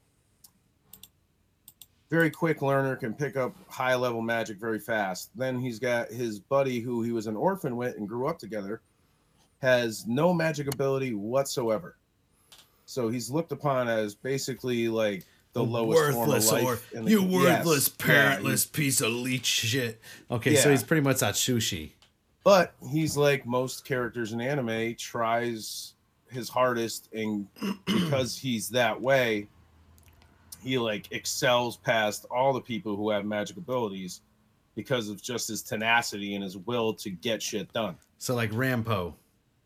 very 2.11 2.29
quick 2.29 2.61
learner, 2.61 2.95
can 2.97 3.13
pick 3.13 3.37
up 3.37 3.55
high 3.69 3.95
level 3.95 4.21
magic 4.21 4.57
very 4.57 4.79
fast. 4.79 5.31
Then 5.35 5.57
he's 5.59 5.79
got 5.79 6.09
his 6.09 6.39
buddy 6.39 6.81
who 6.81 7.01
he 7.01 7.13
was 7.13 7.25
an 7.25 7.37
orphan 7.37 7.77
with 7.77 7.95
and 7.95 8.07
grew 8.07 8.27
up 8.27 8.37
together, 8.37 8.81
has 9.61 10.05
no 10.05 10.33
magic 10.33 10.67
ability 10.71 11.13
whatsoever. 11.13 11.95
So 12.85 13.07
he's 13.07 13.31
looked 13.31 13.53
upon 13.53 13.87
as 13.87 14.13
basically 14.13 14.89
like 14.89 15.23
the 15.53 15.63
lowest 15.63 16.11
form 16.13 16.29
of 16.31 16.45
life. 16.45 16.93
in 16.93 17.05
the- 17.05 17.11
you 17.11 17.21
Yes, 17.21 17.65
worthless, 17.65 17.89
yeah, 17.99 18.05
parentless 18.05 18.71
piece 18.71 18.99
of 18.99 19.13
leech 19.13 19.45
shit. 19.45 20.01
Okay, 20.29 20.55
so 20.57 20.69
he's 20.69 20.83
pretty 20.83 21.01
much 21.01 21.17
Atsushi. 21.17 21.91
but 22.43 22.73
he's 22.89 23.15
like 23.15 23.45
most 23.45 23.85
characters 23.85 24.33
in 24.33 24.41
anime 24.41 24.95
tries 24.95 25.93
his 26.29 26.49
hardest 26.49 27.07
and 27.13 27.47
because 27.85 28.37
he's 28.37 28.67
that 28.69 28.99
way 28.99 29.47
he 30.63 30.77
like 30.77 31.07
excels 31.11 31.77
past 31.77 32.25
all 32.31 32.53
the 32.53 32.61
people 32.61 32.95
who 32.95 33.09
have 33.09 33.25
magic 33.25 33.57
abilities 33.57 34.21
because 34.75 35.09
of 35.09 35.21
just 35.21 35.47
his 35.49 35.61
tenacity 35.61 36.35
and 36.35 36.43
his 36.43 36.57
will 36.57 36.93
to 36.93 37.09
get 37.09 37.41
shit 37.41 37.71
done 37.73 37.95
So 38.19 38.35
like 38.35 38.51
Rampo 38.51 39.13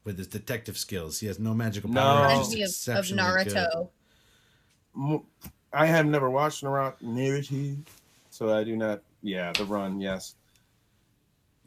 with 0.04 0.18
his 0.18 0.28
detective 0.28 0.78
skills. 0.78 1.20
He 1.20 1.28
has 1.28 1.40
no 1.40 1.54
magical 1.54 1.90
No. 1.90 2.00
power. 2.02 2.22
Reminds 2.22 2.48
he's 2.48 2.56
me 2.56 2.62
of, 2.64 2.68
of 2.68 2.70
exceptionally 2.72 3.44
good. 3.44 3.58
Naruto. 4.96 5.24
I 5.74 5.86
have 5.86 6.06
never 6.06 6.30
watched 6.30 6.64
Naruto 6.64 6.96
Naruto, 7.04 7.78
so 8.30 8.56
i 8.56 8.64
do 8.64 8.76
not 8.78 9.02
yeah 9.22 9.52
the 9.54 9.66
run 9.66 10.00
yes 10.00 10.36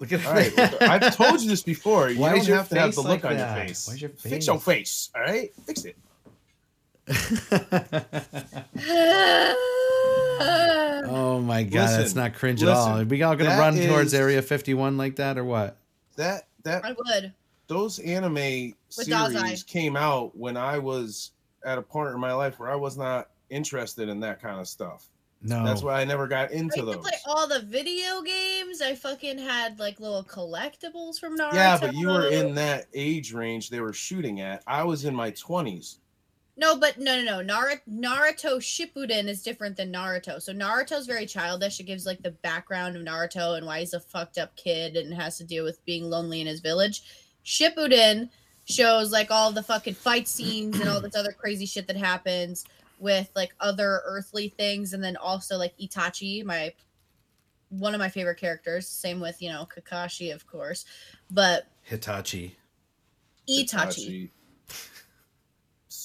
Look 0.00 0.12
at 0.12 0.24
all 0.24 0.32
right 0.32 0.82
i've 0.82 1.14
told 1.16 1.40
you 1.42 1.48
this 1.48 1.62
before 1.62 2.08
you 2.10 2.20
Why 2.20 2.30
don't 2.36 2.46
your 2.46 2.56
have 2.56 2.68
to 2.70 2.78
have 2.78 2.94
the 2.94 3.00
look 3.02 3.24
like 3.24 3.32
on 3.32 3.36
that? 3.36 3.56
your 3.56 3.66
face 3.66 3.88
Why's 3.88 4.00
your 4.00 4.10
fix 4.10 4.46
your 4.46 4.58
face 4.60 5.10
all 5.14 5.22
right 5.22 5.50
fix 5.66 5.84
it 5.84 5.96
oh 11.06 11.40
my 11.44 11.62
god, 11.62 11.88
that's 11.98 12.14
not 12.14 12.34
cringe 12.34 12.62
at 12.62 12.68
all. 12.68 13.00
Are 13.00 13.04
we 13.04 13.22
all 13.22 13.36
gonna 13.36 13.50
that 13.50 13.58
run 13.58 13.76
towards 13.76 14.14
Area 14.14 14.42
51 14.42 14.96
like 14.96 15.16
that 15.16 15.38
or 15.38 15.44
what? 15.44 15.76
that 16.16 16.48
that 16.64 16.84
I 16.84 16.92
would. 16.92 17.32
those 17.68 17.98
anime 18.00 18.34
With 18.34 19.06
Dazai. 19.08 19.32
series 19.32 19.62
came 19.62 19.96
out 19.96 20.36
when 20.36 20.56
I 20.56 20.78
was 20.78 21.30
at 21.64 21.78
a 21.78 21.82
point 21.82 22.10
in 22.10 22.20
my 22.20 22.32
life 22.32 22.58
where 22.58 22.70
I 22.70 22.74
was 22.76 22.96
not 22.98 23.30
interested 23.50 24.08
in 24.08 24.20
that 24.20 24.40
kind 24.42 24.60
of 24.60 24.68
stuff. 24.68 25.06
No. 25.40 25.64
That's 25.64 25.82
why 25.82 26.00
I 26.00 26.04
never 26.04 26.26
got 26.26 26.50
into 26.50 26.64
used 26.64 26.76
to 26.78 26.84
those. 26.84 26.96
play 26.96 27.12
all 27.26 27.46
the 27.46 27.60
video 27.60 28.20
games. 28.22 28.82
I 28.82 28.96
fucking 28.96 29.38
had 29.38 29.78
like 29.78 30.00
little 30.00 30.24
collectibles 30.24 31.20
from 31.20 31.38
Naruto. 31.38 31.54
Yeah, 31.54 31.78
but 31.80 31.94
you 31.94 32.08
were 32.08 32.26
in 32.28 32.56
that 32.56 32.86
age 32.92 33.32
range 33.32 33.70
they 33.70 33.80
were 33.80 33.92
shooting 33.92 34.40
at. 34.40 34.64
I 34.66 34.82
was 34.82 35.04
in 35.04 35.14
my 35.14 35.30
20s. 35.30 35.98
No, 36.58 36.76
but 36.76 36.98
no, 36.98 37.22
no, 37.22 37.40
no. 37.40 37.54
Naruto, 37.54 37.80
Naruto 37.88 38.56
Shippuden 38.58 39.28
is 39.28 39.44
different 39.44 39.76
than 39.76 39.92
Naruto. 39.92 40.42
So 40.42 40.52
Naruto's 40.52 41.06
very 41.06 41.24
childish. 41.24 41.78
It 41.78 41.84
gives 41.84 42.04
like 42.04 42.20
the 42.20 42.32
background 42.32 42.96
of 42.96 43.02
Naruto 43.02 43.56
and 43.56 43.64
why 43.64 43.78
he's 43.78 43.94
a 43.94 44.00
fucked 44.00 44.38
up 44.38 44.56
kid 44.56 44.96
and 44.96 45.14
has 45.14 45.38
to 45.38 45.44
deal 45.44 45.62
with 45.62 45.84
being 45.84 46.10
lonely 46.10 46.40
in 46.40 46.48
his 46.48 46.58
village. 46.58 47.02
Shippuden 47.44 48.28
shows 48.64 49.12
like 49.12 49.30
all 49.30 49.52
the 49.52 49.62
fucking 49.62 49.94
fight 49.94 50.26
scenes 50.26 50.80
and 50.80 50.88
all 50.88 51.00
this 51.00 51.14
other 51.14 51.30
crazy 51.32 51.64
shit 51.64 51.86
that 51.86 51.96
happens 51.96 52.64
with 52.98 53.30
like 53.36 53.54
other 53.60 54.02
earthly 54.04 54.48
things, 54.48 54.92
and 54.92 55.02
then 55.02 55.16
also 55.16 55.56
like 55.56 55.78
Itachi, 55.78 56.44
my 56.44 56.72
one 57.70 57.94
of 57.94 58.00
my 58.00 58.08
favorite 58.08 58.38
characters. 58.40 58.88
Same 58.88 59.20
with 59.20 59.40
you 59.40 59.50
know 59.50 59.64
Kakashi, 59.64 60.34
of 60.34 60.44
course, 60.48 60.84
but 61.30 61.68
Hitachi. 61.82 62.56
Itachi. 63.48 64.30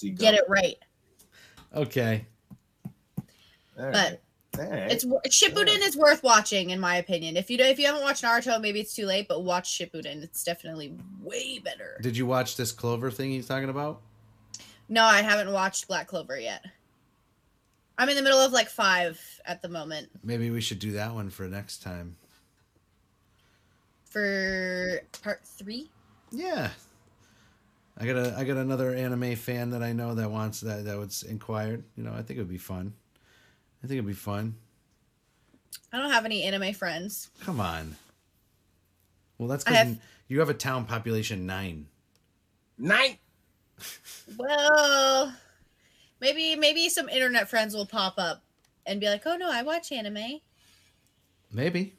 Seagull. 0.04 0.18
Get 0.32 0.34
it 0.34 0.44
right. 0.50 0.76
Okay. 1.76 2.26
All 3.18 3.24
but- 3.78 3.94
right. 3.94 4.20
All 4.60 4.66
right. 4.70 4.92
It's 4.92 5.04
wor- 5.04 5.22
Shippuden 5.30 5.80
is 5.82 5.98
worth 5.98 6.22
watching 6.22 6.70
in 6.70 6.80
my 6.80 6.98
opinion. 6.98 7.38
If 7.38 7.50
you 7.50 7.58
do, 7.58 7.64
if 7.64 7.80
you 7.80 7.88
haven't 7.88 8.04
watched 8.04 8.24
Naruto, 8.24 8.62
maybe 8.62 8.80
it's 8.80 8.94
too 8.94 9.08
late, 9.08 9.28
but 9.28 9.44
watch 9.44 9.80
Shippuden. 9.80 10.22
It's 10.22 10.44
definitely 10.44 10.94
way 11.22 11.58
better. 11.58 11.98
Did 12.04 12.16
you 12.16 12.28
watch 12.28 12.56
this 12.56 12.72
Clover 12.72 13.10
thing 13.10 13.32
he's 13.32 13.48
talking 13.48 13.70
about? 13.70 14.02
No, 14.90 15.04
I 15.06 15.22
haven't 15.24 15.52
watched 15.52 15.88
Black 15.88 16.08
Clover 16.08 16.38
yet. 16.40 16.64
I'm 17.98 18.10
in 18.10 18.16
the 18.16 18.22
middle 18.22 18.40
of 18.40 18.52
like 18.52 18.70
five 18.70 19.20
at 19.46 19.62
the 19.62 19.70
moment 19.70 20.10
Maybe 20.24 20.50
we 20.52 20.62
should 20.62 20.80
do 20.80 20.92
that 20.94 21.14
one 21.14 21.30
for 21.32 21.48
next 21.48 21.82
time. 21.82 22.16
for 24.06 25.00
part 25.24 25.42
three. 25.46 25.90
Yeah. 26.32 26.70
I 27.98 28.06
got 28.06 28.16
a 28.16 28.36
I 28.38 28.44
got 28.44 28.58
another 28.58 28.94
anime 28.94 29.36
fan 29.36 29.70
that 29.72 29.84
I 29.84 29.94
know 29.94 30.16
that 30.16 30.32
wants 30.32 30.62
that 30.62 30.86
that 30.86 30.98
was 30.98 31.24
inquired. 31.24 31.84
You 31.96 32.04
know, 32.04 32.12
I 32.14 32.22
think 32.24 32.38
it 32.38 32.40
would 32.40 32.50
be 32.50 32.58
fun. 32.58 32.94
I 33.84 33.88
think 33.88 33.98
it'd 33.98 34.08
be 34.08 34.14
fun. 34.14 34.56
I 35.92 35.98
don't 36.00 36.10
have 36.12 36.26
any 36.26 36.44
anime 36.44 36.74
friends. 36.74 37.30
Come 37.42 37.60
on. 37.60 37.96
Well, 39.38 39.48
that's 39.48 39.66
I 39.68 39.72
because 39.72 39.88
have- 39.88 40.02
you 40.28 40.40
have 40.40 40.50
a 40.50 40.54
town 40.56 40.86
population 40.86 41.46
nine. 41.46 41.88
Nine. 42.78 43.18
Well, 44.38 45.34
maybe 46.20 46.56
maybe 46.56 46.90
some 46.90 47.10
internet 47.10 47.50
friends 47.50 47.76
will 47.76 47.86
pop 47.86 48.16
up 48.18 48.44
and 48.86 49.00
be 49.00 49.08
like, 49.08 49.24
"Oh 49.26 49.36
no, 49.36 49.52
I 49.52 49.62
watch 49.64 49.92
anime." 49.92 50.40
Maybe. 51.52 51.94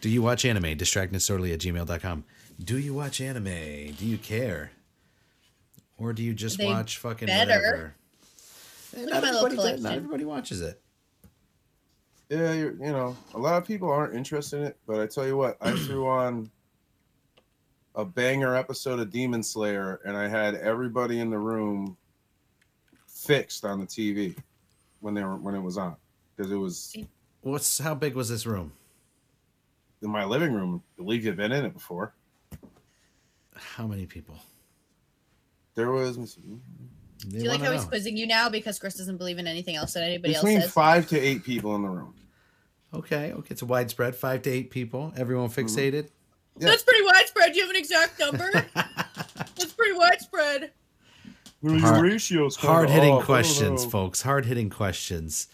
Do 0.00 0.08
you 0.08 0.22
watch 0.22 0.44
anime? 0.46 0.78
Distractedsorely 0.78 1.52
at 1.52 1.60
gmail.com. 1.60 2.24
Do 2.62 2.78
you 2.78 2.94
watch 2.94 3.20
anime? 3.20 3.44
Do 3.44 4.06
you 4.06 4.18
care? 4.18 4.72
Or 5.98 6.12
do 6.12 6.22
you 6.22 6.34
just 6.34 6.58
They 6.58 6.66
watch 6.66 6.98
fucking 6.98 7.26
better. 7.26 7.50
whatever? 7.60 7.94
Look 8.96 9.08
Not 9.10 9.16
at 9.16 9.22
my 9.22 9.30
little 9.30 9.46
everybody, 9.46 9.72
does- 9.72 9.82
not 9.82 9.94
everybody 9.94 10.24
watches 10.24 10.60
it. 10.60 10.80
Yeah, 12.28 12.52
you're, 12.52 12.72
you 12.72 12.92
know, 12.92 13.16
a 13.34 13.38
lot 13.38 13.56
of 13.60 13.66
people 13.66 13.90
aren't 13.90 14.14
interested 14.14 14.58
in 14.60 14.66
it, 14.66 14.76
but 14.86 15.00
I 15.00 15.06
tell 15.06 15.26
you 15.26 15.36
what, 15.36 15.56
I 15.60 15.72
threw 15.86 16.06
on 16.08 16.50
a 17.96 18.04
banger 18.04 18.54
episode 18.54 19.00
of 19.00 19.10
Demon 19.10 19.42
Slayer, 19.42 20.00
and 20.04 20.16
I 20.16 20.28
had 20.28 20.54
everybody 20.54 21.18
in 21.18 21.28
the 21.30 21.38
room 21.38 21.96
fixed 23.08 23.64
on 23.64 23.80
the 23.80 23.86
TV 23.86 24.36
when 25.00 25.12
they 25.14 25.24
were 25.24 25.36
when 25.36 25.54
it 25.54 25.60
was 25.60 25.76
on 25.76 25.96
because 26.36 26.52
it 26.52 26.56
was 26.56 26.96
What's 27.42 27.78
how 27.78 27.94
big 27.94 28.14
was 28.14 28.28
this 28.28 28.46
room? 28.46 28.72
in 30.02 30.08
my 30.10 30.24
living 30.24 30.52
room. 30.52 30.82
I 30.98 31.02
believe 31.02 31.24
you've 31.26 31.36
been 31.36 31.52
in 31.52 31.64
it 31.64 31.74
before. 31.74 32.14
How 33.60 33.86
many 33.86 34.06
people? 34.06 34.36
There 35.74 35.90
was 35.92 36.16
They 36.16 36.22
Do 37.28 37.36
you 37.44 37.48
like 37.50 37.58
wanna 37.60 37.70
how 37.70 37.76
he's 37.76 37.84
quizzing 37.84 38.16
you 38.16 38.26
now 38.26 38.48
because 38.48 38.78
Chris 38.78 38.94
doesn't 38.94 39.16
believe 39.18 39.38
in 39.38 39.46
anything 39.46 39.76
else 39.76 39.92
that 39.94 40.02
anybody 40.02 40.34
between 40.34 40.56
else 40.56 40.64
says? 40.64 40.72
five 40.72 41.06
to 41.08 41.18
eight 41.18 41.44
people 41.44 41.74
in 41.76 41.82
the 41.82 41.88
room. 41.88 42.14
Okay, 42.92 43.32
okay, 43.32 43.46
it's 43.50 43.62
a 43.62 43.66
widespread, 43.66 44.16
five 44.16 44.42
to 44.42 44.50
eight 44.50 44.70
people. 44.70 45.12
Everyone 45.16 45.48
Mm-hmm. 45.48 45.60
fixated. 45.66 46.08
Yeah. 46.58 46.68
That's 46.68 46.82
pretty 46.82 47.04
widespread. 47.04 47.52
Do 47.52 47.58
you 47.58 47.62
have 47.66 47.70
an 47.70 47.76
exact 47.76 48.18
number? 48.18 48.50
That's 48.74 49.72
pretty 49.72 49.96
widespread. 49.96 50.72
Hard- 51.64 52.02
ratios 52.02 52.56
Hard 52.56 52.90
hitting 52.90 53.20
questions, 53.20 53.84
folks. 53.84 54.22
Hard 54.22 54.46
hitting 54.46 54.70
questions. 54.70 55.48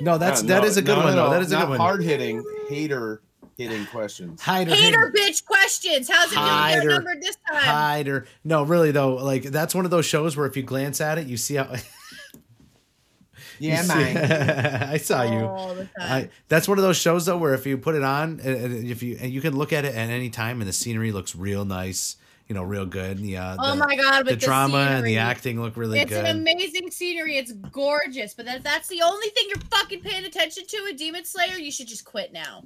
No, 0.00 0.16
that's 0.16 0.42
that 0.42 0.62
is 0.64 0.76
a 0.76 0.82
good 0.82 0.96
one 0.98 1.16
though. 1.16 1.30
That 1.30 1.42
is 1.42 1.50
a 1.52 1.56
good 1.56 1.70
one. 1.70 1.78
Hard 1.80 2.04
hitting, 2.04 2.44
hater 2.68 3.22
hitting 3.58 3.84
questions. 3.86 4.40
Hider, 4.40 4.74
Hater 4.74 5.12
bitch 5.14 5.44
questions. 5.44 6.08
How's 6.08 6.30
it 6.32 6.36
doing 6.36 6.46
Hider. 6.46 6.82
your 6.84 6.92
number 6.92 7.14
this 7.20 7.36
time? 7.48 7.60
hider. 7.62 8.26
No, 8.44 8.62
really 8.62 8.92
though, 8.92 9.16
like 9.16 9.42
that's 9.42 9.74
one 9.74 9.84
of 9.84 9.90
those 9.90 10.06
shows 10.06 10.36
where 10.36 10.46
if 10.46 10.56
you 10.56 10.62
glance 10.62 11.00
at 11.00 11.18
it, 11.18 11.26
you 11.26 11.36
see 11.36 11.56
how 11.56 11.74
Yeah, 13.60 13.82
You 13.82 13.88
see- 13.88 13.94
man. 13.94 14.82
I 14.90 14.96
saw 14.98 15.22
you. 15.22 15.40
All 15.44 15.74
the 15.74 15.84
time. 15.84 15.90
I, 15.98 16.28
that's 16.48 16.68
one 16.68 16.78
of 16.78 16.82
those 16.82 16.96
shows 16.96 17.26
though 17.26 17.36
where 17.36 17.54
if 17.54 17.66
you 17.66 17.76
put 17.76 17.96
it 17.96 18.04
on, 18.04 18.40
and, 18.42 18.56
and 18.56 18.86
if 18.86 19.02
you 19.02 19.18
and 19.20 19.32
you 19.32 19.40
can 19.40 19.56
look 19.56 19.72
at 19.72 19.84
it 19.84 19.94
at 19.94 20.10
any 20.10 20.30
time, 20.30 20.60
and 20.60 20.68
the 20.68 20.72
scenery 20.72 21.10
looks 21.10 21.34
real 21.34 21.64
nice, 21.64 22.16
you 22.46 22.54
know, 22.54 22.62
real 22.62 22.86
good. 22.86 23.18
Yeah. 23.18 23.50
uh, 23.52 23.56
oh 23.58 23.70
the, 23.70 23.84
my 23.84 23.96
god, 23.96 24.26
the 24.26 24.30
the, 24.30 24.36
drama 24.36 24.78
and 24.78 25.04
the 25.04 25.18
acting 25.18 25.60
look 25.60 25.76
really 25.76 25.98
it's 25.98 26.08
good. 26.08 26.20
It's 26.20 26.28
an 26.28 26.38
amazing 26.38 26.92
scenery. 26.92 27.36
It's 27.36 27.50
gorgeous, 27.52 28.32
but 28.32 28.46
if 28.46 28.62
that's 28.62 28.86
the 28.86 29.02
only 29.02 29.28
thing 29.30 29.46
you're 29.48 29.64
fucking 29.72 30.02
paying 30.02 30.24
attention 30.24 30.64
to 30.64 30.86
in 30.90 30.94
Demon 30.94 31.24
Slayer, 31.24 31.56
you 31.56 31.72
should 31.72 31.88
just 31.88 32.04
quit 32.04 32.32
now. 32.32 32.62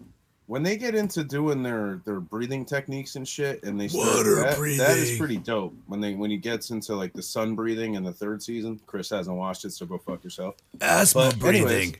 When 0.46 0.62
they 0.62 0.76
get 0.76 0.94
into 0.94 1.22
doing 1.24 1.62
their 1.62 2.00
their 2.04 2.20
breathing 2.20 2.64
techniques 2.64 3.16
and 3.16 3.26
shit, 3.26 3.62
and 3.62 3.80
they 3.80 3.88
start, 3.88 4.16
Water 4.16 4.34
that, 4.36 4.56
that 4.58 4.98
is 4.98 5.16
pretty 5.16 5.36
dope. 5.36 5.74
When 5.86 6.00
they 6.00 6.14
when 6.14 6.30
he 6.30 6.36
gets 6.36 6.70
into 6.70 6.94
like 6.96 7.12
the 7.12 7.22
sun 7.22 7.54
breathing 7.54 7.94
in 7.94 8.02
the 8.02 8.12
third 8.12 8.42
season, 8.42 8.80
Chris 8.86 9.10
hasn't 9.10 9.36
watched 9.36 9.64
it, 9.64 9.70
so 9.70 9.86
go 9.86 9.98
fuck 9.98 10.24
yourself. 10.24 10.56
Asthma 10.80 11.32
But 11.38 11.54
anyways, 11.54 11.94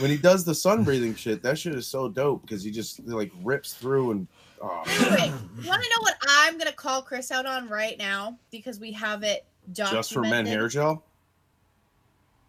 when 0.00 0.10
he 0.10 0.16
does 0.16 0.44
the 0.44 0.54
sun 0.54 0.84
breathing 0.84 1.14
shit, 1.14 1.42
that 1.42 1.58
shit 1.58 1.74
is 1.74 1.86
so 1.86 2.08
dope 2.08 2.42
because 2.42 2.62
he 2.62 2.70
just 2.70 3.04
like 3.06 3.32
rips 3.42 3.74
through 3.74 4.12
and 4.12 4.28
oh, 4.62 4.82
Anyway, 4.86 5.32
you 5.60 5.68
want 5.68 5.82
to 5.82 5.88
know 5.88 6.02
what 6.02 6.16
I'm 6.28 6.58
gonna 6.58 6.72
call 6.72 7.02
Chris 7.02 7.30
out 7.30 7.46
on 7.46 7.68
right 7.68 7.98
now 7.98 8.38
because 8.50 8.78
we 8.78 8.92
have 8.92 9.24
it 9.24 9.44
documented. 9.72 9.98
just 9.98 10.12
for 10.12 10.20
men 10.22 10.46
hair 10.46 10.68
gel, 10.68 11.04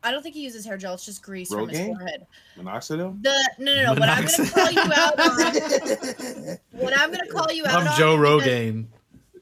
I 0.04 0.12
don't 0.12 0.24
think 0.24 0.36
he 0.36 0.42
uses 0.42 0.66
hair 0.66 0.78
gel. 0.78 0.96
It's 0.96 1.06
just 1.06 1.22
grease 1.22 1.50
from 1.50 1.70
his 1.70 1.80
forehead. 1.80 2.26
minoxidil. 2.58 3.22
The 3.22 3.50
no 3.60 3.76
no 3.76 3.94
no. 3.94 4.00
What 4.00 4.10
I'm 4.10 4.26
gonna 4.26 4.50
call 4.50 4.72
you 4.72 4.92
out 4.94 5.20
on. 5.20 6.58
What 6.72 6.98
I'm 6.98 7.12
gonna 7.12 7.28
call 7.28 7.52
you 7.52 7.66
out 7.66 7.76
I'm 7.76 7.88
on. 7.88 7.98
Joe 7.98 8.18
because 8.18 8.48
Rogaine. 8.48 8.86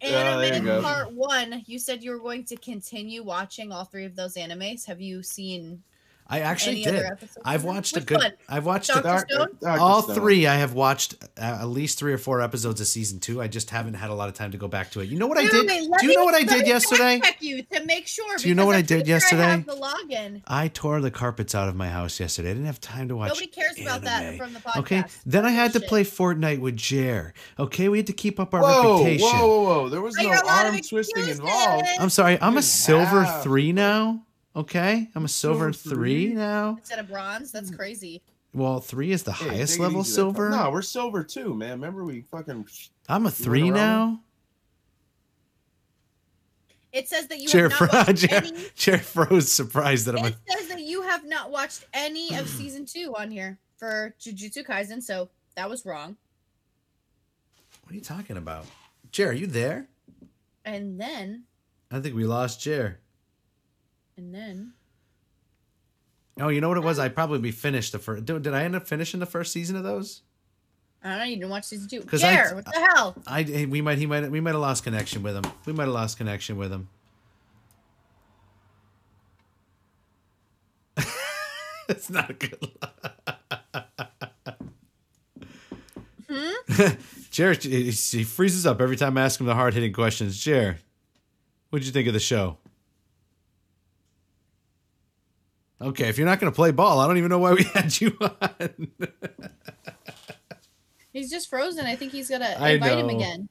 Yeah, 0.02 0.40
Anime 0.40 0.66
go. 0.66 0.82
Part 0.82 1.12
One. 1.12 1.64
You 1.66 1.80
said 1.80 2.04
you 2.04 2.12
were 2.12 2.20
going 2.20 2.46
to 2.46 2.56
continue 2.58 3.24
watching 3.24 3.72
all 3.72 3.86
three 3.86 4.06
of 4.06 4.16
those 4.16 4.36
animes. 4.36 4.86
Have 4.86 5.02
you 5.02 5.24
seen 5.24 5.84
I 6.32 6.42
actually 6.42 6.84
any 6.84 6.84
did. 6.84 6.96
other? 7.06 7.18
I've 7.44 7.56
of 7.56 7.62
them? 7.64 7.76
watched 7.76 7.98
a 7.98 8.02
good. 8.02 8.18
one? 8.20 8.34
I've 8.48 8.66
watched 8.66 8.90
Dr. 8.90 9.08
a, 9.08 9.20
Stone? 9.20 9.48
Dr. 9.62 9.80
all 9.80 10.04
Stone. 10.04 10.16
three. 10.16 10.46
I 10.46 10.56
have 10.58 10.74
watched 10.74 11.16
uh, 11.38 11.42
at 11.62 11.66
least 11.70 11.98
three 11.98 12.14
or 12.14 12.20
four 12.20 12.42
episodes 12.42 12.80
of 12.80 12.86
season 12.88 13.20
two. 13.20 13.42
I 13.42 13.48
just 13.48 13.72
haven't 13.72 13.96
had 13.96 14.12
a 14.12 14.14
lot 14.14 14.30
of 14.30 14.36
time 14.36 14.52
to 14.52 14.58
go 14.58 14.68
back 14.68 14.92
to 14.92 15.00
it. 15.00 15.10
You 15.10 15.18
know 15.18 15.26
what 15.26 15.40
I 15.40 15.48
did? 15.48 15.66
wait, 15.68 15.90
let 15.90 16.00
Do 16.02 16.06
you 16.06 16.10
me- 16.12 16.16
know 16.18 16.26
what 16.26 16.36
I 16.36 16.40
let 16.40 16.50
did 16.50 16.64
me 16.64 16.70
yesterday? 16.70 17.20
fact 17.20 17.26
Check 17.26 17.38
you 17.42 17.64
to 17.64 17.84
make 17.86 18.06
sure. 18.06 18.38
Do 18.38 18.48
you 18.48 18.54
know 18.54 18.66
what 18.68 18.76
I'm 18.76 18.80
I 18.80 18.82
did 18.84 19.06
pretty 19.06 19.20
sure 19.20 19.40
I 19.40 19.42
have 19.44 19.60
yesterday? 19.68 19.80
the 19.80 20.16
login. 20.16 20.42
I 20.48 20.68
tore 20.68 21.02
the 21.02 21.10
carpets 21.12 21.56
out 21.56 21.68
of 21.68 21.76
my 21.76 21.90
house 21.90 22.20
yesterday. 22.20 22.52
I 22.52 22.54
didn't 22.54 22.68
have 22.68 22.80
time 22.80 23.08
to 23.08 23.16
watch. 23.16 23.30
Nobody 23.30 23.48
cares 23.48 23.80
about 23.80 24.02
that 24.04 24.24
anime. 24.24 24.38
from 24.38 24.54
the 24.54 24.60
podcast. 24.60 24.78
Okay, 24.82 25.04
then 25.26 25.46
I 25.46 25.50
had 25.52 25.74
to 25.74 25.80
play 25.80 26.04
Fortnite 26.04 26.60
with 26.60 26.78
Jer. 26.78 27.34
Okay, 27.58 27.90
we 27.90 27.98
had 27.98 28.08
to 28.08 28.14
keep 28.14 28.40
up 28.40 28.54
our 28.54 28.62
Whoa, 28.62 28.98
reputation. 29.00 29.28
whoa, 29.28 29.48
whoa, 29.48 29.64
whoa! 29.64 29.90
There 29.90 30.02
was 30.02 30.16
no 30.16 30.24
hear 30.24 30.34
a 30.34 30.46
lot 30.46 30.68
of 30.68 30.74
arm 30.74 30.82
twisting 30.82 31.28
involved. 31.28 31.86
I'm 32.00 32.10
sorry, 32.12 32.38
I'm 32.40 32.58
a 32.58 32.62
silver 32.62 33.26
three 33.42 33.72
now. 33.72 34.22
Okay, 34.56 35.10
I'm 35.16 35.26
a 35.26 35.28
silver 35.28 35.72
Silver 35.72 35.96
three 35.96 36.26
three? 36.28 36.34
now. 36.36 36.76
Instead 36.80 37.00
of 37.00 37.08
bronze, 37.08 37.52
that's 37.52 37.70
crazy. 37.74 38.22
Well, 38.54 38.80
three 38.80 39.12
is 39.12 39.24
the 39.24 39.32
Hey, 39.32 39.50
highest 39.50 39.78
level 39.80 40.04
silver. 40.04 40.50
No, 40.50 40.72
we're 40.72 40.82
silver 40.82 41.24
too, 41.24 41.54
man. 41.54 41.74
Remember 41.74 42.04
we 42.04 42.22
fucking 42.22 42.68
I'm 43.08 43.26
a 43.28 43.32
three 43.32 43.70
now. 43.70 44.22
It 46.92 47.08
says 47.08 47.28
that 47.28 47.40
you 47.40 47.48
Jer, 47.48 47.70
have 47.70 47.80
not 47.82 48.08
watched 48.08 48.16
Jer, 48.30 48.36
any. 48.36 48.54
Jer 48.76 48.98
froze 48.98 49.52
surprised 49.52 50.08
that 50.08 50.18
I'm 50.18 50.26
a 50.26 50.28
It 50.30 50.36
says 50.48 50.68
that 50.70 50.82
you 50.82 51.04
have 51.04 51.24
not 51.26 51.52
watched 51.52 51.86
any 51.94 52.36
of 52.36 52.48
season 52.50 52.86
two 52.86 53.14
on 53.16 53.30
here 53.30 53.60
for 53.78 54.16
Jujutsu 54.20 54.66
Kaisen, 54.66 55.02
so 55.04 55.30
that 55.56 55.70
was 55.70 55.86
wrong. 55.86 56.18
What 57.84 57.92
are 57.92 57.96
you 57.96 58.02
talking 58.02 58.38
about? 58.38 58.66
Chair? 59.12 59.30
are 59.30 59.34
you 59.34 59.46
there? 59.48 59.88
And 60.66 61.00
then, 61.00 61.44
I 61.92 62.00
think 62.00 62.16
we 62.16 62.24
lost 62.26 62.62
Jer. 62.62 63.00
And 64.20 64.36
then, 64.36 64.74
Oh, 66.40 66.48
you 66.50 66.62
know 66.62 66.70
what 66.70 66.78
it 66.78 66.84
was? 66.84 67.00
I 67.00 67.10
probably 67.10 67.52
finished 67.52 67.92
the 67.92 68.00
first. 68.00 68.26
Did, 68.26 68.48
I 68.48 68.64
end 68.64 68.76
up 68.76 68.88
finishing 68.88 69.20
the 69.20 69.26
first 69.26 69.52
season 69.52 69.76
of 69.76 69.84
those? 69.84 70.22
I 71.04 71.10
don't 71.10 71.18
know. 71.20 71.24
You 71.26 71.36
didn't 71.38 71.50
watch 71.50 71.64
season 71.66 71.90
two. 71.90 72.02
'Cause 72.02 72.24
I- 72.24 72.36
Jer, 72.36 72.56
what 72.56 72.66
the 72.66 72.72
hell? 72.96 73.16
I 73.28 73.44
hey, 73.44 73.66
we 73.66 73.82
might 73.82 73.98
he 73.98 74.06
might 74.06 74.30
we 74.32 74.40
might 74.40 74.52
have 74.52 74.62
lost 74.62 74.84
connection 74.84 75.22
with 75.24 75.36
him. 75.36 75.44
We 75.66 75.74
might 75.74 75.86
have 75.86 75.94
lost 75.94 76.18
connection 76.18 76.56
with 76.58 76.72
him. 76.72 76.88
it's 81.90 82.10
not 82.10 82.30
a 82.30 82.34
good. 82.34 82.72
Hmm? 86.30 86.88
Jared, 87.32 87.64
he 87.64 87.92
he 87.92 88.24
freezes 88.24 88.66
up 88.66 88.80
every 88.82 88.96
time 88.98 89.18
I 89.18 89.22
ask 89.24 89.40
him 89.40 89.46
the 89.48 89.56
hard 89.56 89.74
hitting 89.74 89.94
questions. 89.94 90.38
Jared, 90.38 90.78
what'd 91.70 91.86
you 91.86 91.92
think 91.92 92.08
of 92.08 92.14
the 92.14 92.20
show? 92.20 92.58
Okay, 95.82 96.10
if 96.10 96.18
you're 96.18 96.28
not 96.28 96.40
going 96.40 96.52
to 96.52 96.56
play 96.56 96.72
ball, 96.72 97.00
I 97.00 97.08
don't 97.08 97.18
even 97.18 97.30
know 97.30 97.40
why 97.40 97.54
we 97.54 97.64
had 97.74 98.00
you 98.02 98.18
on. 98.20 98.88
He's 101.14 101.30
just 101.30 101.50
frozen. 101.50 101.86
I 101.86 101.96
think 101.96 102.12
he's 102.12 102.30
gonna 102.30 102.56
I 102.60 102.72
invite 102.72 102.98
him 102.98 103.10
again. 103.10 103.50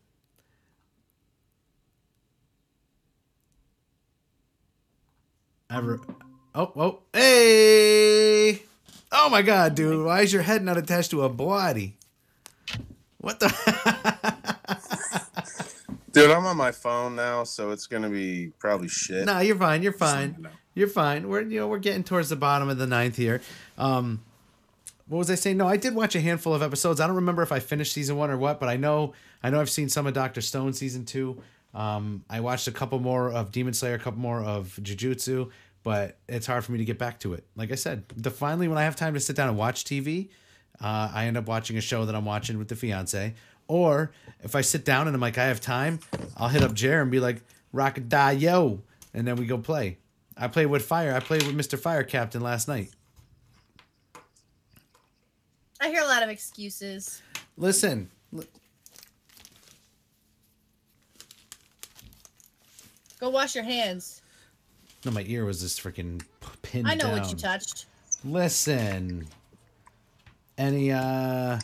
Ever. 5.71 6.01
Oh, 6.55 6.73
oh, 6.77 6.99
hey! 7.13 8.63
Oh 9.13 9.29
my 9.29 9.43
god, 9.43 9.75
dude. 9.75 10.05
Why 10.05 10.23
is 10.23 10.33
your 10.33 10.43
head 10.43 10.65
not 10.65 10.79
attached 10.79 11.11
to 11.11 11.23
a 11.25 11.29
body? 11.29 11.99
What 13.19 13.41
the? 13.41 13.49
Dude, 16.13 16.31
I'm 16.31 16.47
on 16.47 16.57
my 16.57 16.73
phone 16.73 17.15
now, 17.17 17.45
so 17.45 17.71
it's 17.71 17.87
gonna 17.87 18.09
be 18.09 18.51
probably 18.59 18.89
shit. 18.89 19.27
no, 19.27 19.41
you're 19.41 19.57
fine. 19.57 19.83
You're 19.83 19.93
Just 19.93 20.03
let 20.03 20.15
fine. 20.35 20.49
You're 20.79 20.87
fine. 20.87 21.29
We're 21.29 21.43
you 21.43 21.59
know 21.59 21.67
we're 21.67 21.79
getting 21.79 22.05
towards 22.05 22.29
the 22.29 22.37
bottom 22.37 22.69
of 22.69 22.79
the 22.79 22.87
ninth 22.87 23.17
here. 23.17 23.41
Um, 23.77 24.23
what 25.09 25.19
was 25.19 25.29
I 25.29 25.35
saying? 25.35 25.57
No, 25.57 25.67
I 25.67 25.77
did 25.77 25.93
watch 25.93 26.15
a 26.15 26.21
handful 26.21 26.55
of 26.55 26.63
episodes. 26.63 27.01
I 27.01 27.09
don't 27.09 27.17
remember 27.17 27.43
if 27.43 27.51
I 27.51 27.59
finished 27.59 27.93
season 27.93 28.17
one 28.17 28.31
or 28.31 28.39
what, 28.39 28.61
but 28.61 28.69
I 28.69 28.77
know 28.77 29.13
I 29.43 29.51
know 29.51 29.61
I've 29.61 29.71
seen 29.71 29.89
some 29.89 30.07
of 30.07 30.15
Doctor 30.15 30.41
Stone 30.41 30.75
season 30.75 31.05
two. 31.05 31.43
Um, 31.75 32.25
I 32.31 32.39
watched 32.39 32.69
a 32.69 32.71
couple 32.71 33.01
more 33.01 33.29
of 33.29 33.51
Demon 33.51 33.75
Slayer, 33.75 33.95
a 33.95 33.99
couple 33.99 34.21
more 34.21 34.41
of 34.41 34.79
Jujutsu, 34.81 35.51
but 35.83 36.17
it's 36.29 36.47
hard 36.47 36.65
for 36.65 36.71
me 36.71 36.79
to 36.79 36.85
get 36.85 36.97
back 36.97 37.19
to 37.21 37.35
it. 37.35 37.45
Like 37.57 37.73
I 37.73 37.75
said, 37.75 38.05
the 38.17 38.31
finally 38.31 38.69
when 38.69 38.79
I 38.79 38.85
have 38.85 38.95
time 38.95 39.15
to 39.15 39.21
sit 39.21 39.35
down 39.35 39.49
and 39.49 39.59
watch 39.59 39.83
TV, 39.83 40.29
uh, 40.81 41.11
I 41.13 41.27
end 41.27 41.37
up 41.37 41.49
watching 41.49 41.77
a 41.77 41.81
show 41.81 42.05
that 42.05 42.15
I'm 42.15 42.25
watching 42.25 42.57
with 42.57 42.69
the 42.69 42.77
fiance. 42.77 43.35
Or 43.67 44.13
if 44.45 44.55
I 44.55 44.61
sit 44.61 44.85
down 44.85 45.09
and 45.09 45.17
I'm 45.17 45.21
like, 45.21 45.39
I 45.39 45.47
have 45.47 45.61
time, 45.61 45.99
I'll 46.37 46.49
hit 46.49 46.63
up 46.63 46.73
Jer 46.73 47.03
and 47.03 47.11
be 47.11 47.19
like, 47.19 47.43
rock 47.73 47.99
a 47.99 48.01
die 48.01 48.31
yo, 48.33 48.81
and 49.13 49.27
then 49.27 49.35
we 49.35 49.45
go 49.45 49.59
play. 49.59 49.99
I 50.39 50.47
played 50.49 50.67
with 50.67 50.85
Fire. 50.85 51.15
I 51.15 51.21
played 51.21 51.43
with 51.43 51.57
Mr. 51.57 51.79
Fire 51.79 52.05
Captain 52.05 52.41
last 52.41 52.69
night. 52.69 52.91
I 55.81 55.89
hear 55.89 56.03
a 56.03 56.07
lot 56.07 56.23
of 56.23 56.29
excuses. 56.29 57.23
Listen, 57.57 58.11
li- 58.33 58.47
Go 63.21 63.31
wash 63.31 63.55
your 63.55 63.65
hands. 63.65 64.23
no, 65.05 65.11
my 65.11 65.25
ear 65.27 65.45
was 65.45 65.61
just 65.61 65.83
freaking 65.83 66.23
pinned 66.63 66.87
I 66.89 66.95
know 66.95 67.05
down. 67.11 67.21
what 67.21 67.31
you 67.31 67.37
touched. 67.37 67.87
Listen, 68.25 69.27
any 70.57 70.93
uh, 70.93 71.59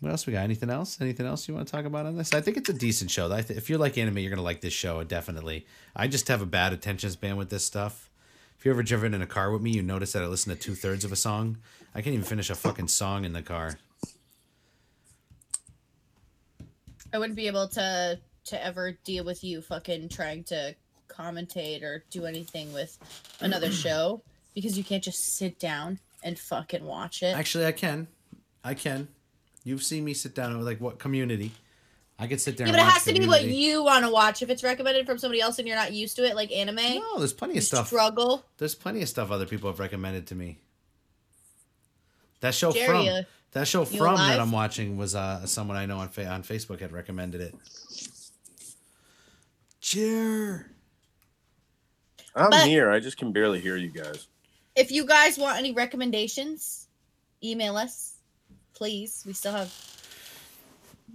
what 0.00 0.10
else 0.10 0.26
we 0.26 0.34
got? 0.34 0.44
Anything 0.44 0.68
else? 0.68 1.00
Anything 1.00 1.26
else 1.26 1.48
you 1.48 1.54
want 1.54 1.66
to 1.66 1.72
talk 1.72 1.86
about 1.86 2.04
on 2.04 2.16
this? 2.16 2.34
I 2.34 2.40
think 2.42 2.56
it's 2.58 2.68
a 2.68 2.74
decent 2.74 3.10
show. 3.10 3.30
I 3.32 3.38
if 3.38 3.70
you're 3.70 3.78
like 3.78 3.96
anime, 3.96 4.18
you're 4.18 4.30
gonna 4.30 4.42
like 4.42 4.60
this 4.60 4.74
show. 4.74 5.02
Definitely. 5.04 5.66
I 5.94 6.06
just 6.06 6.28
have 6.28 6.42
a 6.42 6.46
bad 6.46 6.72
attention 6.72 7.10
span 7.10 7.36
with 7.36 7.48
this 7.48 7.64
stuff. 7.64 8.10
If 8.58 8.64
you 8.64 8.70
ever 8.70 8.82
driven 8.82 9.14
in 9.14 9.22
a 9.22 9.26
car 9.26 9.50
with 9.50 9.62
me, 9.62 9.70
you 9.70 9.82
notice 9.82 10.12
that 10.12 10.22
I 10.22 10.26
listen 10.26 10.54
to 10.54 10.60
two 10.60 10.74
thirds 10.74 11.04
of 11.04 11.12
a 11.12 11.16
song. 11.16 11.58
I 11.94 12.02
can't 12.02 12.14
even 12.14 12.26
finish 12.26 12.50
a 12.50 12.54
fucking 12.54 12.88
song 12.88 13.24
in 13.24 13.32
the 13.32 13.42
car. 13.42 13.78
I 17.12 17.18
wouldn't 17.18 17.36
be 17.36 17.46
able 17.46 17.68
to 17.68 18.18
to 18.46 18.64
ever 18.64 18.92
deal 18.92 19.24
with 19.24 19.42
you 19.42 19.62
fucking 19.62 20.10
trying 20.10 20.44
to 20.44 20.74
commentate 21.08 21.82
or 21.82 22.04
do 22.10 22.26
anything 22.26 22.72
with 22.72 22.98
another 23.40 23.70
show 23.72 24.22
because 24.54 24.76
you 24.76 24.84
can't 24.84 25.02
just 25.02 25.36
sit 25.36 25.58
down 25.58 26.00
and 26.22 26.38
fucking 26.38 26.84
watch 26.84 27.22
it. 27.22 27.34
Actually, 27.34 27.66
I 27.66 27.72
can. 27.72 28.08
I 28.62 28.74
can. 28.74 29.08
You've 29.66 29.82
seen 29.82 30.04
me 30.04 30.14
sit 30.14 30.32
down 30.32 30.56
with 30.56 30.64
like 30.64 30.80
what 30.80 31.00
community? 31.00 31.50
I 32.20 32.28
could 32.28 32.40
sit 32.40 32.56
there. 32.56 32.68
yeah, 32.68 32.72
and 32.72 32.76
but 32.76 32.82
it 32.82 32.84
watch 32.86 32.94
has 32.94 33.04
to 33.04 33.20
be 33.20 33.26
what 33.26 33.44
you 33.44 33.82
want 33.82 34.04
to 34.04 34.10
watch. 34.12 34.40
If 34.40 34.48
it's 34.48 34.62
recommended 34.62 35.06
from 35.06 35.18
somebody 35.18 35.40
else 35.40 35.58
and 35.58 35.66
you're 35.66 35.76
not 35.76 35.92
used 35.92 36.14
to 36.16 36.24
it, 36.24 36.36
like 36.36 36.52
anime, 36.52 36.76
No, 36.76 37.18
there's 37.18 37.32
plenty 37.32 37.58
of 37.58 37.64
stuff. 37.64 37.88
struggle. 37.88 38.44
There's 38.58 38.76
plenty 38.76 39.02
of 39.02 39.08
stuff 39.08 39.32
other 39.32 39.44
people 39.44 39.68
have 39.68 39.80
recommended 39.80 40.28
to 40.28 40.36
me. 40.36 40.58
That 42.40 42.54
show 42.54 42.70
Jerry, 42.70 42.86
from 42.86 43.08
uh, 43.08 43.22
that 43.52 43.66
show 43.66 43.80
you 43.80 43.98
from 43.98 44.16
that? 44.18 44.38
I'm 44.38 44.52
watching 44.52 44.96
was 44.96 45.16
uh, 45.16 45.44
someone 45.46 45.76
I 45.76 45.84
know 45.86 45.98
on 45.98 46.08
fa- 46.10 46.28
on 46.28 46.44
Facebook 46.44 46.78
had 46.78 46.92
recommended 46.92 47.40
it. 47.40 47.54
Cheer. 49.80 50.70
I'm 52.34 52.50
But- 52.50 52.66
here. 52.68 52.90
I 52.90 53.00
just 53.00 53.16
can 53.16 53.32
barely 53.32 53.60
hear 53.60 53.76
you 53.76 53.88
guys. 53.88 54.28
If 54.76 54.90
you 54.92 55.06
guys 55.06 55.38
want 55.38 55.58
any 55.58 55.72
recommendations, 55.72 56.86
email 57.42 57.76
us, 57.76 58.15
please. 58.76 59.24
We 59.26 59.32
still 59.32 59.52
have 59.52 59.74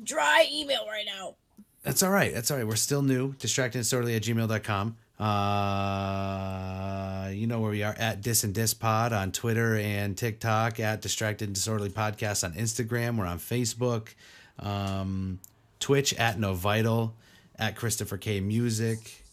dry 0.04 0.48
email 0.52 0.86
right 0.88 1.06
now. 1.06 1.36
That's 1.84 2.04
all 2.04 2.12
right. 2.12 2.34
That's 2.34 2.52
all 2.52 2.58
right. 2.58 2.68
We're 2.68 2.76
still 2.76 3.02
new. 3.02 3.34
Distractedandsorely 3.34 4.16
at 4.16 4.24
gmail.com. 4.24 4.98
Uh, 5.20 7.30
you 7.30 7.46
know 7.46 7.60
where 7.60 7.72
we 7.72 7.84
are 7.84 7.96
at 7.98 8.22
Dis 8.22 8.44
and 8.44 8.56
Dis 8.56 8.74
Pod 8.74 9.14
on 9.14 9.32
Twitter 9.32 9.76
and 9.76 10.18
TikTok, 10.18 10.80
at 10.80 11.02
Distracted 11.02 11.48
and 11.48 11.56
Disorderly 11.56 11.92
Podcast 11.92 12.44
on 12.44 12.54
Instagram. 12.54 13.18
We're 13.18 13.28
on 13.28 13.38
Facebook, 13.38 14.10
um, 14.58 15.40
Twitch 15.80 16.16
at 16.16 16.40
No 16.40 16.56
Vital, 16.56 17.14
at 17.60 17.76
Christopher 17.76 18.18
K 18.18 18.40
Music. 18.40 19.24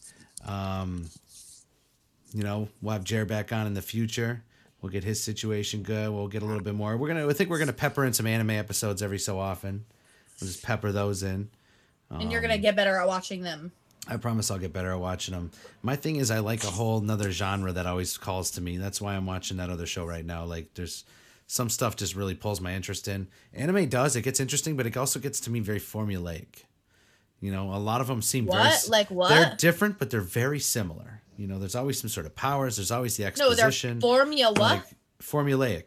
Um, 0.47 1.07
you 2.35 2.43
know, 2.43 2.69
we'll 2.83 2.93
have 2.93 3.05
Jared 3.05 3.29
back 3.29 3.53
on 3.53 3.67
in 3.67 3.73
the 3.73 3.83
future. 3.83 4.43
We'll 4.81 4.93
get 4.93 5.03
his 5.05 5.23
situation 5.23 5.83
good. 5.83 6.11
We'll 6.11 6.29
get 6.29 6.43
a 6.43 6.47
little 6.47 6.63
bit 6.63 6.75
more. 6.75 6.97
We're 6.97 7.09
gonna. 7.09 7.29
I 7.29 7.33
think 7.33 7.51
we're 7.51 7.59
gonna 7.59 7.73
pepper 7.73 8.05
in 8.05 8.13
some 8.13 8.27
anime 8.27 8.51
episodes 8.51 9.03
every 9.03 9.19
so 9.19 9.39
often. 9.39 9.85
We'll 10.41 10.49
just 10.49 10.63
pepper 10.63 10.93
those 10.93 11.23
in. 11.23 11.51
and 12.11 12.31
you're 12.31 12.41
gonna 12.41 12.55
um, 12.55 12.61
get 12.61 12.77
better 12.77 12.97
at 12.97 13.07
watching 13.09 13.43
them. 13.43 13.73
I 14.07 14.17
promise 14.17 14.51
I'll 14.51 14.59
get 14.59 14.73
better 14.73 14.93
at 14.93 15.01
watching 15.01 15.35
them. 15.35 15.51
My 15.83 15.97
thing 15.97 16.17
is, 16.17 16.31
I 16.31 16.39
like 16.39 16.63
a 16.65 16.69
whole 16.69 16.99
another 16.99 17.31
genre 17.33 17.73
that 17.73 17.87
always 17.87 18.17
calls 18.17 18.53
to 18.53 18.61
me. 18.61 18.79
That's 18.79 19.01
why 19.01 19.15
I'm 19.17 19.27
watching 19.27 19.57
that 19.59 19.69
other 19.69 19.85
show 19.85 20.05
right 20.07 20.25
now. 20.25 20.45
Like, 20.45 20.73
there's 20.75 21.05
some 21.47 21.69
stuff 21.69 21.97
just 21.97 22.15
really 22.15 22.35
pulls 22.35 22.61
my 22.61 22.75
interest 22.75 23.09
in. 23.09 23.27
Anime 23.53 23.89
does 23.89 24.15
it 24.17 24.23
gets 24.23 24.39
interesting, 24.41 24.77
but 24.77 24.87
it 24.87 24.97
also 24.97 25.19
gets 25.19 25.41
to 25.41 25.51
me 25.51 25.61
very 25.61 25.81
formulaic. 25.81 26.65
You 27.41 27.53
know, 27.53 27.73
a 27.75 27.77
lot 27.79 28.01
of 28.01 28.07
them 28.07 28.23
seem 28.23 28.47
What? 28.47 28.67
s- 28.67 28.89
Like 28.89 29.11
what? 29.11 29.29
They're 29.29 29.57
different, 29.57 29.99
but 29.99 30.09
they're 30.11 30.21
very 30.21 30.59
similar. 30.61 31.18
You 31.39 31.47
know, 31.47 31.59
there's 31.60 31.77
always 31.77 31.98
some 32.01 32.10
sort 32.10 32.27
of 32.27 32.35
powers. 32.35 32.77
There's 32.77 32.90
always 32.90 33.16
the 33.16 33.24
exposition. 33.24 34.01
No, 34.01 34.16
they're 34.16 34.20
formula 34.27 34.52
like 34.59 34.82
formulaic. 35.23 35.85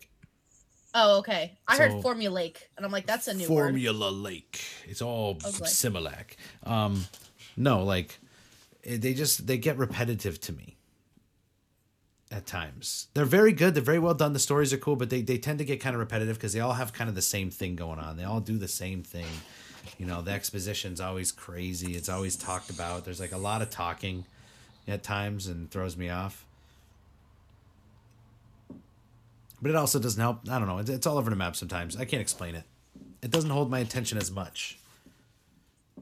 oh, 0.95 1.19
okay. 1.19 1.57
I 1.67 1.77
So- 1.77 1.83
heard 1.83 2.03
formulaic, 2.03 2.55
and 2.77 2.85
I'm 2.85 2.91
like, 2.91 3.05
that's 3.05 3.27
a 3.27 3.33
new 3.33 3.47
word. 3.49 3.75
Lake. 3.75 4.61
It's 4.87 5.01
all 5.01 5.33
like- 5.43 5.69
Similac. 5.69 6.35
Um, 6.63 7.05
no, 7.57 7.83
like 7.83 8.17
eh, 8.85 8.95
they 8.97 9.13
just 9.13 9.45
they 9.45 9.57
get 9.57 9.77
repetitive 9.77 10.39
to 10.41 10.53
me 10.53 10.77
at 12.31 12.45
times. 12.45 13.07
They're 13.13 13.25
very 13.25 13.51
good. 13.51 13.73
They're 13.73 13.83
very 13.83 13.99
well 13.99 14.13
done. 14.13 14.31
The 14.31 14.39
stories 14.39 14.71
are 14.71 14.77
cool, 14.77 14.95
but 14.95 15.09
they 15.09 15.21
they 15.21 15.37
tend 15.37 15.59
to 15.59 15.65
get 15.65 15.81
kind 15.81 15.95
of 15.95 15.99
repetitive 15.99 16.37
because 16.37 16.53
they 16.53 16.61
all 16.61 16.73
have 16.73 16.93
kind 16.93 17.09
of 17.09 17.15
the 17.15 17.21
same 17.21 17.49
thing 17.51 17.75
going 17.75 17.99
on. 17.99 18.15
They 18.15 18.23
all 18.23 18.39
do 18.39 18.57
the 18.57 18.69
same 18.69 19.03
thing. 19.03 19.27
You 19.97 20.05
know, 20.05 20.21
the 20.21 20.31
exposition's 20.31 21.01
always 21.01 21.31
crazy. 21.33 21.95
It's 21.97 22.07
always 22.07 22.37
talked 22.37 22.69
about. 22.69 23.03
There's 23.03 23.19
like 23.19 23.33
a 23.33 23.37
lot 23.37 23.61
of 23.61 23.69
talking 23.69 24.25
at 24.87 25.03
times 25.03 25.47
and 25.47 25.69
throws 25.69 25.95
me 25.97 26.09
off. 26.09 26.45
But 29.61 29.71
it 29.71 29.75
also 29.75 29.99
doesn't 29.99 30.19
help. 30.19 30.49
I 30.49 30.57
don't 30.57 30.67
know. 30.67 30.79
It's, 30.79 30.89
it's 30.89 31.05
all 31.05 31.17
over 31.17 31.29
the 31.29 31.35
map 31.35 31.55
sometimes. 31.55 31.95
I 31.95 32.05
can't 32.05 32.21
explain 32.21 32.55
it. 32.55 32.63
It 33.21 33.29
doesn't 33.29 33.49
hold 33.49 33.69
my 33.69 33.79
attention 33.79 34.17
as 34.17 34.31
much. 34.31 34.79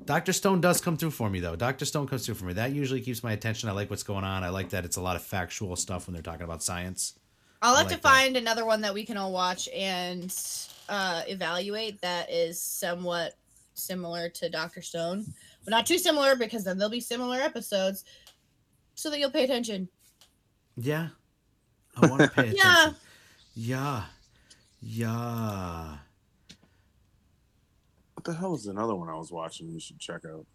Doctor 0.06 0.31
Stone 0.31 0.61
does 0.61 0.80
come 0.80 0.95
through 0.95 1.11
for 1.11 1.30
me 1.30 1.39
though. 1.39 1.56
Doctor 1.56 1.85
Stone 1.85 2.07
comes 2.07 2.26
through 2.26 2.35
for 2.35 2.45
me. 2.45 2.53
That 2.53 2.72
usually 2.72 3.01
keeps 3.01 3.23
my 3.23 3.34
attention. 3.34 3.68
I 3.69 3.73
like 3.73 3.89
what's 3.89 4.03
going 4.03 4.23
on. 4.23 4.43
I 4.43 4.49
like 4.49 4.69
that 4.69 4.85
it's 4.85 4.97
a 4.97 5.01
lot 5.01 5.15
of 5.15 5.22
factual 5.22 5.76
stuff 5.76 6.07
when 6.07 6.14
they're 6.14 6.23
talking 6.23 6.43
about 6.43 6.64
science. 6.64 7.15
I'll 7.61 7.76
have 7.76 7.88
like 7.88 7.97
to 7.97 8.01
that. 8.01 8.10
find 8.10 8.38
another 8.38 8.65
one 8.65 8.81
that 8.81 8.93
we 8.93 9.06
can 9.06 9.18
all 9.18 9.34
watch 9.34 9.68
and 9.76 10.34
uh, 10.88 11.23
evaluate 11.27 11.99
that 12.01 12.31
is 12.31 12.61
somewhat 12.61 13.35
similar 13.73 14.30
to 14.30 14.49
Doctor 14.49 14.81
Stone, 14.81 15.26
but 15.65 15.72
not 15.72 15.85
too 15.85 15.97
similar 15.97 16.35
because 16.35 16.64
then 16.64 16.77
there'll 16.77 16.89
be 16.89 17.01
similar 17.01 17.38
episodes, 17.38 18.06
so 18.99 19.09
that 19.09 19.17
you'll 19.19 19.31
pay 19.31 19.45
attention. 19.45 19.88
Yeah. 20.76 21.09
I 21.95 22.07
want 22.07 22.21
to 22.21 22.27
pay 22.27 22.49
attention. 22.49 22.57
Yeah. 22.57 22.91
Yeah. 23.55 24.03
Yeah. 24.81 25.95
What 28.15 28.26
the 28.26 28.34
hell 28.34 28.55
is 28.55 28.65
another 28.67 28.95
one 28.95 29.07
I 29.07 29.15
was 29.15 29.31
watching? 29.31 29.69
You 29.69 29.80
should 29.80 29.99
check 29.99 30.26
out. 30.26 30.45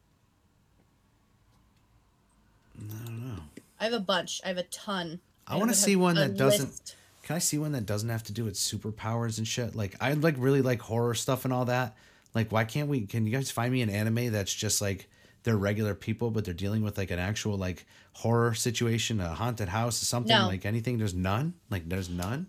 I 2.78 3.04
don't 3.06 3.28
know. 3.28 3.42
I 3.80 3.84
have 3.84 3.94
a 3.94 4.00
bunch. 4.00 4.42
I 4.44 4.48
have 4.48 4.58
a 4.58 4.64
ton. 4.64 5.20
I 5.46 5.56
want 5.56 5.70
to 5.70 5.76
see 5.76 5.96
one 5.96 6.18
a 6.18 6.20
that 6.28 6.36
doesn't. 6.36 6.66
list. 6.68 6.96
Can 7.22 7.36
I 7.36 7.38
see 7.38 7.56
one 7.56 7.72
that 7.72 7.86
doesn't 7.86 8.10
have 8.10 8.24
to 8.24 8.32
do 8.32 8.44
with 8.44 8.54
superpowers 8.54 9.38
and 9.38 9.48
shit? 9.48 9.74
Like 9.74 9.96
I 10.02 10.12
like 10.12 10.34
really 10.36 10.60
like 10.60 10.82
horror 10.82 11.14
stuff 11.14 11.46
and 11.46 11.54
all 11.54 11.64
that. 11.66 11.96
Like 12.34 12.52
why 12.52 12.64
can't 12.64 12.88
we? 12.88 13.06
Can 13.06 13.24
you 13.26 13.32
guys 13.32 13.50
find 13.50 13.72
me 13.72 13.80
an 13.80 13.88
anime 13.88 14.32
that's 14.32 14.52
just 14.52 14.82
like 14.82 15.08
they're 15.44 15.56
regular 15.56 15.94
people, 15.94 16.30
but 16.30 16.44
they're 16.44 16.54
dealing 16.54 16.82
with 16.82 16.98
like 16.98 17.10
an 17.10 17.18
actual 17.18 17.56
like 17.56 17.86
horror 18.14 18.54
situation, 18.54 19.20
a 19.20 19.28
haunted 19.34 19.68
house, 19.68 20.02
or 20.02 20.06
something 20.06 20.36
No. 20.36 20.46
like 20.48 20.64
anything? 20.66 20.98
There's 20.98 21.14
none. 21.14 21.54
Like 21.70 21.88
there's 21.88 22.08
none. 22.10 22.48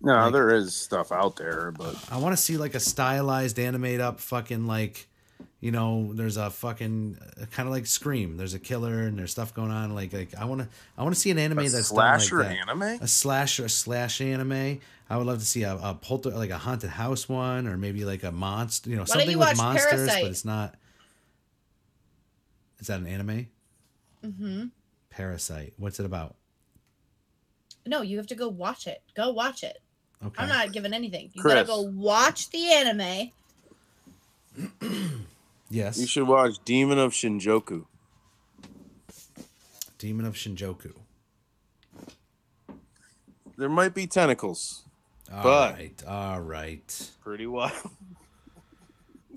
No, 0.00 0.12
Like- 0.14 0.32
there 0.34 0.50
is 0.54 0.74
stuff 0.74 1.10
out 1.10 1.36
there, 1.36 1.72
but 1.76 1.96
I 2.10 2.18
want 2.18 2.36
to 2.36 2.42
see 2.42 2.56
like 2.58 2.74
a 2.74 2.80
stylized, 2.80 3.58
animate 3.58 4.00
up 4.00 4.20
fucking 4.20 4.66
like, 4.66 5.08
you 5.60 5.70
know, 5.72 6.12
there's 6.12 6.36
a 6.36 6.50
fucking 6.50 7.18
uh, 7.40 7.46
kind 7.46 7.66
of 7.66 7.74
like 7.74 7.86
Scream. 7.86 8.36
There's 8.36 8.52
a 8.52 8.58
killer 8.58 9.00
and 9.04 9.18
there's 9.18 9.30
stuff 9.30 9.54
going 9.54 9.70
on. 9.70 9.94
Like 9.94 10.12
like 10.12 10.34
I 10.38 10.44
want 10.44 10.60
to 10.60 10.68
I 10.98 11.02
want 11.02 11.14
to 11.14 11.20
see 11.20 11.30
an 11.30 11.38
anime 11.38 11.60
a 11.60 11.68
that's 11.68 11.88
slasher 11.88 12.38
done 12.42 12.46
like 12.48 12.58
that. 12.58 12.68
anime. 12.70 13.02
a 13.02 13.08
slash 13.08 13.58
or 13.58 13.64
a 13.64 13.68
slash 13.70 14.20
anime. 14.20 14.80
I 15.08 15.16
would 15.16 15.26
love 15.26 15.38
to 15.38 15.46
see 15.46 15.62
a, 15.62 15.74
a 15.76 15.94
polter 15.94 16.30
like 16.30 16.50
a 16.50 16.58
haunted 16.58 16.90
house 16.90 17.28
one, 17.28 17.66
or 17.66 17.78
maybe 17.78 18.04
like 18.04 18.22
a 18.22 18.32
monster. 18.32 18.90
You 18.90 18.96
know, 18.96 19.00
don't 19.04 19.08
something 19.08 19.30
you 19.30 19.38
with 19.38 19.48
watch 19.48 19.56
monsters, 19.56 20.08
Parasyte? 20.10 20.20
but 20.22 20.30
it's 20.30 20.44
not. 20.44 20.74
Is 22.78 22.86
that 22.88 23.00
an 23.00 23.06
anime? 23.06 23.48
Mm-hmm. 24.24 24.64
Parasyte. 25.14 25.72
What's 25.76 25.98
it 26.00 26.06
about? 26.06 26.34
No, 27.86 28.02
you 28.02 28.16
have 28.18 28.26
to 28.28 28.34
go 28.34 28.48
watch 28.48 28.86
it. 28.86 29.00
Go 29.14 29.32
watch 29.32 29.62
it. 29.62 29.78
Okay. 30.24 30.42
I'm 30.42 30.48
not 30.48 30.72
giving 30.72 30.92
anything. 30.92 31.30
You 31.34 31.42
gotta 31.42 31.56
Chris. 31.64 31.68
go 31.68 31.82
watch 31.82 32.50
the 32.50 32.72
anime. 32.72 33.30
Yes. 35.68 35.98
You 35.98 36.06
should 36.06 36.28
watch 36.28 36.58
Demon 36.64 36.96
of 37.00 37.10
Shinjuku. 37.10 37.86
Demon 39.98 40.24
of 40.24 40.34
Shinjuku. 40.34 40.92
There 43.58 43.68
might 43.68 43.92
be 43.92 44.06
tentacles. 44.06 44.84
All 45.32 45.42
But- 45.42 45.74
right. 45.74 46.04
All 46.06 46.40
right. 46.40 47.10
Pretty 47.20 47.48
wild. 47.48 47.72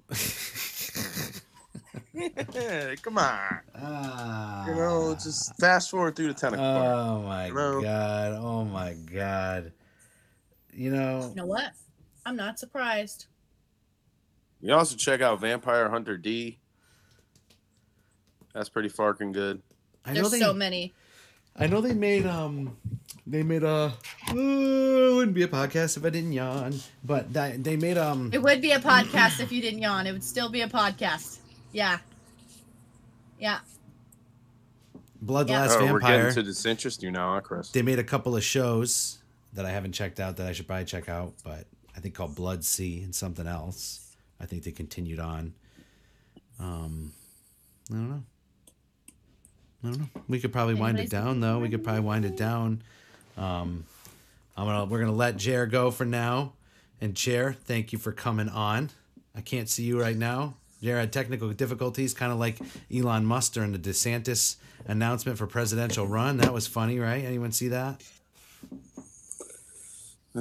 Come 3.01 3.17
on. 3.17 3.59
Ah. 3.75 4.67
You 4.67 4.75
know, 4.75 5.13
just 5.13 5.55
fast 5.59 5.89
forward 5.91 6.15
through 6.15 6.27
the 6.27 6.33
ten 6.33 6.53
o'clock. 6.53 6.97
Oh 6.97 7.21
my 7.23 7.47
Hello? 7.47 7.81
god. 7.81 8.33
Oh 8.33 8.65
my 8.65 8.93
god. 8.93 9.71
You 10.73 10.91
know, 10.91 11.29
You 11.29 11.35
know 11.35 11.45
what? 11.45 11.71
I'm 12.25 12.35
not 12.35 12.59
surprised. 12.59 13.25
You 14.61 14.73
also 14.73 14.95
check 14.95 15.21
out 15.21 15.39
Vampire 15.41 15.89
Hunter 15.89 16.17
D. 16.17 16.57
That's 18.53 18.69
pretty 18.69 18.89
fucking 18.89 19.31
good. 19.31 19.61
I 20.05 20.09
know 20.13 20.21
There's 20.21 20.31
they 20.31 20.39
so 20.39 20.53
many. 20.53 20.93
I 21.55 21.67
know 21.67 21.81
they 21.81 21.93
made 21.93 22.25
um 22.25 22.77
they 23.27 23.43
made 23.43 23.63
a 23.63 23.67
uh, 23.67 23.91
it 24.33 25.13
wouldn't 25.15 25.33
be 25.35 25.43
a 25.43 25.47
podcast 25.47 25.97
if 25.97 26.05
I 26.05 26.09
didn't 26.09 26.31
yawn, 26.33 26.79
but 27.03 27.33
that, 27.33 27.63
they 27.63 27.75
made 27.75 27.97
um 27.97 28.29
It 28.33 28.41
would 28.41 28.61
be 28.61 28.71
a 28.71 28.79
podcast 28.79 29.39
if 29.41 29.51
you 29.51 29.61
didn't 29.61 29.81
yawn. 29.81 30.07
It 30.07 30.13
would 30.13 30.23
still 30.23 30.49
be 30.49 30.61
a 30.61 30.67
podcast. 30.69 31.38
Yeah. 31.71 31.99
Yeah. 33.39 33.59
Blood 35.21 35.47
the 35.47 35.53
Yeah. 35.53 35.61
Last 35.61 35.77
Oh, 35.79 35.93
we're 35.93 35.99
getting 35.99 36.33
to 36.33 36.43
disinterest 36.43 37.03
you 37.03 37.11
now, 37.11 37.33
huh, 37.33 37.41
Chris? 37.41 37.69
They 37.69 37.81
made 37.81 37.99
a 37.99 38.03
couple 38.03 38.35
of 38.35 38.43
shows 38.43 39.19
that 39.53 39.65
I 39.65 39.71
haven't 39.71 39.93
checked 39.93 40.19
out 40.19 40.37
that 40.37 40.47
I 40.47 40.53
should 40.53 40.67
probably 40.67 40.85
check 40.85 41.09
out, 41.09 41.33
but 41.43 41.65
I 41.95 41.99
think 41.99 42.15
called 42.15 42.35
Blood-C 42.35 43.01
and 43.03 43.13
something 43.13 43.47
else. 43.47 44.15
I 44.39 44.45
think 44.45 44.63
they 44.63 44.71
continued 44.71 45.19
on. 45.19 45.53
Um, 46.59 47.13
I 47.91 47.93
don't 47.93 48.09
know. 48.09 48.23
I 49.83 49.87
don't 49.87 49.99
know. 49.99 50.09
We 50.27 50.39
could 50.39 50.53
probably 50.53 50.75
wind 50.75 50.99
it 50.99 51.09
down 51.09 51.39
though. 51.39 51.59
We 51.59 51.69
could 51.69 51.83
probably 51.83 52.01
wind 52.01 52.25
it 52.25 52.37
down. 52.37 52.81
Um, 53.37 53.85
I'm 54.57 54.65
gonna 54.65 54.85
we're 54.85 54.99
gonna 54.99 55.11
let 55.13 55.37
Jer 55.37 55.65
go 55.65 55.89
for 55.89 56.05
now. 56.05 56.53
And 57.01 57.15
Jer, 57.15 57.53
thank 57.53 57.93
you 57.93 57.99
for 57.99 58.11
coming 58.11 58.49
on. 58.49 58.89
I 59.33 59.41
can't 59.41 59.69
see 59.69 59.83
you 59.83 59.99
right 59.99 60.17
now. 60.17 60.55
Jer 60.81 60.97
had 60.99 61.11
technical 61.11 61.49
difficulties, 61.49 62.13
kind 62.13 62.31
of 62.31 62.39
like 62.39 62.57
Elon 62.93 63.25
Musk 63.25 63.53
during 63.53 63.71
the 63.73 63.79
DeSantis 63.79 64.55
announcement 64.87 65.37
for 65.37 65.45
presidential 65.47 66.07
run. 66.07 66.37
That 66.37 66.53
was 66.53 66.67
funny, 66.67 66.99
right? 66.99 67.23
Anyone 67.23 67.51
see 67.51 67.67
that? 67.69 68.01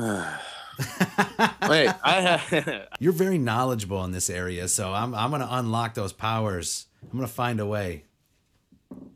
Wait, 1.69 1.91
I 2.05 2.21
have. 2.21 2.87
You're 3.01 3.13
very 3.13 3.39
knowledgeable 3.39 4.05
in 4.05 4.13
this 4.13 4.31
area, 4.31 4.69
so 4.69 4.93
I'm 4.93 5.15
I'm 5.15 5.31
gonna 5.31 5.49
unlock 5.51 5.95
those 5.95 6.13
powers. 6.13 6.87
I'm 7.03 7.19
gonna 7.19 7.27
find 7.27 7.59
a 7.61 7.67
way 7.67 8.05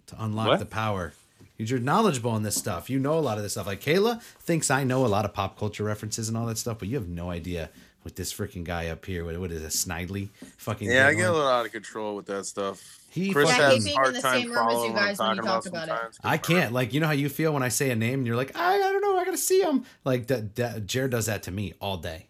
to 0.06 0.16
unlock 0.22 0.48
What? 0.48 0.58
the 0.58 0.66
power. 0.66 1.12
You're 1.58 1.78
knowledgeable 1.78 2.34
in 2.36 2.42
this 2.42 2.56
stuff. 2.56 2.90
You 2.90 2.98
know 2.98 3.16
a 3.16 3.20
lot 3.20 3.36
of 3.36 3.44
this 3.44 3.52
stuff. 3.52 3.68
Like 3.68 3.80
Kayla 3.80 4.20
thinks 4.40 4.68
I 4.70 4.82
know 4.82 5.06
a 5.06 5.08
lot 5.08 5.24
of 5.24 5.32
pop 5.32 5.56
culture 5.56 5.84
references 5.84 6.28
and 6.28 6.36
all 6.36 6.46
that 6.46 6.58
stuff, 6.58 6.80
but 6.80 6.88
you 6.88 6.96
have 6.96 7.06
no 7.08 7.30
idea 7.30 7.70
what 8.02 8.16
this 8.16 8.32
freaking 8.32 8.64
guy 8.64 8.88
up 8.88 9.04
here. 9.04 9.24
What, 9.24 9.38
what 9.38 9.50
is 9.52 9.62
a 9.62 9.68
Snidely? 9.68 10.28
Fucking 10.58 10.90
yeah, 10.90 11.06
I 11.06 11.10
giggling. 11.10 11.18
get 11.18 11.28
a 11.30 11.32
little 11.32 11.48
out 11.48 11.66
of 11.66 11.72
control 11.72 12.16
with 12.16 12.26
that 12.26 12.46
stuff. 12.46 12.98
He 13.10 13.32
Chris 13.32 13.48
fucking- 13.50 13.62
Yeah, 13.62 13.74
has 13.74 13.84
keep 13.84 13.92
a 13.92 13.96
hard 13.96 14.08
in 14.08 14.14
the 14.14 14.20
time 14.22 14.40
same 14.42 14.50
room 14.50 14.58
as 14.58 14.64
you 14.64 14.70
following 14.70 14.92
what 14.92 14.98
I'm 15.02 15.06
guys 15.08 15.18
when 15.18 15.28
you 15.28 15.34
talking 15.42 15.44
talk 15.50 15.66
about 15.66 15.84
about 15.84 15.84
it. 16.10 16.14
sometimes. 16.14 16.18
I 16.24 16.36
can't. 16.38 16.72
Like, 16.72 16.92
you 16.94 17.00
know 17.00 17.06
how 17.06 17.12
you 17.12 17.28
feel 17.28 17.52
when 17.52 17.62
I 17.62 17.68
say 17.68 17.90
a 17.90 17.96
name 17.96 18.20
and 18.20 18.26
you're 18.26 18.36
like, 18.36 18.56
I, 18.56 18.74
I 18.74 18.78
don't 18.78 19.02
know, 19.02 19.16
I 19.18 19.24
gotta 19.24 19.36
see 19.38 19.60
him. 19.60 19.84
Like 20.04 20.26
that, 20.28 20.56
that 20.56 20.86
Jared 20.86 21.10
does 21.10 21.26
that 21.26 21.42
to 21.44 21.50
me 21.50 21.74
all 21.80 21.96
day. 21.98 22.26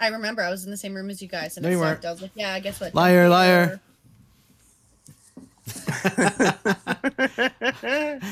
I 0.00 0.08
remember 0.08 0.42
I 0.42 0.50
was 0.50 0.64
in 0.64 0.70
the 0.70 0.76
same 0.76 0.94
room 0.94 1.10
as 1.10 1.20
you 1.20 1.28
guys 1.28 1.56
and 1.56 1.64
No, 1.64 1.68
it 1.70 1.72
you 1.72 1.78
sucked. 1.78 2.04
weren't. 2.04 2.06
I 2.06 2.10
was 2.12 2.22
like, 2.22 2.30
yeah, 2.34 2.58
guess 2.60 2.80
what? 2.80 2.94
Liar, 2.94 3.28
liar. 3.28 3.80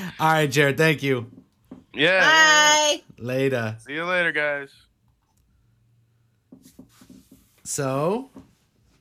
All 0.19 0.33
right, 0.33 0.47
Jared. 0.51 0.77
Thank 0.79 1.03
you. 1.03 1.31
Yeah. 1.97 2.21
Bye. 2.21 3.03
Later. 3.19 3.77
See 3.87 3.95
you 3.95 4.05
later, 4.05 4.33
guys. 4.33 4.71
So 7.65 8.31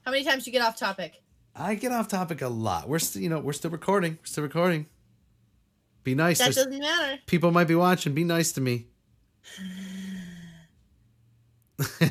How 0.05 0.11
many 0.11 0.23
times 0.23 0.47
you 0.47 0.51
get 0.53 0.61
off 0.61 0.77
topic? 0.77 1.21
I 1.55 1.75
get 1.75 1.91
off 1.91 2.07
topic 2.07 2.41
a 2.41 2.47
lot. 2.47 2.89
We're 2.89 2.99
still, 2.99 3.21
you 3.21 3.29
know, 3.29 3.39
we're 3.39 3.53
still 3.53 3.71
recording. 3.71 4.13
We're 4.21 4.25
still 4.25 4.43
recording. 4.43 4.87
Be 6.03 6.15
nice. 6.15 6.39
That 6.39 6.45
There's- 6.53 6.55
doesn't 6.65 6.79
matter. 6.79 7.19
people 7.27 7.51
might 7.51 7.67
be 7.67 7.75
watching. 7.75 8.13
Be 8.13 8.23
nice 8.23 8.51
to 8.53 8.61
me. 8.61 8.87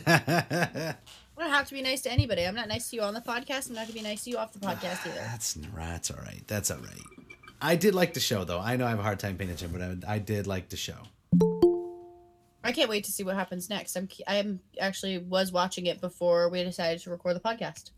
I 0.07 0.95
don't 1.39 1.51
have 1.51 1.67
to 1.69 1.75
be 1.75 1.83
nice 1.83 2.03
to 2.03 2.13
anybody. 2.13 2.45
I'm 2.45 2.55
not 2.55 2.69
nice 2.69 2.91
to 2.91 2.97
you 2.97 3.03
on 3.03 3.15
the 3.15 3.21
podcast. 3.21 3.69
I'm 3.69 3.75
not 3.75 3.83
gonna 3.87 3.95
be 3.95 4.03
nice 4.03 4.25
to 4.25 4.31
you 4.31 4.39
off 4.39 4.53
the 4.53 4.59
podcast 4.61 5.07
either. 5.07 5.15
That's 5.17 5.55
that's 5.75 6.11
all 6.11 6.19
right. 6.23 6.43
That's 6.47 6.71
all 6.71 6.79
right. 6.79 7.01
I 7.65 7.77
did 7.77 7.95
like 7.95 8.13
the 8.13 8.21
show 8.21 8.45
though. 8.45 8.61
I 8.61 8.77
know 8.77 8.85
I 8.85 8.91
have 8.91 8.99
a 8.99 9.03
hard 9.03 9.19
time 9.19 9.39
paying 9.39 9.51
attention, 9.51 9.73
but 9.73 10.07
I, 10.07 10.17
I 10.17 10.19
did 10.19 10.47
like 10.47 10.69
the 10.69 10.77
show. 10.77 10.99
I 12.63 12.73
can't 12.73 12.91
wait 12.91 13.05
to 13.05 13.11
see 13.11 13.23
what 13.25 13.37
happens 13.37 13.71
next. 13.71 13.97
I'm 13.97 14.07
I 14.27 14.37
am 14.37 14.61
actually 14.79 15.17
was 15.17 15.51
watching 15.51 15.87
it 15.87 15.99
before 16.03 16.51
we 16.51 16.63
decided 16.63 17.01
to 17.03 17.11
record 17.11 17.37
the 17.37 17.41
podcast. 17.41 17.93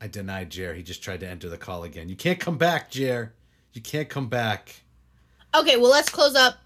I 0.00 0.08
denied 0.08 0.50
Jer. 0.50 0.74
He 0.74 0.82
just 0.82 1.00
tried 1.00 1.20
to 1.20 1.28
enter 1.28 1.48
the 1.48 1.56
call 1.56 1.84
again. 1.84 2.08
You 2.08 2.16
can't 2.16 2.40
come 2.40 2.58
back, 2.58 2.90
Jer. 2.90 3.34
You 3.72 3.80
can't 3.80 4.08
come 4.08 4.26
back. 4.26 4.82
Okay, 5.54 5.76
well 5.76 5.90
let's 5.90 6.08
close 6.08 6.34
up. 6.34 6.56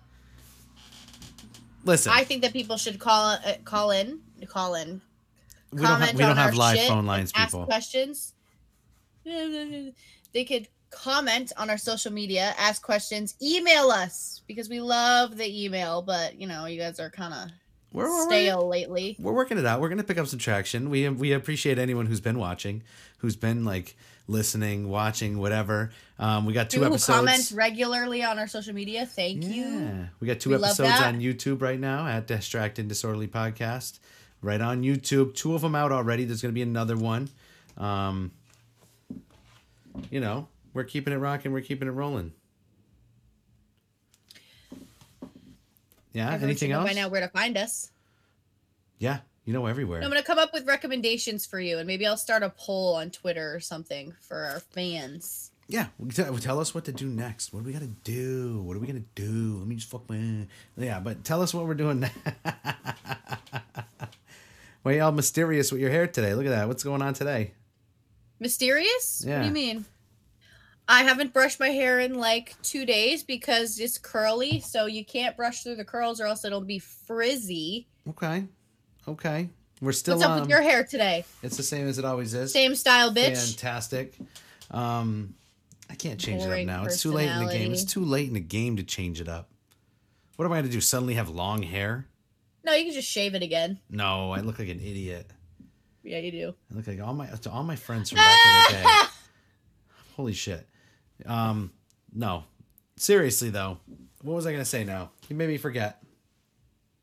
Listen, 1.85 2.13
I 2.15 2.25
think 2.25 2.41
that 2.43 2.55
people 2.55 2.79
should 2.79 2.99
call 2.99 3.33
uh, 3.33 3.55
call 3.65 3.91
in, 3.91 4.21
call 4.47 4.75
in, 4.75 5.03
we 5.71 5.83
don't 5.83 6.01
have, 6.01 6.15
we 6.15 6.23
don't 6.23 6.37
have 6.37 6.55
live 6.55 6.81
phone 6.89 7.05
lines, 7.05 7.31
ask 7.35 7.53
people. 7.53 7.67
questions. 7.67 8.33
They 10.33 10.45
could 10.45 10.69
comment 10.91 11.53
on 11.57 11.71
our 11.71 11.79
social 11.79 12.13
media, 12.13 12.55
ask 12.59 12.83
questions, 12.83 13.35
email 13.43 13.91
us 13.91 14.43
because 14.47 14.69
we 14.69 14.81
love 14.81 15.37
the 15.37 15.65
email, 15.65 16.03
but 16.03 16.41
you 16.41 16.47
know 16.47 16.67
you 16.67 16.79
guys 16.81 17.01
are 17.01 17.11
kind 17.11 17.35
of 17.35 17.51
We're, 17.93 18.09
we're, 18.09 18.27
stale 18.27 18.67
lately. 18.69 19.17
we're 19.19 19.33
working 19.33 19.59
it 19.59 19.67
out. 19.67 19.81
We're 19.81 19.89
gonna 19.89 20.05
pick 20.05 20.19
up 20.19 20.27
some 20.27 20.39
traction. 20.39 20.91
We 20.91 21.09
we 21.09 21.33
appreciate 21.33 21.79
anyone 21.79 22.07
who's 22.07 22.21
been 22.21 22.39
watching, 22.39 22.83
who's 23.19 23.37
been 23.37 23.65
like 23.65 23.97
listening, 24.29 24.89
watching, 24.89 25.39
whatever. 25.39 25.91
Um, 26.19 26.47
we 26.47 26.53
got 26.53 26.69
two 26.71 26.81
People 26.81 26.95
episodes. 26.95 27.19
comment 27.19 27.53
regularly 27.55 28.25
on 28.25 28.39
our 28.39 28.49
social 28.49 28.75
media, 28.75 29.07
thank 29.07 29.45
you. 29.45 30.09
We 30.19 30.27
got 30.27 30.41
two 30.41 30.51
We 30.51 30.57
episodes 30.57 31.01
on 31.01 31.21
YouTube 31.21 31.63
right 31.63 31.79
now 31.79 32.07
at 32.07 32.27
Distracted 32.27 32.89
Disorderly 32.89 33.29
Podcast. 33.29 34.01
Right 34.43 34.61
on 34.61 34.83
YouTube, 34.83 35.35
two 35.35 35.55
of 35.55 35.63
them 35.63 35.75
out 35.75 35.93
already. 35.93 36.25
There's 36.25 36.43
going 36.43 36.53
to 36.53 36.55
be 36.55 36.63
another 36.63 36.97
one. 36.97 37.29
Um, 37.79 38.33
you 40.11 40.21
know, 40.21 40.49
we're 40.77 40.85
keeping 40.85 41.12
it 41.12 41.16
rocking. 41.16 41.53
We're 41.53 41.62
keeping 41.62 41.89
it 41.89 41.93
rolling. 41.93 42.32
Yeah. 46.12 46.27
Everyone 46.27 46.43
Anything 46.51 46.73
else? 46.73 46.86
by 46.86 46.93
now 46.93 47.09
where 47.09 47.23
to 47.23 47.28
find 47.28 47.57
us. 47.57 47.90
Yeah, 48.98 49.19
you 49.44 49.53
know 49.53 49.66
everywhere. 49.66 50.03
I'm 50.03 50.09
gonna 50.09 50.23
come 50.23 50.39
up 50.39 50.53
with 50.53 50.66
recommendations 50.66 51.44
for 51.44 51.61
you, 51.61 51.78
and 51.78 51.86
maybe 51.86 52.07
I'll 52.07 52.16
start 52.16 52.43
a 52.43 52.51
poll 52.51 52.94
on 52.94 53.11
Twitter 53.11 53.55
or 53.55 53.61
something 53.61 54.15
for 54.20 54.44
our 54.44 54.61
fans. 54.61 55.51
Yeah, 55.69 55.86
tell, 56.15 56.61
us 56.61 56.74
what 56.74 56.85
to 56.85 56.93
do 56.93 57.07
next. 57.07 57.53
What 57.53 57.65
do 57.65 57.66
we 57.66 57.73
got 57.73 57.82
to 57.82 57.89
do? 57.89 58.62
What 58.62 58.77
are 58.77 58.81
we 58.81 58.86
gonna 58.86 59.01
do? 59.16 59.57
Let 59.59 59.66
me 59.66 59.74
just 59.74 59.90
fuck 59.90 60.09
my. 60.09 60.47
Yeah, 60.77 61.01
but 61.01 61.24
tell 61.24 61.43
us 61.43 61.53
what 61.53 61.66
we're 61.66 61.74
doing. 61.74 62.01
Why 64.82 64.93
are 64.93 64.93
you 64.93 65.03
all 65.03 65.12
mysterious 65.12 65.73
with 65.73 65.81
your 65.81 65.90
hair 65.90 66.07
today? 66.07 66.35
Look 66.35 66.47
at 66.47 66.51
that. 66.51 66.69
What's 66.69 66.85
going 66.85 67.03
on 67.03 67.15
today? 67.15 67.53
Mysterious? 68.39 69.24
Yeah. 69.27 69.39
What 69.39 69.40
do 69.40 69.47
you 69.48 69.55
mean? 69.55 69.85
I 70.89 71.03
haven't 71.03 71.33
brushed 71.33 71.59
my 71.59 71.71
hair 71.71 71.99
in 71.99 72.15
like 72.15 72.55
two 72.63 72.87
days 72.87 73.25
because 73.25 73.79
it's 73.81 73.99
curly, 73.99 74.61
so 74.61 74.87
you 74.87 75.05
can't 75.05 75.37
brush 75.37 75.63
through 75.63 75.77
the 75.77 75.85
curls 75.85 76.21
or 76.21 76.27
else 76.27 76.45
it'll 76.45 76.61
be 76.61 76.79
frizzy. 76.79 77.89
Okay, 78.09 78.45
okay. 79.09 79.49
We're 79.81 79.93
still. 79.93 80.17
What's 80.17 80.25
up 80.25 80.31
um, 80.33 80.41
with 80.43 80.51
your 80.51 80.63
hair 80.63 80.85
today? 80.85 81.25
It's 81.43 81.57
the 81.57 81.63
same 81.63 81.89
as 81.89 81.99
it 81.99 82.05
always 82.05 82.35
is. 82.35 82.53
Same 82.53 82.75
style, 82.75 83.13
bitch. 83.13 83.53
Fantastic. 83.53 84.15
Um, 84.71 85.35
I 85.91 85.95
can't 85.95 86.21
change 86.21 86.43
it 86.43 86.51
up 86.51 86.67
now. 86.67 86.85
It's 86.85 87.03
too 87.03 87.13
late 87.13 87.31
in 87.31 87.45
the 87.45 87.53
game. 87.53 87.73
It's 87.73 87.85
too 87.85 88.05
late 88.05 88.29
in 88.29 88.35
the 88.35 88.41
game 88.41 88.77
to 88.77 88.83
change 88.83 89.21
it 89.21 89.29
up. 89.29 89.51
What 90.37 90.45
am 90.45 90.53
I 90.53 90.59
gonna 90.61 90.69
do? 90.69 90.81
Suddenly 90.81 91.15
have 91.15 91.29
long 91.29 91.63
hair? 91.63 92.07
No, 92.65 92.73
you 92.75 92.85
can 92.85 92.95
just 92.95 93.09
shave 93.09 93.35
it 93.35 93.43
again. 93.43 93.81
No, 93.91 94.33
I 94.33 94.41
look 94.41 94.59
like 94.59 94.69
an 94.69 94.81
idiot. 94.81 95.31
Yeah, 96.03 96.19
you 96.19 96.31
do. 96.31 96.55
I 96.71 96.75
look 96.75 96.87
like 96.87 97.01
all 97.01 97.15
my 97.15 97.27
to 97.27 97.51
all 97.51 97.65
my 97.65 97.77
friends 97.77 98.11
from 98.11 98.17
back 98.17 98.39
in 98.47 98.77
the 98.77 98.83
day. 98.83 98.85
Holy 100.17 100.33
shit. 100.33 100.67
Um, 101.25 101.73
no. 102.15 102.45
Seriously 102.97 103.51
though, 103.51 103.79
what 104.23 104.35
was 104.35 104.47
I 104.47 104.53
gonna 104.53 104.65
say 104.65 104.85
now? 104.85 105.11
You 105.29 105.37
made 105.37 105.49
me 105.49 105.59
forget. 105.59 106.03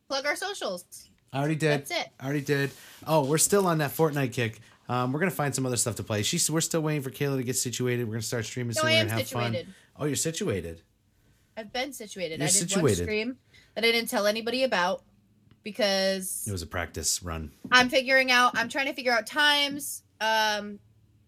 Plug 0.07 0.25
our 0.25 0.35
socials. 0.35 0.85
I 1.31 1.39
already 1.39 1.55
did. 1.55 1.81
That's 1.81 1.91
it. 1.91 2.09
I 2.19 2.25
already 2.25 2.41
did. 2.41 2.71
Oh, 3.07 3.25
we're 3.25 3.37
still 3.39 3.65
on 3.67 3.79
that 3.79 3.91
Fortnite 3.91 4.33
kick. 4.33 4.59
Um, 4.89 5.11
we're 5.13 5.19
gonna 5.19 5.31
find 5.31 5.53
some 5.55 5.65
other 5.65 5.77
stuff 5.77 5.95
to 5.95 6.03
play. 6.03 6.23
She's 6.23 6.49
we're 6.49 6.61
still 6.61 6.81
waiting 6.81 7.01
for 7.01 7.09
Kayla 7.09 7.37
to 7.37 7.43
get 7.43 7.55
situated. 7.57 8.05
We're 8.05 8.13
gonna 8.13 8.21
start 8.23 8.45
streaming 8.45 8.75
No, 8.75 8.81
soon. 8.81 8.89
I 8.89 8.93
we're 8.95 8.99
am 9.01 9.07
have 9.09 9.27
situated. 9.27 9.65
fun. 9.65 9.75
Oh, 9.99 10.05
you're 10.05 10.15
situated. 10.15 10.81
I've 11.55 11.71
been 11.71 11.93
situated. 11.93 12.39
You're 12.39 12.47
I 12.47 12.51
did 12.51 12.59
one 12.61 12.69
situated. 12.69 13.03
stream 13.03 13.37
that 13.75 13.83
I 13.83 13.91
didn't 13.91 14.09
tell 14.09 14.25
anybody 14.27 14.63
about 14.63 15.03
because 15.63 16.43
It 16.47 16.51
was 16.51 16.61
a 16.61 16.67
practice 16.67 17.23
run. 17.23 17.51
I'm 17.71 17.89
figuring 17.89 18.31
out. 18.31 18.57
I'm 18.57 18.69
trying 18.69 18.87
to 18.87 18.93
figure 18.93 19.11
out 19.11 19.25
times. 19.27 20.03
Um, 20.19 20.79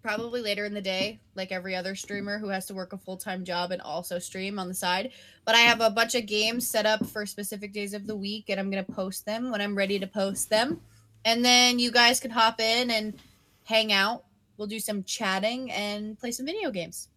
probably 0.05 0.39
later 0.39 0.65
in 0.65 0.73
the 0.75 0.81
day, 0.81 1.19
like 1.33 1.51
every 1.51 1.75
other 1.75 1.95
streamer 1.95 2.37
who 2.37 2.47
has 2.47 2.67
to 2.67 2.75
work 2.75 2.93
a 2.93 2.97
full 2.97 3.17
time 3.17 3.43
job 3.43 3.71
and 3.71 3.81
also 3.81 4.19
stream 4.19 4.59
on 4.59 4.67
the 4.67 4.73
side. 4.73 5.11
But 5.45 5.55
I 5.55 5.61
have 5.61 5.81
a 5.81 5.89
bunch 5.89 6.13
of 6.13 6.27
games 6.27 6.67
set 6.67 6.85
up 6.85 7.03
for 7.07 7.25
specific 7.25 7.73
days 7.73 7.95
of 7.95 8.05
the 8.05 8.15
week, 8.15 8.45
and 8.49 8.59
I'm 8.59 8.69
gonna 8.69 8.83
post 8.83 9.25
them 9.25 9.49
when 9.49 9.61
I'm 9.61 9.75
ready 9.75 9.97
to 9.97 10.05
post 10.05 10.51
them. 10.51 10.79
And 11.25 11.43
then 11.43 11.79
you 11.79 11.91
guys 11.91 12.19
can 12.19 12.29
hop 12.29 12.59
in 12.59 12.91
and 12.91 13.15
hang 13.63 13.91
out. 13.91 14.25
We'll 14.57 14.67
do 14.67 14.79
some 14.79 15.03
chatting 15.03 15.71
and 15.71 16.19
play 16.19 16.31
some 16.31 16.45
video 16.45 16.69
games. 16.69 17.07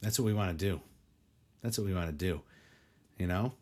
That's 0.00 0.18
what 0.18 0.24
we 0.24 0.32
want 0.32 0.58
to 0.58 0.64
do. 0.64 0.80
That's 1.60 1.76
what 1.76 1.86
we 1.86 1.92
want 1.92 2.06
to 2.06 2.16
do. 2.16 2.40
You 3.18 3.26
know? 3.26 3.52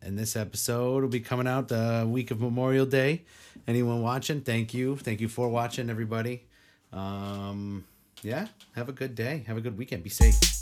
And 0.00 0.18
this 0.18 0.34
episode 0.34 1.02
will 1.02 1.10
be 1.10 1.20
coming 1.20 1.46
out 1.46 1.68
the 1.68 2.08
week 2.08 2.30
of 2.30 2.40
Memorial 2.40 2.86
Day. 2.86 3.24
Anyone 3.68 4.00
watching, 4.00 4.40
thank 4.40 4.72
you. 4.72 4.96
Thank 4.96 5.20
you 5.20 5.28
for 5.28 5.50
watching, 5.50 5.90
everybody. 5.90 6.46
Um, 6.92 7.84
yeah, 8.22 8.48
have 8.74 8.88
a 8.88 8.92
good 8.92 9.14
day. 9.14 9.44
Have 9.46 9.56
a 9.56 9.60
good 9.60 9.76
weekend. 9.78 10.04
Be 10.04 10.10
safe. 10.10 10.61